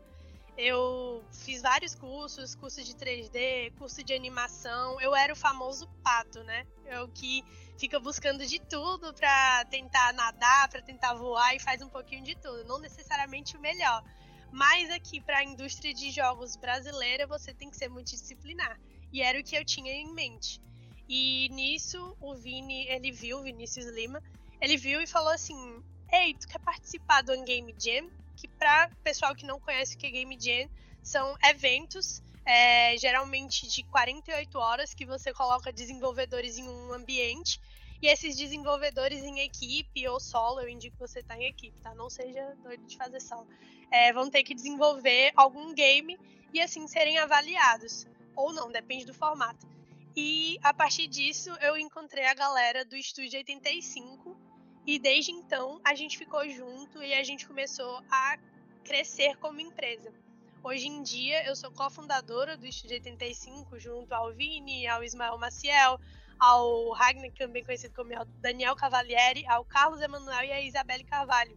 Eu 0.57 1.25
fiz 1.31 1.63
vários 1.63 1.95
cursos, 1.95 2.55
curso 2.55 2.85
de 2.85 2.95
3D, 2.95 3.73
curso 3.79 4.05
de 4.05 4.13
animação. 4.13 5.01
Eu 5.01 5.15
era 5.15 5.33
o 5.33 5.37
famoso 5.37 5.89
pato, 6.03 6.43
né? 6.45 6.67
Eu 6.85 7.09
que 7.09 7.43
fica 7.79 7.99
buscando 7.99 8.47
de 8.47 8.61
tudo 8.61 9.15
para 9.15 9.65
tentar 9.67 10.13
nadar, 10.13 10.69
para 10.69 10.83
tentar 10.83 11.15
voar 11.15 11.55
e 11.55 11.59
faz 11.59 11.81
um 11.81 11.89
pouquinho 11.89 12.23
de 12.23 12.35
tudo. 12.37 12.65
Não 12.65 12.79
necessariamente 12.79 13.57
o 13.57 13.61
melhor. 13.61 14.05
Mas 14.53 14.91
aqui 14.91 15.21
para 15.21 15.39
a 15.39 15.45
indústria 15.45 15.95
de 15.95 16.11
jogos 16.11 16.57
brasileira, 16.57 17.27
você 17.27 17.55
tem 17.55 17.71
que 17.71 17.77
ser 17.77 17.89
multidisciplinar. 17.89 18.79
E 19.11 19.23
era 19.23 19.41
o 19.41 19.43
que 19.43 19.57
eu 19.57 19.65
tinha 19.65 19.93
em 19.93 20.13
mente. 20.13 20.61
E 21.09 21.49
nisso, 21.51 22.15
o 22.21 22.35
Vini, 22.35 22.87
ele 22.89 23.11
viu, 23.11 23.39
o 23.39 23.43
Vinícius 23.43 23.87
Lima, 23.87 24.23
ele 24.61 24.77
viu 24.77 25.01
e 25.01 25.07
falou 25.07 25.31
assim: 25.31 25.83
Ei, 26.13 26.35
tu 26.35 26.47
quer 26.47 26.61
participar 26.61 27.23
do 27.23 27.43
Game 27.43 27.75
Jam? 27.79 28.11
Que 28.37 28.49
para 28.49 28.91
pessoal 29.03 29.35
que 29.35 29.47
não 29.47 29.61
conhece 29.61 29.95
o 29.95 29.99
que 29.99 30.07
é 30.07 30.11
Game 30.11 30.37
Jam, 30.41 30.69
são 31.03 31.37
eventos 31.45 32.23
é, 32.45 32.97
geralmente 32.99 33.69
de 33.69 33.83
48 33.85 34.59
horas 34.59 34.95
que 34.95 35.07
você 35.07 35.33
coloca 35.33 35.73
desenvolvedores 35.73 36.59
em 36.59 36.69
um 36.69 36.93
ambiente 36.93 37.61
e 38.03 38.09
esses 38.09 38.37
desenvolvedores 38.37 39.23
em 39.23 39.39
equipe 39.39 40.09
ou 40.09 40.19
solo, 40.19 40.61
eu 40.61 40.69
indico 40.69 40.97
que 40.97 41.01
você 41.01 41.21
estar 41.21 41.37
tá 41.37 41.41
em 41.41 41.47
equipe, 41.47 41.79
tá? 41.81 41.95
Não 41.95 42.11
seja 42.11 42.53
doido 42.61 42.85
de 42.85 42.97
fazer 42.97 43.21
solo. 43.21 43.47
É, 43.93 44.13
vão 44.13 44.29
ter 44.29 44.43
que 44.43 44.55
desenvolver 44.55 45.33
algum 45.37 45.73
game 45.73 46.19
e 46.53 46.61
assim 46.61 46.87
serem 46.89 47.19
avaliados. 47.19 48.05
Ou 48.35 48.53
não, 48.53 48.73
depende 48.73 49.05
do 49.05 49.15
formato. 49.15 49.69
E 50.17 50.59
a 50.65 50.75
partir 50.75 51.07
disso 51.07 51.51
eu 51.61 51.77
encontrei 51.77 52.27
a 52.27 52.35
galera 52.35 52.85
do 52.85 52.97
Estúdio 52.97 53.39
85 53.39 54.37
e 54.87 54.99
desde 54.99 55.31
então 55.31 55.81
a 55.85 55.95
gente 55.95 56.19
ficou 56.19 56.49
junto 56.49 57.03
e 57.03 57.15
a 57.15 57.23
gente 57.23 57.47
começou 57.47 58.03
a 58.11 58.39
crescer 58.85 59.37
como 59.37 59.61
empresa. 59.61 60.13
Hoje 60.63 60.87
em 60.89 61.03
dia 61.03 61.45
eu 61.47 61.57
sou 61.57 61.71
cofundadora 61.71 62.57
do 62.57 62.67
Estúdio 62.67 62.97
85 62.97 63.79
junto 63.79 64.13
ao 64.13 64.33
Vini, 64.33 64.87
ao 64.87 65.03
Ismael 65.03 65.39
Maciel, 65.39 66.01
ao 66.39 66.91
Ragnar, 66.93 67.33
também 67.33 67.65
conhecido 67.65 67.95
como 67.95 68.11
Daniel 68.41 68.75
Cavalieri, 68.75 69.47
ao 69.47 69.65
Carlos 69.65 70.01
Emanuel 70.01 70.45
e 70.45 70.53
a 70.53 70.61
Isabelle 70.61 71.05
Carvalho. 71.05 71.57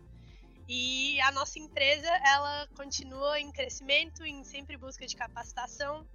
E 0.68 1.20
a 1.22 1.32
nossa 1.32 1.60
empresa, 1.60 2.10
ela 2.24 2.68
continua 2.76 3.40
em 3.40 3.52
crescimento, 3.52 4.24
em 4.24 4.44
sempre 4.44 4.78
busca 4.78 5.06
de 5.06 5.16
capacitação. 5.16 6.08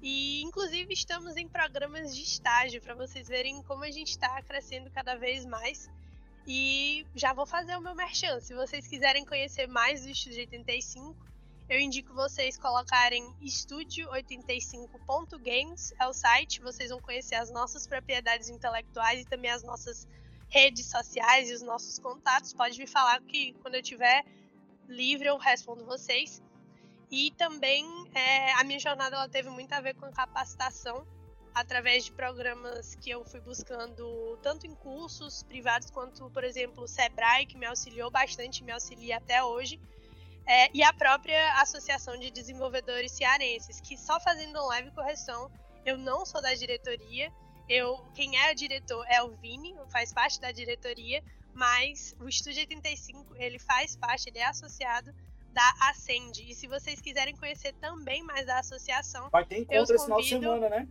E 0.00 0.42
inclusive 0.42 0.92
estamos 0.92 1.36
em 1.36 1.48
programas 1.48 2.14
de 2.14 2.22
estágio 2.22 2.80
para 2.82 2.94
vocês 2.94 3.28
verem 3.28 3.62
como 3.62 3.84
a 3.84 3.90
gente 3.90 4.08
está 4.08 4.42
crescendo 4.42 4.90
cada 4.90 5.14
vez 5.14 5.44
mais. 5.44 5.88
E 6.46 7.06
já 7.14 7.32
vou 7.32 7.46
fazer 7.46 7.74
o 7.76 7.80
meu 7.80 7.94
merchan. 7.94 8.38
Se 8.40 8.52
vocês 8.54 8.86
quiserem 8.86 9.24
conhecer 9.24 9.66
mais 9.68 10.02
do 10.02 10.10
Estúdio 10.10 10.40
85, 10.40 11.16
eu 11.68 11.78
indico 11.78 12.12
vocês 12.12 12.58
colocarem 12.58 13.24
estúdio85.games, 13.40 15.94
é 15.98 16.06
o 16.06 16.12
site. 16.12 16.60
Vocês 16.60 16.90
vão 16.90 17.00
conhecer 17.00 17.36
as 17.36 17.50
nossas 17.50 17.86
propriedades 17.86 18.50
intelectuais 18.50 19.22
e 19.22 19.24
também 19.24 19.50
as 19.50 19.62
nossas 19.62 20.06
redes 20.48 20.90
sociais 20.90 21.48
e 21.48 21.54
os 21.54 21.62
nossos 21.62 21.98
contatos. 21.98 22.52
Pode 22.52 22.78
me 22.78 22.86
falar 22.86 23.22
que 23.22 23.54
quando 23.62 23.76
eu 23.76 23.82
tiver 23.82 24.22
livre 24.88 25.28
eu 25.28 25.38
respondo 25.38 25.86
vocês. 25.86 26.42
E 27.10 27.30
também 27.32 27.86
é, 28.14 28.52
a 28.54 28.64
minha 28.64 28.78
jornada 28.78 29.16
ela 29.16 29.28
teve 29.28 29.48
muito 29.48 29.72
a 29.72 29.80
ver 29.80 29.94
com 29.94 30.12
capacitação 30.12 31.06
através 31.54 32.04
de 32.04 32.12
programas 32.12 32.94
que 32.94 33.10
eu 33.10 33.24
fui 33.24 33.40
buscando, 33.40 34.38
tanto 34.42 34.66
em 34.66 34.74
cursos 34.74 35.42
privados 35.42 35.90
quanto, 35.90 36.30
por 36.30 36.44
exemplo, 36.44 36.84
o 36.84 36.88
Sebrae, 36.88 37.46
que 37.46 37.56
me 37.56 37.66
auxiliou 37.66 38.10
bastante, 38.10 38.64
me 38.64 38.72
auxilia 38.72 39.18
até 39.18 39.42
hoje. 39.42 39.78
É, 40.46 40.70
e 40.74 40.82
a 40.82 40.92
própria 40.92 41.60
Associação 41.60 42.16
de 42.16 42.30
Desenvolvedores 42.30 43.12
Cearenses, 43.12 43.80
que 43.80 43.96
só 43.96 44.18
fazendo 44.18 44.56
uma 44.58 44.68
leve 44.70 44.90
correção, 44.90 45.50
eu 45.84 45.96
não 45.96 46.24
sou 46.26 46.40
da 46.40 46.54
diretoria, 46.54 47.32
eu, 47.68 47.98
quem 48.14 48.36
é 48.38 48.50
o 48.50 48.54
diretor 48.54 49.04
é 49.08 49.22
o 49.22 49.30
Vini, 49.36 49.74
faz 49.90 50.12
parte 50.12 50.40
da 50.40 50.50
diretoria, 50.50 51.22
mas 51.54 52.14
o 52.18 52.28
Estúdio 52.28 52.60
85, 52.60 53.36
ele 53.36 53.58
faz 53.58 53.94
parte, 53.94 54.28
ele 54.28 54.38
é 54.38 54.46
associado 54.46 55.14
da 55.52 55.74
Ascend. 55.82 56.50
E 56.50 56.54
se 56.54 56.66
vocês 56.66 57.00
quiserem 57.00 57.36
conhecer 57.36 57.72
também 57.74 58.22
mais 58.22 58.46
da 58.46 58.58
associação, 58.58 59.28
vai 59.30 59.44
ter 59.44 59.58
encontro 59.58 59.94
esse 59.94 60.04
final 60.04 60.20
de 60.20 60.28
semana, 60.28 60.68
né? 60.68 60.88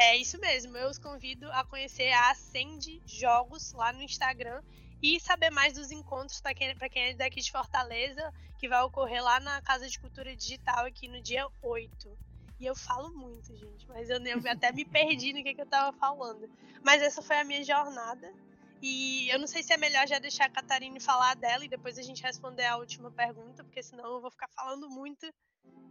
É 0.00 0.16
isso 0.16 0.38
mesmo, 0.38 0.76
eu 0.76 0.88
os 0.88 0.96
convido 0.96 1.50
a 1.50 1.64
conhecer 1.64 2.12
a 2.12 2.30
Ascend 2.30 3.02
Jogos 3.04 3.72
lá 3.72 3.92
no 3.92 4.00
Instagram 4.00 4.62
e 5.02 5.18
saber 5.18 5.50
mais 5.50 5.72
dos 5.72 5.90
encontros 5.90 6.40
para 6.40 6.54
quem, 6.54 6.72
quem 6.88 7.02
é 7.02 7.14
daqui 7.14 7.40
de 7.40 7.50
Fortaleza, 7.50 8.32
que 8.60 8.68
vai 8.68 8.80
ocorrer 8.82 9.20
lá 9.20 9.40
na 9.40 9.60
Casa 9.60 9.88
de 9.88 9.98
Cultura 9.98 10.36
Digital 10.36 10.86
aqui 10.86 11.08
no 11.08 11.20
dia 11.20 11.48
8. 11.60 12.16
E 12.60 12.64
eu 12.64 12.76
falo 12.76 13.12
muito, 13.12 13.56
gente, 13.56 13.88
mas 13.88 14.08
eu, 14.08 14.24
eu 14.24 14.52
até 14.52 14.70
me 14.70 14.84
perdi 14.84 15.32
no 15.32 15.42
que, 15.42 15.52
que 15.52 15.62
eu 15.62 15.66
tava 15.66 15.92
falando. 15.98 16.48
Mas 16.84 17.02
essa 17.02 17.20
foi 17.20 17.38
a 17.38 17.44
minha 17.44 17.64
jornada. 17.64 18.32
E 18.80 19.28
eu 19.30 19.38
não 19.40 19.48
sei 19.48 19.64
se 19.64 19.72
é 19.72 19.76
melhor 19.76 20.06
já 20.06 20.20
deixar 20.20 20.44
a 20.44 20.50
Catarine 20.50 21.00
falar 21.00 21.34
dela 21.34 21.64
e 21.64 21.68
depois 21.68 21.98
a 21.98 22.02
gente 22.02 22.22
responder 22.22 22.66
a 22.66 22.76
última 22.76 23.10
pergunta, 23.10 23.64
porque 23.64 23.82
senão 23.82 24.04
eu 24.14 24.20
vou 24.20 24.30
ficar 24.30 24.48
falando 24.54 24.88
muito 24.88 25.28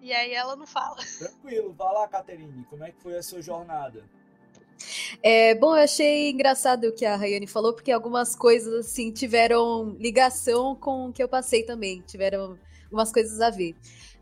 e 0.01 0.13
aí 0.13 0.34
ela 0.34 0.55
não 0.55 0.67
fala. 0.67 0.97
Tranquilo, 1.19 1.73
vai 1.73 1.93
lá, 1.93 2.07
Caterine, 2.07 2.65
como 2.69 2.84
é 2.84 2.91
que 2.91 3.01
foi 3.01 3.17
a 3.17 3.23
sua 3.23 3.41
jornada? 3.41 4.03
É, 5.23 5.55
bom, 5.55 5.75
eu 5.75 5.84
achei 5.84 6.30
engraçado 6.30 6.86
o 6.86 6.93
que 6.93 7.05
a 7.05 7.15
Rayane 7.15 7.47
falou, 7.47 7.73
porque 7.73 7.91
algumas 7.91 8.36
coisas 8.36 8.73
assim 8.86 9.11
tiveram 9.11 9.95
ligação 9.99 10.75
com 10.75 11.07
o 11.07 11.13
que 11.13 11.21
eu 11.21 11.28
passei 11.28 11.63
também, 11.63 12.01
tiveram 12.05 12.57
algumas 12.86 13.11
coisas 13.11 13.41
a 13.41 13.49
ver. 13.49 13.75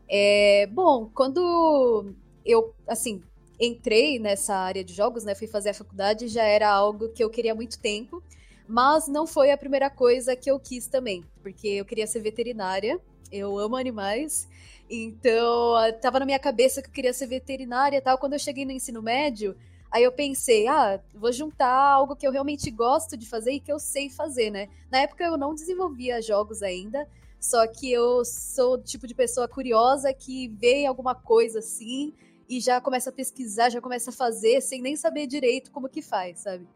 É, 0.08 0.66
bom, 0.72 1.10
quando 1.14 2.14
eu 2.44 2.74
assim 2.86 3.22
entrei 3.60 4.18
nessa 4.18 4.54
área 4.54 4.84
de 4.84 4.92
jogos, 4.92 5.24
né, 5.24 5.34
fui 5.34 5.46
fazer 5.46 5.70
a 5.70 5.74
faculdade, 5.74 6.28
já 6.28 6.44
era 6.44 6.68
algo 6.70 7.08
que 7.08 7.22
eu 7.22 7.30
queria 7.30 7.52
há 7.52 7.54
muito 7.54 7.78
tempo, 7.78 8.22
mas 8.68 9.08
não 9.08 9.26
foi 9.26 9.50
a 9.50 9.56
primeira 9.56 9.88
coisa 9.88 10.36
que 10.36 10.50
eu 10.50 10.58
quis 10.58 10.86
também, 10.86 11.24
porque 11.42 11.68
eu 11.68 11.84
queria 11.84 12.06
ser 12.06 12.20
veterinária, 12.20 13.00
eu 13.32 13.58
amo 13.58 13.76
animais 13.76 14.48
então, 14.88 15.74
tava 16.00 16.20
na 16.20 16.26
minha 16.26 16.38
cabeça 16.38 16.80
que 16.80 16.88
eu 16.88 16.92
queria 16.92 17.12
ser 17.12 17.26
veterinária 17.26 17.96
e 17.96 18.00
tal. 18.00 18.18
Quando 18.18 18.34
eu 18.34 18.38
cheguei 18.38 18.64
no 18.64 18.72
ensino 18.72 19.02
médio, 19.02 19.56
aí 19.90 20.02
eu 20.02 20.12
pensei, 20.12 20.66
ah, 20.68 21.00
vou 21.14 21.32
juntar 21.32 21.72
algo 21.72 22.14
que 22.14 22.26
eu 22.26 22.30
realmente 22.30 22.70
gosto 22.70 23.16
de 23.16 23.28
fazer 23.28 23.52
e 23.52 23.60
que 23.60 23.72
eu 23.72 23.78
sei 23.78 24.08
fazer, 24.08 24.50
né? 24.50 24.68
Na 24.90 24.98
época 25.00 25.24
eu 25.24 25.36
não 25.36 25.54
desenvolvia 25.54 26.22
jogos 26.22 26.62
ainda, 26.62 27.08
só 27.40 27.66
que 27.66 27.90
eu 27.90 28.24
sou 28.24 28.74
o 28.74 28.78
tipo 28.78 29.06
de 29.06 29.14
pessoa 29.14 29.48
curiosa 29.48 30.12
que 30.12 30.48
vê 30.48 30.86
alguma 30.86 31.14
coisa 31.14 31.58
assim 31.58 32.14
e 32.48 32.60
já 32.60 32.80
começa 32.80 33.10
a 33.10 33.12
pesquisar, 33.12 33.70
já 33.70 33.80
começa 33.80 34.10
a 34.10 34.12
fazer 34.12 34.60
sem 34.60 34.80
nem 34.80 34.96
saber 34.96 35.26
direito 35.26 35.70
como 35.72 35.88
que 35.88 36.00
faz, 36.00 36.40
sabe? 36.40 36.66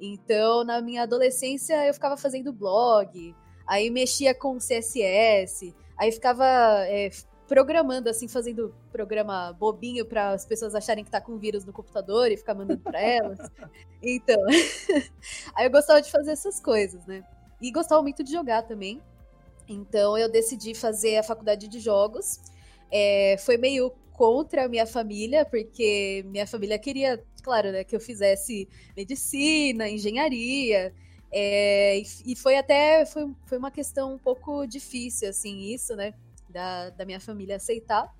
Então, 0.00 0.64
na 0.64 0.80
minha 0.80 1.02
adolescência, 1.02 1.86
eu 1.86 1.92
ficava 1.92 2.16
fazendo 2.16 2.52
blog, 2.52 3.34
aí 3.66 3.90
mexia 3.90 4.34
com 4.34 4.56
CSS, 4.58 5.74
aí 5.98 6.12
ficava 6.12 6.46
é, 6.86 7.10
programando, 7.48 8.10
assim, 8.10 8.28
fazendo 8.28 8.74
programa 8.92 9.54
bobinho 9.54 10.04
para 10.04 10.30
as 10.30 10.44
pessoas 10.44 10.74
acharem 10.74 11.02
que 11.02 11.10
tá 11.10 11.20
com 11.20 11.38
vírus 11.38 11.64
no 11.64 11.72
computador 11.72 12.30
e 12.30 12.36
ficar 12.36 12.54
mandando 12.54 12.82
para 12.82 13.00
elas. 13.00 13.38
Então, 14.00 14.40
aí 15.56 15.66
eu 15.66 15.70
gostava 15.72 16.00
de 16.00 16.08
fazer 16.08 16.30
essas 16.30 16.60
coisas, 16.60 17.04
né? 17.04 17.24
E 17.60 17.72
gostava 17.72 18.00
muito 18.00 18.22
de 18.22 18.30
jogar 18.30 18.62
também. 18.62 19.02
Então 19.68 20.16
eu 20.16 20.30
decidi 20.30 20.72
fazer 20.72 21.16
a 21.16 21.22
faculdade 21.24 21.66
de 21.66 21.80
jogos. 21.80 22.38
É, 22.92 23.36
foi 23.38 23.56
meio 23.56 23.90
contra 24.12 24.66
a 24.66 24.68
minha 24.68 24.86
família, 24.86 25.44
porque 25.44 26.24
minha 26.28 26.46
família 26.46 26.78
queria, 26.78 27.20
claro, 27.42 27.72
né, 27.72 27.82
que 27.82 27.96
eu 27.96 27.98
fizesse 27.98 28.68
medicina, 28.96 29.88
engenharia. 29.88 30.94
É, 31.32 32.00
e, 32.24 32.36
foi 32.36 32.56
até 32.56 33.04
foi, 33.04 33.28
foi 33.46 33.58
uma 33.58 33.72
questão 33.72 34.14
um 34.14 34.18
pouco 34.18 34.64
difícil, 34.64 35.28
assim, 35.28 35.72
isso, 35.72 35.96
né? 35.96 36.14
Da, 36.48 36.90
da 36.90 37.04
minha 37.04 37.20
família 37.20 37.56
aceitar. 37.56 38.12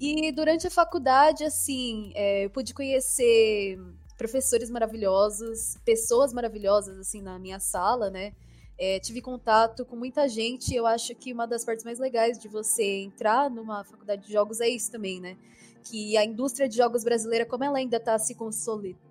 E 0.00 0.32
durante 0.32 0.66
a 0.66 0.70
faculdade, 0.70 1.44
assim, 1.44 2.12
é, 2.14 2.44
eu 2.44 2.50
pude 2.50 2.74
conhecer 2.74 3.78
professores 4.16 4.70
maravilhosos, 4.70 5.76
pessoas 5.84 6.32
maravilhosas, 6.32 6.98
assim, 6.98 7.22
na 7.22 7.38
minha 7.38 7.60
sala, 7.60 8.10
né? 8.10 8.32
É, 8.76 8.98
tive 8.98 9.20
contato 9.20 9.84
com 9.84 9.94
muita 9.96 10.28
gente. 10.28 10.74
Eu 10.74 10.86
acho 10.86 11.14
que 11.14 11.32
uma 11.32 11.46
das 11.46 11.64
partes 11.64 11.84
mais 11.84 11.98
legais 11.98 12.38
de 12.38 12.48
você 12.48 13.02
entrar 13.02 13.48
numa 13.48 13.84
faculdade 13.84 14.26
de 14.26 14.32
jogos 14.32 14.60
é 14.60 14.68
isso 14.68 14.90
também, 14.90 15.20
né? 15.20 15.36
Que 15.84 16.16
a 16.16 16.24
indústria 16.24 16.68
de 16.68 16.76
jogos 16.76 17.04
brasileira, 17.04 17.46
como 17.46 17.62
ela 17.62 17.78
ainda 17.78 17.98
está 17.98 18.18
se 18.18 18.34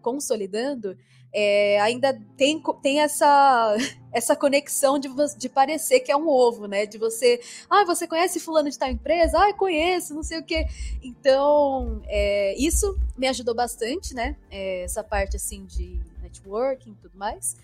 consolidando, 0.01 0.97
é, 1.33 1.79
ainda 1.81 2.19
tem, 2.37 2.61
tem 2.81 3.01
essa, 3.01 3.75
essa 4.13 4.35
conexão 4.35 4.99
de, 4.99 5.09
de 5.37 5.49
parecer 5.49 6.01
que 6.01 6.11
é 6.11 6.15
um 6.15 6.27
ovo, 6.27 6.67
né? 6.67 6.85
De 6.85 6.97
você, 6.97 7.41
ah, 7.69 7.83
você 7.83 8.07
conhece 8.07 8.39
fulano 8.39 8.69
de 8.69 8.77
tal 8.77 8.89
empresa? 8.89 9.37
Ah, 9.37 9.53
conheço, 9.53 10.13
não 10.13 10.23
sei 10.23 10.39
o 10.39 10.43
quê. 10.43 10.67
Então, 11.01 12.01
é, 12.05 12.55
isso 12.57 12.97
me 13.17 13.27
ajudou 13.27 13.55
bastante, 13.55 14.13
né? 14.13 14.35
É, 14.51 14.83
essa 14.83 15.03
parte, 15.03 15.35
assim, 15.35 15.65
de 15.65 15.99
networking 16.21 16.91
e 16.91 16.95
tudo 17.01 17.17
mais. 17.17 17.55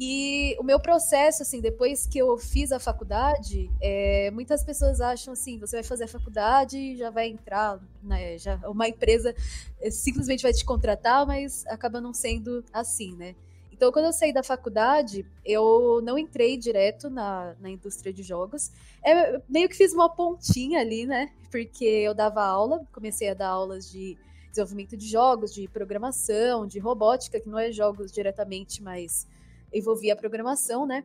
E 0.00 0.56
o 0.58 0.62
meu 0.62 0.80
processo, 0.80 1.42
assim, 1.42 1.60
depois 1.60 2.06
que 2.06 2.18
eu 2.18 2.36
fiz 2.38 2.72
a 2.72 2.78
faculdade, 2.78 3.70
é, 3.80 4.30
muitas 4.32 4.64
pessoas 4.64 5.00
acham 5.00 5.32
assim, 5.32 5.58
você 5.58 5.76
vai 5.76 5.84
fazer 5.84 6.04
a 6.04 6.08
faculdade 6.08 6.76
e 6.76 6.96
já 6.96 7.10
vai 7.10 7.28
entrar, 7.28 7.78
né, 8.02 8.36
já 8.38 8.56
uma 8.68 8.88
empresa 8.88 9.34
é, 9.80 9.90
simplesmente 9.90 10.42
vai 10.42 10.52
te 10.52 10.64
contratar, 10.64 11.26
mas 11.26 11.64
acaba 11.66 12.00
não 12.00 12.12
sendo 12.12 12.64
assim, 12.72 13.14
né? 13.14 13.34
Então, 13.82 13.90
quando 13.90 14.04
eu 14.04 14.12
saí 14.12 14.32
da 14.32 14.44
faculdade, 14.44 15.26
eu 15.44 16.00
não 16.04 16.16
entrei 16.16 16.56
direto 16.56 17.10
na, 17.10 17.56
na 17.60 17.68
indústria 17.68 18.12
de 18.12 18.22
jogos. 18.22 18.70
É, 19.04 19.40
meio 19.48 19.68
que 19.68 19.74
fiz 19.74 19.92
uma 19.92 20.08
pontinha 20.08 20.78
ali, 20.78 21.04
né? 21.04 21.32
Porque 21.50 21.84
eu 21.84 22.14
dava 22.14 22.44
aula, 22.44 22.86
comecei 22.92 23.28
a 23.28 23.34
dar 23.34 23.48
aulas 23.48 23.90
de 23.90 24.16
desenvolvimento 24.50 24.96
de 24.96 25.08
jogos, 25.08 25.52
de 25.52 25.66
programação, 25.66 26.64
de 26.64 26.78
robótica, 26.78 27.40
que 27.40 27.48
não 27.48 27.58
é 27.58 27.72
jogos 27.72 28.12
diretamente, 28.12 28.80
mas 28.80 29.26
envolvia 29.72 30.16
programação, 30.16 30.86
né? 30.86 31.04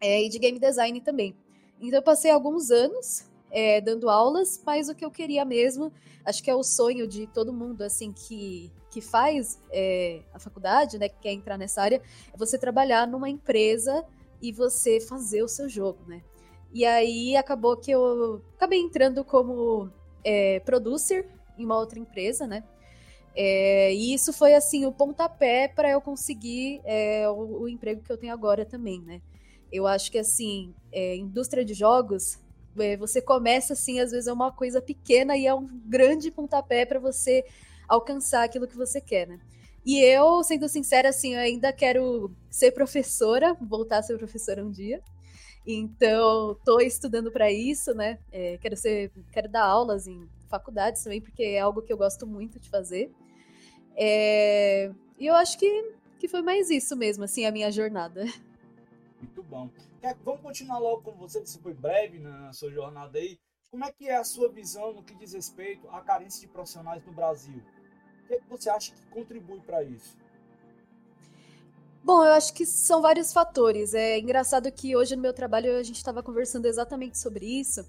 É, 0.00 0.22
e 0.22 0.28
de 0.28 0.38
game 0.38 0.58
design 0.58 1.00
também. 1.00 1.34
Então 1.80 1.98
eu 1.98 2.02
passei 2.02 2.30
alguns 2.30 2.70
anos 2.70 3.28
é, 3.50 3.80
dando 3.80 4.08
aulas, 4.08 4.62
mas 4.64 4.88
o 4.88 4.94
que 4.94 5.04
eu 5.04 5.10
queria 5.10 5.44
mesmo, 5.44 5.92
acho 6.24 6.42
que 6.42 6.50
é 6.50 6.54
o 6.54 6.62
sonho 6.62 7.06
de 7.06 7.26
todo 7.26 7.52
mundo 7.52 7.82
assim 7.82 8.12
que, 8.12 8.70
que 8.90 9.00
faz 9.00 9.60
é, 9.70 10.22
a 10.32 10.38
faculdade, 10.38 10.98
né, 10.98 11.08
que 11.08 11.18
quer 11.20 11.32
entrar 11.32 11.56
nessa 11.56 11.82
área, 11.82 12.02
é 12.32 12.36
você 12.36 12.58
trabalhar 12.58 13.06
numa 13.06 13.28
empresa 13.28 14.04
e 14.40 14.52
você 14.52 15.00
fazer 15.00 15.42
o 15.42 15.48
seu 15.48 15.68
jogo, 15.68 16.04
né? 16.06 16.22
E 16.72 16.84
aí 16.84 17.34
acabou 17.34 17.76
que 17.76 17.90
eu 17.90 18.42
acabei 18.56 18.78
entrando 18.78 19.24
como 19.24 19.90
é, 20.22 20.60
producer 20.60 21.26
em 21.56 21.64
uma 21.64 21.78
outra 21.78 21.98
empresa, 21.98 22.46
né? 22.46 22.62
É, 23.40 23.94
e 23.94 24.12
isso 24.12 24.32
foi 24.32 24.52
assim 24.52 24.84
o 24.84 24.90
pontapé 24.90 25.68
para 25.68 25.88
eu 25.88 26.00
conseguir 26.00 26.80
é, 26.84 27.28
o, 27.30 27.60
o, 27.60 27.68
emprego 27.68 28.02
que 28.02 28.10
eu 28.10 28.18
tenho 28.18 28.32
agora 28.32 28.64
também, 28.66 29.00
né? 29.00 29.22
Eu 29.70 29.86
acho 29.86 30.10
que 30.10 30.18
assim, 30.18 30.74
é, 30.90 31.14
indústria 31.14 31.64
de 31.64 31.72
jogos, 31.72 32.40
é, 32.76 32.96
você 32.96 33.22
começa 33.22 33.74
assim, 33.74 34.00
às 34.00 34.10
vezes 34.10 34.26
é 34.26 34.32
uma 34.32 34.50
coisa 34.50 34.82
pequena 34.82 35.36
e 35.36 35.46
é 35.46 35.54
um 35.54 35.68
grande 35.86 36.32
pontapé 36.32 36.84
para 36.84 36.98
você 36.98 37.44
alcançar 37.88 38.42
aquilo 38.42 38.66
que 38.66 38.76
você 38.76 39.00
quer, 39.00 39.28
né? 39.28 39.38
E 39.86 40.00
eu, 40.00 40.42
sendo 40.42 40.68
sincera, 40.68 41.10
assim, 41.10 41.34
eu 41.34 41.40
ainda 41.40 41.72
quero 41.72 42.32
ser 42.50 42.72
professora, 42.72 43.54
voltar 43.60 43.98
a 43.98 44.02
ser 44.02 44.18
professora 44.18 44.64
um 44.64 44.70
dia. 44.72 45.00
Então, 45.64 46.56
estou 46.58 46.80
estudando 46.80 47.30
para 47.30 47.52
isso, 47.52 47.94
né? 47.94 48.18
É, 48.32 48.58
quero 48.58 48.76
ser, 48.76 49.12
quero 49.30 49.48
dar 49.48 49.64
aulas 49.64 50.08
em 50.08 50.28
faculdades 50.48 51.04
também, 51.04 51.20
porque 51.20 51.44
é 51.44 51.60
algo 51.60 51.82
que 51.82 51.92
eu 51.92 51.96
gosto 51.96 52.26
muito 52.26 52.58
de 52.58 52.68
fazer. 52.68 53.12
É... 54.00 54.92
E 55.18 55.26
eu 55.26 55.34
acho 55.34 55.58
que, 55.58 55.92
que 56.20 56.28
foi 56.28 56.40
mais 56.40 56.70
isso 56.70 56.96
mesmo, 56.96 57.24
assim, 57.24 57.44
a 57.44 57.50
minha 57.50 57.70
jornada. 57.72 58.24
Muito 59.20 59.42
bom. 59.42 59.68
Vamos 60.24 60.40
continuar 60.40 60.78
logo 60.78 61.02
com 61.02 61.12
você, 61.12 61.40
você 61.40 61.58
foi 61.58 61.74
breve 61.74 62.20
na 62.20 62.52
sua 62.52 62.70
jornada 62.70 63.18
aí. 63.18 63.36
Como 63.68 63.84
é 63.84 63.90
que 63.90 64.08
é 64.08 64.16
a 64.16 64.24
sua 64.24 64.48
visão 64.48 64.94
no 64.94 65.02
que 65.02 65.14
diz 65.16 65.32
respeito 65.32 65.88
à 65.90 66.00
carência 66.00 66.40
de 66.40 66.46
profissionais 66.46 67.04
no 67.04 67.12
Brasil? 67.12 67.60
O 68.22 68.26
que, 68.28 68.34
é 68.34 68.38
que 68.38 68.48
você 68.48 68.70
acha 68.70 68.92
que 68.94 69.02
contribui 69.08 69.60
para 69.60 69.82
isso? 69.82 70.16
Bom, 72.04 72.24
eu 72.24 72.32
acho 72.32 72.54
que 72.54 72.64
são 72.64 73.02
vários 73.02 73.32
fatores. 73.32 73.92
É 73.92 74.18
engraçado 74.18 74.70
que 74.70 74.96
hoje 74.96 75.16
no 75.16 75.22
meu 75.22 75.34
trabalho 75.34 75.76
a 75.76 75.82
gente 75.82 75.96
estava 75.96 76.22
conversando 76.22 76.66
exatamente 76.66 77.18
sobre 77.18 77.44
isso 77.44 77.84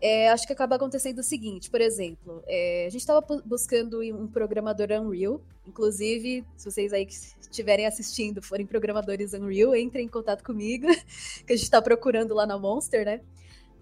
é, 0.00 0.28
acho 0.30 0.46
que 0.46 0.52
acaba 0.52 0.76
acontecendo 0.76 1.18
o 1.18 1.22
seguinte, 1.22 1.70
por 1.70 1.80
exemplo, 1.80 2.42
é, 2.46 2.86
a 2.86 2.90
gente 2.90 3.00
estava 3.00 3.24
buscando 3.44 4.00
um 4.00 4.28
programador 4.28 4.88
Unreal, 4.92 5.40
inclusive, 5.66 6.44
se 6.56 6.70
vocês 6.70 6.92
aí 6.92 7.04
que 7.04 7.14
estiverem 7.40 7.86
assistindo 7.86 8.40
forem 8.40 8.64
programadores 8.64 9.32
Unreal, 9.32 9.74
entrem 9.74 10.06
em 10.06 10.08
contato 10.08 10.44
comigo, 10.44 10.86
que 11.44 11.52
a 11.52 11.56
gente 11.56 11.64
está 11.64 11.82
procurando 11.82 12.32
lá 12.32 12.46
na 12.46 12.58
Monster, 12.58 13.04
né? 13.04 13.20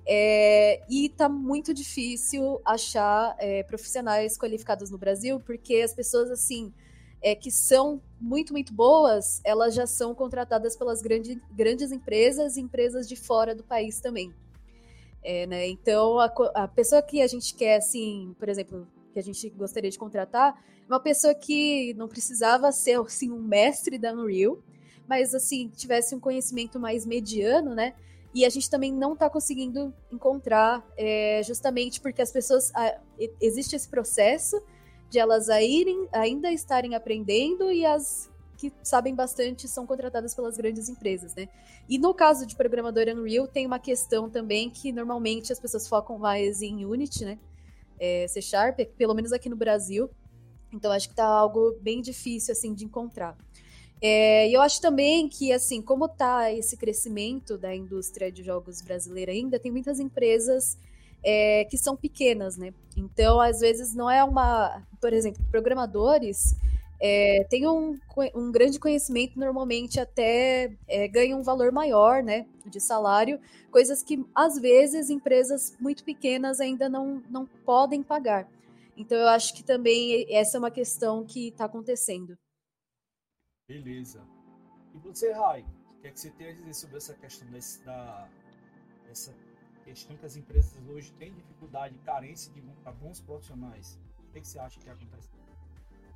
É, 0.08 0.82
e 0.88 1.08
tá 1.08 1.28
muito 1.28 1.74
difícil 1.74 2.60
achar 2.64 3.34
é, 3.40 3.64
profissionais 3.64 4.38
qualificados 4.38 4.88
no 4.88 4.96
Brasil, 4.96 5.40
porque 5.40 5.82
as 5.82 5.92
pessoas, 5.92 6.30
assim, 6.30 6.72
é, 7.20 7.34
que 7.34 7.50
são 7.50 8.00
muito, 8.20 8.52
muito 8.52 8.72
boas, 8.72 9.40
elas 9.44 9.74
já 9.74 9.86
são 9.86 10.14
contratadas 10.14 10.76
pelas 10.76 11.02
grande, 11.02 11.42
grandes 11.50 11.90
empresas 11.90 12.56
e 12.56 12.60
empresas 12.60 13.08
de 13.08 13.16
fora 13.16 13.54
do 13.54 13.64
país 13.64 14.00
também. 14.00 14.32
É, 15.28 15.44
né? 15.44 15.66
Então, 15.66 16.20
a, 16.20 16.32
a, 16.54 16.68
pessoa 16.68 17.02
que 17.02 17.20
a 17.20 17.26
gente 17.26 17.52
quer, 17.52 17.78
assim, 17.78 18.32
por 18.38 18.48
exemplo, 18.48 18.86
que 19.12 19.18
a 19.18 19.22
gente 19.22 19.50
gostaria 19.50 19.90
de 19.90 19.98
contratar, 19.98 20.56
é 20.80 20.86
uma 20.86 21.00
pessoa 21.00 21.34
que 21.34 21.92
não 21.94 22.06
precisava 22.06 22.70
ser, 22.70 22.96
assim, 23.00 23.32
um 23.32 23.42
mestre 23.42 23.98
da 23.98 24.12
Unreal, 24.12 24.56
mas, 25.08 25.34
assim, 25.34 25.68
tivesse 25.68 26.14
um 26.14 26.20
conhecimento 26.20 26.78
mais 26.78 27.04
mediano, 27.04 27.74
né? 27.74 27.94
E 28.32 28.44
a 28.44 28.48
gente 28.48 28.70
também 28.70 28.92
não 28.92 29.14
está 29.14 29.28
conseguindo 29.28 29.92
encontrar, 30.12 30.86
é, 30.96 31.42
justamente 31.42 32.00
porque 32.00 32.22
as 32.22 32.30
pessoas. 32.30 32.72
A, 32.72 32.96
existe 33.40 33.74
esse 33.74 33.88
processo 33.88 34.62
de 35.10 35.18
elas 35.18 35.48
irem, 35.48 36.06
ainda 36.12 36.52
estarem 36.52 36.94
aprendendo 36.94 37.72
e 37.72 37.84
as 37.84 38.30
que 38.56 38.72
sabem 38.82 39.14
bastante 39.14 39.68
são 39.68 39.86
contratadas 39.86 40.34
pelas 40.34 40.56
grandes 40.56 40.88
empresas, 40.88 41.34
né? 41.34 41.48
E 41.88 41.98
no 41.98 42.14
caso 42.14 42.46
de 42.46 42.56
programador 42.56 43.04
Unreal, 43.08 43.46
tem 43.46 43.66
uma 43.66 43.78
questão 43.78 44.28
também 44.28 44.70
que 44.70 44.92
normalmente 44.92 45.52
as 45.52 45.60
pessoas 45.60 45.86
focam 45.88 46.18
mais 46.18 46.62
em 46.62 46.84
Unity, 46.84 47.24
né? 47.24 47.38
É, 47.98 48.26
C 48.28 48.42
Sharp, 48.42 48.80
pelo 48.96 49.14
menos 49.14 49.32
aqui 49.32 49.48
no 49.48 49.56
Brasil. 49.56 50.10
Então 50.72 50.90
acho 50.90 51.08
que 51.08 51.14
tá 51.14 51.26
algo 51.26 51.76
bem 51.80 52.00
difícil 52.00 52.52
assim 52.52 52.74
de 52.74 52.84
encontrar. 52.84 53.36
É, 54.00 54.48
e 54.48 54.52
eu 54.52 54.60
acho 54.60 54.80
também 54.80 55.28
que, 55.28 55.52
assim, 55.52 55.80
como 55.80 56.06
tá 56.08 56.52
esse 56.52 56.76
crescimento 56.76 57.56
da 57.56 57.74
indústria 57.74 58.30
de 58.30 58.42
jogos 58.42 58.82
brasileira 58.82 59.32
ainda, 59.32 59.58
tem 59.58 59.72
muitas 59.72 59.98
empresas 59.98 60.76
é, 61.22 61.64
que 61.64 61.78
são 61.78 61.96
pequenas, 61.96 62.56
né? 62.56 62.74
Então, 62.96 63.40
às 63.40 63.60
vezes, 63.60 63.94
não 63.94 64.10
é 64.10 64.22
uma. 64.22 64.82
Por 65.00 65.12
exemplo, 65.12 65.42
programadores 65.50 66.54
é, 67.00 67.44
têm 67.50 67.66
um, 67.66 67.98
um 68.34 68.50
grande 68.50 68.78
conhecimento, 68.78 69.38
normalmente 69.38 70.00
até 70.00 70.76
é, 70.88 71.08
ganham 71.08 71.40
um 71.40 71.42
valor 71.42 71.70
maior, 71.72 72.22
né? 72.22 72.46
De 72.64 72.80
salário, 72.80 73.40
coisas 73.70 74.02
que, 74.02 74.24
às 74.34 74.58
vezes, 74.58 75.10
empresas 75.10 75.76
muito 75.78 76.04
pequenas 76.04 76.60
ainda 76.60 76.88
não, 76.88 77.22
não 77.28 77.46
podem 77.46 78.02
pagar. 78.02 78.48
Então, 78.96 79.18
eu 79.18 79.28
acho 79.28 79.54
que 79.54 79.62
também 79.62 80.26
essa 80.34 80.56
é 80.56 80.58
uma 80.58 80.70
questão 80.70 81.24
que 81.24 81.48
está 81.48 81.66
acontecendo. 81.66 82.36
Beleza. 83.68 84.22
E 84.94 84.98
você, 84.98 85.32
Rai, 85.32 85.66
o 85.98 86.00
que, 86.00 86.08
é 86.08 86.10
que 86.10 86.20
você 86.20 86.30
tem 86.30 86.48
a 86.48 86.52
dizer 86.52 86.74
sobre 86.74 86.96
essa 86.96 87.14
questão 87.14 87.48
desse, 87.50 87.84
da, 87.84 88.28
dessa 89.06 89.34
questão 89.84 90.16
que 90.16 90.26
as 90.26 90.36
empresas 90.36 90.72
hoje 90.88 91.12
têm 91.12 91.32
dificuldade, 91.32 91.98
carência 91.98 92.52
de 92.52 92.60
bons 93.00 93.20
profissionais. 93.20 93.98
O 94.18 94.32
que, 94.32 94.46
você 94.46 94.58
acha 94.58 94.80
que 94.80 94.88
acontece? 94.88 95.35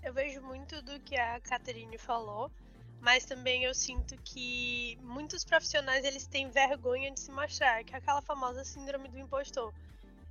Eu 0.03 0.14
vejo 0.14 0.40
muito 0.40 0.80
do 0.82 0.98
que 1.01 1.16
a 1.16 1.38
Caterine 1.40 1.98
falou, 1.98 2.51
mas 3.01 3.24
também 3.24 3.64
eu 3.64 3.74
sinto 3.74 4.16
que 4.24 4.98
muitos 5.03 5.44
profissionais 5.44 6.05
eles 6.05 6.26
têm 6.26 6.51
vergonha 6.51 7.11
de 7.11 7.20
se 7.20 7.30
mostrar, 7.30 7.84
que 7.84 7.94
é 7.94 7.98
aquela 7.98 8.22
famosa 8.22 8.64
síndrome 8.64 9.09
do 9.09 9.18
impostor. 9.18 9.72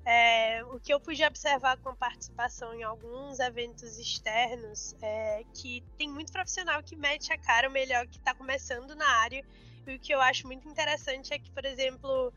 É, 0.05 0.63
o 0.65 0.80
que 0.80 0.91
eu 0.91 0.99
pude 0.99 1.24
observar 1.24 1.78
com 1.78 1.89
a 1.89 1.95
participação 1.95 2.74
em 2.74 2.82
alguns 2.82 3.38
eventos 3.39 3.97
externos 3.99 4.95
é 5.01 5.43
que 5.53 5.84
tem 5.97 6.09
muito 6.09 6.32
profissional 6.32 6.82
que 6.82 6.95
mete 6.95 7.32
a 7.32 7.38
cara, 7.38 7.70
o 7.70 7.72
melhor 7.72 8.07
que 8.07 8.17
está 8.17 8.34
começando 8.34 8.95
na 8.95 9.07
área. 9.20 9.43
E 9.86 9.95
o 9.95 9.99
que 9.99 10.13
eu 10.13 10.22
acho 10.22 10.47
muito 10.47 10.67
interessante 10.67 11.34
é 11.34 11.38
que, 11.38 11.51
por 11.51 11.63
exemplo, 11.63 12.34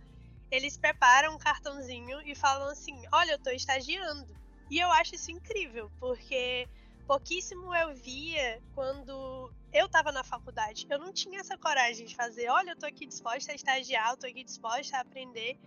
eles 0.51 0.76
preparam 0.76 1.35
um 1.35 1.39
cartãozinho 1.39 2.20
e 2.26 2.35
falam 2.35 2.68
assim: 2.68 3.03
Olha, 3.11 3.33
eu 3.33 3.39
tô 3.39 3.51
estagiando. 3.51 4.37
E 4.70 4.78
eu 4.78 4.91
acho 4.93 5.14
isso 5.14 5.30
incrível, 5.30 5.91
porque 5.99 6.68
pouquíssimo 7.12 7.74
eu 7.74 7.94
via 7.94 8.58
quando 8.74 9.52
eu 9.70 9.86
tava 9.86 10.10
na 10.12 10.24
faculdade. 10.24 10.86
Eu 10.88 10.98
não 10.98 11.12
tinha 11.12 11.40
essa 11.40 11.58
coragem 11.58 12.06
de 12.06 12.16
fazer: 12.16 12.48
Olha, 12.48 12.70
eu 12.70 12.76
tô 12.78 12.86
aqui 12.86 13.04
disposta 13.04 13.52
a 13.52 13.54
estagiar, 13.54 14.12
eu 14.12 14.16
tô 14.16 14.26
aqui 14.26 14.42
disposta 14.42 14.96
a 14.96 15.00
aprender. 15.00 15.58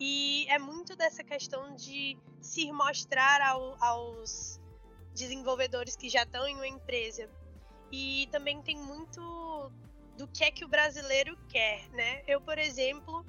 E 0.00 0.46
é 0.48 0.58
muito 0.58 0.96
dessa 0.96 1.22
questão 1.22 1.76
de 1.76 2.18
se 2.40 2.72
mostrar 2.72 3.40
ao, 3.40 3.76
aos 3.80 4.58
desenvolvedores 5.14 5.94
que 5.94 6.08
já 6.08 6.24
estão 6.24 6.48
em 6.48 6.56
uma 6.56 6.66
empresa. 6.66 7.30
E 7.92 8.28
também 8.32 8.60
tem 8.60 8.76
muito 8.76 9.70
do 10.16 10.26
que 10.26 10.42
é 10.42 10.50
que 10.50 10.64
o 10.64 10.68
brasileiro 10.68 11.36
quer, 11.48 11.88
né? 11.90 12.24
Eu, 12.26 12.40
por 12.40 12.58
exemplo, 12.58 13.24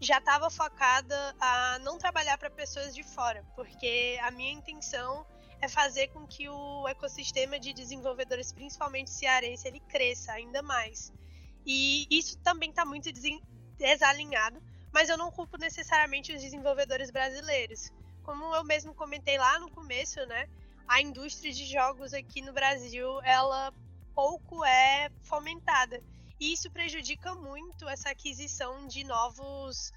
já 0.00 0.18
estava 0.18 0.50
focada 0.50 1.36
a 1.38 1.78
não 1.84 1.98
trabalhar 1.98 2.36
para 2.36 2.50
pessoas 2.50 2.92
de 2.92 3.04
fora, 3.04 3.44
porque 3.54 4.18
a 4.22 4.30
minha 4.32 4.52
intenção 4.52 5.24
é 5.60 5.68
fazer 5.68 6.08
com 6.08 6.26
que 6.26 6.48
o 6.48 6.86
ecossistema 6.88 7.58
de 7.58 7.72
desenvolvedores, 7.72 8.52
principalmente 8.52 9.10
cearense, 9.10 9.66
ele 9.66 9.80
cresça 9.80 10.32
ainda 10.32 10.62
mais. 10.62 11.12
E 11.64 12.06
isso 12.10 12.38
também 12.38 12.70
está 12.70 12.84
muito 12.84 13.10
desalinhado, 13.76 14.62
mas 14.92 15.08
eu 15.08 15.16
não 15.16 15.30
culpo 15.30 15.56
necessariamente 15.58 16.32
os 16.32 16.40
desenvolvedores 16.40 17.10
brasileiros. 17.10 17.90
Como 18.22 18.54
eu 18.54 18.64
mesmo 18.64 18.94
comentei 18.94 19.38
lá 19.38 19.58
no 19.58 19.70
começo, 19.70 20.24
né? 20.26 20.48
A 20.86 21.02
indústria 21.02 21.52
de 21.52 21.66
jogos 21.66 22.12
aqui 22.12 22.40
no 22.40 22.52
Brasil, 22.52 23.20
ela 23.22 23.72
pouco 24.14 24.64
é 24.64 25.10
fomentada. 25.22 26.02
E 26.38 26.52
isso 26.52 26.70
prejudica 26.70 27.34
muito 27.34 27.88
essa 27.88 28.10
aquisição 28.10 28.86
de 28.86 29.04
novos 29.04 29.92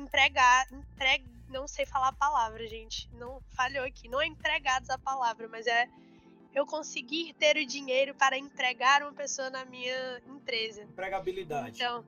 empregados. 0.00 0.72
Empreg... 0.72 1.24
Não 1.48 1.66
sei 1.66 1.84
falar 1.84 2.08
a 2.08 2.12
palavra, 2.12 2.66
gente. 2.68 3.08
Não 3.12 3.40
falhou 3.56 3.84
aqui. 3.84 4.08
Não 4.08 4.20
é 4.20 4.26
empregados 4.26 4.88
a 4.88 4.98
palavra, 4.98 5.48
mas 5.48 5.66
é 5.66 5.88
eu 6.54 6.66
conseguir 6.66 7.32
ter 7.34 7.56
o 7.56 7.66
dinheiro 7.66 8.14
para 8.14 8.36
empregar 8.36 9.02
uma 9.02 9.12
pessoa 9.12 9.50
na 9.50 9.64
minha 9.64 10.20
empresa. 10.26 10.82
Empregabilidade. 10.82 11.76
Então, 11.76 12.04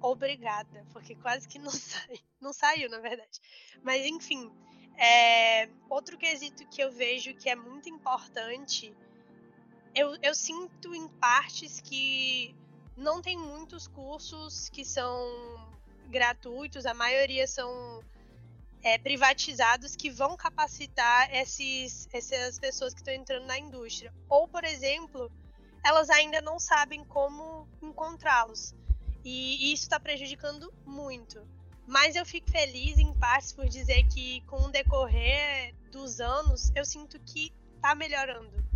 obrigada, 0.00 0.84
porque 0.92 1.14
quase 1.14 1.48
que 1.48 1.58
não 1.58 1.70
sai. 1.70 2.20
Não 2.40 2.52
saiu, 2.52 2.88
na 2.88 2.98
verdade. 2.98 3.40
Mas 3.82 4.04
enfim, 4.06 4.50
é... 4.96 5.68
outro 5.88 6.16
quesito 6.16 6.66
que 6.68 6.82
eu 6.82 6.90
vejo 6.92 7.34
que 7.34 7.48
é 7.48 7.56
muito 7.56 7.88
importante, 7.88 8.94
eu, 9.94 10.16
eu 10.22 10.34
sinto 10.34 10.94
em 10.94 11.08
partes 11.08 11.80
que 11.80 12.54
não 12.96 13.20
tem 13.20 13.36
muitos 13.36 13.86
cursos 13.88 14.68
que 14.68 14.84
são 14.84 15.71
gratuitos, 16.12 16.86
a 16.86 16.94
maioria 16.94 17.46
são 17.48 18.04
é, 18.82 18.98
privatizados 18.98 19.96
que 19.96 20.10
vão 20.10 20.36
capacitar 20.36 21.34
esses, 21.34 22.06
essas 22.12 22.58
pessoas 22.58 22.92
que 22.92 23.00
estão 23.00 23.14
entrando 23.14 23.46
na 23.46 23.58
indústria. 23.58 24.12
Ou, 24.28 24.46
por 24.46 24.62
exemplo, 24.62 25.32
elas 25.84 26.10
ainda 26.10 26.40
não 26.40 26.60
sabem 26.60 27.02
como 27.04 27.66
encontrá-los. 27.80 28.74
E, 29.24 29.72
isso 29.72 29.84
está 29.84 29.98
prejudicando 29.98 30.72
muito. 30.84 31.44
Mas 31.86 32.14
eu 32.14 32.26
fico 32.26 32.50
feliz, 32.50 32.98
em 32.98 33.12
parte, 33.14 33.54
por 33.54 33.68
dizer 33.68 34.06
que 34.08 34.40
com 34.42 34.56
o 34.56 34.70
decorrer 34.70 35.74
dos 35.90 36.20
anos, 36.20 36.70
eu 36.76 36.84
sinto 36.84 37.18
que 37.20 37.52
está 37.76 37.94
melhorando. 37.94 38.71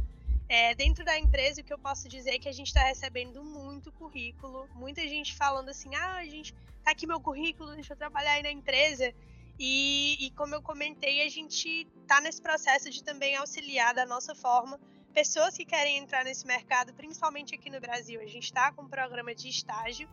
É, 0.49 0.75
dentro 0.75 1.05
da 1.05 1.19
empresa, 1.19 1.61
o 1.61 1.65
que 1.65 1.73
eu 1.73 1.79
posso 1.79 2.09
dizer 2.09 2.31
é 2.31 2.39
que 2.39 2.49
a 2.49 2.53
gente 2.53 2.69
está 2.69 2.85
recebendo 2.85 3.43
muito 3.43 3.91
currículo, 3.93 4.69
muita 4.75 5.01
gente 5.03 5.35
falando 5.35 5.71
assim, 5.71 5.93
ah, 5.95 6.17
a 6.17 6.25
gente 6.25 6.55
tá 6.85 6.93
aqui 6.93 7.07
meu 7.07 7.21
currículo, 7.21 7.75
deixa 7.75 7.95
eu 7.95 7.97
trabalhar 7.97 8.33
aí 8.33 8.43
na 8.43 8.51
empresa. 8.51 9.13
E, 9.59 10.17
e 10.21 10.31
como 10.33 10.55
eu 10.55 10.63
comentei, 10.63 11.23
a 11.23 11.29
gente 11.29 11.89
está 12.03 12.21
nesse 12.21 12.41
processo 12.41 12.91
de 12.91 13.03
também 13.03 13.35
auxiliar 13.37 13.95
da 13.95 14.07
nossa 14.07 14.35
forma 14.35 14.79
pessoas 15.13 15.57
que 15.57 15.65
querem 15.65 15.97
entrar 15.97 16.25
nesse 16.25 16.47
mercado, 16.47 16.93
principalmente 16.93 17.55
aqui 17.55 17.71
no 17.71 17.81
Brasil. 17.81 18.21
A 18.21 18.27
gente 18.27 18.45
está 18.45 18.71
com 18.71 18.83
um 18.83 18.89
programa 18.89 19.35
de 19.35 19.49
estágio 19.49 20.09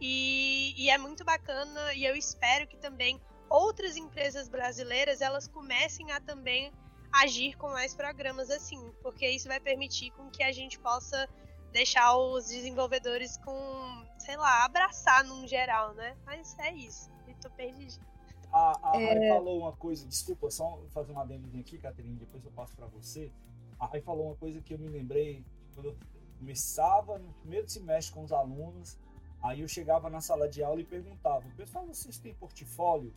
e, 0.00 0.74
e 0.76 0.90
é 0.90 0.98
muito 0.98 1.24
bacana 1.24 1.94
e 1.94 2.04
eu 2.04 2.16
espero 2.16 2.66
que 2.66 2.76
também 2.76 3.20
outras 3.48 3.96
empresas 3.96 4.48
brasileiras 4.48 5.20
elas 5.20 5.46
comecem 5.46 6.10
a 6.10 6.20
também 6.20 6.72
agir 7.12 7.56
com 7.56 7.68
mais 7.68 7.94
programas 7.94 8.50
assim, 8.50 8.92
porque 9.02 9.28
isso 9.28 9.48
vai 9.48 9.60
permitir 9.60 10.10
com 10.12 10.30
que 10.30 10.42
a 10.42 10.52
gente 10.52 10.78
possa 10.78 11.28
deixar 11.72 12.16
os 12.16 12.48
desenvolvedores 12.48 13.36
com, 13.38 14.04
sei 14.18 14.36
lá, 14.36 14.64
abraçar 14.64 15.24
num 15.24 15.46
geral, 15.46 15.94
né? 15.94 16.16
Mas 16.24 16.56
é 16.58 16.72
isso, 16.74 17.10
eu 17.26 17.34
tô 17.40 17.50
perdido. 17.50 18.04
A, 18.52 18.92
a 18.92 19.00
é... 19.00 19.06
Rai 19.06 19.28
falou 19.28 19.60
uma 19.60 19.72
coisa, 19.72 20.06
desculpa, 20.06 20.50
só 20.50 20.82
fazer 20.90 21.12
uma 21.12 21.22
adendo 21.22 21.46
aqui, 21.58 21.78
Caterine, 21.78 22.16
depois 22.16 22.44
eu 22.44 22.50
passo 22.52 22.74
para 22.74 22.86
você. 22.86 23.30
A 23.78 23.86
Rai 23.86 24.00
falou 24.00 24.26
uma 24.26 24.36
coisa 24.36 24.60
que 24.60 24.74
eu 24.74 24.78
me 24.78 24.88
lembrei 24.88 25.44
quando 25.74 25.86
eu 25.86 25.96
começava 26.38 27.18
no 27.18 27.32
primeiro 27.34 27.68
semestre 27.68 28.14
com 28.14 28.24
os 28.24 28.32
alunos, 28.32 28.98
aí 29.42 29.60
eu 29.60 29.68
chegava 29.68 30.10
na 30.10 30.20
sala 30.20 30.48
de 30.48 30.62
aula 30.62 30.80
e 30.80 30.84
perguntava, 30.84 31.48
pessoal, 31.56 31.86
vocês 31.86 32.18
têm 32.18 32.34
portfólio? 32.34 33.12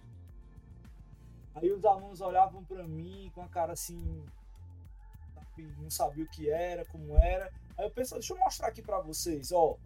Aí 1.55 1.71
os 1.71 1.85
alunos 1.85 2.21
olhavam 2.21 2.63
para 2.63 2.87
mim 2.87 3.31
com 3.33 3.41
a 3.41 3.47
cara 3.47 3.73
assim, 3.73 4.25
não 5.77 5.89
sabia 5.89 6.23
o 6.23 6.29
que 6.29 6.49
era, 6.49 6.85
como 6.85 7.15
era. 7.17 7.51
Aí 7.77 7.85
eu 7.85 7.91
pensei, 7.91 8.17
deixa 8.17 8.33
eu 8.33 8.39
mostrar 8.39 8.67
aqui 8.67 8.81
para 8.81 8.99
vocês, 8.99 9.51
ó. 9.51 9.77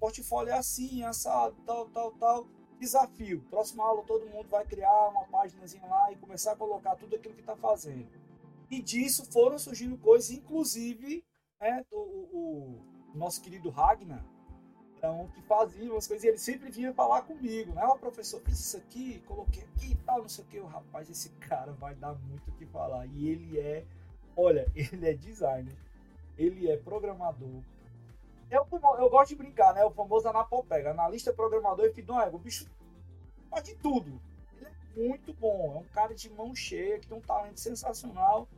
Portfólio 0.00 0.52
é 0.52 0.58
assim, 0.58 1.02
assado, 1.02 1.56
tal, 1.64 1.88
tal, 1.90 2.12
tal. 2.12 2.46
Desafio. 2.78 3.42
Próxima 3.50 3.84
aula 3.84 4.04
todo 4.04 4.28
mundo 4.28 4.48
vai 4.48 4.64
criar 4.64 5.08
uma 5.08 5.26
páginazinha 5.26 5.84
lá 5.86 6.12
e 6.12 6.16
começar 6.16 6.52
a 6.52 6.56
colocar 6.56 6.94
tudo 6.96 7.16
aquilo 7.16 7.34
que 7.34 7.40
está 7.40 7.56
fazendo. 7.56 8.08
E 8.70 8.80
disso 8.80 9.24
foram 9.32 9.58
surgindo 9.58 9.96
coisas, 9.98 10.30
inclusive 10.30 11.24
né, 11.60 11.84
o, 11.90 11.96
o, 11.98 13.12
o 13.14 13.18
nosso 13.18 13.40
querido 13.40 13.70
Ragnar, 13.70 14.24
então, 14.98 15.28
que 15.32 15.40
fazia 15.42 15.92
umas 15.92 16.08
coisas, 16.08 16.24
e 16.24 16.28
ele 16.28 16.38
sempre 16.38 16.70
vinha 16.72 16.92
falar 16.92 17.22
comigo, 17.22 17.72
né? 17.72 17.82
Ó, 17.84 17.94
oh, 17.94 17.98
professor, 17.98 18.40
fiz 18.40 18.58
isso 18.58 18.76
aqui, 18.76 19.20
coloquei 19.28 19.62
aqui 19.62 19.92
e 19.92 19.94
tal, 19.94 20.22
não 20.22 20.28
sei 20.28 20.44
o 20.44 20.46
que. 20.48 20.58
O 20.58 20.66
rapaz, 20.66 21.08
esse 21.08 21.28
cara 21.38 21.72
vai 21.72 21.94
dar 21.94 22.14
muito 22.14 22.50
o 22.50 22.54
que 22.54 22.66
falar. 22.66 23.06
E 23.06 23.28
ele 23.28 23.60
é, 23.60 23.84
olha, 24.36 24.66
ele 24.74 25.08
é 25.08 25.14
designer, 25.14 25.76
ele 26.36 26.68
é 26.68 26.76
programador. 26.76 27.62
Eu, 28.50 28.66
eu 28.98 29.08
gosto 29.08 29.28
de 29.28 29.36
brincar, 29.36 29.72
né? 29.72 29.84
O 29.84 29.90
famoso 29.90 30.26
anapopega, 30.26 30.90
analista, 30.90 31.32
programador 31.32 31.84
e 31.84 31.92
filho 31.92 32.14
O 32.32 32.38
bicho 32.38 32.66
faz 33.48 33.62
de 33.62 33.76
tudo. 33.76 34.20
Ele 34.56 34.66
é 34.66 35.08
muito 35.08 35.32
bom, 35.34 35.76
é 35.76 35.78
um 35.78 35.94
cara 35.94 36.12
de 36.12 36.28
mão 36.28 36.56
cheia, 36.56 36.98
que 36.98 37.06
tem 37.06 37.16
um 37.16 37.20
talento 37.20 37.60
sensacional. 37.60 38.48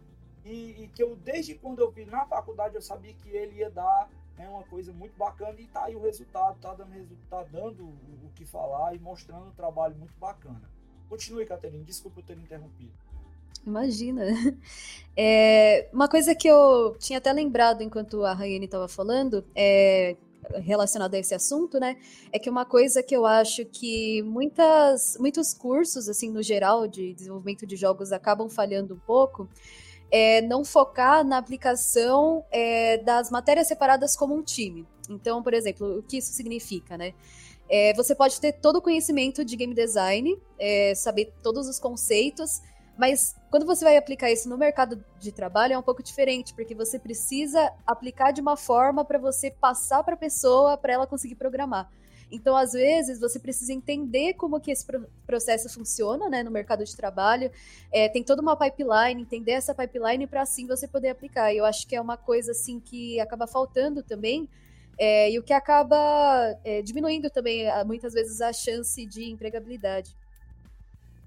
E, 0.43 0.85
e 0.85 0.89
que 0.89 1.03
eu, 1.03 1.17
desde 1.17 1.55
quando 1.57 1.81
eu 1.81 1.91
vi 1.91 2.07
na 2.07 2.25
faculdade, 2.25 2.77
eu 2.77 2.81
sabia 2.81 3.13
que 3.13 3.29
ele 3.29 3.57
ia 3.57 3.69
dar 3.69 4.09
é 4.39 4.49
uma 4.49 4.65
coisa 4.65 4.93
muito 4.93 5.17
bacana 5.17 5.61
e 5.61 5.67
tá 5.67 5.85
aí 5.85 5.97
o 5.97 6.01
resultado, 6.01 6.59
tá 6.61 6.75
dando, 6.75 7.19
tá 7.29 7.43
dando 7.45 7.85
o, 7.85 8.31
que 8.35 8.45
falar 8.45 8.95
e 8.95 8.99
mostrando 8.99 9.49
um 9.49 9.53
trabalho 9.53 9.95
muito 9.97 10.15
bacana. 10.19 10.63
Continue, 11.09 11.45
Caterine, 11.45 11.85
desculpa 11.85 12.21
eu 12.21 12.25
ter 12.25 12.39
interrompido. 12.39 12.93
Imagina. 13.67 14.25
É, 15.23 15.91
uma 15.93 16.09
coisa 16.09 16.35
que 16.35 16.49
eu 16.49 16.97
tinha 16.99 17.19
até 17.19 17.31
lembrado 17.31 17.83
enquanto 17.83 18.25
a 18.25 18.33
Rayane 18.33 18.65
estava 18.65 18.89
falando, 18.89 19.45
é, 19.55 20.17
relacionada 20.63 21.17
a 21.17 21.21
esse 21.21 21.35
assunto, 21.35 21.79
né? 21.79 21.97
É 22.33 22.39
que 22.39 22.49
uma 22.49 22.65
coisa 22.65 23.03
que 23.03 23.15
eu 23.15 23.27
acho 23.27 23.65
que 23.67 24.23
muitas, 24.23 25.17
muitos 25.19 25.53
cursos, 25.53 26.09
assim, 26.09 26.31
no 26.31 26.43
geral, 26.43 26.89
de 26.89 27.13
desenvolvimento 27.15 27.67
de 27.67 27.77
jogos 27.77 28.13
acabam 28.13 28.49
falhando 28.49 28.95
um 28.95 28.99
pouco, 28.99 29.49
é 30.11 30.43
não 30.43 30.65
focar 30.65 31.25
na 31.25 31.39
aplicação 31.39 32.45
é, 32.51 32.99
das 32.99 33.31
matérias 33.31 33.69
separadas 33.69 34.17
como 34.17 34.35
um 34.35 34.43
time. 34.43 34.87
Então, 35.09 35.43
por 35.43 35.55
exemplo, 35.55 35.99
o 35.99 36.03
que 36.03 36.19
isso 36.19 36.33
significa, 36.33 36.97
né? 36.97 37.15
É, 37.69 37.95
você 37.95 38.15
pode 38.15 38.41
ter 38.41 38.53
todo 38.53 38.77
o 38.77 38.83
conhecimento 38.83 39.45
de 39.45 39.55
game 39.57 39.75
design, 39.75 40.37
é, 40.59 40.93
saber 40.95 41.33
todos 41.41 41.69
os 41.69 41.79
conceitos, 41.79 42.61
mas 42.99 43.37
quando 43.49 43.65
você 43.65 43.85
vai 43.85 43.97
aplicar 43.97 44.31
isso 44.31 44.49
no 44.49 44.59
mercado 44.59 45.03
de 45.19 45.33
trabalho 45.33 45.75
é 45.75 45.79
um 45.79 45.83
pouco 45.83 46.03
diferente, 46.03 46.53
porque 46.53 46.75
você 46.75 46.99
precisa 46.99 47.73
aplicar 47.87 48.33
de 48.33 48.41
uma 48.41 48.57
forma 48.57 49.05
para 49.05 49.19
você 49.19 49.51
passar 49.51 50.03
para 50.03 50.15
a 50.15 50.19
pessoa 50.19 50.77
para 50.77 50.93
ela 50.93 51.07
conseguir 51.07 51.37
programar. 51.37 51.89
Então, 52.31 52.57
às 52.57 52.73
vezes, 52.73 53.19
você 53.19 53.39
precisa 53.39 53.73
entender 53.73 54.35
como 54.35 54.61
que 54.61 54.71
esse 54.71 54.87
processo 55.27 55.69
funciona 55.69 56.29
né, 56.29 56.43
no 56.43 56.51
mercado 56.51 56.85
de 56.85 56.95
trabalho. 56.97 57.51
É, 57.93 58.09
tem 58.09 58.23
toda 58.23 58.41
uma 58.41 58.57
pipeline, 58.57 59.21
entender 59.21 59.53
essa 59.53 59.75
pipeline 59.75 60.27
para 60.27 60.43
assim 60.43 60.67
você 60.67 60.87
poder 60.87 61.11
aplicar. 61.11 61.53
E 61.53 61.59
eu 61.59 61.65
acho 61.65 61.87
que 61.87 61.97
é 61.97 62.01
uma 62.01 62.17
coisa 62.17 62.53
assim 62.53 62.79
que 62.79 63.19
acaba 63.21 63.47
faltando 63.47 64.03
também. 64.03 64.49
É, 64.99 65.31
e 65.31 65.39
o 65.39 65.43
que 65.43 65.53
acaba 65.53 65.97
é, 66.63 66.83
diminuindo 66.83 67.31
também, 67.31 67.65
muitas 67.87 68.13
vezes, 68.13 68.41
a 68.41 68.53
chance 68.53 69.05
de 69.07 69.25
empregabilidade. 69.31 70.15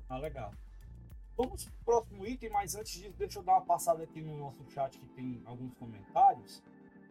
Ah, 0.07 0.19
legal. 0.19 0.51
Vamos 1.35 1.65
para 1.65 1.73
o 1.73 1.83
próximo 1.83 2.27
item, 2.27 2.49
mas 2.51 2.75
antes 2.75 2.93
disso, 2.93 3.15
deixa 3.17 3.39
eu 3.39 3.43
dar 3.43 3.53
uma 3.53 3.61
passada 3.61 4.03
aqui 4.03 4.21
no 4.21 4.37
nosso 4.37 4.63
chat 4.69 4.97
que 4.99 5.05
tem 5.07 5.41
alguns 5.45 5.73
comentários. 5.75 6.61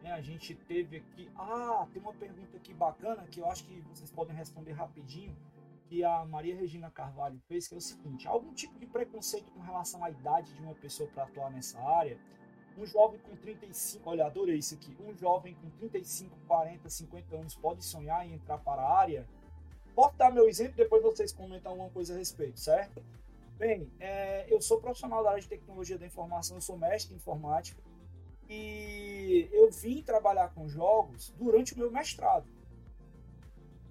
Né, 0.03 0.11
a 0.11 0.21
gente 0.21 0.53
teve 0.53 0.97
aqui. 0.97 1.31
Ah, 1.33 1.87
tem 1.93 2.01
uma 2.01 2.13
pergunta 2.13 2.57
aqui 2.57 2.73
bacana 2.73 3.25
que 3.31 3.39
eu 3.39 3.49
acho 3.49 3.63
que 3.63 3.79
vocês 3.93 4.11
podem 4.11 4.35
responder 4.35 4.73
rapidinho. 4.73 5.33
Que 5.87 6.03
a 6.03 6.25
Maria 6.25 6.55
Regina 6.55 6.91
Carvalho 6.91 7.39
fez, 7.47 7.67
que 7.69 7.73
é 7.73 7.77
o 7.77 7.81
seguinte: 7.81 8.27
algum 8.27 8.53
tipo 8.53 8.77
de 8.77 8.85
preconceito 8.85 9.49
com 9.51 9.61
relação 9.61 10.03
à 10.03 10.09
idade 10.09 10.53
de 10.53 10.61
uma 10.61 10.75
pessoa 10.75 11.09
para 11.09 11.23
atuar 11.23 11.49
nessa 11.51 11.79
área? 11.79 12.19
Um 12.77 12.85
jovem 12.85 13.19
com 13.19 13.35
35, 13.37 14.09
olha, 14.09 14.25
adorei 14.25 14.57
isso 14.57 14.73
aqui. 14.75 14.97
Um 14.99 15.15
jovem 15.15 15.55
com 15.55 15.69
35, 15.69 16.35
40, 16.47 16.89
50 16.89 17.35
anos 17.37 17.55
pode 17.55 17.85
sonhar 17.85 18.27
em 18.27 18.33
entrar 18.33 18.57
para 18.57 18.81
a 18.81 18.97
área? 18.97 19.25
Posso 19.95 20.17
dar 20.17 20.31
meu 20.31 20.49
exemplo, 20.49 20.75
depois 20.75 21.03
vocês 21.03 21.31
comentam 21.31 21.71
alguma 21.71 21.89
coisa 21.91 22.15
a 22.15 22.17
respeito, 22.17 22.59
certo? 22.59 23.01
Bem, 23.57 23.89
é, 23.99 24.51
eu 24.51 24.59
sou 24.59 24.81
profissional 24.81 25.23
da 25.23 25.29
área 25.29 25.41
de 25.41 25.47
tecnologia 25.47 25.97
da 25.99 26.05
informação, 26.07 26.57
eu 26.57 26.61
sou 26.61 26.75
mestre 26.75 27.13
em 27.13 27.17
informática 27.17 27.79
e 28.49 29.49
eu 29.51 29.71
vim 29.71 30.01
trabalhar 30.01 30.53
com 30.53 30.67
jogos 30.67 31.33
durante 31.37 31.73
o 31.73 31.77
meu 31.77 31.91
mestrado. 31.91 32.47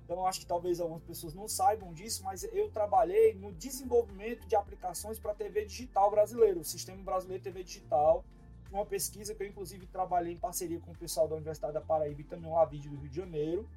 Então, 0.04 0.26
acho 0.26 0.40
que 0.40 0.46
talvez 0.46 0.80
algumas 0.80 1.02
pessoas 1.02 1.32
não 1.32 1.48
saibam 1.48 1.92
disso, 1.92 2.22
mas 2.24 2.44
eu 2.44 2.70
trabalhei 2.70 3.34
no 3.34 3.52
desenvolvimento 3.52 4.46
de 4.46 4.54
aplicações 4.54 5.18
para 5.18 5.34
TV 5.34 5.64
digital 5.64 6.10
brasileiro, 6.10 6.60
o 6.60 6.64
Sistema 6.64 7.02
Brasileiro 7.02 7.42
TV 7.42 7.62
Digital, 7.62 8.24
uma 8.70 8.86
pesquisa 8.86 9.34
que 9.34 9.42
eu, 9.42 9.46
inclusive, 9.46 9.86
trabalhei 9.86 10.32
em 10.32 10.38
parceria 10.38 10.80
com 10.80 10.92
o 10.92 10.96
pessoal 10.96 11.28
da 11.28 11.36
Universidade 11.36 11.74
da 11.74 11.80
Paraíba 11.80 12.20
e 12.20 12.24
também 12.24 12.50
o 12.50 12.58
Avide 12.58 12.88
do 12.88 12.96
Rio 12.96 13.08
de 13.08 13.16
Janeiro, 13.16 13.68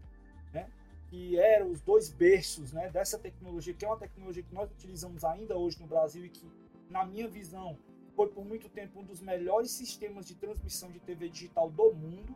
né? 0.53 0.69
que 1.07 1.37
eram 1.37 1.71
os 1.71 1.81
dois 1.81 2.09
berços 2.09 2.73
né, 2.73 2.89
dessa 2.89 3.17
tecnologia, 3.19 3.73
que 3.73 3.85
é 3.85 3.87
uma 3.87 3.97
tecnologia 3.97 4.41
que 4.41 4.53
nós 4.53 4.71
utilizamos 4.71 5.23
ainda 5.23 5.55
hoje 5.55 5.79
no 5.79 5.87
Brasil 5.87 6.25
e 6.25 6.29
que, 6.29 6.49
na 6.89 7.05
minha 7.05 7.27
visão, 7.27 7.77
foi 8.15 8.27
por 8.29 8.45
muito 8.45 8.69
tempo 8.69 8.99
um 8.99 9.03
dos 9.03 9.19
melhores 9.19 9.71
sistemas 9.71 10.25
de 10.25 10.35
transmissão 10.35 10.89
de 10.91 10.99
TV 10.99 11.29
digital 11.29 11.69
do 11.69 11.93
mundo. 11.93 12.35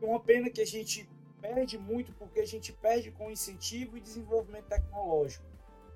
É 0.00 0.06
uma 0.06 0.20
pena 0.20 0.48
que 0.48 0.60
a 0.60 0.66
gente 0.66 1.08
perde 1.40 1.78
muito 1.78 2.12
porque 2.14 2.40
a 2.40 2.46
gente 2.46 2.72
perde 2.72 3.10
com 3.10 3.30
incentivo 3.30 3.96
e 3.96 4.00
desenvolvimento 4.00 4.66
tecnológico. 4.66 5.44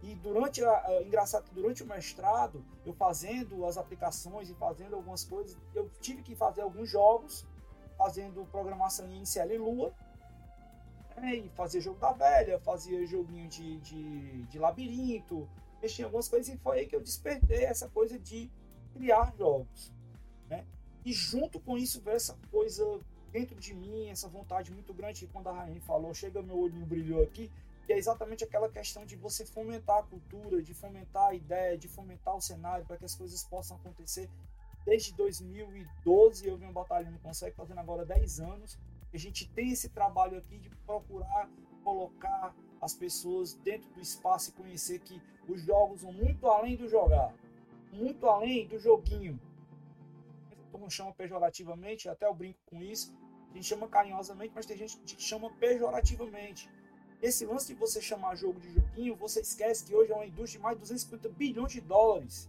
E 0.02 0.14
durante 0.16 0.62
a, 0.62 1.02
engraçado 1.02 1.44
que 1.44 1.54
durante 1.54 1.82
o 1.82 1.86
mestrado, 1.86 2.62
eu 2.84 2.92
fazendo 2.92 3.64
as 3.64 3.78
aplicações 3.78 4.50
e 4.50 4.54
fazendo 4.54 4.94
algumas 4.96 5.24
coisas, 5.24 5.56
eu 5.74 5.90
tive 6.00 6.22
que 6.22 6.34
fazer 6.34 6.60
alguns 6.60 6.90
jogos, 6.90 7.46
fazendo 7.96 8.44
programação 8.46 9.10
em 9.10 9.24
CL 9.24 9.56
Lua, 9.56 9.94
né, 11.16 11.36
e 11.36 11.48
fazia 11.50 11.80
jogo 11.80 11.98
da 11.98 12.12
velha, 12.12 12.58
fazia 12.58 13.06
joguinho 13.06 13.48
de, 13.48 13.78
de, 13.78 14.42
de 14.42 14.58
labirinto, 14.58 15.48
mexia 15.80 16.04
algumas 16.04 16.28
coisas, 16.28 16.54
e 16.54 16.58
foi 16.58 16.80
aí 16.80 16.86
que 16.86 16.96
eu 16.96 17.00
despertei 17.00 17.64
essa 17.64 17.88
coisa 17.88 18.18
de 18.18 18.50
criar 18.94 19.34
jogos. 19.36 19.92
Né? 20.48 20.64
E 21.04 21.12
junto 21.12 21.60
com 21.60 21.76
isso 21.76 22.02
essa 22.06 22.36
coisa 22.50 23.00
dentro 23.32 23.56
de 23.56 23.74
mim, 23.74 24.08
essa 24.08 24.28
vontade 24.28 24.72
muito 24.72 24.94
grande, 24.94 25.26
que 25.26 25.32
quando 25.32 25.48
a 25.48 25.52
Rainha 25.52 25.80
falou, 25.80 26.14
chega 26.14 26.40
meu 26.40 26.56
olhinho 26.56 26.86
brilhou 26.86 27.22
aqui, 27.22 27.50
que 27.84 27.92
é 27.92 27.98
exatamente 27.98 28.44
aquela 28.44 28.68
questão 28.68 29.04
de 29.04 29.16
você 29.16 29.44
fomentar 29.44 29.98
a 29.98 30.02
cultura, 30.04 30.62
de 30.62 30.72
fomentar 30.72 31.30
a 31.30 31.34
ideia, 31.34 31.76
de 31.76 31.88
fomentar 31.88 32.36
o 32.36 32.40
cenário 32.40 32.86
para 32.86 32.96
que 32.96 33.04
as 33.04 33.14
coisas 33.14 33.42
possam 33.44 33.76
acontecer. 33.76 34.30
Desde 34.86 35.12
2012 35.14 36.46
eu 36.46 36.56
venho 36.56 36.72
batalhando 36.72 37.18
com 37.18 37.32
você, 37.32 37.50
fazendo 37.50 37.80
agora 37.80 38.06
10 38.06 38.40
anos. 38.40 38.78
A 39.12 39.18
gente 39.18 39.48
tem 39.48 39.70
esse 39.70 39.88
trabalho 39.88 40.38
aqui 40.38 40.58
de 40.58 40.70
procurar 40.86 41.50
colocar 41.82 42.54
as 42.80 42.94
pessoas 42.94 43.54
dentro 43.54 43.90
do 43.90 44.00
espaço 44.00 44.50
e 44.50 44.52
conhecer 44.52 45.00
que 45.00 45.20
os 45.48 45.60
jogos 45.60 46.02
vão 46.02 46.12
muito 46.12 46.46
além 46.46 46.76
do 46.76 46.88
jogar 46.88 47.34
muito 47.94 48.26
além 48.26 48.66
do 48.66 48.78
joguinho. 48.78 49.40
Como 50.72 50.90
chama 50.90 51.12
pejorativamente, 51.12 52.08
até 52.08 52.26
eu 52.26 52.34
brinco 52.34 52.58
com 52.66 52.82
isso. 52.82 53.14
A 53.50 53.54
gente 53.54 53.66
chama 53.66 53.86
carinhosamente, 53.88 54.52
mas 54.54 54.66
tem 54.66 54.76
gente 54.76 54.98
que 54.98 55.22
chama 55.22 55.50
pejorativamente. 55.60 56.68
Esse 57.22 57.46
lance 57.46 57.68
de 57.68 57.74
você 57.74 58.02
chamar 58.02 58.34
jogo 58.34 58.60
de 58.60 58.72
joguinho, 58.72 59.14
você 59.14 59.40
esquece 59.40 59.84
que 59.84 59.94
hoje 59.94 60.12
é 60.12 60.14
uma 60.14 60.26
indústria 60.26 60.58
de 60.58 60.62
mais 60.62 60.76
de 60.76 60.80
250 60.80 61.28
bilhões 61.30 61.72
de 61.72 61.80
dólares. 61.80 62.48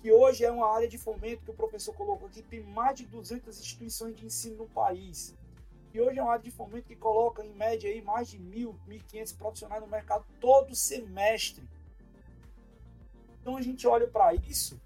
Que 0.00 0.12
hoje 0.12 0.44
é 0.44 0.50
uma 0.50 0.72
área 0.72 0.88
de 0.88 0.96
fomento 0.96 1.44
que 1.44 1.50
o 1.50 1.54
professor 1.54 1.94
colocou 1.94 2.28
aqui, 2.28 2.42
tem 2.42 2.62
mais 2.62 2.96
de 2.96 3.06
200 3.06 3.58
instituições 3.58 4.14
de 4.14 4.24
ensino 4.26 4.58
no 4.58 4.68
país. 4.68 5.34
E 5.92 6.00
hoje 6.00 6.18
é 6.18 6.22
uma 6.22 6.32
área 6.32 6.42
de 6.42 6.50
fomento 6.50 6.88
que 6.88 6.96
coloca, 6.96 7.44
em 7.44 7.52
média, 7.52 7.90
aí, 7.90 8.00
mais 8.02 8.28
de 8.28 8.38
mil, 8.38 8.78
1.500 8.88 9.36
profissionais 9.36 9.82
no 9.82 9.88
mercado 9.88 10.24
todo 10.40 10.74
semestre. 10.74 11.68
Então 13.44 13.58
a 13.58 13.60
gente 13.60 13.86
olha 13.86 14.08
para 14.08 14.34
isso 14.34 14.80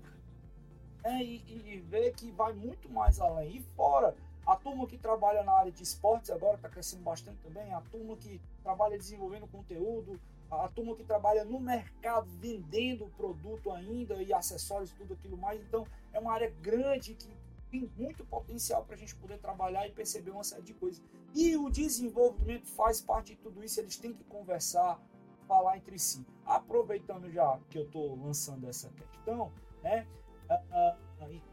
né, 1.04 1.22
e, 1.22 1.36
e, 1.46 1.78
vê 1.88 2.11
que 2.11 2.28
vai 2.32 2.52
muito 2.52 2.90
mais 2.90 3.20
além. 3.20 3.59
E 3.59 3.62
fora, 3.76 4.16
a 4.44 4.56
turma 4.56 4.84
que 4.84 4.98
trabalha 4.98 5.44
na 5.44 5.52
área 5.52 5.70
de 5.70 5.80
esportes 5.80 6.28
agora 6.28 6.56
está 6.56 6.68
crescendo 6.68 7.04
bastante 7.04 7.38
também, 7.38 7.72
a 7.72 7.80
turma 7.82 8.16
que 8.16 8.40
trabalha 8.64 8.98
desenvolvendo 8.98 9.46
conteúdo, 9.46 10.18
a, 10.50 10.64
a 10.64 10.68
turma 10.70 10.96
que 10.96 11.04
trabalha 11.04 11.44
no 11.44 11.61
mercado 11.61 12.28
vendendo 12.40 13.06
produto 13.16 13.70
ainda 13.70 14.20
e 14.20 14.32
acessórios, 14.32 14.90
tudo 14.90 15.14
aquilo 15.14 15.36
mais. 15.36 15.62
Então 15.62 15.86
é 16.12 16.18
uma 16.18 16.32
área 16.32 16.52
grande 16.61 17.14
que 17.14 17.30
tem 17.70 17.88
muito 17.96 18.24
potencial 18.24 18.84
para 18.84 18.96
a 18.96 18.98
gente 18.98 19.14
poder 19.14 19.38
trabalhar 19.38 19.86
e 19.86 19.92
perceber 19.92 20.32
uma 20.32 20.42
série 20.42 20.62
de 20.62 20.74
coisas. 20.74 21.00
E 21.32 21.56
o 21.56 21.70
desenvolvimento 21.70 22.66
faz 22.66 23.00
parte 23.00 23.36
de 23.36 23.40
tudo 23.40 23.62
isso, 23.62 23.78
eles 23.78 23.96
têm 23.96 24.12
que 24.12 24.24
conversar, 24.24 25.00
falar 25.49 25.78
entre 25.78 25.99
si. 25.99 26.24
Aproveitando 26.44 27.30
já 27.30 27.59
que 27.70 27.78
eu 27.78 27.84
estou 27.84 28.14
lançando 28.14 28.68
essa 28.68 28.90
questão, 28.90 29.51
né, 29.82 30.07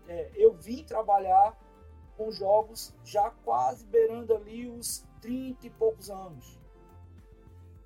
é, 0.08 0.32
eu 0.36 0.54
vim 0.54 0.84
trabalhar 0.84 1.58
com 2.18 2.32
jogos 2.32 2.93
já 3.04 3.32
quase 3.32 3.86
beirando 3.88 4.36
ali 4.36 4.70
os 4.70 5.06
30 5.22 5.66
e 5.66 5.70
poucos 5.70 6.10
anos. 6.10 6.60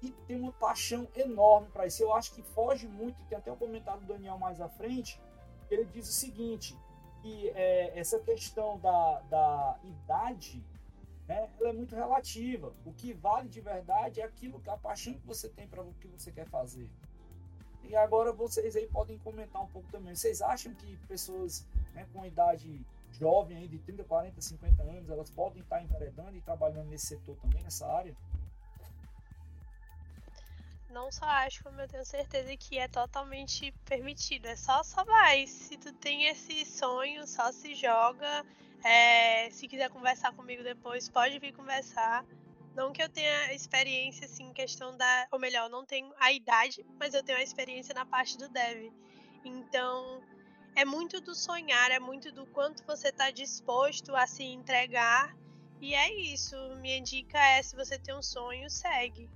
e 0.01 0.11
tem 0.27 0.39
uma 0.39 0.53
paixão 0.53 1.09
enorme 1.13 1.67
para 1.73 1.85
isso. 1.85 2.01
Eu 2.01 2.13
acho 2.13 2.33
que 2.33 2.41
foge 2.41 2.87
muito, 2.87 3.21
tem 3.25 3.37
até 3.37 3.51
o 3.51 3.53
um 3.53 3.57
comentário 3.57 4.01
do 4.01 4.07
Daniel 4.07 4.37
mais 4.37 4.61
à 4.61 4.69
frente, 4.69 5.21
ele 5.69 5.83
diz 5.85 6.07
o 6.07 6.13
seguinte, 6.13 6.77
que 7.21 7.49
é, 7.49 7.99
essa 7.99 8.17
questão 8.19 8.79
da, 8.79 9.19
da 9.29 9.79
idade, 9.83 10.63
né, 11.29 11.47
ela 11.59 11.69
é 11.69 11.73
muito 11.73 11.95
relativa. 11.95 12.73
O 12.83 12.91
que 12.91 13.13
vale 13.13 13.47
de 13.47 13.61
verdade 13.61 14.19
é 14.19 14.23
aquilo, 14.23 14.59
a 14.67 14.75
paixão 14.75 15.13
que 15.13 15.27
você 15.27 15.47
tem 15.47 15.67
para 15.67 15.83
o 15.83 15.93
que 15.93 16.07
você 16.07 16.31
quer 16.31 16.47
fazer. 16.47 16.89
E 17.83 17.95
agora 17.95 18.33
vocês 18.33 18.75
aí 18.75 18.87
podem 18.87 19.19
comentar 19.19 19.61
um 19.61 19.67
pouco 19.67 19.87
também. 19.91 20.15
Vocês 20.15 20.41
acham 20.41 20.73
que 20.73 20.97
pessoas 21.07 21.67
né, 21.93 22.07
com 22.11 22.25
idade 22.25 22.83
jovem 23.11 23.57
aí 23.57 23.67
de 23.67 23.77
30, 23.77 24.03
40, 24.05 24.41
50 24.41 24.81
anos, 24.81 25.09
elas 25.09 25.29
podem 25.29 25.61
estar 25.61 25.83
enveredando 25.83 26.35
e 26.35 26.41
trabalhando 26.41 26.89
nesse 26.89 27.05
setor 27.05 27.37
também, 27.37 27.61
nessa 27.61 27.85
área? 27.85 28.15
Não 30.89 31.11
só 31.11 31.25
acho, 31.25 31.63
como 31.63 31.79
eu 31.79 31.87
tenho 31.87 32.03
certeza 32.03 32.57
que 32.57 32.79
é 32.79 32.87
totalmente 32.87 33.71
permitido. 33.85 34.47
É 34.47 34.55
só, 34.55 34.81
só 34.81 35.03
vai. 35.03 35.45
Se 35.45 35.77
tu 35.77 35.93
tem 35.93 36.25
esse 36.25 36.65
sonho, 36.65 37.27
só 37.27 37.51
se 37.51 37.75
joga. 37.75 38.43
É, 38.83 39.49
se 39.51 39.67
quiser 39.67 39.89
conversar 39.89 40.31
comigo 40.33 40.63
depois, 40.63 41.09
pode 41.09 41.37
vir 41.39 41.53
conversar. 41.53 42.25
Não 42.75 42.93
que 42.93 43.01
eu 43.01 43.09
tenha 43.09 43.53
experiência, 43.53 44.25
assim, 44.25 44.45
em 44.49 44.53
questão 44.53 44.95
da. 44.95 45.27
Ou 45.31 45.39
melhor, 45.39 45.69
não 45.69 45.85
tenho 45.85 46.13
a 46.19 46.31
idade, 46.31 46.85
mas 46.99 47.13
eu 47.13 47.23
tenho 47.23 47.37
a 47.37 47.43
experiência 47.43 47.93
na 47.93 48.05
parte 48.05 48.37
do 48.37 48.47
dev. 48.47 48.91
Então, 49.43 50.23
é 50.75 50.85
muito 50.85 51.19
do 51.19 51.35
sonhar, 51.35 51.91
é 51.91 51.99
muito 51.99 52.31
do 52.31 52.45
quanto 52.47 52.85
você 52.85 53.09
está 53.09 53.31
disposto 53.31 54.15
a 54.15 54.25
se 54.25 54.43
entregar. 54.43 55.35
E 55.81 55.93
é 55.93 56.13
isso. 56.33 56.55
Minha 56.77 57.01
dica 57.01 57.37
é: 57.37 57.61
se 57.61 57.75
você 57.75 57.97
tem 57.99 58.15
um 58.15 58.21
sonho, 58.21 58.69
segue. 58.69 59.29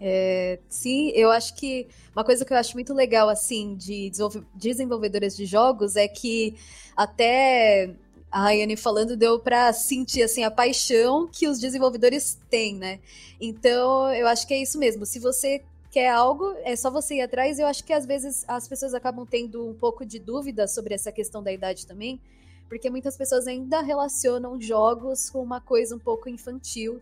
É, 0.00 0.58
sim, 0.68 1.10
eu 1.10 1.30
acho 1.30 1.54
que 1.54 1.86
uma 2.16 2.24
coisa 2.24 2.44
que 2.44 2.52
eu 2.52 2.56
acho 2.56 2.74
muito 2.74 2.94
legal 2.94 3.28
assim 3.28 3.74
de 3.76 4.10
desenvolvedores 4.54 5.36
de 5.36 5.44
jogos 5.44 5.94
é 5.94 6.08
que 6.08 6.56
até 6.96 7.94
a 8.30 8.44
Rayane 8.44 8.76
falando 8.76 9.16
deu 9.16 9.38
para 9.38 9.72
sentir 9.72 10.22
assim 10.22 10.42
a 10.42 10.50
paixão 10.50 11.28
que 11.30 11.46
os 11.46 11.58
desenvolvedores 11.58 12.38
têm, 12.48 12.76
né? 12.76 13.00
Então, 13.40 14.12
eu 14.14 14.26
acho 14.26 14.46
que 14.46 14.54
é 14.54 14.62
isso 14.62 14.78
mesmo. 14.78 15.04
Se 15.04 15.18
você 15.18 15.62
quer 15.90 16.08
algo, 16.08 16.54
é 16.62 16.76
só 16.76 16.90
você 16.90 17.16
ir 17.16 17.20
atrás. 17.22 17.58
Eu 17.58 17.66
acho 17.66 17.84
que 17.84 17.92
às 17.92 18.06
vezes 18.06 18.44
as 18.46 18.68
pessoas 18.68 18.94
acabam 18.94 19.26
tendo 19.26 19.68
um 19.68 19.74
pouco 19.74 20.06
de 20.06 20.18
dúvida 20.18 20.68
sobre 20.68 20.94
essa 20.94 21.10
questão 21.10 21.42
da 21.42 21.52
idade 21.52 21.86
também, 21.86 22.20
porque 22.68 22.88
muitas 22.88 23.16
pessoas 23.16 23.46
ainda 23.46 23.82
relacionam 23.82 24.60
jogos 24.60 25.28
com 25.28 25.42
uma 25.42 25.60
coisa 25.60 25.96
um 25.96 25.98
pouco 25.98 26.28
infantil. 26.28 27.00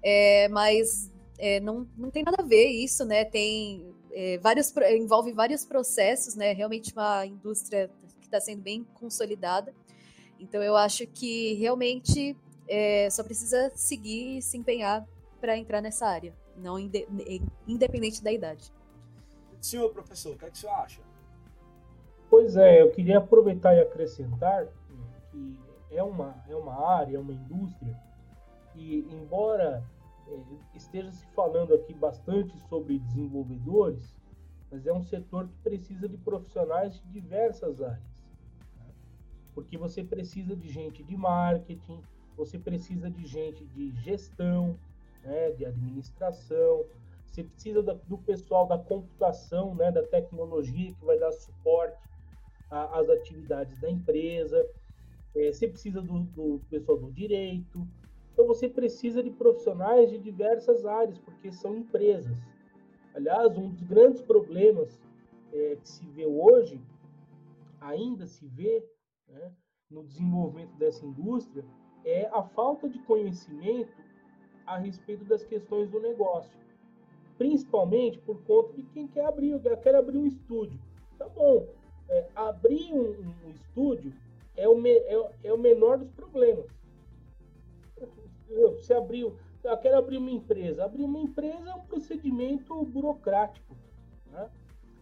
É, 0.00 0.48
mas 0.48 1.10
é, 1.38 1.60
não, 1.60 1.86
não 1.96 2.10
tem 2.10 2.22
nada 2.22 2.42
a 2.42 2.46
ver 2.46 2.66
isso, 2.66 3.04
né? 3.04 3.24
Tem 3.24 3.94
é, 4.12 4.38
vários 4.38 4.74
envolve 4.90 5.32
vários 5.32 5.64
processos, 5.64 6.34
né? 6.34 6.52
Realmente 6.52 6.92
uma 6.92 7.24
indústria 7.24 7.90
que 8.20 8.26
está 8.26 8.40
sendo 8.40 8.62
bem 8.62 8.84
consolidada. 8.94 9.72
Então 10.40 10.62
eu 10.62 10.76
acho 10.76 11.06
que 11.06 11.54
realmente 11.54 12.36
é, 12.68 13.08
só 13.10 13.22
precisa 13.22 13.70
seguir 13.74 14.38
e 14.38 14.42
se 14.42 14.56
empenhar 14.56 15.06
para 15.40 15.56
entrar 15.56 15.80
nessa 15.80 16.06
área, 16.06 16.34
não 16.56 16.78
inde 16.78 17.06
independente 17.66 18.22
da 18.22 18.32
idade. 18.32 18.72
Senhor 19.60 19.90
professor, 19.90 20.34
o 20.34 20.38
que, 20.38 20.44
é 20.44 20.50
que 20.50 20.56
o 20.56 20.60
senhor 20.60 20.74
acha? 20.74 21.00
Pois 22.30 22.56
é, 22.56 22.82
eu 22.82 22.90
queria 22.90 23.18
aproveitar 23.18 23.74
e 23.74 23.80
acrescentar 23.80 24.68
que 25.30 25.58
é 25.90 26.02
uma, 26.02 26.34
é 26.48 26.54
uma 26.54 26.96
área, 26.96 27.16
é 27.16 27.18
uma 27.18 27.32
indústria 27.32 27.96
que, 28.72 29.06
embora 29.10 29.82
esteja 30.74 31.10
se 31.12 31.26
falando 31.28 31.74
aqui 31.74 31.94
bastante 31.94 32.58
sobre 32.68 32.98
desenvolvedores, 32.98 34.16
mas 34.70 34.86
é 34.86 34.92
um 34.92 35.02
setor 35.02 35.48
que 35.48 35.56
precisa 35.62 36.08
de 36.08 36.16
profissionais 36.16 36.94
de 36.94 37.08
diversas 37.08 37.80
áreas. 37.80 38.02
Né? 38.76 38.86
Porque 39.54 39.78
você 39.78 40.04
precisa 40.04 40.54
de 40.54 40.68
gente 40.68 41.02
de 41.02 41.16
marketing, 41.16 42.02
você 42.36 42.58
precisa 42.58 43.10
de 43.10 43.26
gente 43.26 43.64
de 43.66 43.90
gestão, 44.02 44.78
né, 45.24 45.50
de 45.52 45.64
administração, 45.64 46.84
você 47.26 47.44
precisa 47.44 47.82
do 47.82 48.18
pessoal 48.18 48.66
da 48.66 48.78
computação, 48.78 49.74
né, 49.74 49.90
da 49.90 50.02
tecnologia 50.02 50.94
que 50.94 51.04
vai 51.04 51.18
dar 51.18 51.32
suporte 51.32 52.08
às 52.70 53.08
atividades 53.08 53.78
da 53.80 53.90
empresa, 53.90 54.64
é, 55.34 55.52
você 55.52 55.68
precisa 55.68 56.00
do, 56.00 56.20
do 56.20 56.60
pessoal 56.70 56.98
do 56.98 57.12
direito, 57.12 57.86
então 58.38 58.46
você 58.46 58.68
precisa 58.68 59.20
de 59.20 59.32
profissionais 59.32 60.10
de 60.10 60.16
diversas 60.16 60.86
áreas, 60.86 61.18
porque 61.18 61.50
são 61.50 61.74
empresas. 61.74 62.32
Aliás, 63.12 63.58
um 63.58 63.68
dos 63.68 63.82
grandes 63.82 64.22
problemas 64.22 65.02
é, 65.52 65.76
que 65.82 65.88
se 65.88 66.06
vê 66.10 66.24
hoje, 66.24 66.80
ainda 67.80 68.28
se 68.28 68.46
vê 68.46 68.86
né, 69.26 69.52
no 69.90 70.04
desenvolvimento 70.04 70.70
dessa 70.76 71.04
indústria, 71.04 71.64
é 72.04 72.28
a 72.32 72.44
falta 72.44 72.88
de 72.88 73.00
conhecimento 73.00 73.92
a 74.64 74.78
respeito 74.78 75.24
das 75.24 75.44
questões 75.44 75.90
do 75.90 75.98
negócio. 75.98 76.56
Principalmente 77.36 78.20
por 78.20 78.40
conta 78.44 78.72
de 78.72 78.84
quem 78.84 79.08
quer 79.08 79.24
abrir, 79.24 79.60
quer 79.82 79.96
abrir 79.96 80.16
um 80.16 80.26
estúdio. 80.26 80.78
Tá 81.18 81.28
bom, 81.28 81.66
é, 82.08 82.28
abrir 82.36 82.92
um, 82.94 83.18
um, 83.18 83.50
estúdio 83.50 84.14
é 84.56 84.68
o, 84.68 84.76
me, 84.76 84.90
é, 84.90 85.32
é 85.42 85.52
o 85.52 85.58
menor 85.58 85.98
dos 85.98 86.12
problemas 86.12 86.77
você 88.48 88.94
abriu, 88.94 89.36
eu 89.62 89.76
quero 89.76 89.98
abrir 89.98 90.18
uma 90.18 90.30
empresa. 90.30 90.84
Abrir 90.84 91.04
uma 91.04 91.20
empresa 91.20 91.70
é 91.70 91.74
um 91.74 91.84
procedimento 91.84 92.84
burocrático. 92.84 93.76
Né? 94.30 94.48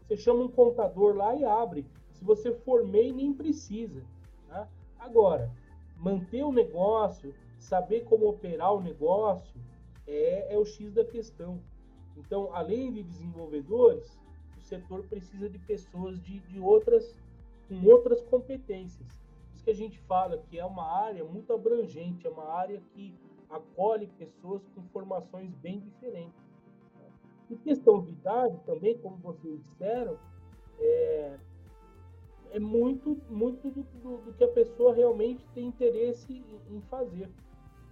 Você 0.02 0.16
chama 0.16 0.44
um 0.44 0.48
contador 0.48 1.14
lá 1.14 1.34
e 1.34 1.44
abre. 1.44 1.86
Se 2.12 2.24
você 2.24 2.52
for 2.52 2.84
MEI, 2.84 3.12
nem 3.12 3.32
precisa. 3.32 4.02
Né? 4.48 4.66
Agora, 4.98 5.50
manter 5.96 6.42
o 6.42 6.52
negócio, 6.52 7.34
saber 7.58 8.04
como 8.04 8.28
operar 8.28 8.74
o 8.74 8.80
negócio, 8.80 9.60
é, 10.06 10.54
é 10.54 10.58
o 10.58 10.64
X 10.64 10.92
da 10.92 11.04
questão. 11.04 11.60
Então, 12.16 12.50
além 12.54 12.92
de 12.92 13.02
desenvolvedores, 13.02 14.18
o 14.56 14.60
setor 14.62 15.02
precisa 15.04 15.48
de 15.50 15.58
pessoas 15.58 16.20
de, 16.22 16.40
de 16.40 16.58
outras, 16.58 17.14
com 17.68 17.84
outras 17.86 18.22
competências. 18.22 19.06
Isso 19.54 19.64
que 19.64 19.70
a 19.70 19.74
gente 19.74 19.98
fala 20.00 20.38
que 20.38 20.58
é 20.58 20.64
uma 20.64 20.90
área 21.04 21.24
muito 21.24 21.52
abrangente, 21.52 22.26
é 22.26 22.30
uma 22.30 22.48
área 22.48 22.80
que 22.94 23.14
acolhe 23.50 24.06
pessoas 24.18 24.62
com 24.74 24.82
formações 24.88 25.50
bem 25.56 25.80
diferentes. 25.80 26.46
Em 27.50 27.56
questão 27.56 28.02
de 28.02 28.10
idade, 28.10 28.58
também, 28.66 28.98
como 28.98 29.16
vocês 29.18 29.62
disseram, 29.62 30.18
é, 30.80 31.38
é 32.52 32.58
muito, 32.58 33.20
muito 33.28 33.70
do, 33.70 33.82
do, 33.82 34.16
do, 34.18 34.32
que 34.34 34.44
a 34.44 34.48
pessoa 34.48 34.94
realmente 34.94 35.46
tem 35.54 35.66
interesse 35.66 36.32
em, 36.32 36.76
em 36.76 36.80
fazer. 36.82 37.30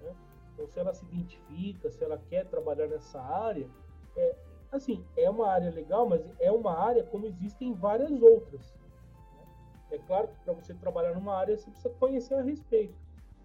Né? 0.02 0.14
Então, 0.52 0.66
se 0.66 0.78
ela 0.78 0.92
se 0.92 1.05
identifica, 1.05 1.90
se 1.90 2.02
ela 2.02 2.18
quer 2.28 2.46
trabalhar 2.46 2.88
nessa 2.88 3.20
área, 3.20 3.68
é, 4.16 4.36
assim, 4.72 5.05
é 5.16 5.30
uma 5.30 5.48
área 5.48 5.70
legal, 5.70 6.09
mas 6.09 6.24
é 6.40 6.50
uma 6.50 6.76
área 6.76 7.05
como 7.05 7.26
existem 7.26 7.74
várias 7.74 8.11
outras. 8.20 8.74
Né? 8.74 9.46
É 9.92 9.98
claro 9.98 10.28
que 10.28 10.38
para 10.44 10.52
você 10.52 10.74
trabalhar 10.74 11.14
numa 11.14 11.36
área, 11.36 11.57
você 11.57 11.70
precisa 11.70 11.94
conhecer 11.94 12.34
a 12.34 12.42
respeito. 12.42 13.03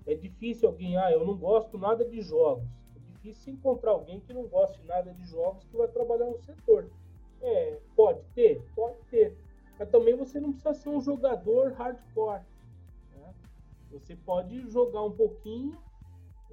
É 0.09 0.15
difícil 0.15 0.67
alguém, 0.67 0.97
ah, 0.97 1.11
eu 1.11 1.23
não 1.23 1.37
gosto 1.37 1.77
nada 1.77 2.03
de 2.03 2.19
jogos. 2.21 2.67
É 2.95 2.99
difícil 3.11 3.53
encontrar 3.53 3.91
alguém 3.91 4.19
que 4.19 4.33
não 4.33 4.47
goste 4.47 4.81
nada 4.85 5.13
de 5.13 5.23
jogos 5.25 5.63
que 5.65 5.77
vai 5.77 5.87
trabalhar 5.87 6.25
no 6.25 6.39
setor. 6.39 6.89
É, 7.41 7.79
pode 7.95 8.21
ter? 8.33 8.59
Pode 8.75 8.97
ter. 9.11 9.37
Mas 9.77 9.87
também 9.89 10.15
você 10.15 10.39
não 10.39 10.51
precisa 10.51 10.73
ser 10.73 10.89
um 10.89 10.99
jogador 10.99 11.73
hardcore. 11.73 12.41
Né? 13.15 13.33
Você 13.91 14.15
pode 14.15 14.67
jogar 14.71 15.03
um 15.03 15.11
pouquinho 15.11 15.77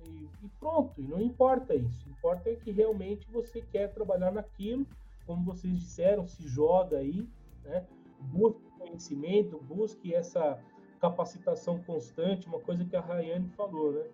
e, 0.04 0.28
e, 0.44 0.48
pronto, 0.60 1.00
e 1.00 1.04
não 1.04 1.20
importa 1.20 1.74
isso. 1.74 2.06
Importa 2.10 2.50
é 2.50 2.56
que 2.56 2.70
realmente 2.70 3.26
você 3.30 3.62
quer 3.62 3.90
trabalhar 3.90 4.30
naquilo, 4.30 4.86
como 5.24 5.42
vocês 5.44 5.78
disseram, 5.78 6.26
se 6.26 6.46
joga 6.46 6.98
aí, 6.98 7.26
né? 7.64 7.86
busque 8.20 8.62
conhecimento, 8.78 9.58
busque 9.62 10.14
essa 10.14 10.62
capacitação 11.00 11.82
constante, 11.82 12.46
uma 12.46 12.60
coisa 12.60 12.84
que 12.84 12.96
a 12.96 13.00
Rayane 13.00 13.48
falou, 13.50 13.92
né? 13.92 14.04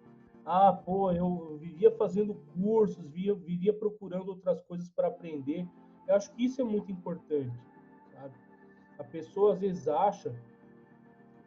Ah, 0.45 0.73
pô, 0.73 1.13
eu 1.13 1.57
vivia 1.59 1.91
fazendo 1.93 2.35
cursos, 2.55 3.05
vivia, 3.05 3.35
vivia 3.35 3.73
procurando 3.73 4.29
outras 4.29 4.61
coisas 4.63 4.89
para 4.89 5.09
aprender. 5.09 5.67
Eu 6.09 6.17
acho 6.17 6.33
que 6.33 6.45
isso 6.45 6.61
é 6.61 6.65
muito 6.65 6.91
importante, 6.91 7.57
sabe? 8.13 8.35
A 8.99 9.05
pessoa 9.05 9.53
às 9.53 9.61
vezes 9.61 9.87
acha, 9.87 10.35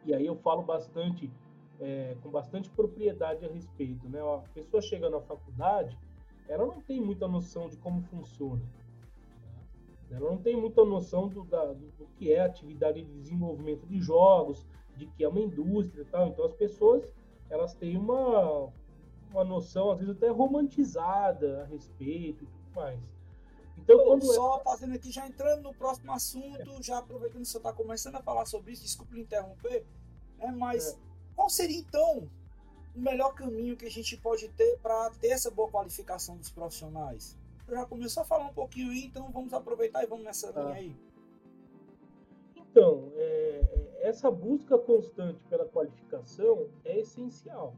e 0.04 0.14
aí 0.14 0.24
eu 0.24 0.36
falo 0.36 0.62
bastante, 0.62 1.30
é, 1.78 2.16
com 2.22 2.30
bastante 2.30 2.70
propriedade 2.70 3.44
a 3.44 3.48
respeito, 3.48 4.08
né? 4.08 4.20
A 4.20 4.38
pessoa 4.54 4.80
chega 4.80 5.10
na 5.10 5.20
faculdade, 5.20 5.96
ela 6.48 6.64
não 6.64 6.80
tem 6.80 7.00
muita 7.00 7.28
noção 7.28 7.68
de 7.68 7.76
como 7.76 8.00
funciona. 8.02 8.62
Tá? 10.08 10.16
Ela 10.16 10.30
não 10.30 10.38
tem 10.38 10.56
muita 10.56 10.84
noção 10.86 11.28
do, 11.28 11.44
da, 11.44 11.66
do, 11.66 11.86
do 11.98 12.06
que 12.16 12.32
é 12.32 12.40
atividade 12.40 13.02
de 13.02 13.12
desenvolvimento 13.20 13.86
de 13.86 14.00
jogos, 14.00 14.66
de 14.96 15.06
que 15.06 15.24
é 15.24 15.28
uma 15.28 15.40
indústria 15.40 16.02
e 16.02 16.06
tal. 16.06 16.28
Então 16.28 16.44
as 16.44 16.54
pessoas 16.54 17.12
elas 17.48 17.74
têm 17.74 17.96
uma, 17.96 18.72
uma 19.30 19.44
noção, 19.44 19.90
às 19.90 19.98
vezes 19.98 20.16
até 20.16 20.28
romantizada 20.28 21.62
a 21.62 21.66
respeito. 21.66 22.46
mais. 22.74 23.00
Então, 23.78 24.04
quando 24.04 24.24
só 24.24 24.58
é... 24.58 24.64
fazendo 24.64 24.94
aqui, 24.94 25.12
já 25.12 25.26
entrando 25.26 25.62
no 25.62 25.74
próximo 25.74 26.10
assunto, 26.12 26.82
já 26.82 26.98
aproveitando 26.98 27.42
que 27.42 27.48
você 27.48 27.58
está 27.58 27.72
começando 27.72 28.16
a 28.16 28.22
falar 28.22 28.46
sobre 28.46 28.72
isso, 28.72 28.82
desculpe 28.82 29.20
interromper, 29.20 29.84
né, 30.38 30.52
mas 30.56 30.92
é. 30.92 30.96
qual 31.34 31.48
seria 31.48 31.78
então 31.78 32.28
o 32.94 33.00
melhor 33.00 33.34
caminho 33.34 33.76
que 33.76 33.86
a 33.86 33.90
gente 33.90 34.16
pode 34.16 34.48
ter 34.48 34.78
para 34.78 35.10
ter 35.10 35.28
essa 35.28 35.50
boa 35.50 35.70
qualificação 35.70 36.36
dos 36.36 36.50
profissionais? 36.50 37.36
Já 37.68 37.84
começou 37.84 38.22
a 38.22 38.26
falar 38.26 38.46
um 38.46 38.54
pouquinho 38.54 38.90
aí, 38.90 39.04
então 39.04 39.30
vamos 39.30 39.52
aproveitar 39.52 40.02
e 40.02 40.06
vamos 40.06 40.24
nessa 40.24 40.52
tá. 40.52 40.62
linha 40.62 40.74
aí. 40.74 40.96
Então, 42.56 43.12
é, 43.14 43.20
é, 43.20 43.35
essa 44.06 44.30
busca 44.30 44.78
constante 44.78 45.42
pela 45.50 45.64
qualificação 45.64 46.68
é 46.84 47.00
essencial, 47.00 47.74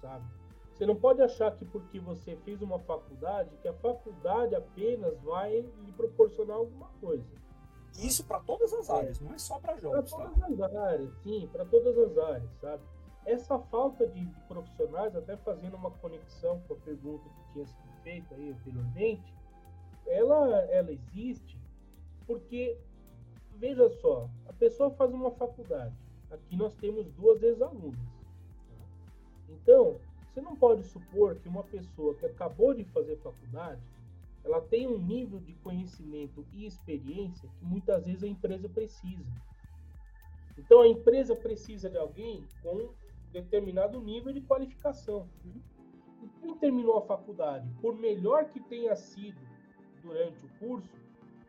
sabe? 0.00 0.24
Você 0.72 0.84
não 0.84 0.96
pode 0.96 1.22
achar 1.22 1.56
que 1.56 1.64
porque 1.64 2.00
você 2.00 2.34
fez 2.38 2.60
uma 2.60 2.80
faculdade, 2.80 3.56
que 3.62 3.68
a 3.68 3.74
faculdade 3.74 4.56
apenas 4.56 5.16
vai 5.20 5.60
lhe 5.60 5.92
proporcionar 5.92 6.56
alguma 6.56 6.88
coisa. 7.00 7.24
Isso 8.02 8.24
para 8.24 8.40
todas 8.40 8.72
as 8.72 8.88
é. 8.88 8.92
áreas, 8.92 9.20
é. 9.20 9.24
não 9.24 9.32
é 9.32 9.38
só 9.38 9.60
para 9.60 9.76
jogos. 9.76 10.12
Para 10.12 10.28
todas 10.28 10.58
tá? 10.58 10.66
as 10.66 10.74
áreas, 10.74 11.14
sim, 11.22 11.48
para 11.52 11.64
todas 11.64 11.96
as 11.98 12.18
áreas, 12.18 12.50
sabe? 12.60 12.82
Essa 13.24 13.56
falta 13.56 14.08
de, 14.08 14.24
de, 14.24 14.40
profissionais, 14.48 15.14
até 15.14 15.36
fazendo 15.36 15.76
uma 15.76 15.92
conexão 15.92 16.60
com 16.66 16.74
a 16.74 16.78
pergunta 16.78 17.24
que 17.28 17.52
tinha 17.52 17.66
sido 17.66 18.02
feita 18.02 18.34
aí 18.34 18.50
anteriormente, 18.50 19.32
ela, 20.04 20.58
ela 20.64 20.90
existe 20.90 21.56
porque, 22.26 22.76
veja 23.56 23.88
só, 24.00 24.28
pessoa 24.54 24.90
faz 24.90 25.12
uma 25.12 25.30
faculdade. 25.32 25.94
Aqui 26.30 26.56
nós 26.56 26.74
temos 26.76 27.10
duas 27.12 27.42
ex-alunas. 27.42 27.98
Tá? 27.98 28.84
Então, 29.48 30.00
você 30.34 30.40
não 30.40 30.56
pode 30.56 30.82
supor 30.84 31.36
que 31.36 31.48
uma 31.48 31.62
pessoa 31.62 32.14
que 32.14 32.26
acabou 32.26 32.74
de 32.74 32.84
fazer 32.84 33.16
faculdade, 33.18 33.80
ela 34.42 34.60
tem 34.60 34.86
um 34.86 34.98
nível 34.98 35.38
de 35.40 35.54
conhecimento 35.54 36.44
e 36.52 36.66
experiência 36.66 37.48
que 37.58 37.64
muitas 37.64 38.04
vezes 38.04 38.24
a 38.24 38.28
empresa 38.28 38.68
precisa. 38.68 39.32
Então 40.58 40.82
a 40.82 40.88
empresa 40.88 41.34
precisa 41.34 41.88
de 41.88 41.96
alguém 41.96 42.44
com 42.62 42.90
determinado 43.32 44.00
nível 44.00 44.32
de 44.32 44.40
qualificação. 44.40 45.28
E 46.22 46.28
quem 46.40 46.56
terminou 46.56 46.98
a 46.98 47.02
faculdade, 47.02 47.68
por 47.80 47.96
melhor 47.96 48.46
que 48.46 48.60
tenha 48.60 48.94
sido 48.94 49.40
durante 50.02 50.44
o 50.44 50.48
curso, 50.58 51.03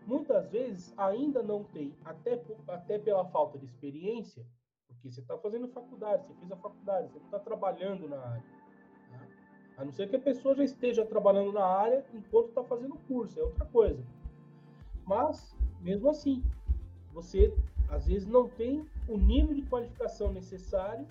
muitas 0.05 0.49
vezes 0.49 0.93
ainda 0.97 1.41
não 1.41 1.63
tem, 1.63 1.93
até, 2.03 2.41
até 2.67 2.99
pela 2.99 3.25
falta 3.25 3.57
de 3.57 3.65
experiência, 3.65 4.45
porque 4.87 5.09
você 5.09 5.21
está 5.21 5.37
fazendo 5.37 5.67
faculdade, 5.67 6.25
você 6.25 6.33
fez 6.35 6.51
a 6.51 6.55
faculdade, 6.57 7.11
você 7.11 7.25
está 7.25 7.39
trabalhando 7.39 8.07
na 8.07 8.19
área. 8.19 8.43
A 9.77 9.83
não 9.83 9.91
ser 9.91 10.07
que 10.09 10.15
a 10.15 10.19
pessoa 10.19 10.55
já 10.55 10.63
esteja 10.63 11.05
trabalhando 11.05 11.51
na 11.51 11.65
área 11.65 12.05
enquanto 12.13 12.49
está 12.49 12.63
fazendo 12.63 12.95
o 12.95 12.99
curso, 12.99 13.39
é 13.39 13.43
outra 13.43 13.65
coisa. 13.65 14.01
Mas, 15.05 15.55
mesmo 15.81 16.09
assim, 16.09 16.41
você 17.13 17.53
às 17.89 18.07
vezes 18.07 18.27
não 18.27 18.47
tem 18.47 18.85
o 19.07 19.17
nível 19.17 19.53
de 19.53 19.61
qualificação 19.63 20.31
necessário 20.31 21.05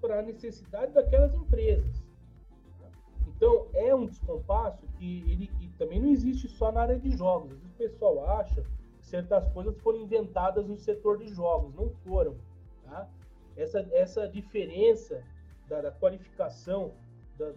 para 0.00 0.20
a 0.20 0.22
necessidade 0.22 0.92
daquelas 0.92 1.34
empresas. 1.34 2.05
Então, 3.36 3.66
é 3.74 3.94
um 3.94 4.06
descompasso 4.06 4.86
que 4.98 5.30
ele 5.30 5.50
e 5.60 5.68
também 5.78 6.00
não 6.00 6.08
existe 6.08 6.48
só 6.48 6.72
na 6.72 6.82
área 6.82 6.98
de 6.98 7.10
jogos. 7.16 7.52
O 7.52 7.68
pessoal 7.76 8.28
acha 8.38 8.62
que 8.62 9.06
certas 9.06 9.46
coisas 9.52 9.76
foram 9.78 10.00
inventadas 10.00 10.66
no 10.66 10.76
setor 10.76 11.18
de 11.18 11.28
jogos. 11.28 11.74
Não 11.74 11.90
foram. 12.04 12.36
Tá? 12.84 13.08
Essa, 13.56 13.86
essa 13.92 14.28
diferença 14.28 15.22
da, 15.68 15.82
da 15.82 15.90
qualificação 15.90 16.92
da, 17.38 17.52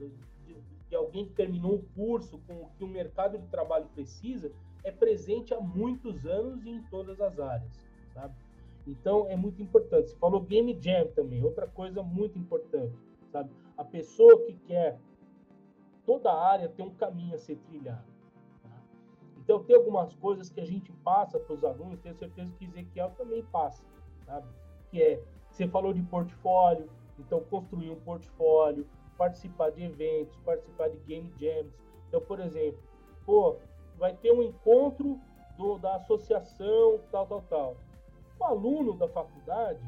de 0.90 0.96
alguém 0.96 1.26
que 1.26 1.34
terminou 1.34 1.76
o 1.76 1.84
curso 1.96 2.40
com 2.48 2.54
o 2.54 2.70
que 2.78 2.84
o 2.84 2.88
mercado 2.88 3.38
de 3.38 3.48
trabalho 3.48 3.88
precisa 3.94 4.52
é 4.84 4.92
presente 4.92 5.54
há 5.54 5.60
muitos 5.60 6.26
anos 6.26 6.66
e 6.66 6.70
em 6.70 6.82
todas 6.84 7.22
as 7.22 7.40
áreas, 7.40 7.72
sabe? 8.14 8.34
Então 8.88 9.28
é 9.30 9.36
muito 9.36 9.62
importante. 9.62 10.10
Você 10.10 10.16
falou 10.16 10.42
game 10.42 10.78
jam 10.82 11.08
também, 11.10 11.44
outra 11.44 11.68
coisa 11.68 12.02
muito 12.02 12.40
importante, 12.40 12.96
sabe? 13.32 13.52
A 13.78 13.84
pessoa 13.84 14.46
que 14.46 14.54
quer 14.66 15.00
toda 16.10 16.34
área 16.34 16.68
tem 16.68 16.84
um 16.84 16.96
caminho 16.96 17.36
a 17.36 17.38
ser 17.38 17.56
trilhado. 17.58 18.08
Tá? 18.64 18.82
Então 19.38 19.64
tem 19.64 19.76
algumas 19.76 20.12
coisas 20.16 20.50
que 20.50 20.60
a 20.60 20.66
gente 20.66 20.92
passa 21.04 21.40
para 21.40 21.54
os 21.54 21.64
alunos, 21.64 22.00
tenho 22.00 22.16
certeza 22.16 22.52
que 22.58 22.66
Ezequiel 22.66 23.12
também 23.12 23.44
passa, 23.52 23.84
sabe? 24.26 24.48
Que 24.90 25.04
é, 25.04 25.24
você 25.52 25.68
falou 25.68 25.94
de 25.94 26.02
portfólio, 26.02 26.90
então 27.20 27.42
construir 27.42 27.92
um 27.92 28.00
portfólio, 28.00 28.88
participar 29.20 29.70
de 29.70 29.84
eventos, 29.84 30.36
participar 30.38 30.90
de 30.90 30.98
game 31.02 31.32
jams. 31.38 31.72
Então, 32.08 32.20
por 32.22 32.40
exemplo, 32.40 32.82
pô, 33.24 33.58
vai 34.00 34.16
ter 34.16 34.32
um 34.32 34.42
encontro 34.42 35.20
do, 35.60 35.78
da 35.78 35.98
associação, 35.98 37.02
tal, 37.12 37.28
tal, 37.28 37.42
tal. 37.44 37.78
O 38.40 38.46
aluno 38.46 38.98
da 38.98 39.08
faculdade, 39.08 39.80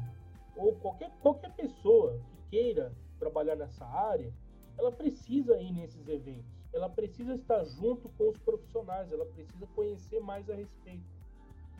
ou 0.54 0.76
qualquer, 0.76 1.10
qualquer 1.20 1.52
pessoa 1.54 2.20
que 2.30 2.50
queira 2.50 2.92
trabalhar 3.18 3.56
nessa 3.56 3.84
área, 3.84 4.32
ela 4.78 4.92
precisa 4.92 5.60
ir 5.60 5.72
nesses 5.72 6.06
eventos. 6.08 6.50
Ela 6.72 6.88
precisa 6.88 7.34
estar 7.34 7.64
junto 7.64 8.08
com 8.10 8.30
os 8.30 8.38
profissionais, 8.38 9.12
ela 9.12 9.26
precisa 9.26 9.66
conhecer 9.74 10.20
mais 10.20 10.48
a 10.48 10.54
respeito. 10.54 11.04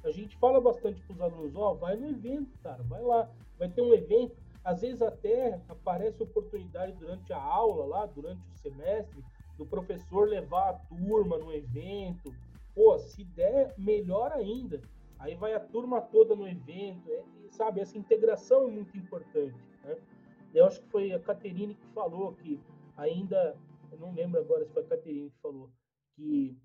A 0.05 0.11
gente 0.11 0.37
fala 0.37 0.61
bastante 0.61 1.01
para 1.03 1.15
os 1.15 1.21
alunos, 1.21 1.55
ó, 1.55 1.73
oh, 1.73 1.75
vai 1.77 1.97
no 1.97 2.09
evento, 2.09 2.51
cara, 2.63 2.83
vai 2.83 3.03
lá. 3.03 3.31
Vai 3.59 3.69
ter 3.69 3.81
um 3.81 3.95
evento, 3.95 4.37
às 4.65 4.81
vezes 4.81 5.01
até 5.01 5.61
aparece 5.69 6.23
oportunidade 6.23 6.93
durante 6.95 7.33
a 7.33 7.41
aula, 7.41 7.87
lá 7.87 8.07
durante 8.07 8.41
o 8.49 8.59
semestre, 8.59 9.25
do 9.57 9.65
professor 9.65 10.29
levar 10.29 10.71
a 10.71 10.73
turma 10.73 11.39
no 11.39 11.53
evento. 11.53 12.35
Pô, 12.75 12.99
se 12.99 13.25
der, 13.25 13.75
melhor 13.79 14.33
ainda. 14.33 14.83
Aí 15.19 15.37
vai 15.37 15.55
a 15.55 15.61
turma 15.61 16.01
toda 16.01 16.35
no 16.35 16.49
evento, 16.49 17.09
é, 17.09 17.23
sabe? 17.51 17.81
Essa 17.81 17.97
integração 17.97 18.67
é 18.67 18.71
muito 18.73 18.97
importante. 18.99 19.55
Né? 19.85 19.97
Eu 20.53 20.67
acho 20.67 20.81
que 20.81 20.89
foi 20.89 21.13
a 21.13 21.21
Caterine 21.21 21.75
que 21.75 21.87
falou 21.95 22.33
que 22.33 22.61
ainda, 22.97 23.57
eu 23.91 23.99
não 23.99 24.13
lembro 24.13 24.41
agora 24.41 24.65
se 24.65 24.73
foi 24.73 24.83
a 24.83 24.87
Caterine 24.87 25.31
que 25.31 25.39
falou, 25.41 25.71
que 26.17 26.57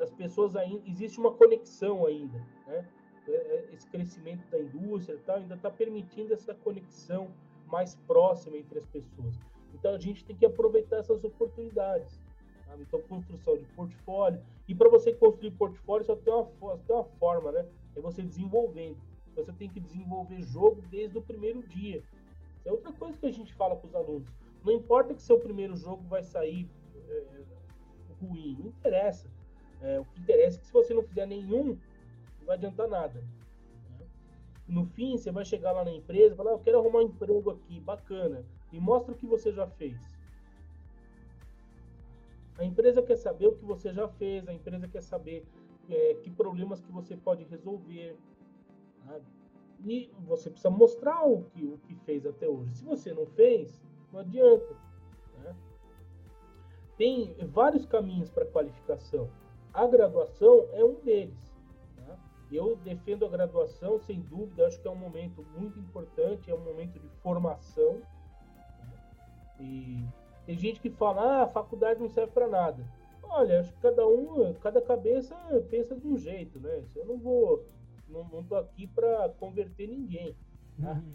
as 0.00 0.12
pessoas 0.12 0.56
ainda, 0.56 0.82
existe 0.86 1.18
uma 1.18 1.32
conexão 1.32 2.06
ainda, 2.06 2.38
né? 2.66 2.88
É, 3.26 3.32
é, 3.32 3.74
esse 3.74 3.86
crescimento 3.88 4.48
da 4.50 4.58
indústria 4.58 5.18
tal, 5.26 5.36
ainda 5.36 5.54
está 5.54 5.70
permitindo 5.70 6.32
essa 6.32 6.54
conexão 6.54 7.30
mais 7.66 7.94
próxima 8.06 8.56
entre 8.56 8.78
as 8.78 8.86
pessoas. 8.86 9.38
Então 9.74 9.94
a 9.94 9.98
gente 9.98 10.24
tem 10.24 10.34
que 10.34 10.46
aproveitar 10.46 10.96
essas 10.98 11.24
oportunidades. 11.24 12.18
Então, 12.80 13.00
construção 13.02 13.56
de 13.56 13.64
portfólio. 13.66 14.40
E 14.66 14.74
para 14.74 14.88
você 14.88 15.12
construir 15.12 15.50
portfólio, 15.52 16.04
só 16.04 16.16
tem, 16.16 16.32
uma, 16.32 16.78
tem 16.78 16.94
uma 16.94 17.04
forma, 17.04 17.52
né? 17.52 17.66
É 17.96 18.00
você 18.00 18.22
desenvolvendo. 18.22 18.96
Você 19.34 19.52
tem 19.52 19.68
que 19.68 19.80
desenvolver 19.80 20.42
jogo 20.42 20.82
desde 20.90 21.16
o 21.16 21.22
primeiro 21.22 21.62
dia. 21.62 22.02
É 22.64 22.72
outra 22.72 22.92
coisa 22.92 23.16
que 23.16 23.26
a 23.26 23.32
gente 23.32 23.54
fala 23.54 23.76
para 23.76 23.86
os 23.86 23.94
alunos. 23.94 24.28
Não 24.64 24.72
importa 24.72 25.14
que 25.14 25.22
seu 25.22 25.38
primeiro 25.38 25.76
jogo 25.76 26.02
vai 26.08 26.22
sair 26.22 26.68
é, 27.08 27.24
ruim, 28.20 28.56
não 28.58 28.68
interessa. 28.68 29.28
É, 29.80 30.00
o 30.00 30.04
que 30.04 30.20
interessa 30.20 30.58
é 30.58 30.60
que 30.60 30.66
se 30.66 30.72
você 30.72 30.92
não 30.92 31.02
fizer 31.02 31.26
nenhum, 31.26 31.78
vai 32.44 32.56
adiantar 32.56 32.88
nada. 32.88 33.20
Né? 33.90 34.06
No 34.66 34.84
fim, 34.86 35.16
você 35.16 35.30
vai 35.30 35.44
chegar 35.44 35.72
lá 35.72 35.84
na 35.84 35.92
empresa 35.92 36.34
e 36.34 36.36
falar: 36.36 36.52
Eu 36.52 36.58
quero 36.58 36.78
arrumar 36.78 37.00
um 37.00 37.02
emprego 37.02 37.50
aqui, 37.50 37.80
bacana. 37.80 38.44
Me 38.72 38.80
mostra 38.80 39.12
o 39.12 39.16
que 39.16 39.26
você 39.26 39.52
já 39.52 39.66
fez. 39.66 39.98
A 42.58 42.64
empresa 42.64 43.00
quer 43.00 43.16
saber 43.16 43.46
o 43.46 43.54
que 43.54 43.64
você 43.64 43.92
já 43.92 44.08
fez, 44.08 44.48
a 44.48 44.52
empresa 44.52 44.88
quer 44.88 45.00
saber 45.00 45.46
é, 45.88 46.14
que 46.14 46.30
problemas 46.30 46.80
que 46.80 46.90
você 46.90 47.16
pode 47.16 47.44
resolver. 47.44 48.16
Sabe? 49.06 49.24
E 49.84 50.10
você 50.26 50.50
precisa 50.50 50.70
mostrar 50.70 51.24
o 51.24 51.44
que, 51.44 51.64
o 51.64 51.78
que 51.78 51.94
fez 52.04 52.26
até 52.26 52.48
hoje. 52.48 52.74
Se 52.74 52.84
você 52.84 53.14
não 53.14 53.26
fez, 53.26 53.80
não 54.12 54.20
adianta. 54.20 54.74
Né? 55.38 55.54
Tem 56.96 57.34
vários 57.48 57.86
caminhos 57.86 58.30
para 58.30 58.46
qualificação. 58.46 59.28
A 59.72 59.86
graduação 59.86 60.66
é 60.72 60.84
um 60.84 60.94
deles. 61.00 61.48
Eu 62.50 62.76
defendo 62.76 63.26
a 63.26 63.28
graduação, 63.28 63.98
sem 63.98 64.20
dúvida, 64.22 64.66
acho 64.66 64.80
que 64.80 64.88
é 64.88 64.90
um 64.90 64.96
momento 64.96 65.44
muito 65.54 65.78
importante, 65.78 66.50
é 66.50 66.54
um 66.54 66.64
momento 66.64 66.98
de 66.98 67.08
formação. 67.22 68.00
Né? 68.80 68.98
E 69.60 70.04
tem 70.46 70.56
gente 70.56 70.80
que 70.80 70.88
fala, 70.88 71.20
ah, 71.22 71.42
a 71.42 71.48
faculdade 71.48 72.00
não 72.00 72.08
serve 72.08 72.32
para 72.32 72.48
nada. 72.48 72.82
Olha, 73.22 73.60
acho 73.60 73.70
que 73.74 73.80
cada 73.80 74.06
um, 74.06 74.54
cada 74.54 74.80
cabeça 74.80 75.36
pensa 75.68 75.94
de 75.94 76.08
um 76.08 76.16
jeito, 76.16 76.58
né? 76.58 76.82
Eu 76.96 77.04
não 77.04 77.18
vou, 77.18 77.66
não, 78.08 78.24
não 78.24 78.58
aqui 78.58 78.86
para 78.86 79.28
converter 79.38 79.86
ninguém. 79.86 80.34
Tá? 80.80 80.92
Uhum. 80.92 81.12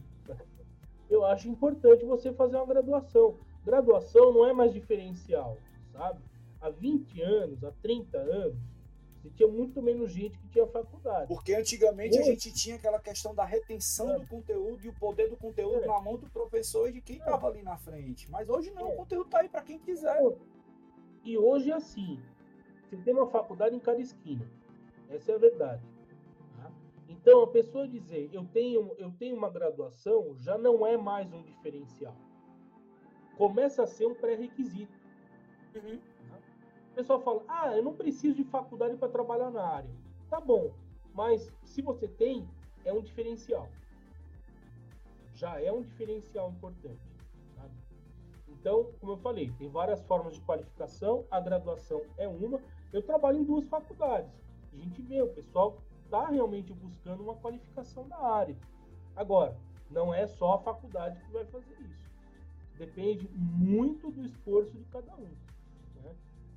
Eu 1.14 1.24
acho 1.26 1.48
importante 1.48 2.04
você 2.06 2.34
fazer 2.34 2.56
uma 2.56 2.66
graduação. 2.66 3.38
Graduação 3.64 4.34
não 4.34 4.48
é 4.48 4.52
mais 4.52 4.74
diferencial, 4.74 5.58
sabe? 5.92 6.20
Há 6.60 6.72
20 6.72 7.22
anos, 7.22 7.64
há 7.64 7.72
30 7.84 8.18
anos, 8.18 8.58
você 9.22 9.30
tinha 9.30 9.48
muito 9.48 9.80
menos 9.80 10.12
gente 10.12 10.38
que 10.40 10.48
tinha 10.50 10.66
faculdade. 10.66 11.28
Porque 11.28 11.54
antigamente 11.54 12.18
Hoje, 12.18 12.30
a 12.30 12.32
gente 12.32 12.52
tinha 12.52 12.78
aquela 12.78 13.00
questão 13.00 13.36
da 13.36 13.46
retenção 13.46 14.10
é. 14.12 14.20
do 14.20 14.28
conteúdo 14.28 14.84
e 14.84 14.90
o 14.90 14.94
poder 14.94 15.30
do 15.30 15.38
conteúdo 15.38 15.84
é. 15.84 15.86
na 15.86 16.02
mão 16.02 16.18
do 16.18 16.28
professor 16.32 16.90
e 16.90 16.94
de 16.94 17.02
quem 17.02 17.18
estava 17.18 17.48
é. 17.48 17.50
ali 17.52 17.62
na 17.62 17.78
frente. 17.78 18.30
Mas 18.32 18.50
hoje 18.50 18.72
não, 18.72 18.88
o 18.88 18.94
é. 18.94 18.96
conteúdo 18.96 19.26
está 19.26 19.42
aí 19.42 19.50
para 19.50 19.62
quem 19.62 19.78
quiser. 19.78 20.20
E 21.24 21.38
hoje 21.38 21.70
é 21.70 21.76
assim. 21.76 22.20
você 22.90 22.98
tem 22.98 23.14
uma 23.14 23.28
faculdade 23.28 23.76
em 23.76 23.80
cada 23.80 24.02
esquina. 24.02 24.50
Essa 25.12 25.32
é 25.32 25.36
a 25.36 25.38
verdade. 25.38 25.93
Tá? 27.24 27.32
Então, 27.32 27.42
a 27.42 27.48
pessoa 27.48 27.88
dizer 27.88 28.30
eu 28.34 28.46
tenho, 28.46 28.94
eu 28.98 29.12
tenho 29.12 29.36
uma 29.36 29.50
graduação 29.50 30.36
já 30.38 30.58
não 30.58 30.86
é 30.86 30.98
mais 30.98 31.32
um 31.34 31.42
diferencial. 31.42 32.16
Começa 33.38 33.84
a 33.84 33.88
ser 33.88 34.06
um 34.06 34.14
pré-requisito. 34.14 34.94
Uhum. 35.76 35.98
Tá? 35.98 36.38
O 36.92 36.96
pessoal 36.96 37.22
fala: 37.22 37.44
ah, 37.48 37.76
eu 37.76 37.84
não 37.84 37.96
preciso 37.96 38.36
de 38.36 38.44
faculdade 38.44 38.98
para 38.98 39.10
trabalhar 39.10 39.50
na 39.50 39.66
área. 39.66 39.90
Tá 40.30 40.40
bom, 40.40 40.74
mas 41.14 41.52
se 41.64 41.82
você 41.82 42.08
tem, 42.08 42.48
é 42.84 42.94
um 42.94 43.02
diferencial. 43.02 43.70
Já 45.34 45.60
é 45.60 45.72
um 45.72 45.82
diferencial 45.82 46.52
importante. 46.52 47.02
Sabe? 47.56 47.74
Então, 48.50 48.92
como 49.00 49.14
eu 49.14 49.18
falei, 49.18 49.52
tem 49.58 49.70
várias 49.70 50.04
formas 50.04 50.36
de 50.36 50.42
qualificação, 50.42 51.26
a 51.32 51.40
graduação 51.40 52.02
é 52.18 52.28
uma. 52.28 52.62
Eu 52.92 53.02
trabalho 53.02 53.40
em 53.40 53.44
duas 53.44 53.66
faculdades. 53.68 54.32
A 54.72 54.76
gente 54.76 55.02
vê, 55.02 55.22
o 55.22 55.28
pessoal 55.28 55.78
está 56.14 56.30
realmente 56.30 56.72
buscando 56.72 57.24
uma 57.24 57.34
qualificação 57.34 58.08
na 58.08 58.18
área. 58.18 58.56
Agora, 59.16 59.58
não 59.90 60.14
é 60.14 60.28
só 60.28 60.54
a 60.54 60.60
faculdade 60.60 61.20
que 61.20 61.32
vai 61.32 61.44
fazer 61.46 61.76
isso. 61.82 62.08
Depende 62.78 63.28
muito 63.34 64.12
do 64.12 64.24
esforço 64.24 64.78
de 64.78 64.86
cada 64.86 65.16
um. 65.16 65.32
Né? 65.96 66.16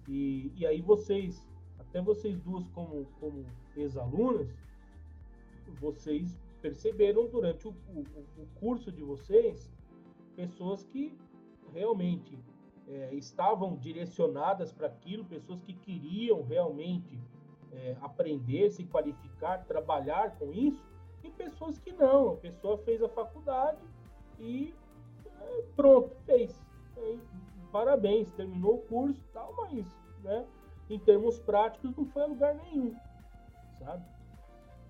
E, 0.09 0.53
e 0.57 0.67
aí 0.67 0.83
vocês, 0.83 1.49
até 1.79 2.03
vocês 2.03 2.39
duas 2.41 2.69
como, 2.69 3.07
como 3.19 3.47
ex-alunas, 3.75 4.55
vocês 5.81 6.39
perceberam 6.61 7.27
durante 7.27 7.67
o, 7.67 7.71
o, 7.71 8.01
o, 8.39 8.47
curso 8.61 8.93
de 8.93 9.03
vocês 9.03 9.71
pessoas 10.35 10.85
que 10.85 11.17
realmente 11.73 12.39
é, 12.87 13.15
estavam 13.15 13.75
direcionadas 13.77 14.71
para 14.71 14.87
aquilo, 14.87 15.25
pessoas 15.25 15.63
que 15.63 15.73
queriam 15.73 16.43
realmente 16.43 17.19
é, 17.77 17.97
aprender, 18.01 18.71
se 18.71 18.85
qualificar, 18.85 19.65
trabalhar 19.67 20.37
com 20.39 20.53
isso, 20.53 20.83
e 21.23 21.31
pessoas 21.31 21.79
que 21.79 21.93
não. 21.93 22.31
A 22.31 22.37
pessoa 22.37 22.79
fez 22.79 23.03
a 23.03 23.09
faculdade 23.09 23.79
e 24.39 24.75
é, 25.25 25.65
pronto, 25.75 26.15
fez. 26.25 26.59
parabéns, 27.71 28.31
terminou 28.33 28.77
o 28.77 28.83
curso 28.83 29.23
tal, 29.33 29.55
mas 29.57 29.87
né, 30.23 30.47
em 30.89 30.99
termos 30.99 31.39
práticos 31.39 31.95
não 31.97 32.07
foi 32.07 32.23
a 32.23 32.27
lugar 32.27 32.55
nenhum, 32.55 32.95
sabe? 33.79 34.05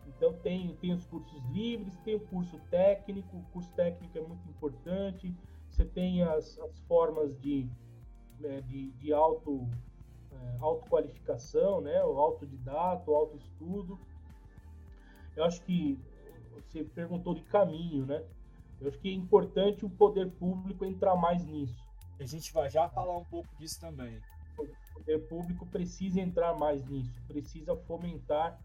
Então 0.06 0.32
tem, 0.34 0.74
tem 0.76 0.92
os 0.92 1.04
cursos 1.06 1.42
livres, 1.50 1.96
tem 1.98 2.14
o 2.14 2.20
curso 2.20 2.58
técnico, 2.70 3.36
o 3.36 3.42
curso 3.52 3.70
técnico 3.74 4.16
é 4.16 4.20
muito 4.20 4.48
importante, 4.48 5.34
você 5.68 5.84
tem 5.84 6.22
as, 6.22 6.58
as 6.60 6.78
formas 6.80 7.38
de, 7.40 7.68
né, 8.38 8.62
de, 8.62 8.90
de 8.92 9.12
auto, 9.12 9.68
é, 10.42 10.56
autoqualificação, 10.60 11.80
né, 11.80 12.02
o 12.04 12.18
autodidata, 12.18 13.10
o 13.10 13.14
autoestudo. 13.14 13.98
Eu 15.36 15.44
acho 15.44 15.62
que 15.62 15.98
você 16.54 16.84
perguntou 16.84 17.34
de 17.34 17.42
caminho, 17.42 18.06
né? 18.06 18.24
Eu 18.80 18.88
acho 18.88 18.98
que 18.98 19.08
é 19.08 19.12
importante 19.12 19.84
o 19.84 19.90
poder 19.90 20.30
público 20.32 20.84
entrar 20.84 21.16
mais 21.16 21.44
nisso. 21.46 21.76
A 22.18 22.24
gente 22.24 22.52
vai 22.52 22.70
já 22.70 22.88
falar 22.88 23.16
um 23.16 23.24
pouco 23.24 23.48
disso 23.58 23.80
também. 23.80 24.20
O 24.58 24.66
poder 24.94 25.18
público 25.28 25.66
precisa 25.66 26.20
entrar 26.20 26.54
mais 26.54 26.84
nisso, 26.86 27.20
precisa 27.26 27.76
fomentar 27.76 28.58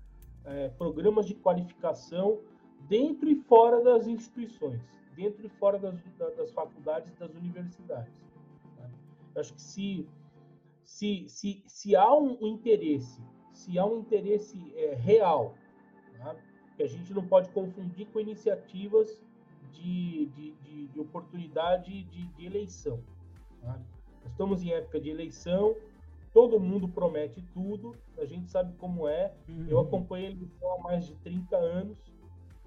é, 0.46 0.70
programas 0.70 1.26
de 1.26 1.36
qualificação 1.36 2.40
dentro 2.88 3.30
e 3.30 3.36
fora 3.44 3.84
das 3.84 4.08
instituições, 4.08 4.82
dentro 5.16 5.46
e 5.46 5.50
fora 5.50 5.78
das, 5.78 5.96
das 6.36 6.52
faculdades 6.52 7.12
e 7.14 7.20
das 7.20 7.34
universidades. 7.34 8.14
Né? 8.78 8.90
Eu 9.36 9.42
acho 9.42 9.54
que 9.54 9.62
se, 9.62 10.08
se, 10.92 11.26
se, 11.30 11.64
se 11.66 11.96
há 11.96 12.14
um, 12.14 12.38
interesse, 12.46 13.24
se 13.54 13.80
há 13.80 13.86
um 13.86 14.00
interesse 14.00 14.58
é, 14.76 14.94
real, 14.94 15.56
né? 16.20 16.36
que 16.76 16.84
a 16.84 16.88
gente 16.88 17.14
não 17.14 17.26
pode 17.26 17.50
confundir 17.50 18.08
com 18.08 18.20
iniciativas 18.20 19.24
de, 19.72 20.26
de, 20.28 20.52
de, 20.52 20.88
de 20.88 21.00
oportunidade 21.00 22.04
de, 22.04 22.26
de 22.28 22.46
eleição. 22.46 23.00
Né? 23.64 23.82
Nós 24.22 24.32
estamos 24.32 24.62
em 24.62 24.74
época 24.74 25.00
de 25.00 25.10
eleição, 25.10 25.76
todo 26.34 26.60
mundo 26.60 26.90
promete 26.90 27.42
tudo, 27.54 27.96
a 28.18 28.26
gente 28.26 28.52
sabe 28.52 28.74
como 28.78 29.08
é. 29.08 29.34
Uhum. 29.48 29.68
Eu 29.70 29.80
acompanhei 29.80 30.28
ele 30.28 30.52
há 30.62 30.84
mais 30.84 31.08
de 31.08 31.16
30 31.16 31.56
anos, 31.56 31.98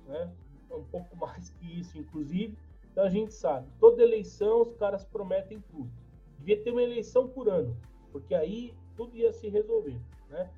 né? 0.08 0.32
um 0.72 0.84
pouco 0.84 1.14
mais 1.20 1.50
que 1.50 1.78
isso, 1.78 1.98
inclusive. 1.98 2.56
Então 2.90 3.04
a 3.04 3.10
gente 3.10 3.34
sabe, 3.34 3.68
toda 3.78 4.02
eleição 4.02 4.62
os 4.62 4.74
caras 4.74 5.04
prometem 5.04 5.62
tudo. 5.70 5.90
Devia 6.38 6.62
ter 6.62 6.70
uma 6.70 6.82
eleição 6.82 7.28
por 7.28 7.48
ano, 7.48 7.76
porque 8.14 8.32
aí 8.32 8.72
tudo 8.96 9.16
ia 9.16 9.32
se 9.32 9.48
resolver, 9.48 10.00
né? 10.30 10.48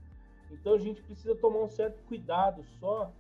Então 0.50 0.74
a 0.74 0.78
gente 0.78 1.00
precisa 1.00 1.34
tomar 1.34 1.60
um 1.60 1.70
certo 1.70 1.98
cuidado 2.06 2.62
só 2.78 3.10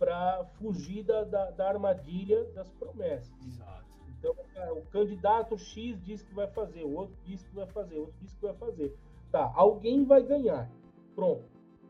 para 0.00 0.44
fugir 0.58 1.04
da, 1.04 1.22
da, 1.22 1.50
da, 1.52 1.68
armadilha 1.68 2.42
das 2.46 2.68
promessas. 2.72 3.32
Exato. 3.46 3.84
Então, 4.18 4.34
o 4.76 4.84
candidato 4.86 5.56
X 5.56 6.02
diz 6.02 6.22
que 6.22 6.34
vai 6.34 6.48
fazer, 6.48 6.82
o 6.82 6.92
outro 6.92 7.14
diz 7.24 7.40
que 7.44 7.54
vai 7.54 7.66
fazer, 7.66 7.98
o 7.98 8.00
outro 8.00 8.16
diz 8.20 8.34
que 8.34 8.42
vai 8.42 8.54
fazer. 8.54 8.96
Tá, 9.30 9.52
alguém 9.54 10.04
vai 10.04 10.24
ganhar. 10.24 10.68
Pronto. 11.14 11.44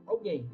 Alguém. 0.07 0.47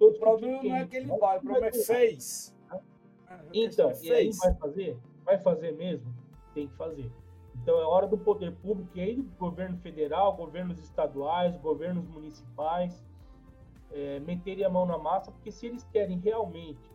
o 0.00 0.12
problema 0.14 0.60
não 0.60 0.74
é 0.74 0.86
que 0.88 0.96
ele 0.96 1.06
vai, 1.06 1.38
o 1.38 1.40
problema 1.40 1.68
é 1.68 1.72
fez. 1.72 2.52
Ah, 2.68 3.44
então, 3.54 3.92
e 4.02 4.12
aí 4.12 4.30
vai 4.32 4.54
fazer? 4.54 4.98
Vai 5.24 5.38
fazer 5.38 5.72
mesmo? 5.76 6.12
Tem 6.52 6.66
que 6.66 6.74
fazer. 6.74 7.12
Então 7.62 7.78
é 7.78 7.84
hora 7.84 8.06
do 8.06 8.16
poder 8.16 8.52
público, 8.56 8.90
e 8.96 9.00
aí 9.00 9.16
do 9.16 9.24
governo 9.36 9.76
federal, 9.78 10.36
governos 10.36 10.78
estaduais, 10.80 11.56
governos 11.56 12.06
municipais, 12.08 13.04
é, 13.90 14.20
meterem 14.20 14.64
a 14.64 14.70
mão 14.70 14.86
na 14.86 14.98
massa, 14.98 15.30
porque 15.30 15.50
se 15.50 15.66
eles 15.66 15.84
querem 15.92 16.18
realmente 16.18 16.90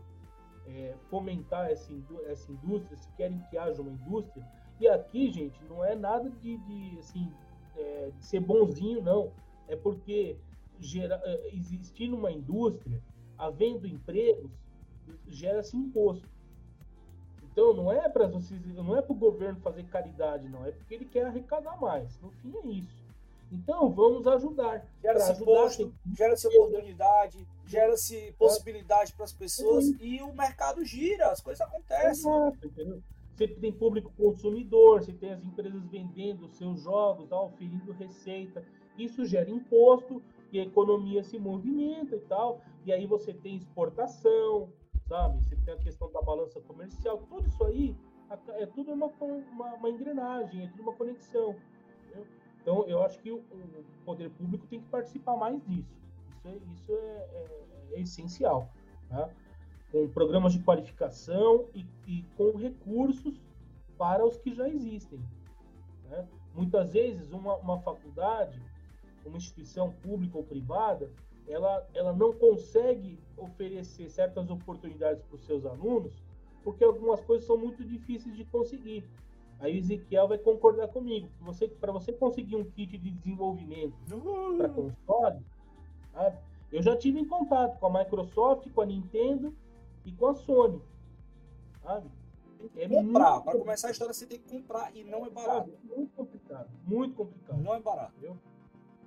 é, 0.68 0.95
fomentar 1.09 1.70
essa, 1.70 1.91
essa 2.28 2.51
indústria, 2.51 2.97
se 2.97 3.09
querem 3.14 3.39
que 3.49 3.57
haja 3.57 3.82
uma 3.82 3.91
indústria. 3.91 4.45
E 4.80 4.88
aqui, 4.88 5.32
gente, 5.32 5.64
não 5.66 5.84
é 5.84 5.95
nada 5.95 6.30
de, 6.30 6.57
de 6.57 6.99
assim, 6.99 7.32
é, 7.76 8.11
de 8.18 8.26
ser 8.26 8.39
bonzinho, 8.39 9.01
não. 9.01 9.32
É 9.68 9.76
porque 9.76 10.38
gera, 10.80 11.22
é, 11.24 11.55
existindo 11.55 12.16
uma 12.16 12.32
indústria, 12.32 13.01
havendo 13.38 13.88
empregos, 13.88 14.52
gera-se 15.27 15.76
imposto. 15.76 16.27
Então 17.53 17.71
não 17.71 17.91
é 17.91 18.09
para 18.09 18.27
não 18.27 18.97
é 18.97 19.01
para 19.01 19.11
o 19.11 19.15
governo 19.15 19.59
fazer 19.61 19.84
caridade, 19.84 20.49
não. 20.49 20.65
É 20.65 20.71
porque 20.71 20.95
ele 20.95 21.05
quer 21.05 21.27
arrecadar 21.27 21.80
mais. 21.80 22.19
No 22.19 22.31
fim 22.31 22.51
é 22.63 22.67
isso. 22.67 23.03
Então, 23.51 23.91
vamos 23.91 24.25
ajudar. 24.25 24.84
Gera-se 24.99 25.45
posto, 25.45 25.93
gera-se 26.17 26.47
oportunidade, 26.47 27.47
gera-se 27.67 28.34
possibilidade 28.38 29.13
para 29.13 29.25
as 29.25 29.31
pessoas 29.31 29.89
é. 29.89 30.03
e 30.03 30.21
o 30.23 30.34
mercado 30.34 30.84
gira, 30.84 31.27
as 31.30 31.39
coisas 31.39 31.61
acontecem. 31.61 32.31
Exato, 32.31 32.65
entendeu? 32.65 32.99
Você 33.35 33.47
tem 33.47 33.71
público 33.71 34.11
consumidor, 34.17 35.03
você 35.03 35.13
tem 35.13 35.34
as 35.34 35.43
empresas 35.43 35.84
vendendo 35.85 36.49
seus 36.49 36.81
jogos, 36.81 37.31
oferindo 37.31 37.91
receita. 37.91 38.63
Isso 38.97 39.23
gera 39.25 39.49
imposto 39.49 40.21
e 40.51 40.59
a 40.59 40.63
economia 40.63 41.23
se 41.23 41.38
movimenta 41.38 42.15
e 42.15 42.19
tal. 42.21 42.61
E 42.85 42.91
aí 42.91 43.05
você 43.05 43.34
tem 43.34 43.55
exportação, 43.55 44.69
sabe? 45.14 45.38
Você 45.44 45.56
tem 45.57 45.76
a 45.76 45.77
questão 45.77 46.11
da 46.11 46.22
balança 46.23 46.60
comercial. 46.61 47.19
Tudo 47.30 47.48
isso 47.48 47.64
aí 47.64 47.95
é 48.57 48.65
tudo 48.65 48.94
uma, 48.94 49.06
uma, 49.06 49.76
uma 49.76 49.90
engrenagem, 49.90 50.64
é 50.64 50.68
tudo 50.69 50.81
uma 50.81 50.94
conexão. 50.94 51.56
Entendeu? 52.06 52.27
Então, 52.60 52.88
eu 52.88 53.03
acho 53.03 53.19
que 53.19 53.31
o, 53.31 53.38
o 53.38 53.85
poder 54.06 54.31
público 54.31 54.65
tem 54.65 54.81
que 54.81 54.88
participar 54.88 55.38
mais 55.38 55.64
disso. 55.68 55.94
Isso 56.31 56.48
é, 56.48 56.56
isso 56.73 56.91
é, 56.91 56.95
é, 56.95 57.49
é 57.91 58.02
essencial. 58.02 58.68
Tá? 59.07 59.30
Com 59.91 60.10
programas 60.10 60.53
de 60.53 60.64
qualificação 60.64 61.68
e, 61.76 61.85
e, 62.07 62.23
com 62.35 62.57
recursos 62.57 63.40
para 63.99 64.26
os 64.26 64.38
que 64.38 64.52
já 64.56 64.68
existem. 64.68 65.19
Né? 66.10 66.27
Muitas 66.56 66.94
vezes, 66.94 67.31
uma, 67.31 67.56
uma 67.57 67.80
faculdade, 67.81 68.60
uma 69.23 69.38
instituição 69.38 69.91
pública 70.02 70.35
ou 70.40 70.44
privada, 70.44 71.11
ela, 71.48 71.88
ela 71.94 72.14
não 72.14 72.34
consegue 72.34 73.20
oferecer 73.38 74.10
certas 74.10 74.49
oportunidades 74.49 75.24
para 75.24 75.36
os 75.36 75.45
seus 75.45 75.65
alunos 75.65 76.14
porque 76.64 76.84
algumas 76.84 77.22
coisas 77.22 77.45
são 77.45 77.57
muito 77.57 77.84
difíceis 77.84 78.36
de 78.36 78.45
conseguir. 78.45 79.03
Aí 79.60 79.76
o 79.76 79.78
Ezequiel 79.78 80.28
vai 80.28 80.38
concordar 80.38 80.88
comigo. 80.88 81.30
Você, 81.41 81.68
para 81.68 81.91
você 81.91 82.11
conseguir 82.11 82.56
um 82.56 82.64
kit 82.64 82.98
de 82.98 83.11
desenvolvimento 83.11 83.94
uhum. 84.11 84.57
para 84.57 84.70
console, 84.70 85.45
sabe? 86.14 86.38
eu 86.72 86.82
já 86.82 86.98
tive 86.98 87.20
em 87.20 87.26
contato 87.26 87.78
com 87.80 87.86
a 87.86 87.99
Microsoft, 87.99 88.70
com 88.72 88.82
a 88.82 88.86
Nintendo 88.86 89.56
e 90.06 90.11
com 90.11 90.28
a 90.28 90.36
Sony. 90.36 90.82
Sabe? 91.84 92.10
É 92.78 92.88
comprar. 92.88 93.41
Para 93.41 93.60
começar 93.60 93.90
a 93.90 93.91
história, 93.91 94.14
você 94.14 94.26
tem 94.26 94.40
que 94.40 94.49
comprar 94.49 94.95
e 94.95 95.03
não 95.03 95.26
é 95.26 95.30
barato. 95.30 95.72
Sabe? 95.72 95.95
Muito 95.95 96.15
complicado. 96.15 96.70
Muito 96.86 97.15
complicado. 97.15 97.61
Não 97.61 97.76
é 97.76 97.80
barato. 97.80 98.14
Entendeu? 98.18 98.38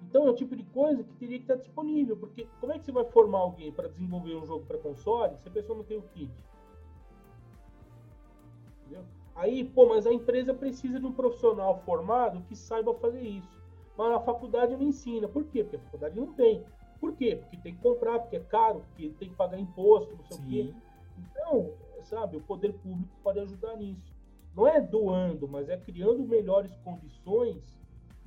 Então 0.02 0.26
é 0.26 0.30
o 0.30 0.34
tipo 0.34 0.54
de 0.56 0.64
coisa 0.64 1.02
que 1.02 1.14
teria 1.14 1.38
que 1.38 1.44
estar 1.44 1.56
disponível. 1.56 2.16
Porque 2.16 2.46
como 2.60 2.72
é 2.72 2.78
que 2.78 2.84
você 2.84 2.92
vai 2.92 3.04
formar 3.04 3.38
alguém 3.38 3.72
para 3.72 3.88
desenvolver 3.88 4.34
um 4.36 4.46
jogo 4.46 4.64
para 4.64 4.78
console 4.78 5.36
se 5.38 5.48
a 5.48 5.50
pessoa 5.50 5.76
não 5.76 5.84
tem 5.84 5.98
o 5.98 6.02
kit? 6.02 6.32
Entendeu? 8.80 9.04
Aí, 9.34 9.64
pô, 9.64 9.86
mas 9.88 10.06
a 10.06 10.12
empresa 10.12 10.54
precisa 10.54 10.98
de 10.98 11.06
um 11.06 11.12
profissional 11.12 11.78
formado 11.84 12.42
que 12.42 12.56
saiba 12.56 12.94
fazer 12.94 13.20
isso. 13.22 13.60
mas 13.96 14.12
a 14.12 14.20
faculdade 14.20 14.76
não 14.76 14.82
ensina. 14.82 15.28
Por 15.28 15.44
quê? 15.44 15.62
Porque 15.62 15.76
a 15.76 15.80
faculdade 15.80 16.18
não 16.18 16.32
tem. 16.32 16.64
Por 17.00 17.14
quê? 17.14 17.36
Porque 17.36 17.56
tem 17.58 17.74
que 17.74 17.82
comprar, 17.82 18.20
porque 18.20 18.36
é 18.36 18.40
caro, 18.40 18.80
porque 18.88 19.10
tem 19.18 19.28
que 19.28 19.34
pagar 19.34 19.58
imposto, 19.58 20.14
não 20.16 20.24
sei 20.24 20.36
Sim. 20.36 20.42
o 20.42 20.48
quê. 20.48 20.74
Então, 21.18 21.72
sabe, 22.02 22.36
o 22.36 22.42
poder 22.42 22.72
público 22.74 23.14
pode 23.22 23.38
ajudar 23.40 23.76
nisso. 23.76 24.14
Não 24.54 24.66
é 24.66 24.80
doando, 24.80 25.46
mas 25.46 25.68
é 25.68 25.76
criando 25.76 26.24
melhores 26.24 26.74
condições 26.76 27.75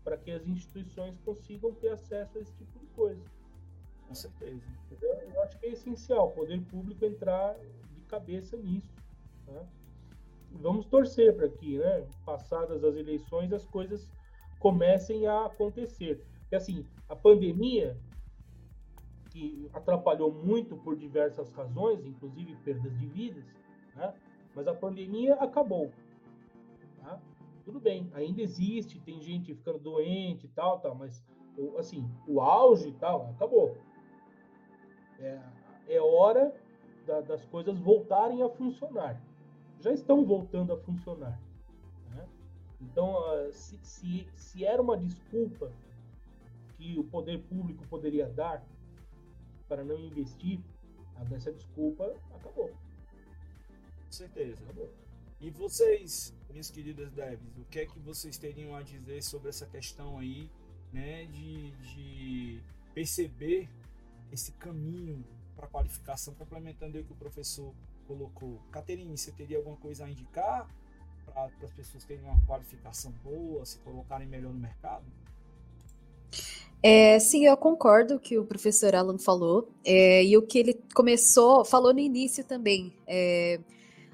para 0.09 0.17
que 0.17 0.31
as 0.31 0.47
instituições 0.47 1.15
consigam 1.19 1.71
ter 1.75 1.89
acesso 1.89 2.39
a 2.39 2.41
esse 2.41 2.51
tipo 2.55 2.79
de 2.79 2.87
coisa. 2.87 3.23
Com 4.07 4.15
certeza. 4.15 4.63
Entendeu? 4.87 5.13
Eu 5.35 5.43
acho 5.43 5.59
que 5.59 5.67
é 5.67 5.69
essencial 5.69 6.29
o 6.29 6.31
poder 6.31 6.59
público 6.63 7.05
entrar 7.05 7.55
de 7.93 8.01
cabeça 8.07 8.57
nisso. 8.57 8.91
Tá? 9.45 9.63
Vamos 10.53 10.87
torcer 10.87 11.35
para 11.35 11.47
que, 11.47 11.77
né, 11.77 12.07
passadas 12.25 12.83
as 12.83 12.95
eleições, 12.95 13.53
as 13.53 13.67
coisas 13.67 14.09
comecem 14.57 15.27
a 15.27 15.45
acontecer. 15.45 16.25
E 16.51 16.55
assim, 16.55 16.83
a 17.07 17.15
pandemia, 17.15 17.95
que 19.29 19.69
atrapalhou 19.71 20.33
muito 20.33 20.75
por 20.77 20.95
diversas 20.95 21.51
razões, 21.51 22.03
inclusive 22.03 22.55
perdas 22.63 22.97
de 22.97 23.05
vidas, 23.05 23.45
né? 23.95 24.11
mas 24.55 24.67
a 24.67 24.73
pandemia 24.73 25.35
acabou. 25.35 25.91
Tudo 27.69 27.79
bem, 27.79 28.09
ainda 28.15 28.41
existe, 28.41 28.99
tem 28.99 29.21
gente 29.21 29.53
ficando 29.53 29.77
doente 29.77 30.47
e 30.47 30.49
tal, 30.49 30.79
tal, 30.79 30.95
mas 30.95 31.23
assim, 31.77 32.09
o 32.27 32.41
auge 32.41 32.89
e 32.89 32.93
tal, 32.93 33.29
acabou. 33.29 33.77
É, 35.19 35.39
é 35.87 36.01
hora 36.01 36.51
da, 37.05 37.21
das 37.21 37.45
coisas 37.45 37.77
voltarem 37.77 38.41
a 38.41 38.49
funcionar. 38.49 39.21
Já 39.81 39.93
estão 39.93 40.25
voltando 40.25 40.73
a 40.73 40.77
funcionar. 40.77 41.39
Né? 42.09 42.27
Então, 42.81 43.11
uh, 43.11 43.53
se, 43.53 43.77
se, 43.83 44.27
se 44.33 44.65
era 44.65 44.81
uma 44.81 44.97
desculpa 44.97 45.71
que 46.75 46.97
o 46.97 47.03
poder 47.03 47.37
público 47.43 47.85
poderia 47.87 48.27
dar 48.27 48.65
para 49.67 49.83
não 49.83 49.99
investir, 49.99 50.59
essa 51.35 51.53
desculpa 51.53 52.15
acabou. 52.33 52.69
Com 52.69 54.11
certeza. 54.11 54.63
Acabou. 54.63 54.89
E 55.39 55.51
vocês, 55.51 56.35
minhas 56.51 56.69
queridas 56.69 57.11
devs, 57.11 57.57
o 57.57 57.65
que 57.65 57.79
é 57.79 57.85
que 57.85 57.99
vocês 57.99 58.37
teriam 58.37 58.75
a 58.75 58.81
dizer 58.81 59.21
sobre 59.23 59.49
essa 59.49 59.65
questão 59.65 60.17
aí, 60.17 60.49
né, 60.91 61.25
de, 61.25 61.71
de 61.71 62.63
perceber 62.93 63.69
esse 64.31 64.51
caminho 64.53 65.23
para 65.55 65.67
qualificação, 65.67 66.33
complementando 66.33 66.99
o 66.99 67.03
que 67.03 67.11
o 67.11 67.15
professor 67.15 67.73
colocou. 68.07 68.59
Caterine, 68.71 69.17
você 69.17 69.31
teria 69.31 69.57
alguma 69.57 69.77
coisa 69.77 70.05
a 70.05 70.09
indicar 70.09 70.67
para 71.25 71.45
as 71.63 71.73
pessoas 71.73 72.03
terem 72.05 72.23
uma 72.23 72.39
qualificação 72.47 73.11
boa, 73.23 73.65
se 73.65 73.77
colocarem 73.79 74.27
melhor 74.27 74.51
no 74.51 74.59
mercado? 74.59 75.05
É, 76.81 77.19
sim, 77.19 77.45
eu 77.45 77.57
concordo 77.57 78.19
que 78.19 78.37
o 78.37 78.45
professor 78.45 78.95
Alan 78.95 79.17
falou 79.17 79.69
é, 79.83 80.23
e 80.23 80.37
o 80.37 80.41
que 80.41 80.59
ele 80.59 80.73
começou, 80.95 81.65
falou 81.65 81.93
no 81.93 81.99
início 81.99 82.43
também. 82.43 82.93
É, 83.05 83.59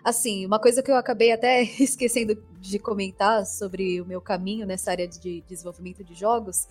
assim, 0.05 0.45
uma 0.45 0.59
coisa 0.59 0.83
que 0.83 0.91
eu 0.91 0.95
acabei 0.95 1.31
até 1.31 1.63
esquecendo 1.81 2.37
de 2.61 2.77
comentar 2.77 3.43
sobre 3.47 3.99
o 3.99 4.05
meu 4.05 4.21
caminho 4.21 4.67
nessa 4.67 4.91
área 4.91 5.07
de 5.07 5.41
desenvolvimento 5.49 6.03
de 6.03 6.13
jogos 6.13 6.67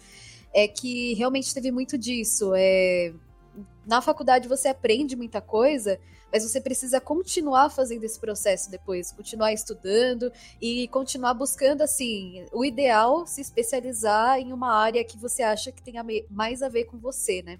é 0.54 0.68
que 0.68 1.14
realmente 1.14 1.52
teve 1.52 1.72
muito 1.72 1.98
disso. 1.98 2.52
É, 2.56 3.12
na 3.84 4.00
faculdade 4.00 4.46
você 4.46 4.68
aprende 4.68 5.16
muita 5.16 5.40
coisa, 5.40 5.98
mas 6.32 6.44
você 6.44 6.60
precisa 6.60 7.00
continuar 7.00 7.70
fazendo 7.70 8.04
esse 8.04 8.20
processo 8.20 8.70
depois, 8.70 9.10
continuar 9.10 9.52
estudando 9.52 10.30
e 10.60 10.86
continuar 10.88 11.34
buscando, 11.34 11.82
assim, 11.82 12.46
o 12.52 12.64
ideal 12.64 13.26
se 13.26 13.40
especializar 13.40 14.38
em 14.38 14.52
uma 14.52 14.72
área 14.76 15.04
que 15.04 15.18
você 15.18 15.42
acha 15.42 15.72
que 15.72 15.82
tenha 15.82 16.04
mais 16.30 16.62
a 16.62 16.68
ver 16.68 16.84
com 16.84 16.98
você, 16.98 17.42
né? 17.42 17.58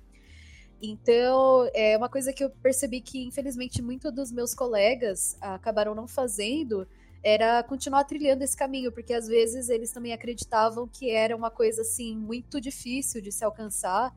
Então, 0.82 1.68
é 1.74 1.96
uma 1.96 2.08
coisa 2.08 2.32
que 2.32 2.44
eu 2.44 2.50
percebi 2.50 3.00
que, 3.00 3.24
infelizmente, 3.24 3.80
muitos 3.80 4.12
dos 4.12 4.30
meus 4.30 4.54
colegas 4.54 5.36
acabaram 5.40 5.94
não 5.94 6.06
fazendo 6.06 6.86
era 7.22 7.62
continuar 7.62 8.04
trilhando 8.04 8.44
esse 8.44 8.54
caminho, 8.54 8.92
porque 8.92 9.14
às 9.14 9.26
vezes 9.26 9.70
eles 9.70 9.90
também 9.90 10.12
acreditavam 10.12 10.86
que 10.86 11.10
era 11.10 11.34
uma 11.34 11.50
coisa 11.50 11.80
assim 11.80 12.14
muito 12.14 12.60
difícil 12.60 13.22
de 13.22 13.32
se 13.32 13.42
alcançar 13.42 14.14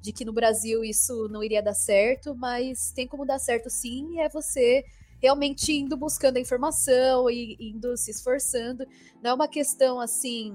de 0.00 0.12
que 0.12 0.24
no 0.24 0.32
Brasil 0.32 0.84
isso 0.84 1.28
não 1.28 1.42
iria 1.42 1.62
dar 1.62 1.74
certo, 1.74 2.34
mas 2.34 2.90
tem 2.92 3.06
como 3.06 3.24
dar 3.24 3.38
certo 3.38 3.70
sim, 3.70 4.20
é 4.20 4.28
você 4.28 4.84
realmente 5.20 5.72
indo 5.72 5.96
buscando 5.96 6.36
a 6.36 6.40
informação 6.40 7.28
e 7.28 7.56
indo 7.60 7.96
se 7.96 8.10
esforçando. 8.10 8.86
Não 9.22 9.30
é 9.30 9.34
uma 9.34 9.48
questão 9.48 10.00
assim. 10.00 10.52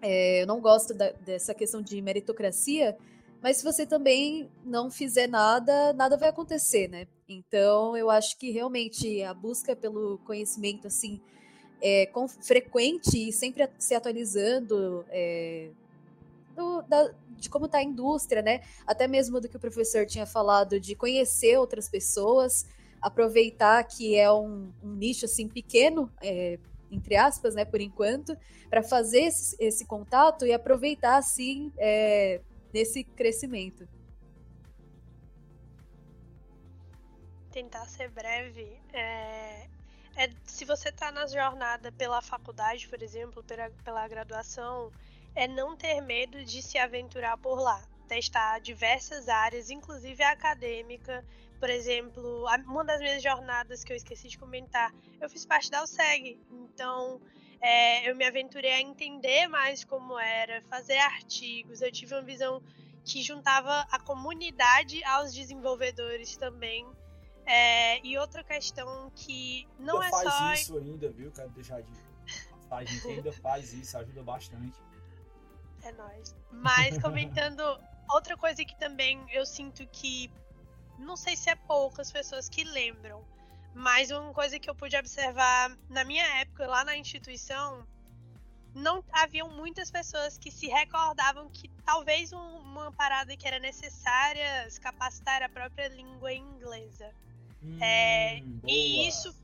É, 0.00 0.42
eu 0.42 0.46
não 0.46 0.60
gosto 0.60 0.94
da, 0.94 1.10
dessa 1.10 1.54
questão 1.54 1.82
de 1.82 2.00
meritocracia, 2.00 2.96
mas 3.40 3.58
se 3.58 3.64
você 3.64 3.86
também 3.86 4.50
não 4.64 4.90
fizer 4.90 5.28
nada, 5.28 5.92
nada 5.92 6.16
vai 6.16 6.28
acontecer, 6.28 6.88
né? 6.88 7.06
Então 7.28 7.96
eu 7.96 8.10
acho 8.10 8.38
que 8.38 8.50
realmente 8.50 9.22
a 9.22 9.32
busca 9.32 9.76
pelo 9.76 10.18
conhecimento 10.18 10.86
assim 10.86 11.20
é 11.80 12.06
com, 12.06 12.26
frequente 12.26 13.28
e 13.28 13.32
sempre 13.32 13.68
se 13.78 13.94
atualizando 13.94 15.04
é, 15.10 15.70
do, 16.56 16.82
da, 16.82 17.12
de 17.36 17.48
como 17.48 17.66
está 17.66 17.78
a 17.78 17.82
indústria, 17.82 18.42
né? 18.42 18.62
Até 18.86 19.06
mesmo 19.06 19.40
do 19.40 19.48
que 19.48 19.56
o 19.56 19.60
professor 19.60 20.04
tinha 20.04 20.26
falado 20.26 20.80
de 20.80 20.96
conhecer 20.96 21.56
outras 21.58 21.88
pessoas, 21.88 22.66
aproveitar 23.00 23.82
que 23.84 24.16
é 24.16 24.30
um, 24.32 24.72
um 24.82 24.94
nicho 24.94 25.24
assim 25.24 25.46
pequeno, 25.46 26.10
é, 26.20 26.58
entre 26.90 27.16
aspas, 27.16 27.54
né, 27.54 27.64
por 27.64 27.80
enquanto, 27.80 28.36
para 28.68 28.82
fazer 28.82 29.22
esse, 29.22 29.56
esse, 29.60 29.84
contato 29.84 30.46
e 30.46 30.52
aproveitar 30.52 31.18
assim 31.18 31.70
é, 31.76 32.40
nesse 32.72 33.04
crescimento. 33.04 33.88
Tentar 37.50 37.86
ser 37.86 38.10
breve. 38.10 38.80
É, 38.92 39.68
é 40.16 40.30
se 40.44 40.64
você 40.64 40.90
está 40.90 41.10
na 41.10 41.26
jornada 41.26 41.90
pela 41.92 42.20
faculdade, 42.20 42.86
por 42.88 43.02
exemplo, 43.02 43.42
pela, 43.42 43.70
pela 43.84 44.06
graduação, 44.06 44.92
é 45.34 45.46
não 45.46 45.76
ter 45.76 46.00
medo 46.00 46.44
de 46.44 46.62
se 46.62 46.78
aventurar 46.78 47.36
por 47.38 47.60
lá, 47.60 47.82
testar 48.06 48.58
diversas 48.60 49.28
áreas, 49.28 49.70
inclusive 49.70 50.22
a 50.22 50.32
acadêmica. 50.32 51.24
Por 51.58 51.70
exemplo, 51.70 52.44
uma 52.66 52.84
das 52.84 53.00
minhas 53.00 53.22
jornadas 53.22 53.82
que 53.82 53.92
eu 53.92 53.96
esqueci 53.96 54.28
de 54.28 54.38
comentar, 54.38 54.92
eu 55.20 55.28
fiz 55.28 55.44
parte 55.44 55.70
da 55.70 55.82
USEG, 55.82 56.38
então 56.50 57.20
é, 57.60 58.08
eu 58.08 58.14
me 58.14 58.24
aventurei 58.24 58.72
a 58.72 58.80
entender 58.80 59.48
mais 59.48 59.84
como 59.84 60.18
era, 60.18 60.62
fazer 60.62 60.98
artigos, 60.98 61.82
eu 61.82 61.90
tive 61.90 62.14
uma 62.14 62.22
visão 62.22 62.62
que 63.04 63.22
juntava 63.22 63.86
a 63.90 63.98
comunidade 63.98 65.02
aos 65.04 65.32
desenvolvedores 65.32 66.36
também. 66.36 66.86
É, 67.46 68.06
e 68.06 68.18
outra 68.18 68.44
questão 68.44 69.10
que 69.14 69.66
não 69.78 70.00
ainda 70.00 70.06
é 70.06 70.10
faz 70.10 70.22
só. 70.22 70.38
faz 70.38 70.60
isso 70.60 70.78
ainda, 70.78 71.10
viu? 71.10 71.32
Quero 71.32 71.48
deixar 71.50 71.80
de. 71.80 71.92
A 72.70 72.84
gente 72.84 73.08
ainda 73.08 73.32
faz 73.32 73.72
isso, 73.72 73.96
ajuda 73.96 74.22
bastante. 74.22 74.78
É 75.82 75.92
nóis. 75.92 76.36
Mas 76.50 76.98
comentando 76.98 77.60
outra 78.12 78.36
coisa 78.36 78.62
que 78.62 78.78
também 78.78 79.24
eu 79.30 79.46
sinto 79.46 79.86
que 79.86 80.30
não 80.98 81.16
sei 81.16 81.36
se 81.36 81.48
é 81.48 81.54
poucas 81.54 82.12
pessoas 82.12 82.48
que 82.48 82.64
lembram, 82.64 83.24
mas 83.74 84.10
uma 84.10 84.32
coisa 84.32 84.58
que 84.58 84.68
eu 84.68 84.74
pude 84.74 84.96
observar 84.96 85.76
na 85.88 86.04
minha 86.04 86.24
época 86.40 86.66
lá 86.66 86.84
na 86.84 86.96
instituição, 86.96 87.86
não 88.74 89.02
haviam 89.12 89.50
muitas 89.50 89.90
pessoas 89.90 90.38
que 90.38 90.50
se 90.50 90.66
recordavam 90.66 91.48
que 91.50 91.68
talvez 91.84 92.32
um, 92.32 92.38
uma 92.38 92.92
parada 92.92 93.36
que 93.36 93.46
era 93.46 93.58
necessária 93.58 94.68
se 94.70 94.80
capacitar 94.80 95.42
a 95.42 95.48
própria 95.48 95.88
língua 95.88 96.32
inglesa. 96.32 97.10
Hum, 97.62 97.78
é, 97.82 98.42
e 98.66 99.08
isso 99.08 99.34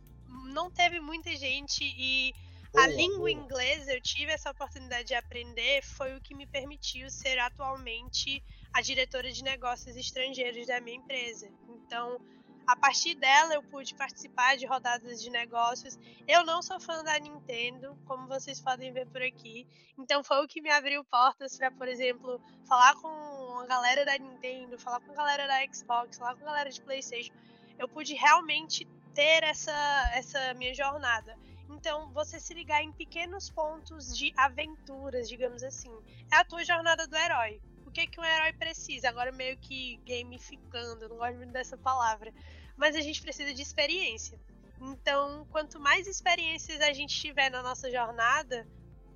não 0.53 0.71
teve 0.71 1.01
muita 1.01 1.35
gente 1.37 1.83
e 1.85 2.33
Boa, 2.75 2.87
a 2.87 2.89
língua 2.89 3.19
boa. 3.19 3.31
inglesa, 3.31 3.93
eu 3.93 4.01
tive 4.01 4.33
essa 4.33 4.51
oportunidade 4.51 5.07
de 5.07 5.15
aprender, 5.15 5.81
foi 5.83 6.17
o 6.17 6.21
que 6.21 6.35
me 6.35 6.45
permitiu 6.45 7.09
ser 7.09 7.39
atualmente 7.39 8.43
a 8.73 8.81
diretora 8.81 9.31
de 9.31 9.45
negócios 9.45 9.97
estrangeiros 9.97 10.67
da 10.67 10.81
minha 10.81 10.97
empresa. 10.97 11.49
Então, 11.69 12.21
a 12.66 12.77
partir 12.77 13.15
dela, 13.15 13.55
eu 13.55 13.62
pude 13.62 13.95
participar 13.95 14.57
de 14.57 14.65
rodadas 14.66 15.23
de 15.23 15.28
negócios. 15.31 15.99
Eu 16.27 16.45
não 16.45 16.62
sou 16.62 16.81
fã 16.81 17.05
da 17.05 17.19
Nintendo, 17.19 17.97
como 18.07 18.27
vocês 18.27 18.61
podem 18.61 18.93
ver 18.93 19.07
por 19.07 19.23
aqui. 19.23 19.66
Então, 19.99 20.24
foi 20.24 20.43
o 20.45 20.49
que 20.49 20.62
me 20.62 20.70
abriu 20.70 21.05
portas 21.05 21.57
para, 21.59 21.70
por 21.70 21.86
exemplo, 21.89 22.41
falar 22.66 22.95
com 22.97 23.59
a 23.61 23.66
galera 23.66 24.05
da 24.05 24.16
Nintendo, 24.16 24.78
falar 24.78 25.01
com 25.01 25.12
a 25.12 25.15
galera 25.15 25.47
da 25.47 25.73
Xbox, 25.73 26.16
falar 26.16 26.35
com 26.36 26.43
a 26.43 26.47
galera 26.47 26.70
de 26.70 26.81
PlayStation. 26.81 27.35
Eu 27.78 27.89
pude 27.89 28.15
realmente 28.15 28.86
ter 29.15 29.43
essa, 29.43 30.11
essa 30.15 30.55
minha 30.55 30.74
jornada. 30.74 31.36
Então, 31.69 32.11
você 32.12 32.41
se 32.41 32.55
ligar 32.55 32.82
em 32.82 32.93
pequenos 32.93 33.51
pontos 33.51 34.16
de 34.16 34.32
aventuras, 34.36 35.28
digamos 35.28 35.62
assim. 35.62 35.95
É 36.32 36.36
a 36.36 36.45
tua 36.45 36.65
jornada 36.65 37.07
do 37.07 37.16
herói. 37.16 37.61
Que, 37.95 38.09
que 38.09 38.21
um 38.21 38.25
herói 38.25 38.53
precisa? 38.53 39.09
Agora, 39.09 39.31
meio 39.31 39.57
que 39.57 40.01
gamificando, 40.05 41.09
não 41.09 41.16
gosto 41.16 41.37
muito 41.37 41.53
dessa 41.53 41.79
palavra. 41.79 42.35
Mas 42.77 42.97
a 42.97 43.01
gente 43.01 43.23
precisa 43.23 43.55
de 43.55 43.62
experiência. 43.62 44.37
Então, 44.81 45.47
quanto 45.53 45.79
mais 45.79 46.09
experiências 46.09 46.81
a 46.81 46.93
gente 46.93 47.15
tiver 47.15 47.51
na 47.51 47.62
nossa 47.62 47.89
jornada, 47.89 48.66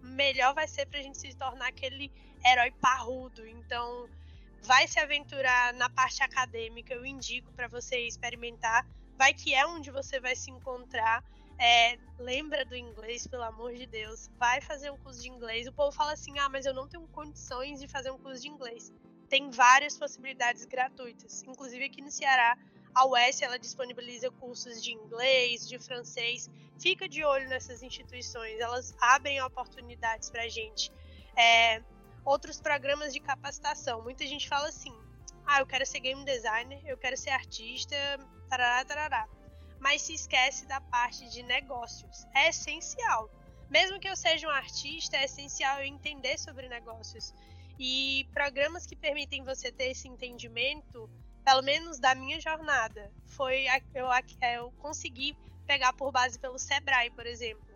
melhor 0.01 0.55
vai 0.55 0.69
ser 0.69 0.87
pra 0.87 1.03
gente 1.03 1.19
se 1.19 1.37
tornar 1.37 1.67
aquele 1.67 2.13
herói 2.47 2.71
parrudo. 2.81 3.45
Então, 3.49 4.09
vai 4.63 4.87
se 4.87 5.01
aventurar 5.01 5.75
na 5.75 5.91
parte 5.91 6.23
acadêmica, 6.23 6.95
eu 6.95 7.05
indico 7.05 7.53
para 7.55 7.67
você 7.67 8.07
experimentar. 8.07 8.87
Vai 9.17 9.35
que 9.35 9.53
é 9.55 9.67
onde 9.67 9.91
você 9.91 10.21
vai 10.21 10.37
se 10.37 10.53
encontrar. 10.53 11.25
É, 11.59 11.99
lembra 12.19 12.65
do 12.65 12.77
inglês, 12.77 13.27
pelo 13.27 13.43
amor 13.43 13.75
de 13.75 13.87
Deus. 13.87 14.31
Vai 14.39 14.61
fazer 14.61 14.91
um 14.91 14.97
curso 14.99 15.21
de 15.21 15.29
inglês. 15.29 15.67
O 15.67 15.73
povo 15.73 15.91
fala 15.91 16.13
assim: 16.13 16.39
ah, 16.39 16.49
mas 16.49 16.65
eu 16.67 16.73
não 16.73 16.87
tenho 16.89 17.07
condições 17.09 17.81
de 17.81 17.89
fazer 17.89 18.11
um 18.11 18.19
curso 18.19 18.43
de 18.43 18.49
inglês. 18.49 18.93
Tem 19.29 19.51
várias 19.51 19.99
possibilidades 19.99 20.65
gratuitas. 20.65 21.43
Inclusive 21.43 21.85
aqui 21.85 22.01
no 22.01 22.11
Ceará, 22.11 22.57
a 22.95 23.07
UES 23.07 23.43
ela 23.43 23.59
disponibiliza 23.59 24.31
cursos 24.31 24.83
de 24.83 24.93
inglês, 24.93 25.69
de 25.69 25.79
francês. 25.79 26.49
Fica 26.81 27.09
de 27.09 27.25
olho 27.25 27.49
nessas 27.49 27.83
instituições, 27.83 28.61
elas 28.61 28.95
abrem 29.01 29.43
oportunidades 29.43 30.31
para 30.31 30.45
a 30.45 30.49
gente. 30.49 30.93
É, 31.37 31.83
outros 32.25 32.61
programas 32.61 33.13
de 33.13 33.19
capacitação. 33.19 34.01
Muita 34.03 34.25
gente 34.27 34.49
fala 34.49 34.69
assim: 34.69 34.97
ah, 35.45 35.61
eu 35.61 35.67
quero 35.67 35.85
ser 35.85 35.99
game 35.99 36.25
designer, 36.25 36.81
eu 36.87 36.97
quero 36.97 37.17
ser 37.17 37.31
artista, 37.31 37.97
tarará, 38.49 38.85
tarará. 38.85 39.38
Mas 39.81 40.03
se 40.03 40.15
esquece 40.15 40.67
da 40.67 40.81
parte 40.81 41.29
de 41.31 41.43
negócios. 41.43 42.27
É 42.35 42.49
essencial. 42.49 43.31
Mesmo 43.71 44.01
que 44.01 44.09
eu 44.09 44.17
seja 44.17 44.49
um 44.49 44.51
artista, 44.51 45.17
é 45.17 45.25
essencial 45.25 45.79
eu 45.79 45.87
entender 45.87 46.39
sobre 46.39 46.69
negócios. 46.69 47.35
E 47.79 48.27
programas 48.33 48.87
que 48.87 48.97
permitem 48.97 49.45
você 49.45 49.71
ter 49.71 49.91
esse 49.91 50.09
entendimento 50.09 51.09
pelo 51.49 51.63
menos 51.63 51.99
da 51.99 52.15
minha 52.15 52.39
jornada, 52.39 53.11
foi 53.25 53.65
eu, 53.95 54.13
é, 54.13 54.59
eu 54.59 54.71
consegui 54.73 55.35
pegar 55.67 55.95
por 55.95 56.13
base 56.13 56.39
pelo 56.39 56.59
Sebrae, 56.59 57.11
por 57.11 57.25
exemplo. 57.25 57.67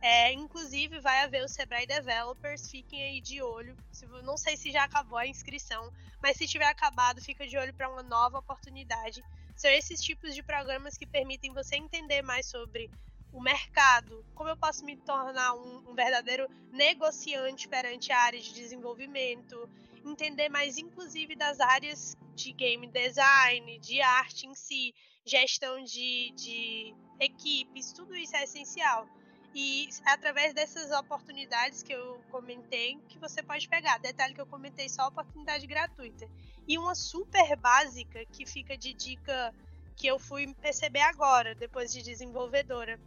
É, 0.00 0.32
inclusive, 0.32 0.98
vai 0.98 1.22
haver 1.22 1.44
o 1.44 1.48
Sebrae 1.48 1.86
Developers, 1.86 2.68
fiquem 2.68 3.00
aí 3.00 3.20
de 3.20 3.40
olho. 3.40 3.76
Não 4.24 4.36
sei 4.36 4.56
se 4.56 4.72
já 4.72 4.82
acabou 4.82 5.16
a 5.16 5.26
inscrição, 5.28 5.92
mas 6.20 6.36
se 6.36 6.48
tiver 6.48 6.66
acabado, 6.66 7.22
fica 7.22 7.46
de 7.46 7.56
olho 7.56 7.72
para 7.72 7.88
uma 7.88 8.02
nova 8.02 8.38
oportunidade. 8.38 9.22
São 9.56 9.70
esses 9.70 10.00
tipos 10.00 10.34
de 10.34 10.42
programas 10.42 10.96
que 10.96 11.06
permitem 11.06 11.52
você 11.52 11.76
entender 11.76 12.22
mais 12.22 12.46
sobre 12.46 12.90
o 13.32 13.40
mercado, 13.40 14.24
como 14.34 14.50
eu 14.50 14.56
posso 14.56 14.84
me 14.84 14.96
tornar 14.98 15.54
um, 15.54 15.82
um 15.90 15.94
verdadeiro 15.94 16.46
negociante 16.70 17.66
perante 17.66 18.12
a 18.12 18.18
área 18.18 18.38
de 18.40 18.52
desenvolvimento, 18.52 19.68
entender 20.04 20.48
mais, 20.50 20.76
inclusive, 20.76 21.34
das 21.34 21.58
áreas 21.58 22.14
de 22.34 22.52
game 22.52 22.86
design, 22.88 23.78
de 23.78 24.00
arte 24.02 24.46
em 24.46 24.54
si, 24.54 24.94
gestão 25.24 25.82
de, 25.82 26.30
de 26.36 26.94
equipes, 27.20 27.92
tudo 27.92 28.14
isso 28.16 28.36
é 28.36 28.42
essencial. 28.42 29.06
E 29.54 29.88
é 30.06 30.10
através 30.10 30.54
dessas 30.54 30.90
oportunidades 30.90 31.82
que 31.82 31.92
eu 31.92 32.22
comentei 32.30 32.98
que 33.08 33.18
você 33.18 33.42
pode 33.42 33.68
pegar. 33.68 33.98
Detalhe 33.98 34.34
que 34.34 34.40
eu 34.40 34.46
comentei 34.46 34.88
só 34.88 35.08
oportunidade 35.08 35.66
gratuita. 35.66 36.28
E 36.66 36.78
uma 36.78 36.94
super 36.94 37.56
básica 37.56 38.24
que 38.26 38.46
fica 38.46 38.76
de 38.76 38.94
dica 38.94 39.54
que 39.94 40.06
eu 40.06 40.18
fui 40.18 40.52
perceber 40.54 41.00
agora, 41.00 41.54
depois 41.54 41.92
de 41.92 42.02
desenvolvedora. 42.02 42.98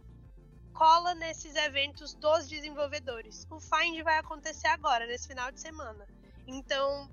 Cola 0.72 1.14
nesses 1.14 1.56
eventos 1.56 2.14
dos 2.14 2.48
desenvolvedores. 2.48 3.46
O 3.50 3.58
Find 3.58 4.02
vai 4.04 4.18
acontecer 4.18 4.68
agora, 4.68 5.06
nesse 5.06 5.26
final 5.26 5.50
de 5.50 5.60
semana. 5.60 6.06
Então, 6.46 7.10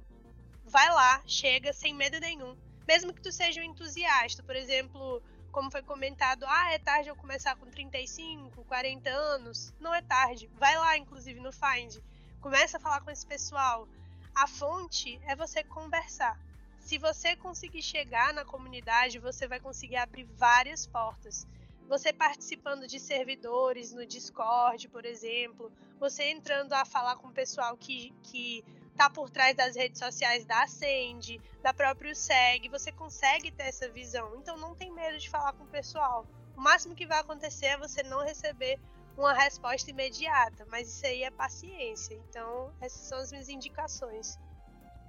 vai 0.65 0.89
lá, 0.89 1.23
chega 1.25 1.73
sem 1.73 1.93
medo 1.93 2.19
nenhum. 2.19 2.55
Mesmo 2.87 3.13
que 3.13 3.21
tu 3.21 3.31
seja 3.31 3.61
um 3.61 3.63
entusiasta, 3.63 4.43
por 4.43 4.55
exemplo, 4.55 5.23
como 5.53 5.69
foi 5.69 5.83
comentado, 5.83 6.45
ah, 6.47 6.73
é 6.73 6.79
tarde 6.79 7.09
eu 7.09 7.15
começar 7.15 7.55
com 7.55 7.67
35, 7.67 8.65
40 8.65 9.07
anos. 9.07 9.71
Não 9.79 9.93
é 9.93 10.01
tarde. 10.01 10.49
Vai 10.55 10.75
lá, 10.75 10.97
inclusive, 10.97 11.39
no 11.39 11.51
Find. 11.53 11.99
Começa 12.41 12.77
a 12.77 12.79
falar 12.79 13.01
com 13.01 13.11
esse 13.11 13.25
pessoal. 13.25 13.87
A 14.33 14.47
fonte 14.47 15.21
é 15.27 15.35
você 15.35 15.63
conversar. 15.63 16.39
Se 16.79 16.97
você 16.97 17.35
conseguir 17.35 17.83
chegar 17.83 18.33
na 18.33 18.43
comunidade, 18.43 19.19
você 19.19 19.47
vai 19.47 19.59
conseguir 19.59 19.97
abrir 19.97 20.23
várias 20.23 20.87
portas. 20.87 21.47
Você 21.87 22.11
participando 22.11 22.87
de 22.87 22.99
servidores 22.99 23.93
no 23.93 24.07
Discord, 24.07 24.89
por 24.89 25.05
exemplo, 25.05 25.71
você 25.99 26.31
entrando 26.31 26.73
a 26.73 26.83
falar 26.83 27.15
com 27.17 27.27
o 27.27 27.33
pessoal 27.33 27.77
que, 27.77 28.11
que 28.23 28.65
tá 28.93 29.09
por 29.09 29.29
trás 29.29 29.55
das 29.55 29.75
redes 29.75 29.99
sociais 29.99 30.45
da 30.45 30.63
Ascend, 30.63 31.41
da 31.61 31.73
própria 31.73 32.13
SEG, 32.13 32.69
você 32.69 32.91
consegue 32.91 33.51
ter 33.51 33.63
essa 33.63 33.89
visão. 33.89 34.35
Então 34.37 34.57
não 34.57 34.75
tem 34.75 34.91
medo 34.91 35.17
de 35.17 35.29
falar 35.29 35.53
com 35.53 35.63
o 35.63 35.67
pessoal. 35.67 36.25
O 36.55 36.61
máximo 36.61 36.95
que 36.95 37.05
vai 37.05 37.19
acontecer 37.19 37.67
é 37.67 37.77
você 37.77 38.03
não 38.03 38.23
receber 38.23 38.79
uma 39.17 39.33
resposta 39.33 39.89
imediata, 39.89 40.65
mas 40.69 40.87
isso 40.87 41.05
aí 41.05 41.23
é 41.23 41.31
paciência. 41.31 42.15
Então, 42.29 42.71
essas 42.79 43.01
são 43.01 43.19
as 43.19 43.31
minhas 43.31 43.49
indicações. 43.49 44.39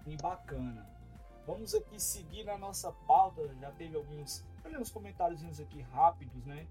Bem 0.04 0.16
bacana. 0.16 0.88
Vamos 1.46 1.74
aqui 1.74 2.00
seguir 2.00 2.44
na 2.44 2.56
nossa 2.56 2.92
pauta. 3.06 3.46
Já 3.60 3.70
teve 3.72 3.96
alguns, 3.96 4.44
alguns 4.64 4.90
comentários 4.90 5.60
aqui 5.60 5.80
rápidos, 5.82 6.44
né? 6.46 6.66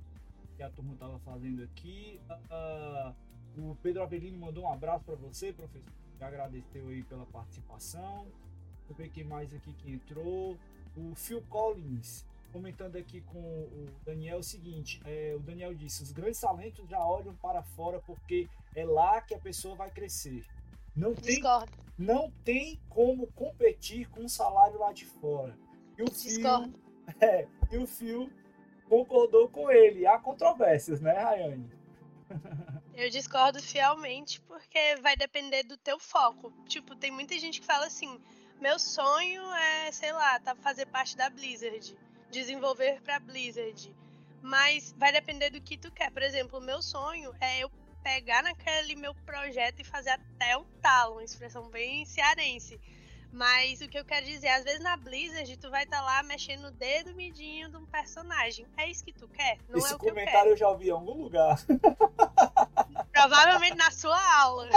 Que 0.57 0.63
a 0.63 0.69
turma 0.69 0.93
estava 0.93 1.19
fazendo 1.19 1.63
aqui. 1.63 2.19
Uh, 2.29 3.71
o 3.71 3.75
Pedro 3.81 4.03
Avelino 4.03 4.37
mandou 4.37 4.63
um 4.63 4.73
abraço 4.73 5.03
para 5.05 5.15
você, 5.15 5.53
professor 5.53 6.02
agradeceu 6.23 6.87
aí 6.89 7.03
pela 7.03 7.25
participação. 7.25 8.27
Deixa 8.79 8.91
eu 8.91 8.95
ver 8.95 9.09
quem 9.09 9.23
mais 9.23 9.53
aqui 9.53 9.73
que 9.73 9.91
entrou. 9.91 10.57
O 10.95 11.15
Phil 11.15 11.41
Collins 11.49 12.25
comentando 12.51 12.97
aqui 12.97 13.21
com 13.21 13.39
o 13.39 13.87
Daniel 14.05 14.39
o 14.39 14.43
seguinte: 14.43 15.01
é, 15.05 15.33
o 15.35 15.39
Daniel 15.39 15.73
disse, 15.73 16.03
os 16.03 16.11
grandes 16.11 16.39
talentos 16.39 16.87
já 16.87 16.99
olham 16.99 17.35
para 17.35 17.63
fora 17.63 17.99
porque 17.99 18.47
é 18.75 18.85
lá 18.85 19.19
que 19.21 19.33
a 19.33 19.39
pessoa 19.39 19.75
vai 19.75 19.89
crescer. 19.89 20.45
Não 20.95 21.15
tem, 21.15 21.41
não 21.97 22.31
tem 22.43 22.79
como 22.87 23.25
competir 23.33 24.07
com 24.09 24.25
o 24.25 24.29
salário 24.29 24.79
lá 24.79 24.93
de 24.93 25.05
fora. 25.05 25.57
E 25.97 26.03
o 26.03 26.11
Phil, 26.11 26.73
é, 27.19 27.47
e 27.71 27.77
o 27.77 27.87
Phil 27.87 28.29
concordou 28.87 29.49
com 29.49 29.71
ele. 29.71 30.05
Há 30.05 30.19
controvérsias, 30.19 31.01
né, 31.01 31.13
Rayane? 31.13 31.71
Eu 32.95 33.09
discordo 33.09 33.61
fielmente 33.61 34.39
porque 34.41 34.95
vai 35.01 35.15
depender 35.15 35.63
do 35.63 35.77
teu 35.77 35.99
foco. 35.99 36.53
Tipo, 36.67 36.95
tem 36.95 37.11
muita 37.11 37.37
gente 37.39 37.59
que 37.59 37.65
fala 37.65 37.87
assim: 37.87 38.19
meu 38.61 38.77
sonho 38.77 39.41
é, 39.53 39.91
sei 39.91 40.11
lá, 40.11 40.39
tá 40.39 40.55
fazer 40.55 40.85
parte 40.85 41.17
da 41.17 41.29
Blizzard, 41.29 41.97
desenvolver 42.29 43.01
para 43.01 43.19
Blizzard. 43.19 43.95
Mas 44.41 44.93
vai 44.97 45.11
depender 45.11 45.49
do 45.49 45.61
que 45.61 45.77
tu 45.77 45.91
quer. 45.91 46.11
Por 46.11 46.21
exemplo, 46.21 46.59
o 46.59 46.61
meu 46.61 46.81
sonho 46.81 47.33
é 47.39 47.59
eu 47.59 47.71
pegar 48.03 48.43
naquele 48.43 48.95
meu 48.95 49.15
projeto 49.25 49.79
e 49.79 49.83
fazer 49.83 50.11
até 50.11 50.57
o 50.57 50.65
talo, 50.81 51.13
uma 51.13 51.23
expressão 51.23 51.69
bem 51.69 52.05
cearense. 52.05 52.79
Mas 53.31 53.81
o 53.81 53.87
que 53.87 53.97
eu 53.97 54.05
quero 54.05 54.25
dizer, 54.27 54.49
às 54.49 54.63
vezes 54.63 54.79
na 54.79 54.95
Blizzard 54.95 55.57
tu 55.57 55.71
vai 55.71 55.85
estar 55.85 55.97
tá 55.97 56.03
lá 56.03 56.21
mexendo 56.21 56.65
o 56.65 56.71
dedo 56.71 57.15
midinho 57.15 57.67
de 57.67 57.77
um 57.77 57.85
personagem. 57.85 58.67
É 58.77 58.87
isso 58.87 59.03
que 59.03 59.11
tu 59.11 59.27
quer? 59.27 59.57
Não 59.67 59.79
Esse 59.79 59.93
é 59.93 59.95
o 59.95 59.99
que 59.99 60.07
comentário 60.07 60.49
eu, 60.49 60.53
eu, 60.53 60.57
já 60.57 60.69
ouvi 60.69 60.89
em 60.89 60.91
algum 60.91 61.13
lugar. 61.13 61.57
Provavelmente 63.27 63.77
na 63.77 63.91
sua 63.91 64.41
aula. 64.41 64.69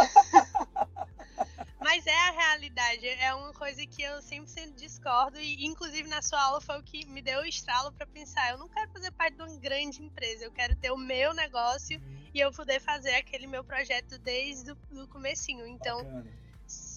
Mas 1.80 2.04
é 2.06 2.18
a 2.28 2.30
realidade, 2.32 3.06
é 3.06 3.32
uma 3.34 3.52
coisa 3.52 3.86
que 3.86 4.02
eu 4.02 4.20
sempre 4.20 4.72
discordo 4.72 5.38
e 5.38 5.64
inclusive 5.64 6.08
na 6.08 6.20
sua 6.20 6.42
aula 6.42 6.60
foi 6.60 6.80
o 6.80 6.82
que 6.82 7.06
me 7.06 7.22
deu 7.22 7.40
o 7.40 7.44
estralo 7.44 7.92
para 7.92 8.06
pensar, 8.06 8.50
eu 8.50 8.58
não 8.58 8.68
quero 8.68 8.90
fazer 8.90 9.12
parte 9.12 9.36
de 9.36 9.42
uma 9.42 9.56
grande 9.58 10.02
empresa, 10.02 10.44
eu 10.44 10.50
quero 10.50 10.74
ter 10.74 10.90
o 10.90 10.96
meu 10.96 11.32
negócio 11.32 11.98
uhum. 12.00 12.30
e 12.34 12.40
eu 12.40 12.50
poder 12.50 12.80
fazer 12.80 13.14
aquele 13.14 13.46
meu 13.46 13.62
projeto 13.62 14.18
desde 14.18 14.72
o 14.72 15.06
comecinho. 15.08 15.64
Então, 15.64 16.02
Bacana 16.02 16.46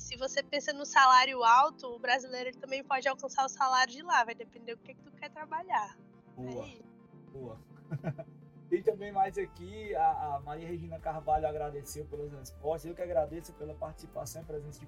se 0.10 0.18
você 0.18 0.42
pensa 0.42 0.74
no 0.74 0.88
salário 0.88 1.44
alto, 1.44 1.86
o 1.86 2.00
brasileiro 2.00 2.58
também 2.58 2.84
pode 2.84 3.08
alcançar 3.08 3.46
o 3.46 3.50
salário 3.50 3.94
de 3.94 4.02
lá, 4.02 4.24
vai 4.24 4.34
depender 4.34 4.76
do 4.76 4.82
que, 4.82 4.96
que 4.96 5.04
tu 5.04 5.12
quer 5.12 5.30
trabalhar. 5.30 5.96
Boa. 6.36 6.68
É 6.68 7.32
Boa. 7.32 7.60
Tem 8.70 8.84
também 8.84 9.12
mais 9.12 9.36
aqui, 9.36 9.96
a, 9.96 10.36
a, 10.36 10.40
Maria 10.42 10.68
Regina 10.68 11.00
Carvalho 11.00 11.48
agradeceu 11.48 12.06
pelas 12.06 12.32
respostas, 12.32 12.86
eu 12.90 12.96
que 12.96 13.02
agradeço 13.02 13.52
pela 13.54 13.74
participação 13.74 14.44
e 14.44 14.46
presença 14.46 14.80
de 14.80 14.88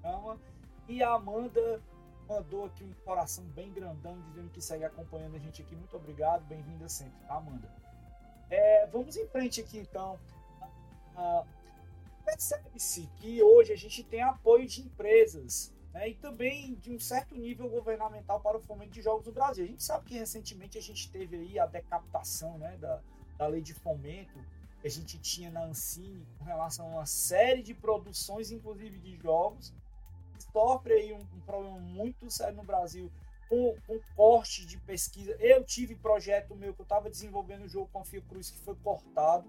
programa. 0.00 0.38
E 0.88 1.02
a 1.02 1.14
Amanda 1.14 1.82
mandou 2.28 2.64
aqui 2.66 2.84
um 2.84 2.92
coração 3.04 3.44
bem 3.46 3.72
grandão, 3.72 4.20
dizendo 4.28 4.48
que 4.50 4.60
segue 4.60 4.84
acompanhando 4.84 5.34
a 5.34 5.38
gente 5.40 5.60
aqui. 5.60 5.74
Muito 5.74 5.96
obrigado, 5.96 6.44
bem-vinda 6.44 6.88
sempre, 6.88 7.18
tá, 7.26 7.34
Amanda? 7.34 7.68
É, 8.48 8.86
vamos 8.86 9.16
em 9.16 9.26
frente 9.26 9.60
aqui 9.60 9.78
então. 9.78 10.20
Uh, 11.16 11.44
percebe-se 12.24 13.08
que 13.16 13.42
hoje 13.42 13.72
a 13.72 13.76
gente 13.76 14.04
tem 14.04 14.22
apoio 14.22 14.68
de 14.68 14.82
empresas 14.82 15.74
né, 15.92 16.08
e 16.08 16.14
também 16.14 16.74
de 16.74 16.90
um 16.90 16.98
certo 16.98 17.34
nível 17.34 17.68
governamental 17.68 18.40
para 18.40 18.56
o 18.56 18.60
fomento 18.60 18.92
de 18.92 19.02
jogos 19.02 19.26
no 19.26 19.32
Brasil. 19.32 19.64
A 19.64 19.68
gente 19.68 19.82
sabe 19.82 20.06
que 20.06 20.18
recentemente 20.18 20.78
a 20.78 20.82
gente 20.82 21.10
teve 21.10 21.36
aí 21.36 21.58
a 21.58 21.66
decapitação 21.66 22.58
né, 22.58 22.76
da, 22.78 23.00
da 23.36 23.46
lei 23.46 23.60
de 23.60 23.74
fomento 23.74 24.38
que 24.80 24.88
a 24.88 24.90
gente 24.90 25.18
tinha 25.18 25.50
na 25.50 25.64
Ancine 25.64 26.26
com 26.38 26.44
relação 26.44 26.86
a 26.86 26.90
uma 26.90 27.06
série 27.06 27.62
de 27.62 27.72
produções, 27.72 28.50
inclusive 28.50 28.98
de 28.98 29.16
jogos, 29.16 29.72
sofre 30.52 30.94
aí 30.94 31.12
um, 31.12 31.20
um 31.20 31.40
problema 31.40 31.78
muito 31.78 32.28
sério 32.30 32.56
no 32.56 32.64
Brasil 32.64 33.10
com, 33.48 33.76
com 33.86 34.00
corte 34.16 34.66
de 34.66 34.78
pesquisa. 34.78 35.36
Eu 35.38 35.62
tive 35.62 35.94
projeto 35.94 36.56
meu 36.56 36.74
que 36.74 36.80
eu 36.80 36.84
estava 36.84 37.10
desenvolvendo 37.10 37.64
o 37.64 37.68
jogo 37.68 37.88
com 37.92 38.00
a 38.00 38.04
Fiocruz 38.04 38.50
que 38.50 38.58
foi 38.58 38.74
cortado 38.76 39.48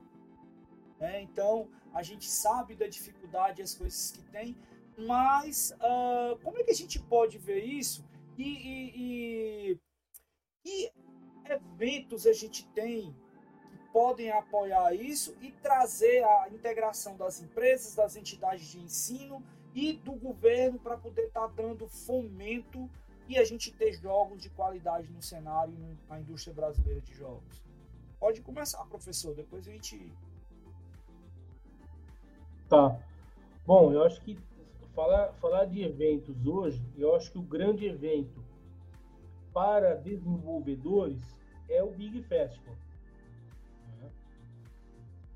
Né? 1.00 1.22
Então, 1.22 1.70
a 1.94 2.04
gente 2.04 2.30
sabe 2.30 2.76
da 2.76 2.88
dificuldade 2.88 3.62
as 3.62 3.74
coisas 3.74 4.12
que 4.12 4.22
tem, 4.24 4.58
mas 4.98 5.76
uh, 5.80 6.38
como 6.44 6.58
é 6.58 6.64
que 6.64 6.72
a 6.72 6.76
gente 6.76 7.00
pode 7.00 7.38
ver 7.38 7.64
isso? 7.64 8.06
E, 8.38 8.44
e, 8.44 8.92
e, 9.76 9.80
e 10.66 10.92
eventos 11.52 12.26
a 12.26 12.34
gente 12.34 12.66
tem 12.70 13.16
que 13.70 13.78
podem 13.92 14.32
apoiar 14.32 14.94
isso 14.94 15.36
e 15.42 15.52
trazer 15.52 16.24
a 16.24 16.50
integração 16.50 17.16
das 17.16 17.42
empresas, 17.42 17.96
das 17.96 18.16
entidades 18.16 18.66
de 18.68 18.80
ensino 18.80 19.44
e 19.74 19.94
do 19.94 20.14
governo 20.14 20.80
para 20.80 20.98
poder 20.98 21.28
estar 21.28 21.48
tá 21.48 21.54
dando 21.56 21.88
fomento 21.88 22.90
e 23.28 23.38
a 23.38 23.44
gente 23.44 23.72
ter 23.72 23.94
jogos 23.94 24.42
de 24.42 24.50
qualidade 24.50 25.12
no 25.12 25.22
cenário 25.22 25.74
na 26.10 26.20
indústria 26.20 26.54
brasileira 26.54 27.02
de 27.02 27.14
jogos. 27.14 27.64
Pode 28.20 28.42
começar, 28.42 28.84
professor, 28.86 29.36
depois 29.36 29.68
a 29.68 29.72
gente. 29.72 30.12
Tá. 32.70 33.00
Bom, 33.66 33.94
eu 33.94 34.04
acho 34.04 34.22
que 34.22 34.38
falar, 34.94 35.34
falar 35.34 35.66
de 35.66 35.84
eventos 35.84 36.46
hoje, 36.46 36.82
eu 36.98 37.16
acho 37.16 37.32
que 37.32 37.38
o 37.38 37.44
grande 37.44 37.86
evento 37.86 38.44
para 39.54 39.96
desenvolvedores 39.96 41.22
é 41.70 41.84
o 41.84 41.92
Big 41.92 42.22
Festival. 42.24 42.76
Né? 44.00 44.10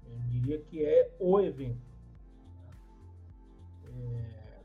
Eu 0.09 0.19
diria 0.29 0.59
que 0.59 0.83
é 0.83 1.11
o 1.19 1.39
evento. 1.39 1.85
É, 3.85 4.59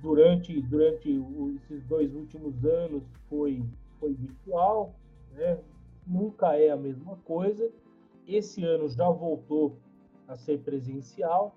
durante 0.00 0.60
durante 0.62 1.10
esses 1.56 1.82
dois 1.84 2.14
últimos 2.14 2.64
anos 2.64 3.02
foi, 3.28 3.62
foi 3.98 4.14
virtual, 4.14 4.94
né? 5.32 5.58
nunca 6.06 6.56
é 6.56 6.70
a 6.70 6.76
mesma 6.76 7.16
coisa. 7.18 7.70
Esse 8.26 8.62
ano 8.64 8.88
já 8.88 9.08
voltou 9.08 9.78
a 10.26 10.36
ser 10.36 10.58
presencial 10.60 11.54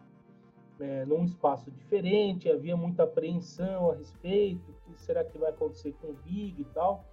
é, 0.81 1.05
num 1.05 1.23
espaço 1.23 1.69
diferente, 1.69 2.49
havia 2.49 2.75
muita 2.75 3.03
apreensão 3.03 3.91
a 3.91 3.95
respeito, 3.95 4.71
o 4.87 4.93
que 4.93 5.01
será 5.01 5.23
que 5.23 5.37
vai 5.37 5.51
acontecer 5.51 5.93
com 6.01 6.07
o 6.07 6.13
Big 6.13 6.59
e 6.59 6.65
tal. 6.65 7.05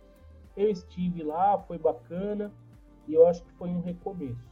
Eu 0.57 0.71
estive 0.71 1.23
lá, 1.23 1.59
foi 1.59 1.79
bacana, 1.79 2.51
e 3.07 3.15
eu 3.15 3.27
acho 3.27 3.45
que 3.45 3.53
foi 3.53 3.69
um 3.69 3.81
recomeço. 3.81 4.49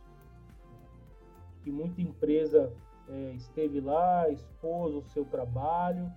Que 1.62 1.70
muita 1.72 2.00
empresa 2.00 2.72
é, 3.08 3.32
esteve 3.32 3.80
lá, 3.80 4.28
expôs 4.28 4.94
o 4.94 5.02
seu 5.02 5.24
trabalho, 5.24 6.12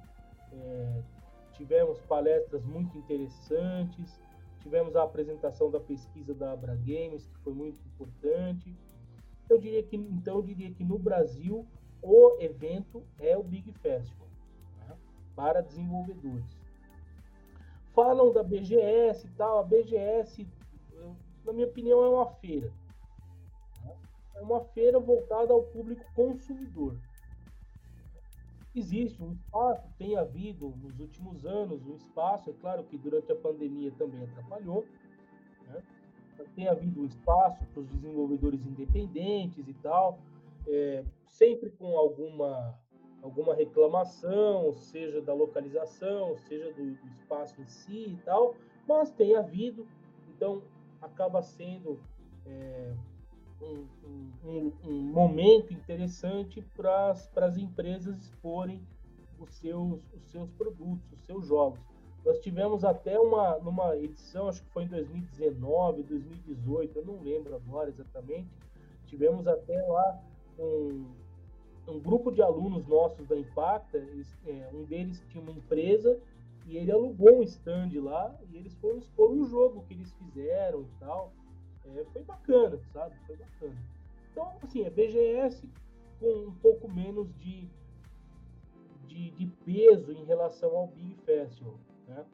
é, 0.51 1.01
tivemos 1.53 1.99
palestras 2.01 2.63
muito 2.65 2.97
interessantes, 2.97 4.21
tivemos 4.59 4.95
a 4.95 5.03
apresentação 5.03 5.71
da 5.71 5.79
pesquisa 5.79 6.33
da 6.33 6.51
Abra 6.51 6.75
Games, 6.75 7.25
que 7.25 7.37
foi 7.39 7.53
muito 7.53 7.79
importante. 7.87 8.75
Eu 9.49 9.57
diria 9.57 9.81
que, 9.81 9.95
então, 9.95 10.35
eu 10.35 10.43
diria 10.43 10.69
que 10.71 10.83
no 10.83 10.99
Brasil 10.99 11.65
o 12.01 12.37
evento 12.39 13.03
é 13.19 13.37
o 13.37 13.43
Big 13.43 13.71
Festival 13.73 14.27
né, 14.77 14.95
para 15.35 15.61
desenvolvedores. 15.61 16.57
Falam 17.93 18.31
da 18.31 18.43
BGS 18.43 19.27
e 19.27 19.31
tal, 19.31 19.59
a 19.59 19.63
BGS, 19.63 20.47
na 21.45 21.53
minha 21.53 21.67
opinião, 21.67 22.03
é 22.03 22.09
uma 22.09 22.25
feira. 22.25 22.71
Né, 23.83 23.95
é 24.35 24.41
uma 24.41 24.61
feira 24.61 24.99
voltada 24.99 25.51
ao 25.53 25.63
público 25.63 26.05
consumidor. 26.13 26.95
Existe 28.75 29.21
um 29.21 29.31
espaço, 29.31 29.89
tem 29.97 30.15
havido 30.15 30.69
nos 30.81 30.99
últimos 30.99 31.45
anos 31.45 31.85
um 31.85 31.95
espaço, 31.95 32.49
é 32.49 32.53
claro 32.53 32.83
que 32.83 32.97
durante 32.97 33.31
a 33.31 33.35
pandemia 33.35 33.91
também 33.97 34.23
atrapalhou, 34.23 34.85
né? 35.67 35.83
tem 36.55 36.67
havido 36.67 37.01
um 37.01 37.05
espaço 37.05 37.65
para 37.65 37.81
os 37.81 37.89
desenvolvedores 37.89 38.65
independentes 38.65 39.67
e 39.67 39.73
tal, 39.75 40.19
é, 40.67 41.03
sempre 41.27 41.69
com 41.69 41.97
alguma, 41.97 42.77
alguma 43.21 43.53
reclamação, 43.53 44.73
seja 44.73 45.21
da 45.21 45.33
localização, 45.33 46.37
seja 46.37 46.71
do, 46.73 46.95
do 46.95 47.07
espaço 47.13 47.61
em 47.61 47.67
si 47.67 48.09
e 48.09 48.19
tal, 48.25 48.55
mas 48.87 49.11
tem 49.11 49.35
havido, 49.35 49.87
então 50.29 50.61
acaba 51.01 51.41
sendo 51.41 51.99
é, 52.45 52.93
um, 53.61 53.87
um, 54.43 54.73
um, 54.83 55.01
momento 55.11 55.73
interessante 55.73 56.61
para 56.75 57.11
as 57.11 57.57
empresas 57.57 58.17
exporem 58.17 58.81
os 59.39 59.53
seus, 59.55 60.01
os 60.13 60.29
seus 60.31 60.49
produtos, 60.51 61.11
os 61.11 61.21
seus 61.21 61.45
jogos. 61.45 61.79
Nós 62.25 62.39
tivemos 62.39 62.83
até 62.83 63.17
uma 63.19 63.57
numa 63.59 63.95
edição, 63.95 64.49
acho 64.49 64.61
que 64.63 64.69
foi 64.71 64.83
em 64.83 64.87
2019, 64.87 66.03
2018, 66.03 66.99
eu 66.99 67.05
não 67.05 67.21
lembro 67.21 67.55
agora 67.55 67.89
exatamente, 67.89 68.49
tivemos 69.05 69.47
até 69.47 69.81
lá 69.83 70.21
um, 70.59 71.05
um 71.87 71.99
grupo 71.99 72.31
de 72.31 72.41
alunos 72.41 72.85
nossos 72.87 73.27
da 73.27 73.37
Impacta, 73.37 73.97
é, 74.45 74.69
um 74.73 74.83
deles 74.83 75.23
tinha 75.29 75.41
uma 75.41 75.51
empresa 75.51 76.19
e 76.65 76.77
ele 76.77 76.91
alugou 76.91 77.39
um 77.39 77.43
stand 77.43 77.89
lá 78.01 78.35
e 78.51 78.57
eles 78.57 78.75
foram 78.75 78.97
expor 78.99 79.31
um 79.31 79.45
jogo 79.45 79.83
que 79.87 79.93
eles 79.93 80.13
fizeram 80.13 80.81
e 80.81 80.99
tal. 80.99 81.33
É, 81.85 82.05
foi 82.13 82.23
bacana, 82.23 82.79
sabe? 82.93 83.15
Foi 83.25 83.35
bacana. 83.35 83.77
Então, 84.31 84.51
assim, 84.61 84.83
é 84.83 84.89
BGS 84.89 85.67
com 86.19 86.47
um 86.47 86.53
pouco 86.55 86.87
menos 86.87 87.33
de, 87.37 87.67
de, 89.07 89.31
de 89.31 89.47
peso 89.65 90.11
em 90.11 90.25
relação 90.25 90.75
ao 90.75 90.87
Big 90.87 91.15
Festival, 91.25 91.79
né? 92.07 92.25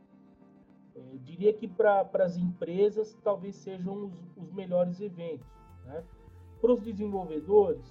É, 0.95 1.17
diria 1.23 1.53
que 1.53 1.67
para 1.67 2.09
as 2.23 2.37
empresas 2.37 3.17
talvez 3.21 3.55
sejam 3.55 4.05
os, 4.05 4.13
os 4.37 4.51
melhores 4.53 5.01
eventos. 5.01 5.47
Né? 5.85 6.03
Para 6.61 6.71
os 6.71 6.81
desenvolvedores, 6.81 7.85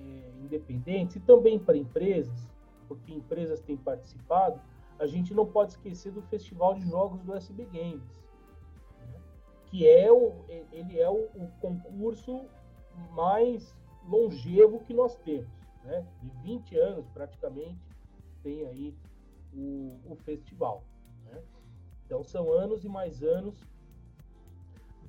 é, 0.00 0.30
independentes 0.42 1.16
e 1.16 1.20
também 1.20 1.58
para 1.58 1.76
empresas, 1.76 2.48
porque 2.88 3.12
empresas 3.12 3.60
têm 3.60 3.76
participado, 3.76 4.60
a 4.98 5.06
gente 5.06 5.32
não 5.32 5.46
pode 5.46 5.72
esquecer 5.72 6.12
do 6.12 6.20
Festival 6.22 6.74
de 6.74 6.88
Jogos 6.88 7.22
do 7.22 7.34
SB 7.34 7.64
Games, 7.66 8.22
né? 8.98 9.20
que 9.66 9.88
é 9.88 10.12
o, 10.12 10.44
ele 10.72 10.98
é 10.98 11.08
o, 11.08 11.24
o, 11.34 11.50
concurso 11.60 12.44
mais 13.12 13.74
longevo 14.06 14.80
que 14.80 14.92
nós 14.92 15.16
temos, 15.18 15.48
né? 15.84 16.06
de 16.20 16.28
20 16.42 16.76
anos 16.78 17.08
praticamente 17.08 17.80
tem 18.42 18.66
aí 18.66 18.94
o, 19.54 19.98
o 20.10 20.16
festival. 20.16 20.84
Né? 21.24 21.42
Então 22.04 22.22
são 22.22 22.52
anos 22.52 22.84
e 22.84 22.88
mais 22.88 23.22
anos 23.22 23.56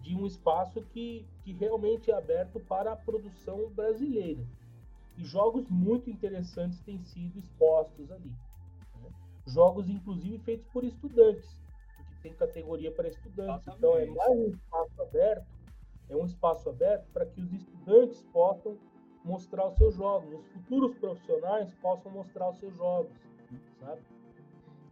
de 0.02 0.16
um 0.16 0.26
espaço 0.26 0.82
que, 0.82 1.26
que 1.44 1.52
realmente 1.52 2.12
é 2.12 2.14
aberto 2.16 2.60
para 2.60 2.94
a 2.94 2.96
produção 2.96 3.70
brasileira. 3.70 4.46
E 5.18 5.24
jogos 5.24 5.68
muito 5.70 6.10
interessantes 6.10 6.80
têm 6.82 7.02
sido 7.04 7.38
expostos 7.38 8.12
ali. 8.12 8.32
Né? 9.02 9.10
Jogos, 9.48 9.90
inclusive, 9.90 10.38
feitos 10.40 10.68
por 10.68 10.84
estudantes, 10.84 11.60
porque 11.96 12.16
tem 12.22 12.34
categoria 12.34 12.92
para 12.92 13.08
estudantes. 13.08 13.68
Exatamente. 13.68 13.78
Então, 13.78 13.98
é 13.98 14.06
mais 14.06 14.40
um 14.40 14.50
espaço 14.50 15.02
aberto, 15.02 15.48
é 16.10 16.16
um 16.16 16.26
espaço 16.26 16.70
aberto 16.70 17.08
para 17.12 17.26
que 17.26 17.42
os 17.42 17.54
estudantes 17.54 18.22
possam 18.34 18.78
mostrar 19.24 19.68
os 19.68 19.76
seus 19.78 19.96
jogos, 19.96 20.34
os 20.34 20.48
futuros 20.48 20.98
profissionais 20.98 21.72
possam 21.76 22.12
mostrar 22.12 22.50
os 22.50 22.58
seus 22.58 22.76
jogos, 22.76 23.12
sabe? 23.80 24.02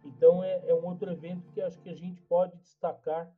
Então, 0.04 0.42
é, 0.42 0.68
é 0.68 0.74
um 0.74 0.86
outro 0.86 1.10
evento 1.10 1.50
que 1.52 1.60
acho 1.60 1.80
que 1.80 1.90
a 1.90 1.94
gente 1.94 2.22
pode 2.22 2.56
destacar 2.58 3.30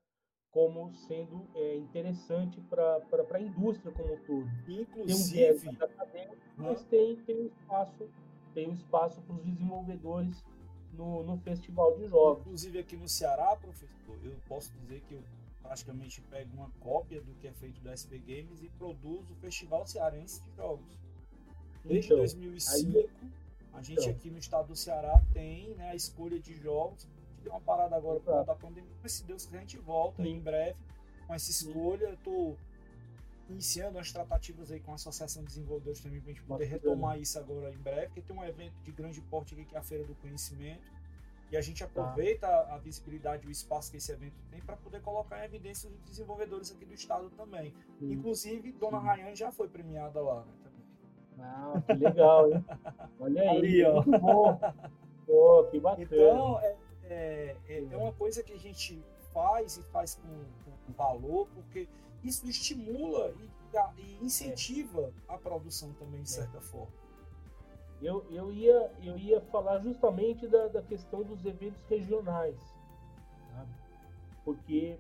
como 0.53 0.95
sendo 0.95 1.49
é, 1.55 1.77
interessante 1.77 2.61
para 2.61 3.01
a 3.33 3.41
indústria 3.41 3.93
como 3.93 4.15
um 4.15 4.19
todo. 4.19 4.49
Inclusive, 4.69 5.59
tem 5.59 5.71
um 5.71 5.85
acadêmico, 5.85 6.37
mas 6.57 6.85
tem, 6.85 7.17
tem 7.17 7.43
um 7.43 7.47
espaço 7.47 8.09
tem 8.55 8.69
um 8.69 8.75
espaço 8.75 9.21
para 9.23 9.35
os 9.35 9.43
desenvolvedores 9.43 10.45
no, 10.93 11.23
no 11.23 11.39
festival 11.39 11.97
de 11.97 12.07
jogos. 12.07 12.43
Inclusive 12.43 12.79
aqui 12.79 12.97
no 12.97 13.09
Ceará, 13.09 13.57
professor, 13.57 14.19
eu 14.23 14.37
posso 14.47 14.71
dizer 14.75 15.01
que 15.09 15.15
eu 15.15 15.23
praticamente 15.63 16.21
pego 16.23 16.55
uma 16.55 16.71
cópia 16.81 17.21
do 17.21 17.33
que 17.35 17.47
é 17.47 17.53
feito 17.53 17.81
da 17.81 17.97
SP 17.97 18.19
Games 18.19 18.63
e 18.63 18.69
produzo 18.79 19.33
o 19.33 19.37
Festival 19.37 19.87
Cearense 19.87 20.43
de 20.43 20.55
Jogos. 20.57 20.99
Desde 21.85 22.07
então, 22.09 22.19
2005, 22.19 22.99
aí, 22.99 23.11
a 23.73 23.83
gente 23.83 24.01
então. 24.01 24.11
aqui 24.11 24.31
no 24.31 24.39
estado 24.39 24.69
do 24.69 24.77
Ceará 24.77 25.23
tem 25.33 25.75
né, 25.75 25.91
a 25.91 25.95
escolha 25.95 26.39
de 26.39 26.55
jogos 26.55 27.09
deu 27.43 27.53
uma 27.53 27.61
parada 27.61 27.97
agora 27.97 28.21
por 28.21 28.33
conta 28.33 28.45
da 28.45 28.55
pandemia, 28.55 28.91
mas 29.03 29.13
se 29.13 29.25
Deus 29.25 29.45
quiser 29.45 29.59
a 29.59 29.61
gente 29.61 29.79
volta 29.79 30.23
em 30.23 30.41
breve 30.41 30.77
com 31.27 31.35
essa 31.35 31.51
escolha. 31.51 32.05
Eu 32.07 32.17
tô 32.19 32.57
iniciando 33.49 33.99
as 33.99 34.11
tratativas 34.13 34.71
aí 34.71 34.81
com 34.81 34.93
a 34.93 34.95
Associação 34.95 35.43
de 35.43 35.49
Desenvolvedores 35.49 36.01
também 36.01 36.21
para 36.21 36.31
a 36.31 36.35
gente 36.35 36.45
poder 36.45 36.65
retomar 36.65 37.19
isso 37.19 37.39
agora 37.39 37.71
em 37.71 37.79
breve, 37.79 38.07
porque 38.07 38.23
tem 38.23 38.37
um 38.37 38.45
evento 38.45 38.75
de 38.83 38.93
grande 38.93 39.21
porte 39.23 39.55
aqui 39.55 39.65
que 39.65 39.75
é 39.75 39.79
a 39.79 39.83
Feira 39.83 40.05
do 40.05 40.15
Conhecimento. 40.17 40.91
E 41.51 41.57
a 41.57 41.61
gente 41.61 41.81
tá. 41.81 41.85
aproveita 41.85 42.47
tá. 42.47 42.75
a 42.75 42.79
visibilidade 42.79 43.45
e 43.45 43.49
o 43.49 43.51
espaço 43.51 43.91
que 43.91 43.99
esse 43.99 44.11
evento 44.11 44.35
tem 44.51 44.61
para 44.61 44.75
poder 44.77 45.03
colocar 45.03 45.43
em 45.43 45.45
evidência 45.45 45.89
os 45.91 46.01
desenvolvedores 46.05 46.73
aqui 46.73 46.85
do 46.87 46.95
estado 46.95 47.29
também. 47.31 47.75
Sim. 47.99 48.13
Inclusive, 48.13 48.73
Dona 48.73 49.01
Sim. 49.01 49.07
Rayane 49.07 49.37
já 49.37 49.53
foi 49.53 49.69
premiada 49.69 50.21
lá, 50.21 50.41
né? 50.41 50.53
Também. 50.63 50.83
Ah, 51.41 51.83
que 51.87 51.93
legal, 51.93 52.51
hein? 52.51 52.65
Olha 53.21 53.43
aí. 53.43 53.49
Ali, 53.49 53.85
ó. 53.85 54.03
Pô, 55.27 55.65
que 55.71 55.79
bacana. 55.79 56.05
Então, 56.05 56.59
é, 56.61 56.77
é, 57.13 57.57
é, 57.69 57.85
é, 57.91 57.97
uma 57.97 58.13
coisa 58.13 58.43
que 58.43 58.53
a 58.53 58.59
gente 58.59 59.03
faz 59.33 59.77
e 59.77 59.83
faz 59.85 60.15
com, 60.17 60.45
com 60.65 60.93
valor, 60.93 61.47
porque 61.55 61.89
isso 62.23 62.49
estimula 62.49 63.33
e, 63.97 64.01
e 64.01 64.25
incentiva 64.25 65.13
a 65.29 65.37
produção 65.37 65.93
também, 65.95 66.23
de 66.23 66.31
é. 66.31 66.33
certa 66.33 66.61
forma. 66.61 66.93
Eu, 68.01 68.25
eu, 68.31 68.53
ia, 68.53 68.91
eu 69.03 69.17
ia 69.17 69.41
falar 69.41 69.79
justamente 69.79 70.49
da, 70.49 70.69
da 70.69 70.83
questão 70.83 71.23
dos 71.23 71.45
eventos 71.45 71.83
regionais. 71.89 72.59
Sabe? 73.53 73.71
Porque 74.45 74.99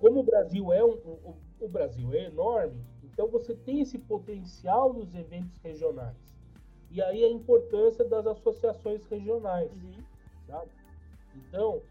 como 0.00 0.20
o 0.20 0.22
Brasil 0.24 0.72
é 0.72 0.84
um, 0.84 0.94
o, 0.94 1.36
o 1.60 1.68
Brasil 1.68 2.12
é 2.12 2.24
enorme, 2.24 2.84
então 3.04 3.28
você 3.28 3.54
tem 3.54 3.80
esse 3.80 3.98
potencial 3.98 4.92
dos 4.92 5.14
eventos 5.14 5.56
regionais. 5.62 6.16
E 6.90 7.00
aí 7.00 7.24
a 7.24 7.30
importância 7.30 8.04
das 8.04 8.26
associações 8.26 9.04
regionais. 9.06 9.72
Uhum. 9.72 10.04
Sabe? 10.46 10.70
Então, 11.36 11.82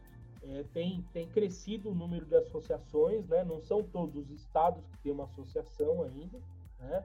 é, 0.44 0.64
tem, 0.74 1.04
tem 1.14 1.28
crescido 1.28 1.90
o 1.90 1.96
número 1.96 2.26
de 2.26 2.36
associações, 2.36 3.28
né? 3.28 3.44
não 3.44 3.60
são 3.60 3.84
todos 3.84 4.16
os 4.16 4.30
estados 4.30 4.86
que 4.88 4.98
têm 5.00 5.12
uma 5.12 5.26
associação 5.26 6.04
ainda, 6.04 6.40
né? 6.80 7.04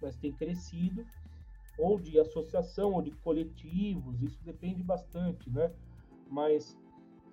mas 0.00 0.16
tem 0.16 0.32
crescido, 0.32 1.06
ou 1.78 1.98
de 1.98 2.18
associação, 2.18 2.92
ou 2.92 3.02
de 3.02 3.10
coletivos, 3.10 4.20
isso 4.22 4.42
depende 4.44 4.82
bastante, 4.82 5.48
né? 5.50 5.72
mas 6.28 6.76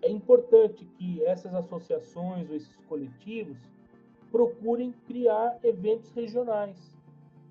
é 0.01 0.09
importante 0.09 0.85
que 0.97 1.23
essas 1.25 1.53
associações 1.53 2.49
ou 2.49 2.55
esses 2.55 2.75
coletivos 2.87 3.57
procurem 4.31 4.93
criar 5.05 5.59
eventos 5.63 6.11
regionais 6.11 6.95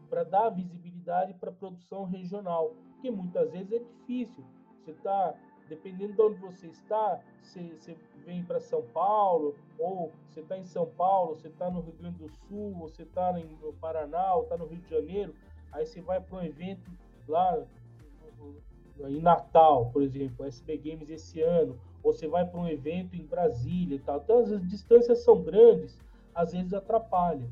para 0.08 0.24
dar 0.24 0.48
visibilidade 0.48 1.34
para 1.34 1.50
a 1.50 1.54
produção 1.54 2.04
regional, 2.04 2.74
que 3.02 3.10
muitas 3.10 3.50
vezes 3.50 3.72
é 3.72 3.78
difícil. 3.78 4.44
Você 4.80 4.92
está 4.92 5.34
dependendo 5.68 6.14
de 6.14 6.22
onde 6.22 6.38
você 6.40 6.66
está, 6.66 7.20
você, 7.42 7.60
você 7.78 7.96
vem 8.24 8.42
para 8.42 8.60
São 8.60 8.82
Paulo, 8.82 9.54
ou 9.78 10.12
você 10.28 10.40
está 10.40 10.56
em 10.58 10.64
São 10.64 10.86
Paulo, 10.86 11.36
você 11.36 11.48
está 11.48 11.70
no 11.70 11.80
Rio 11.80 11.94
Grande 11.94 12.18
do 12.18 12.28
Sul, 12.28 12.74
você 12.74 13.02
está 13.02 13.32
no 13.32 13.72
Paraná, 13.74 14.34
ou 14.34 14.42
está 14.44 14.56
no 14.56 14.66
Rio 14.66 14.80
de 14.80 14.90
Janeiro, 14.90 15.34
aí 15.72 15.86
você 15.86 16.00
vai 16.00 16.20
para 16.20 16.38
um 16.38 16.42
evento 16.42 16.90
lá 17.26 17.64
em 19.00 19.20
Natal, 19.20 19.90
por 19.90 20.02
exemplo, 20.02 20.44
SB 20.44 20.76
Games 20.78 21.08
esse 21.08 21.40
ano, 21.40 21.78
ou 22.02 22.12
você 22.12 22.26
vai 22.26 22.46
para 22.46 22.58
um 22.58 22.66
evento 22.66 23.14
em 23.14 23.24
Brasília 23.24 23.96
e 23.96 24.00
tal. 24.00 24.18
Então 24.18 24.38
as 24.40 24.68
distâncias 24.68 25.20
são 25.20 25.42
grandes, 25.42 25.98
às 26.34 26.52
vezes 26.52 26.72
atrapalha. 26.72 27.48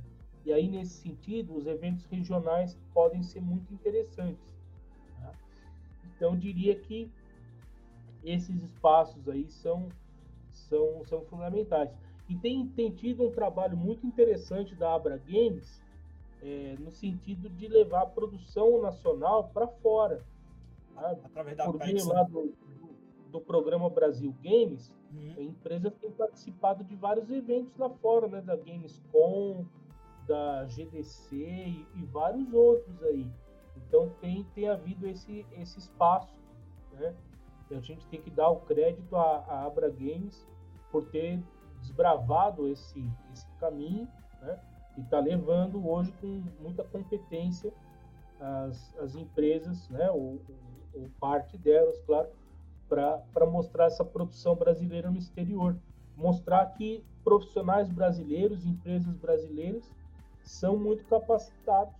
E 0.47 0.53
aí, 0.53 0.69
nesse 0.69 1.03
sentido, 1.03 1.57
os 1.57 1.67
eventos 1.67 2.05
regionais 2.07 2.79
podem 2.95 3.21
ser 3.21 3.41
muito 3.41 3.75
interessantes. 3.75 4.57
Tá? 5.21 5.33
Então, 6.05 6.31
eu 6.35 6.37
diria 6.37 6.77
que 6.77 7.11
esses 8.27 8.63
espaços 8.63 9.29
aí 9.29 9.49
são, 9.49 9.89
são, 10.51 11.05
são 11.05 11.23
fundamentais. 11.23 11.91
E 12.29 12.35
tem, 12.35 12.67
tem 12.69 12.91
tido 12.91 13.25
um 13.25 13.31
trabalho 13.31 13.77
muito 13.77 14.05
interessante 14.07 14.75
da 14.75 14.95
Abra 14.95 15.17
Games 15.17 15.81
é, 16.43 16.77
no 16.79 16.91
sentido 16.91 17.49
de 17.49 17.69
levar 17.69 18.03
a 18.03 18.07
produção 18.07 18.83
nacional 18.83 19.49
para 19.55 19.69
fora. 19.69 20.25
Sabe? 20.95 21.21
Através 21.25 21.57
da 21.57 21.65
Por 21.65 21.79
meio 21.79 22.09
lá 22.09 22.25
do, 22.25 22.53
do, 23.31 23.41
programa 23.41 23.89
Brasil 23.89 24.35
Games, 24.43 24.93
uhum. 25.13 25.35
a 25.37 25.43
empresa 25.43 25.91
tem 25.91 26.11
participado 26.11 26.83
de 26.83 26.97
vários 26.97 27.31
eventos 27.31 27.77
lá 27.77 27.89
fora, 27.91 28.27
né? 28.27 28.41
da 28.41 28.57
Gamescom, 28.57 29.65
da 30.27 30.65
GDC 30.65 31.37
e, 31.37 31.87
e 31.95 32.05
vários 32.07 32.53
outros 32.53 33.03
aí. 33.05 33.31
Então 33.77 34.11
tem, 34.21 34.45
tem 34.55 34.69
havido 34.69 35.07
esse, 35.07 35.47
esse 35.53 35.79
espaço 35.79 36.35
né, 36.93 37.15
a 37.75 37.81
gente 37.81 38.07
tem 38.07 38.21
que 38.21 38.31
dar 38.31 38.51
o 38.51 38.61
crédito 38.61 39.17
à, 39.17 39.39
à 39.49 39.67
Abra 39.67 39.91
Games 39.91 40.47
por 40.91 41.05
ter 41.07 41.43
desbravado 41.81 42.69
esse, 42.69 43.05
esse 43.33 43.47
caminho 43.59 44.09
né? 44.41 44.59
e 44.97 45.01
está 45.01 45.19
levando 45.19 45.89
hoje 45.89 46.13
com 46.21 46.43
muita 46.61 46.85
competência 46.85 47.73
as, 48.41 48.95
as 48.99 49.15
empresas, 49.15 49.89
né? 49.89 50.11
ou, 50.11 50.41
ou 50.95 51.09
parte 51.21 51.57
delas, 51.59 52.01
claro, 52.03 52.29
para 52.89 53.47
mostrar 53.47 53.87
essa 53.87 54.05
produção 54.05 54.55
brasileira 54.55 55.11
no 55.11 55.19
exterior. 55.19 55.77
Mostrar 56.17 56.67
que 56.67 57.05
profissionais 57.25 57.91
brasileiros, 57.91 58.65
empresas 58.65 59.15
brasileiras, 59.17 59.91
são 60.43 60.77
muito 60.77 61.05
capacitados 61.07 61.95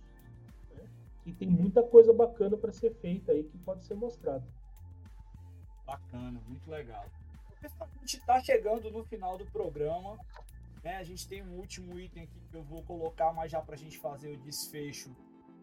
né? 0.73 0.83
e 1.25 1.33
tem 1.33 1.49
muita 1.49 1.83
coisa 1.83 2.13
bacana 2.13 2.55
para 2.55 2.71
ser 2.71 2.93
feita 2.95 3.31
aí 3.31 3.43
que 3.43 3.57
pode 3.59 3.83
ser 3.85 3.95
mostrada. 3.95 4.43
Bacana, 5.87 6.41
muito 6.45 6.69
legal. 6.69 7.05
A 7.63 7.87
gente 8.01 8.17
está 8.17 8.41
chegando 8.41 8.91
no 8.91 9.05
final 9.05 9.37
do 9.37 9.45
programa. 9.45 10.19
Né? 10.83 10.97
A 10.97 11.03
gente 11.03 11.25
tem 11.25 11.41
um 11.41 11.57
último 11.57 11.97
item 11.97 12.23
aqui 12.23 12.39
que 12.51 12.57
eu 12.57 12.63
vou 12.63 12.83
colocar, 12.83 13.31
mas 13.31 13.49
já 13.49 13.61
para 13.61 13.75
a 13.75 13.77
gente 13.77 13.97
fazer 13.97 14.33
o 14.33 14.37
desfecho 14.37 15.15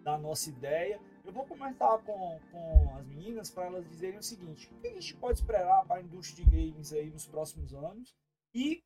da 0.03 0.17
nossa 0.17 0.49
ideia. 0.49 0.99
Eu 1.27 1.33
vou 1.33 1.45
começar 1.45 1.99
com, 1.99 2.41
com 2.51 2.97
as 2.97 3.07
meninas 3.07 3.51
para 3.51 3.67
elas 3.67 3.87
dizerem 3.87 4.19
o 4.19 4.23
seguinte: 4.23 4.67
o 4.73 4.81
que 4.81 4.89
a 4.89 4.95
gente 4.95 5.15
pode 5.17 5.39
esperar 5.39 5.85
para 5.85 6.01
a 6.01 6.03
indústria 6.03 6.45
de 6.45 6.51
games 6.51 6.93
aí 6.95 7.11
nos 7.11 7.27
próximos 7.27 7.75
anos? 7.75 8.15
E 8.55 8.83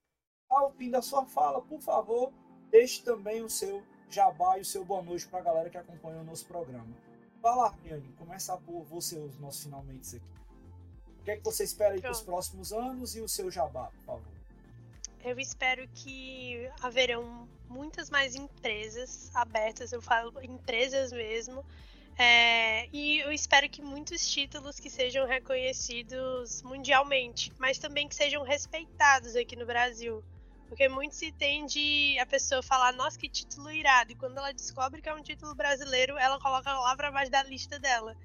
ao 0.51 0.73
fim 0.73 0.91
da 0.91 1.01
sua 1.01 1.25
fala, 1.25 1.63
por 1.63 1.81
favor, 1.81 2.33
deixe 2.69 3.03
também 3.05 3.43
o 3.43 3.49
seu 3.49 3.83
jabá 4.11 4.59
e 4.59 4.63
o 4.63 4.65
seu 4.65 4.85
boa 4.85 5.03
noite 5.03 5.29
para 5.29 5.39
a 5.39 5.43
galera 5.43 5.71
que 5.71 5.79
acompanha 5.79 6.21
o 6.21 6.25
nosso 6.25 6.47
programa. 6.47 6.97
Fala, 7.41 7.69
Armiane, 7.69 8.13
começar 8.15 8.57
por 8.59 8.83
você 8.83 9.19
os 9.19 9.39
nossos 9.39 9.63
finalmente 9.63 10.17
aqui 10.17 10.39
que 11.29 11.33
é 11.33 11.37
que 11.37 11.45
você 11.45 11.65
espera 11.65 11.95
aí 11.95 12.01
para 12.01 12.11
os 12.11 12.23
próximos 12.23 12.73
anos 12.73 13.15
e 13.15 13.21
o 13.21 13.29
seu 13.29 13.51
jabá, 13.51 13.91
por 13.99 14.05
favor? 14.05 14.39
Eu 15.23 15.39
espero 15.39 15.87
que 15.89 16.71
haverão 16.81 17.47
muitas 17.69 18.09
mais 18.09 18.35
empresas 18.35 19.31
abertas, 19.35 19.93
eu 19.93 20.01
falo 20.01 20.33
empresas 20.43 21.13
mesmo, 21.13 21.63
é, 22.17 22.89
e 22.93 23.19
eu 23.19 23.31
espero 23.31 23.69
que 23.69 23.83
muitos 23.83 24.27
títulos 24.27 24.81
que 24.81 24.89
sejam 24.89 25.27
reconhecidos 25.27 26.63
mundialmente, 26.63 27.53
mas 27.59 27.79
também 27.79 28.09
que 28.09 28.15
sejam 28.15 28.43
respeitados 28.43 29.37
aqui 29.37 29.55
no 29.55 29.67
Brasil. 29.67 30.25
Porque 30.67 30.89
muito 30.89 31.15
se 31.15 31.33
tende 31.33 32.19
a 32.19 32.27
pessoa 32.27 32.63
falar, 32.63 32.93
nossa, 32.93 33.19
que 33.19 33.29
título 33.29 33.71
irado, 33.71 34.13
e 34.13 34.15
quando 34.15 34.37
ela 34.39 34.53
descobre 34.53 35.01
que 35.01 35.09
é 35.09 35.15
um 35.15 35.23
título 35.23 35.55
brasileiro, 35.55 36.17
ela 36.19 36.39
coloca 36.41 36.73
lá 36.73 36.97
para 36.97 37.11
baixo 37.11 37.31
da 37.31 37.43
lista 37.43 37.79
dela. 37.79 38.17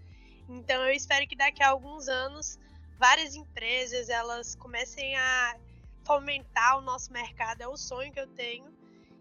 Então 0.49 0.83
eu 0.83 0.93
espero 0.93 1.27
que 1.27 1.35
daqui 1.35 1.63
a 1.63 1.69
alguns 1.69 2.07
anos 2.07 2.59
várias 3.03 3.35
empresas 3.35 4.07
elas 4.07 4.55
comecem 4.55 5.13
a 5.17 5.57
fomentar 6.05 6.77
o 6.77 6.81
nosso 6.81 7.11
mercado. 7.11 7.59
É 7.59 7.67
o 7.67 7.75
sonho 7.75 8.13
que 8.13 8.19
eu 8.19 8.27
tenho 8.27 8.71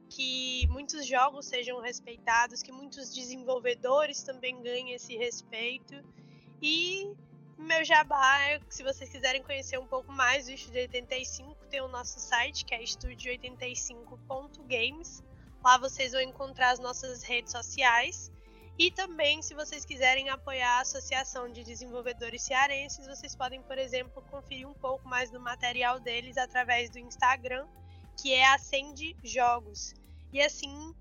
que 0.08 0.68
muitos 0.68 1.04
jogos 1.04 1.46
sejam 1.46 1.80
respeitados, 1.80 2.62
que 2.62 2.70
muitos 2.70 3.12
desenvolvedores 3.12 4.22
também 4.22 4.62
ganhem 4.62 4.92
esse 4.92 5.16
respeito. 5.16 6.00
E 6.62 7.12
meu 7.58 7.84
jabá 7.84 8.40
é, 8.42 8.60
se 8.68 8.84
vocês 8.84 9.10
quiserem 9.10 9.42
conhecer 9.42 9.80
um 9.80 9.86
pouco 9.88 10.12
mais 10.12 10.46
do 10.46 10.52
Estúdio 10.52 10.82
85, 10.82 11.66
tem 11.68 11.80
o 11.80 11.88
nosso 11.88 12.20
site 12.20 12.64
que 12.64 12.76
é 12.76 12.84
estúdio85.games. 12.84 15.24
Lá 15.64 15.76
vocês 15.76 16.12
vão 16.12 16.20
encontrar 16.20 16.70
as 16.70 16.78
nossas 16.78 17.24
redes 17.24 17.50
sociais 17.50 18.30
e 18.78 18.90
também, 18.90 19.42
se 19.42 19.54
vocês 19.54 19.84
quiserem 19.84 20.28
apoiar 20.30 20.78
a 20.78 20.80
Associação 20.80 21.50
de 21.50 21.62
Desenvolvedores 21.62 22.42
Cearenses, 22.42 23.06
vocês 23.06 23.36
podem, 23.36 23.62
por 23.62 23.78
exemplo, 23.78 24.22
conferir 24.30 24.68
um 24.68 24.74
pouco 24.74 25.06
mais 25.06 25.30
do 25.30 25.38
material 25.38 26.00
deles 26.00 26.36
através 26.38 26.90
do 26.90 26.98
Instagram, 26.98 27.66
que 28.20 28.32
é 28.32 28.46
Acende 28.46 29.16
Jogos. 29.22 29.94
E 30.32 30.40
assim 30.40 30.94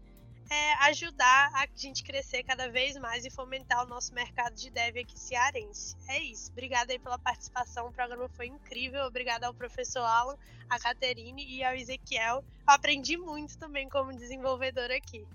é, 0.52 0.74
ajudar 0.90 1.50
a 1.56 1.66
gente 1.74 2.04
crescer 2.04 2.44
cada 2.44 2.70
vez 2.70 2.98
mais 2.98 3.24
e 3.24 3.30
fomentar 3.30 3.86
o 3.86 3.88
nosso 3.88 4.14
mercado 4.14 4.54
de 4.54 4.70
dev 4.70 4.98
aqui 4.98 5.18
cearense. 5.18 5.96
É 6.10 6.20
isso. 6.20 6.52
Obrigada 6.52 6.92
aí 6.92 7.00
pela 7.00 7.18
participação. 7.18 7.88
O 7.88 7.94
programa 7.94 8.28
foi 8.28 8.48
incrível. 8.48 9.06
Obrigada 9.06 9.48
ao 9.48 9.54
professor 9.54 10.04
Alan, 10.04 10.38
a 10.70 10.78
Caterine 10.78 11.46
e 11.46 11.64
ao 11.64 11.74
Ezequiel. 11.74 12.44
Aprendi 12.68 13.16
muito 13.16 13.58
também 13.58 13.88
como 13.88 14.12
desenvolvedor 14.14 14.92
aqui. 14.92 15.26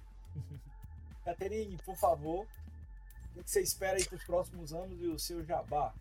Caterine, 1.27 1.77
por 1.85 1.97
favor, 1.97 2.47
o 3.35 3.43
que 3.43 3.51
você 3.51 3.61
espera 3.61 3.97
aí 3.97 4.05
para 4.05 4.15
os 4.15 4.23
próximos 4.23 4.73
anos 4.73 5.03
e 5.03 5.09
o 5.09 5.19
seu 5.19 5.45
jabá? 5.45 5.93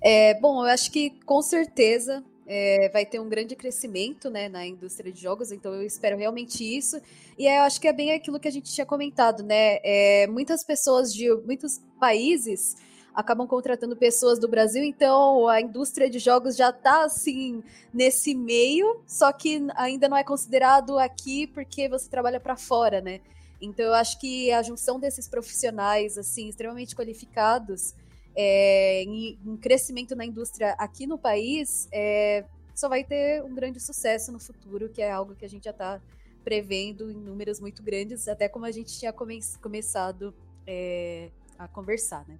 É, 0.00 0.38
bom, 0.38 0.64
eu 0.64 0.70
acho 0.70 0.92
que 0.92 1.10
com 1.24 1.42
certeza 1.42 2.24
é, 2.46 2.88
vai 2.90 3.04
ter 3.04 3.18
um 3.18 3.28
grande 3.28 3.56
crescimento 3.56 4.30
né, 4.30 4.48
na 4.48 4.64
indústria 4.64 5.12
de 5.12 5.20
jogos, 5.20 5.50
então 5.50 5.74
eu 5.74 5.82
espero 5.82 6.16
realmente 6.16 6.62
isso. 6.62 7.00
E 7.36 7.46
eu 7.46 7.62
acho 7.62 7.80
que 7.80 7.88
é 7.88 7.92
bem 7.92 8.12
aquilo 8.12 8.38
que 8.38 8.46
a 8.46 8.52
gente 8.52 8.72
tinha 8.72 8.86
comentado, 8.86 9.42
né? 9.42 9.80
É, 9.82 10.28
muitas 10.28 10.62
pessoas 10.62 11.12
de 11.12 11.28
muitos 11.44 11.80
países 11.98 12.76
acabam 13.12 13.48
contratando 13.48 13.96
pessoas 13.96 14.38
do 14.38 14.46
Brasil, 14.46 14.84
então 14.84 15.48
a 15.48 15.60
indústria 15.60 16.08
de 16.08 16.20
jogos 16.20 16.54
já 16.54 16.70
está 16.70 17.02
assim 17.02 17.64
nesse 17.92 18.32
meio, 18.32 19.02
só 19.08 19.32
que 19.32 19.66
ainda 19.74 20.08
não 20.08 20.16
é 20.16 20.22
considerado 20.22 20.96
aqui 21.00 21.48
porque 21.48 21.88
você 21.88 22.08
trabalha 22.08 22.38
para 22.38 22.56
fora, 22.56 23.00
né? 23.00 23.20
Então 23.60 23.84
eu 23.86 23.94
acho 23.94 24.18
que 24.20 24.50
a 24.52 24.62
junção 24.62 25.00
desses 25.00 25.28
profissionais 25.28 26.16
assim 26.16 26.48
extremamente 26.48 26.94
qualificados 26.94 27.94
é, 28.34 29.02
em, 29.02 29.38
em, 29.44 29.56
crescimento 29.56 30.14
na 30.14 30.24
indústria 30.24 30.72
aqui 30.78 31.06
no 31.06 31.18
país 31.18 31.88
é, 31.90 32.44
só 32.74 32.88
vai 32.88 33.02
ter 33.02 33.42
um 33.42 33.52
grande 33.54 33.80
sucesso 33.80 34.30
no 34.30 34.38
futuro, 34.38 34.88
que 34.88 35.02
é 35.02 35.10
algo 35.10 35.34
que 35.34 35.44
a 35.44 35.48
gente 35.48 35.64
já 35.64 35.72
está 35.72 36.00
prevendo 36.44 37.10
em 37.10 37.14
números 37.14 37.60
muito 37.60 37.82
grandes, 37.82 38.28
até 38.28 38.48
como 38.48 38.64
a 38.64 38.70
gente 38.70 38.96
tinha 38.96 39.12
come 39.12 39.40
começado 39.60 40.32
é, 40.66 41.30
a 41.58 41.66
conversar, 41.66 42.24
né? 42.28 42.38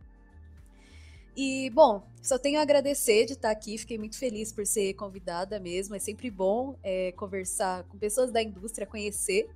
E, 1.41 1.71
bom, 1.71 2.05
só 2.21 2.37
tenho 2.37 2.59
a 2.59 2.63
agradecer 2.63 3.25
de 3.25 3.35
estar 3.35 3.51
aqui, 3.51 3.79
fiquei 3.79 3.97
muito 3.97 4.19
feliz 4.19 4.53
por 4.53 4.67
ser 4.67 4.95
convidada 4.95 5.61
mesmo. 5.61 5.95
É 5.95 5.99
sempre 6.01 6.31
bom 6.33 6.77
é, 6.83 7.13
conversar 7.13 7.85
com 7.85 7.97
pessoas 7.97 8.33
da 8.33 8.43
indústria, 8.43 8.85
conhecer. 8.85 9.49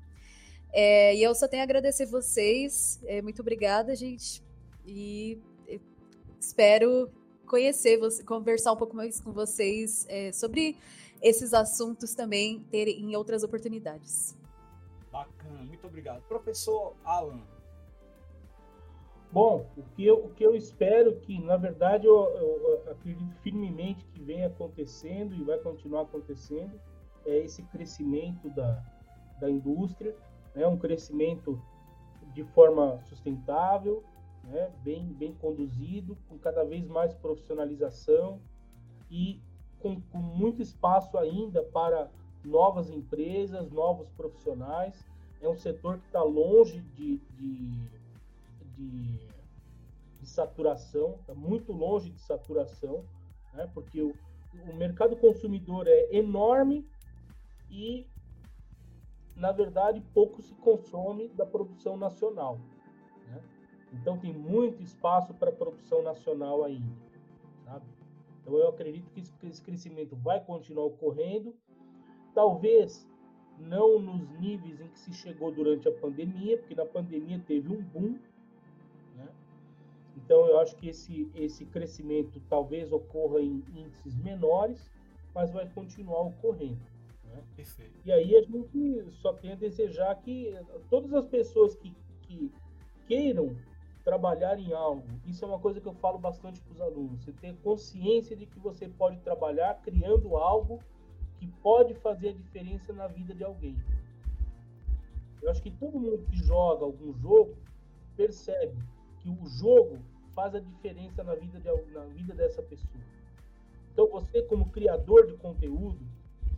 É, 0.73 1.15
e 1.15 1.23
eu 1.23 1.35
só 1.35 1.47
tenho 1.47 1.63
a 1.63 1.65
agradecer 1.65 2.07
vocês. 2.07 3.01
É, 3.05 3.21
muito 3.21 3.41
obrigada, 3.41 3.95
gente. 3.95 4.43
E 4.87 5.39
espero 6.41 7.11
conhecer, 7.47 7.99
conversar 8.25 8.73
um 8.73 8.77
pouco 8.77 8.97
mais 8.97 9.21
com 9.21 9.33
vocês 9.33 10.07
é, 10.09 10.33
sobre 10.33 10.77
esses 11.21 11.53
assuntos 11.55 12.15
também 12.15 12.61
ter 12.71 12.89
em 12.89 13.15
outras 13.15 13.43
oportunidades. 13.43 14.37
Bacana, 15.11 15.63
muito 15.63 15.87
obrigado. 15.87 16.23
Professor 16.23 16.95
Alan, 17.05 17.43
Bom, 19.33 19.67
o 19.79 19.83
que 19.95 20.05
eu, 20.05 20.27
o 20.27 20.29
que 20.29 20.45
eu 20.45 20.55
espero 20.55 21.17
que, 21.21 21.41
na 21.41 21.57
verdade, 21.57 22.07
eu, 22.07 22.23
eu, 22.37 22.83
acredito 22.91 23.35
firmemente 23.43 24.05
que 24.05 24.21
vem 24.21 24.45
acontecendo 24.45 25.35
e 25.35 25.43
vai 25.43 25.59
continuar 25.59 26.03
acontecendo 26.03 26.79
é 27.25 27.39
esse 27.39 27.63
crescimento 27.63 28.51
da, 28.51 28.85
da 29.41 29.49
indústria, 29.49 30.15
né? 30.55 30.67
um 30.67 30.77
crescimento 30.77 31.61
de 32.35 32.45
forma 32.45 33.01
sustentável, 33.05 34.03
né? 34.45 34.71
bem, 34.83 35.05
bem 35.07 35.35
conduzido, 35.35 36.17
com 36.29 36.39
cada 36.39 36.65
vez 36.65 36.87
mais 36.87 37.15
profissionalização 37.15 38.41
e 39.11 39.41
com, 39.81 40.01
com 40.01 40.19
muito 40.19 40.63
espaço 40.63 41.19
ainda 41.19 41.63
para 41.63 42.11
novas 42.45 42.91
empresas, 42.91 43.71
novos 43.71 44.09
profissionais. 44.11 45.05
É 45.41 45.49
um 45.49 45.57
setor 45.57 45.99
que 45.99 46.07
está 46.07 46.23
longe 46.23 46.81
de, 46.95 47.19
de 47.39 48.03
de, 48.77 49.19
de 50.21 50.27
saturação, 50.27 51.17
está 51.21 51.35
muito 51.35 51.73
longe 51.73 52.11
de 52.11 52.21
saturação, 52.21 53.05
né? 53.55 53.69
porque 53.73 54.03
o, 54.03 54.15
o 54.71 54.75
mercado 54.75 55.17
consumidor 55.17 55.87
é 55.87 56.15
enorme 56.17 56.87
e, 57.71 58.07
na 59.43 59.51
verdade, 59.51 60.01
pouco 60.15 60.41
se 60.41 60.55
consome 60.55 61.29
da 61.31 61.45
produção 61.45 61.97
nacional. 61.97 62.61
Né? 63.27 63.43
Então, 63.93 64.17
tem 64.17 64.33
muito 64.33 64.81
espaço 64.83 65.35
para 65.35 65.51
produção 65.51 66.01
nacional 66.01 66.63
ainda. 66.63 66.97
Sabe? 67.65 67.85
Então, 68.41 68.55
eu 68.57 68.69
acredito 68.69 69.11
que 69.11 69.21
esse 69.49 69.61
crescimento 69.61 70.15
vai 70.15 70.39
continuar 70.39 70.87
ocorrendo. 70.87 71.57
Talvez 72.33 73.05
não 73.59 73.99
nos 73.99 74.31
níveis 74.39 74.81
em 74.81 74.87
que 74.87 74.99
se 75.01 75.13
chegou 75.13 75.51
durante 75.51 75.89
a 75.89 75.93
pandemia, 75.93 76.57
porque 76.59 76.77
na 76.77 76.87
pandemia 76.87 77.43
teve 77.45 77.69
um 77.69 77.83
boom, 77.83 78.17
então, 80.15 80.47
eu 80.47 80.61
acho 80.61 80.77
que 80.77 80.89
esse, 80.89 81.29
esse 81.35 81.65
crescimento 81.67 82.41
talvez 82.49 82.93
ocorra 82.93 83.41
em 83.41 83.65
índices 83.75 84.15
menores, 84.17 84.89
mas 85.35 85.51
vai 85.51 85.69
continuar 85.71 86.21
ocorrendo. 86.21 86.92
Né? 87.33 87.43
Perfeito. 87.57 88.01
E 88.05 88.13
aí 88.13 88.37
a 88.37 88.43
gente 88.43 89.11
só 89.21 89.33
tem 89.33 89.53
a 89.53 89.57
desejar 89.57 90.15
que 90.17 90.55
todas 90.91 91.13
as 91.15 91.27
pessoas 91.27 91.75
que, 91.77 91.95
que 92.23 92.53
queiram 93.07 93.57
trabalhar 94.05 94.59
em 94.59 94.73
algo, 94.73 95.05
isso 95.27 95.45
é 95.45 95.49
uma 95.49 95.59
coisa 95.59 95.81
que 95.81 95.87
eu 95.87 95.95
falo 95.95 96.19
bastante 96.19 96.61
para 96.61 96.73
os 96.73 96.81
alunos, 96.81 97.25
você 97.25 97.33
ter 97.33 97.55
consciência 97.59 98.37
de 98.37 98.47
que 98.47 98.59
você 98.59 98.89
pode 98.89 99.19
trabalhar 99.21 99.81
criando 99.83 100.37
algo 100.37 100.81
que 101.39 101.47
pode 101.47 101.95
fazer 101.95 102.31
a 102.31 102.33
diferença 102.33 102.93
na 102.93 103.07
vida 103.07 103.35
de 103.35 103.45
alguém. 103.45 103.77
Eu 105.41 105.51
acho 105.51 105.63
que 105.63 105.71
todo 105.71 105.99
mundo 105.99 106.19
que 106.19 106.37
joga 106.37 106.85
algum 106.85 107.13
jogo 107.15 107.57
percebe 108.17 108.77
que 109.21 109.29
o 109.29 109.47
jogo 109.47 109.99
faz 110.35 110.55
a 110.55 110.61
diferença 110.61 111.23
na 111.23 111.35
vida, 111.35 111.61
de, 111.61 111.93
na 111.93 112.05
vida 112.07 112.35
dessa 112.35 112.63
pessoa. 112.63 113.05
Então, 113.93 114.09
você, 114.09 114.43
como 114.43 114.71
criador 114.71 115.27
de 115.27 115.35
conteúdo, 115.35 116.01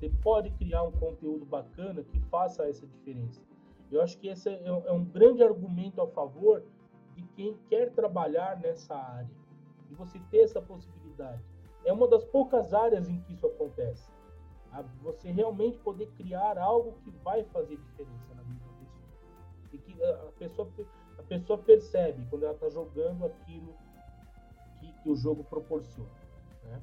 você 0.04 0.10
pode 0.22 0.50
criar 0.50 0.82
um 0.82 0.92
conteúdo 0.92 1.46
bacana 1.46 2.02
que 2.02 2.20
faça 2.20 2.68
essa 2.68 2.86
diferença. 2.86 3.40
Eu 3.90 4.02
acho 4.02 4.18
que 4.18 4.28
esse 4.28 4.48
é, 4.48 4.66
é 4.66 4.92
um 4.92 5.04
grande 5.04 5.42
argumento 5.42 6.00
a 6.00 6.06
favor 6.06 6.62
de 7.14 7.22
quem 7.34 7.56
quer 7.68 7.90
trabalhar 7.92 8.60
nessa 8.60 8.94
área. 8.94 9.30
E 9.90 9.94
você 9.94 10.18
ter 10.30 10.38
essa 10.38 10.60
possibilidade. 10.60 11.42
É 11.84 11.92
uma 11.92 12.08
das 12.08 12.24
poucas 12.24 12.74
áreas 12.74 13.08
em 13.08 13.20
que 13.20 13.32
isso 13.32 13.46
acontece. 13.46 14.10
Você 15.02 15.30
realmente 15.30 15.78
poder 15.78 16.06
criar 16.16 16.58
algo 16.58 16.94
que 17.04 17.10
vai 17.22 17.44
fazer 17.44 17.76
diferença 17.76 18.34
na 18.34 18.42
vida 18.42 18.60
da 18.64 18.72
pessoa. 18.80 19.08
E 19.72 19.78
que 19.78 20.02
a 20.02 20.32
pessoa 20.38 20.68
a 21.16 21.22
pessoa 21.22 21.58
percebe 21.58 22.26
quando 22.28 22.42
ela 22.42 22.54
está 22.54 22.68
jogando 22.68 23.24
aquilo 23.24 23.72
que, 24.80 24.92
que, 25.02 25.08
o 25.08 25.14
jogo 25.14 25.44
proporciona. 25.44 26.10
Né? 26.64 26.82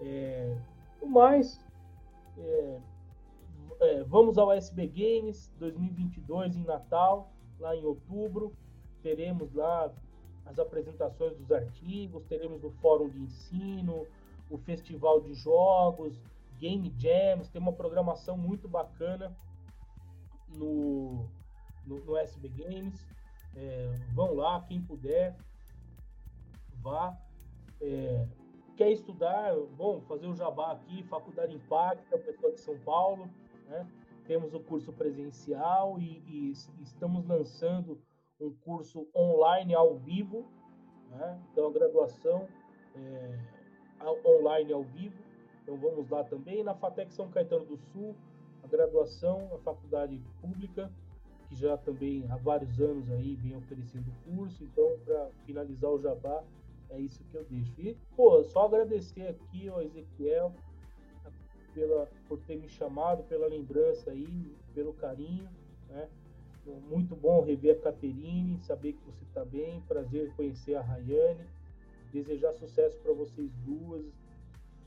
É, 0.00 0.58
o 1.02 1.06
mais, 1.06 1.60
é, 2.38 2.80
é, 3.80 4.04
vamos 4.04 4.38
ao 4.38 4.52
SB 4.52 4.86
Games 4.88 5.52
2022 5.58 6.56
em 6.56 6.64
Natal, 6.64 7.32
lá 7.58 7.74
em 7.74 7.84
outubro. 7.84 8.52
Teremos 9.02 9.52
lá 9.52 9.92
as 10.46 10.58
apresentações 10.58 11.36
dos 11.36 11.50
artigos, 11.50 12.24
teremos 12.24 12.62
o 12.64 12.70
fórum 12.70 13.08
de 13.08 13.20
ensino, 13.20 14.06
o 14.50 14.58
festival 14.58 15.20
de 15.20 15.34
jogos, 15.34 16.20
game 16.58 16.92
jams, 16.98 17.48
tem 17.48 17.60
uma 17.60 17.72
programação 17.72 18.36
muito 18.36 18.68
bacana 18.68 19.36
no, 20.48 21.26
no, 21.86 22.04
no 22.04 22.16
SB 22.16 22.48
Games. 22.48 23.06
É, 23.56 23.98
vão 24.12 24.34
lá, 24.34 24.60
quem 24.62 24.80
puder, 24.80 25.36
vá. 26.82 27.16
É, 27.80 28.26
quer 28.76 28.90
estudar, 28.90 29.54
bom, 29.76 30.00
fazer 30.02 30.26
o 30.26 30.34
jabá 30.34 30.72
aqui, 30.72 31.02
Faculdade 31.04 31.54
Impacta, 31.54 32.18
pessoal 32.18 32.52
de 32.52 32.60
São 32.60 32.78
Paulo, 32.80 33.28
né? 33.68 33.86
Temos 34.26 34.54
o 34.54 34.60
curso 34.60 34.92
presencial 34.92 35.98
e, 35.98 36.22
e, 36.26 36.52
estamos 36.82 37.26
lançando 37.26 38.00
um 38.40 38.52
curso 38.64 39.06
online 39.14 39.74
ao 39.74 39.96
vivo, 39.96 40.46
né? 41.10 41.40
Então, 41.52 41.68
a 41.68 41.72
graduação 41.72 42.48
é, 42.96 43.38
online 44.24 44.72
ao 44.72 44.82
vivo. 44.82 45.22
Então, 45.62 45.76
vamos 45.76 46.08
lá 46.08 46.24
também. 46.24 46.64
Na 46.64 46.74
FATEC 46.74 47.12
São 47.12 47.30
Caetano 47.30 47.64
do 47.66 47.76
Sul, 47.76 48.14
a 48.62 48.66
graduação, 48.66 49.50
a 49.54 49.58
faculdade 49.58 50.20
pública, 50.40 50.90
que 51.48 51.54
já 51.54 51.76
também 51.76 52.24
há 52.30 52.36
vários 52.36 52.80
anos 52.80 53.10
aí 53.10 53.36
vem 53.36 53.56
oferecendo 53.56 54.10
curso. 54.24 54.64
Então, 54.64 54.98
para 55.04 55.28
finalizar 55.44 55.90
o 55.90 56.00
jabá, 56.00 56.42
é 56.94 57.00
isso 57.00 57.24
que 57.24 57.36
eu 57.36 57.44
deixo. 57.44 57.72
E, 57.80 57.96
pô, 58.16 58.42
só 58.44 58.66
agradecer 58.66 59.28
aqui 59.28 59.68
ao 59.68 59.82
Ezequiel 59.82 60.52
pela, 61.74 62.08
por 62.28 62.38
ter 62.40 62.56
me 62.56 62.68
chamado, 62.68 63.24
pela 63.24 63.46
lembrança 63.46 64.10
aí, 64.10 64.56
pelo 64.74 64.94
carinho, 64.94 65.48
né? 65.88 66.08
Muito 66.88 67.14
bom 67.14 67.42
rever 67.42 67.76
a 67.76 67.80
Caterine, 67.80 68.58
saber 68.60 68.94
que 68.94 69.04
você 69.04 69.22
está 69.24 69.44
bem, 69.44 69.82
prazer 69.82 70.32
conhecer 70.34 70.74
a 70.76 70.80
Rayane, 70.80 71.44
desejar 72.10 72.54
sucesso 72.54 72.96
para 73.00 73.12
vocês 73.12 73.52
duas 73.66 74.06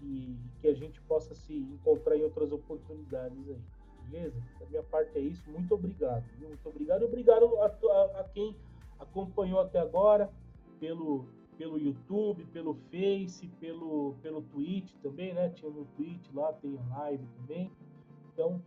e 0.01 0.35
que 0.59 0.67
a 0.67 0.73
gente 0.73 0.99
possa 1.01 1.35
se 1.35 1.53
encontrar 1.53 2.17
em 2.17 2.23
outras 2.23 2.51
oportunidades 2.51 3.47
aí. 3.49 3.61
Beleza? 4.09 4.41
Da 4.59 4.65
minha 4.67 4.83
parte 4.83 5.17
é 5.17 5.21
isso. 5.21 5.47
Muito 5.51 5.73
obrigado. 5.75 6.23
Muito 6.39 6.67
obrigado. 6.67 7.01
E 7.01 7.05
obrigado 7.05 7.45
a, 7.57 7.65
a, 7.65 8.21
a, 8.21 8.23
quem 8.33 8.55
acompanhou 8.99 9.59
até 9.59 9.79
agora 9.79 10.31
pelo, 10.79 11.27
pelo 11.57 11.77
YouTube, 11.77 12.45
pelo 12.45 12.75
Face, 12.91 13.47
pelo, 13.59 14.15
pelo 14.21 14.41
Twitch 14.43 14.93
também, 15.01 15.33
né? 15.33 15.49
Tinha 15.49 15.71
no 15.71 15.85
Twitch 15.95 16.29
lá, 16.33 16.53
tem 16.53 16.79
live 16.89 17.25
também. 17.39 17.71
Então, 18.33 18.61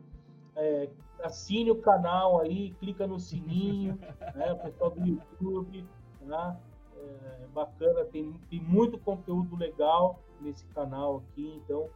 é, 0.57 0.91
assine 1.23 1.71
o 1.71 1.77
canal 1.77 2.41
aí, 2.41 2.73
clica 2.81 3.07
no 3.07 3.19
sininho, 3.19 3.99
né? 4.35 4.53
O 4.53 4.59
pessoal 4.59 4.91
do 4.91 5.07
YouTube, 5.07 5.87
tá? 6.29 6.59
É, 6.97 7.47
bacana, 7.55 8.05
tem, 8.05 8.33
tem 8.51 8.61
muito 8.61 8.99
conteúdo 8.99 9.57
legal 9.57 10.21
nesse 10.41 10.67
canal 10.67 11.19
aqui, 11.19 11.61
então 11.65 11.89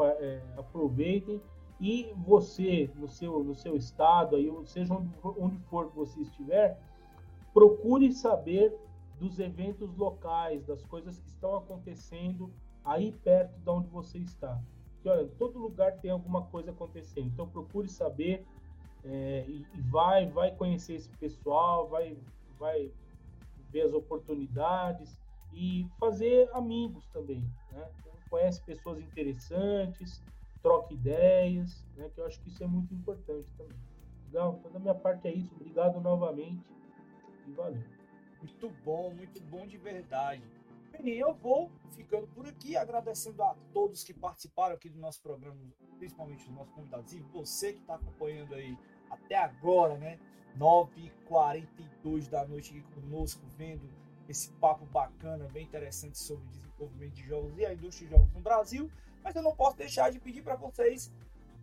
é, 0.00 0.40
aproveitem. 0.56 1.42
E 1.78 2.10
você, 2.26 2.90
no 2.96 3.06
seu, 3.06 3.44
no 3.44 3.54
seu 3.54 3.76
estado, 3.76 4.36
aí, 4.36 4.50
seja 4.64 4.94
onde, 4.94 5.10
onde 5.22 5.58
for 5.68 5.90
que 5.90 5.96
você 5.96 6.20
estiver, 6.22 6.78
procure 7.52 8.10
saber 8.12 8.74
dos 9.18 9.38
eventos 9.38 9.94
locais, 9.96 10.64
das 10.64 10.84
coisas 10.84 11.18
que 11.18 11.28
estão 11.28 11.56
acontecendo 11.56 12.52
aí 12.84 13.12
perto 13.12 13.58
de 13.58 13.70
onde 13.70 13.88
você 13.88 14.18
está. 14.18 14.60
Porque, 14.94 15.08
olha, 15.08 15.26
todo 15.38 15.58
lugar 15.58 15.92
tem 15.98 16.10
alguma 16.10 16.42
coisa 16.46 16.70
acontecendo. 16.70 17.28
Então, 17.28 17.48
procure 17.48 17.88
saber 17.88 18.46
é, 19.04 19.44
e, 19.46 19.66
e, 19.74 19.80
vai, 19.82 20.26
vai 20.26 20.54
conhecer 20.54 20.94
esse 20.94 21.08
pessoal, 21.10 21.88
vai, 21.88 22.16
vai 22.58 22.90
ver 23.70 23.82
as 23.82 23.92
oportunidades 23.92 25.18
e 25.52 25.86
fazer 25.98 26.48
amigos 26.52 27.06
também. 27.08 27.42
Né? 27.72 27.88
Conhece 28.28 28.62
pessoas 28.62 28.98
interessantes, 29.00 30.22
troca 30.62 30.92
ideias, 30.92 31.84
né? 31.96 32.10
Que 32.12 32.20
eu 32.20 32.26
acho 32.26 32.40
que 32.40 32.48
isso 32.48 32.62
é 32.64 32.66
muito 32.66 32.92
importante 32.92 33.48
também. 33.56 33.78
Legal? 34.26 34.56
Então, 34.58 34.72
da 34.72 34.78
minha 34.80 34.94
parte 34.94 35.28
é 35.28 35.32
isso. 35.32 35.54
Obrigado 35.54 36.00
novamente 36.00 36.66
e 37.46 37.52
valeu. 37.52 37.95
Muito 38.38 38.70
bom, 38.84 39.10
muito 39.14 39.40
bom 39.44 39.66
de 39.66 39.76
verdade. 39.78 40.42
Bem, 40.92 41.08
eu 41.14 41.34
vou 41.34 41.70
ficando 41.94 42.26
por 42.28 42.46
aqui, 42.46 42.76
agradecendo 42.76 43.42
a 43.42 43.54
todos 43.72 44.04
que 44.04 44.14
participaram 44.14 44.74
aqui 44.74 44.88
do 44.88 44.98
nosso 44.98 45.20
programa, 45.20 45.56
principalmente 45.98 46.44
os 46.44 46.54
nossos 46.54 46.72
convidados, 46.72 47.12
e 47.12 47.20
você 47.32 47.72
que 47.72 47.80
está 47.80 47.96
acompanhando 47.96 48.54
aí 48.54 48.76
até 49.10 49.36
agora, 49.36 49.96
né? 49.98 50.18
9h42 50.58 52.28
da 52.28 52.46
noite 52.46 52.70
aqui 52.70 52.82
conosco, 52.94 53.42
vendo 53.56 53.88
esse 54.28 54.50
papo 54.54 54.86
bacana, 54.86 55.46
bem 55.48 55.64
interessante 55.64 56.18
sobre 56.18 56.46
desenvolvimento 56.46 57.12
de 57.12 57.22
jogos 57.24 57.58
e 57.58 57.66
a 57.66 57.74
indústria 57.74 58.08
de 58.08 58.14
jogos 58.14 58.32
no 58.32 58.40
Brasil. 58.40 58.90
Mas 59.22 59.34
eu 59.34 59.42
não 59.42 59.54
posso 59.54 59.76
deixar 59.76 60.10
de 60.10 60.18
pedir 60.18 60.42
para 60.42 60.56
vocês 60.56 61.12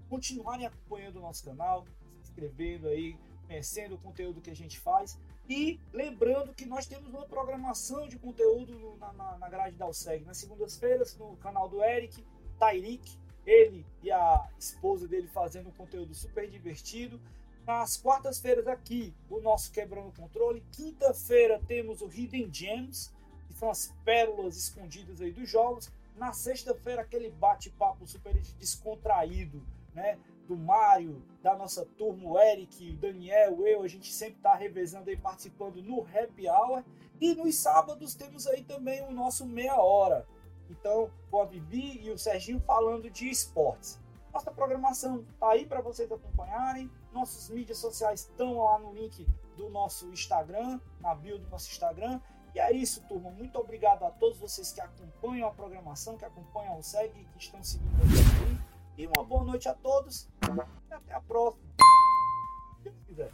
continuarem 0.10 0.66
acompanhando 0.66 1.18
o 1.18 1.22
nosso 1.22 1.44
canal, 1.44 1.86
se 2.22 2.30
inscrevendo 2.30 2.88
aí, 2.88 3.18
conhecendo 3.48 3.96
o 3.96 3.98
conteúdo 3.98 4.42
que 4.42 4.50
a 4.50 4.56
gente 4.56 4.80
faz. 4.80 5.20
E 5.50 5.80
lembrando 5.92 6.54
que 6.54 6.66
nós 6.66 6.86
temos 6.86 7.10
uma 7.14 7.26
programação 7.26 8.08
de 8.08 8.18
conteúdo 8.18 8.96
na, 8.98 9.12
na, 9.14 9.38
na 9.38 9.50
grade 9.50 9.76
da 9.76 9.86
Alseg. 9.86 10.24
Nas 10.24 10.38
segundas-feiras, 10.38 11.18
no 11.18 11.36
canal 11.38 11.68
do 11.68 11.84
Eric, 11.84 12.26
Tairik, 12.58 13.18
ele 13.46 13.86
e 14.02 14.10
a 14.10 14.48
esposa 14.58 15.08
dele 15.08 15.28
fazendo 15.28 15.68
um 15.68 15.74
conteúdo 15.74 16.14
super 16.14 16.50
divertido. 16.50 17.20
Nas 17.66 17.98
quartas-feiras 17.98 18.68
aqui, 18.68 19.14
o 19.30 19.40
nosso 19.40 19.72
Quebrando 19.72 20.12
Controle. 20.14 20.64
Quinta-feira 20.72 21.62
temos 21.68 22.02
o 22.02 22.08
Hidden 22.08 22.54
Gems, 22.54 23.14
que 23.48 23.54
são 23.54 23.70
as 23.70 23.94
pérolas 24.04 24.58
escondidas 24.58 25.22
aí 25.22 25.32
dos 25.32 25.50
jogos. 25.50 25.92
Na 26.18 26.32
sexta-feira, 26.32 27.02
aquele 27.02 27.30
bate-papo 27.32 28.06
super 28.08 28.34
descontraído, 28.34 29.66
né? 29.94 30.18
Do 30.48 30.58
Mário, 30.58 31.24
da 31.42 31.56
nossa 31.56 31.86
turma, 31.98 32.30
o 32.30 32.40
Eric, 32.40 32.92
o 32.92 32.98
Daniel, 32.98 33.66
eu, 33.66 33.84
a 33.84 33.88
gente 33.88 34.12
sempre 34.12 34.38
está 34.38 34.56
revezando 34.56 35.10
aí, 35.10 35.18
participando 35.18 35.82
no 35.82 36.02
Happy 36.02 36.48
Hour. 36.48 36.84
E 37.20 37.34
nos 37.36 37.56
sábados 37.56 38.16
temos 38.16 38.48
aí 38.48 38.64
também 38.64 39.02
o 39.04 39.12
nosso 39.12 39.46
Meia 39.46 39.76
Hora. 39.76 40.28
Então, 40.70 41.10
com 41.30 41.42
a 41.42 41.46
Vivi 41.46 42.02
e 42.04 42.12
o 42.12 42.18
Serginho 42.18 42.60
falando 42.60 43.10
de 43.10 43.30
esportes. 43.30 44.00
Nossa 44.34 44.52
programação 44.52 45.24
está 45.32 45.52
aí 45.52 45.66
para 45.66 45.82
vocês 45.82 46.12
acompanharem. 46.12 46.90
Nossas 47.12 47.50
mídias 47.50 47.78
sociais 47.78 48.22
estão 48.22 48.58
lá 48.58 48.80
no 48.80 48.92
link 48.92 49.28
do 49.56 49.70
nosso 49.70 50.10
Instagram, 50.10 50.80
na 51.00 51.14
bio 51.14 51.38
do 51.38 51.48
nosso 51.50 51.70
Instagram. 51.70 52.20
E 52.56 52.60
é 52.60 52.72
isso, 52.72 53.02
turma. 53.08 53.30
Muito 53.30 53.58
obrigado 53.60 54.04
a 54.04 54.12
todos 54.12 54.40
vocês 54.40 54.72
que 54.72 54.82
acompanham 54.82 55.48
a 55.48 55.52
programação, 55.52 56.18
que 56.18 56.26
acompanham 56.26 56.78
o 56.78 56.84
SEG, 56.84 57.14
que 57.32 57.38
estão 57.38 57.64
seguindo 57.64 57.96
aqui. 58.02 58.73
E 58.98 59.08
uma 59.08 59.24
boa 59.24 59.44
noite 59.44 59.68
a 59.68 59.74
todos. 59.74 60.30
E 60.90 60.94
até 60.94 61.14
a 61.14 61.22
próxima. 61.22 61.64
Se 62.84 62.92
quiser. 63.08 63.32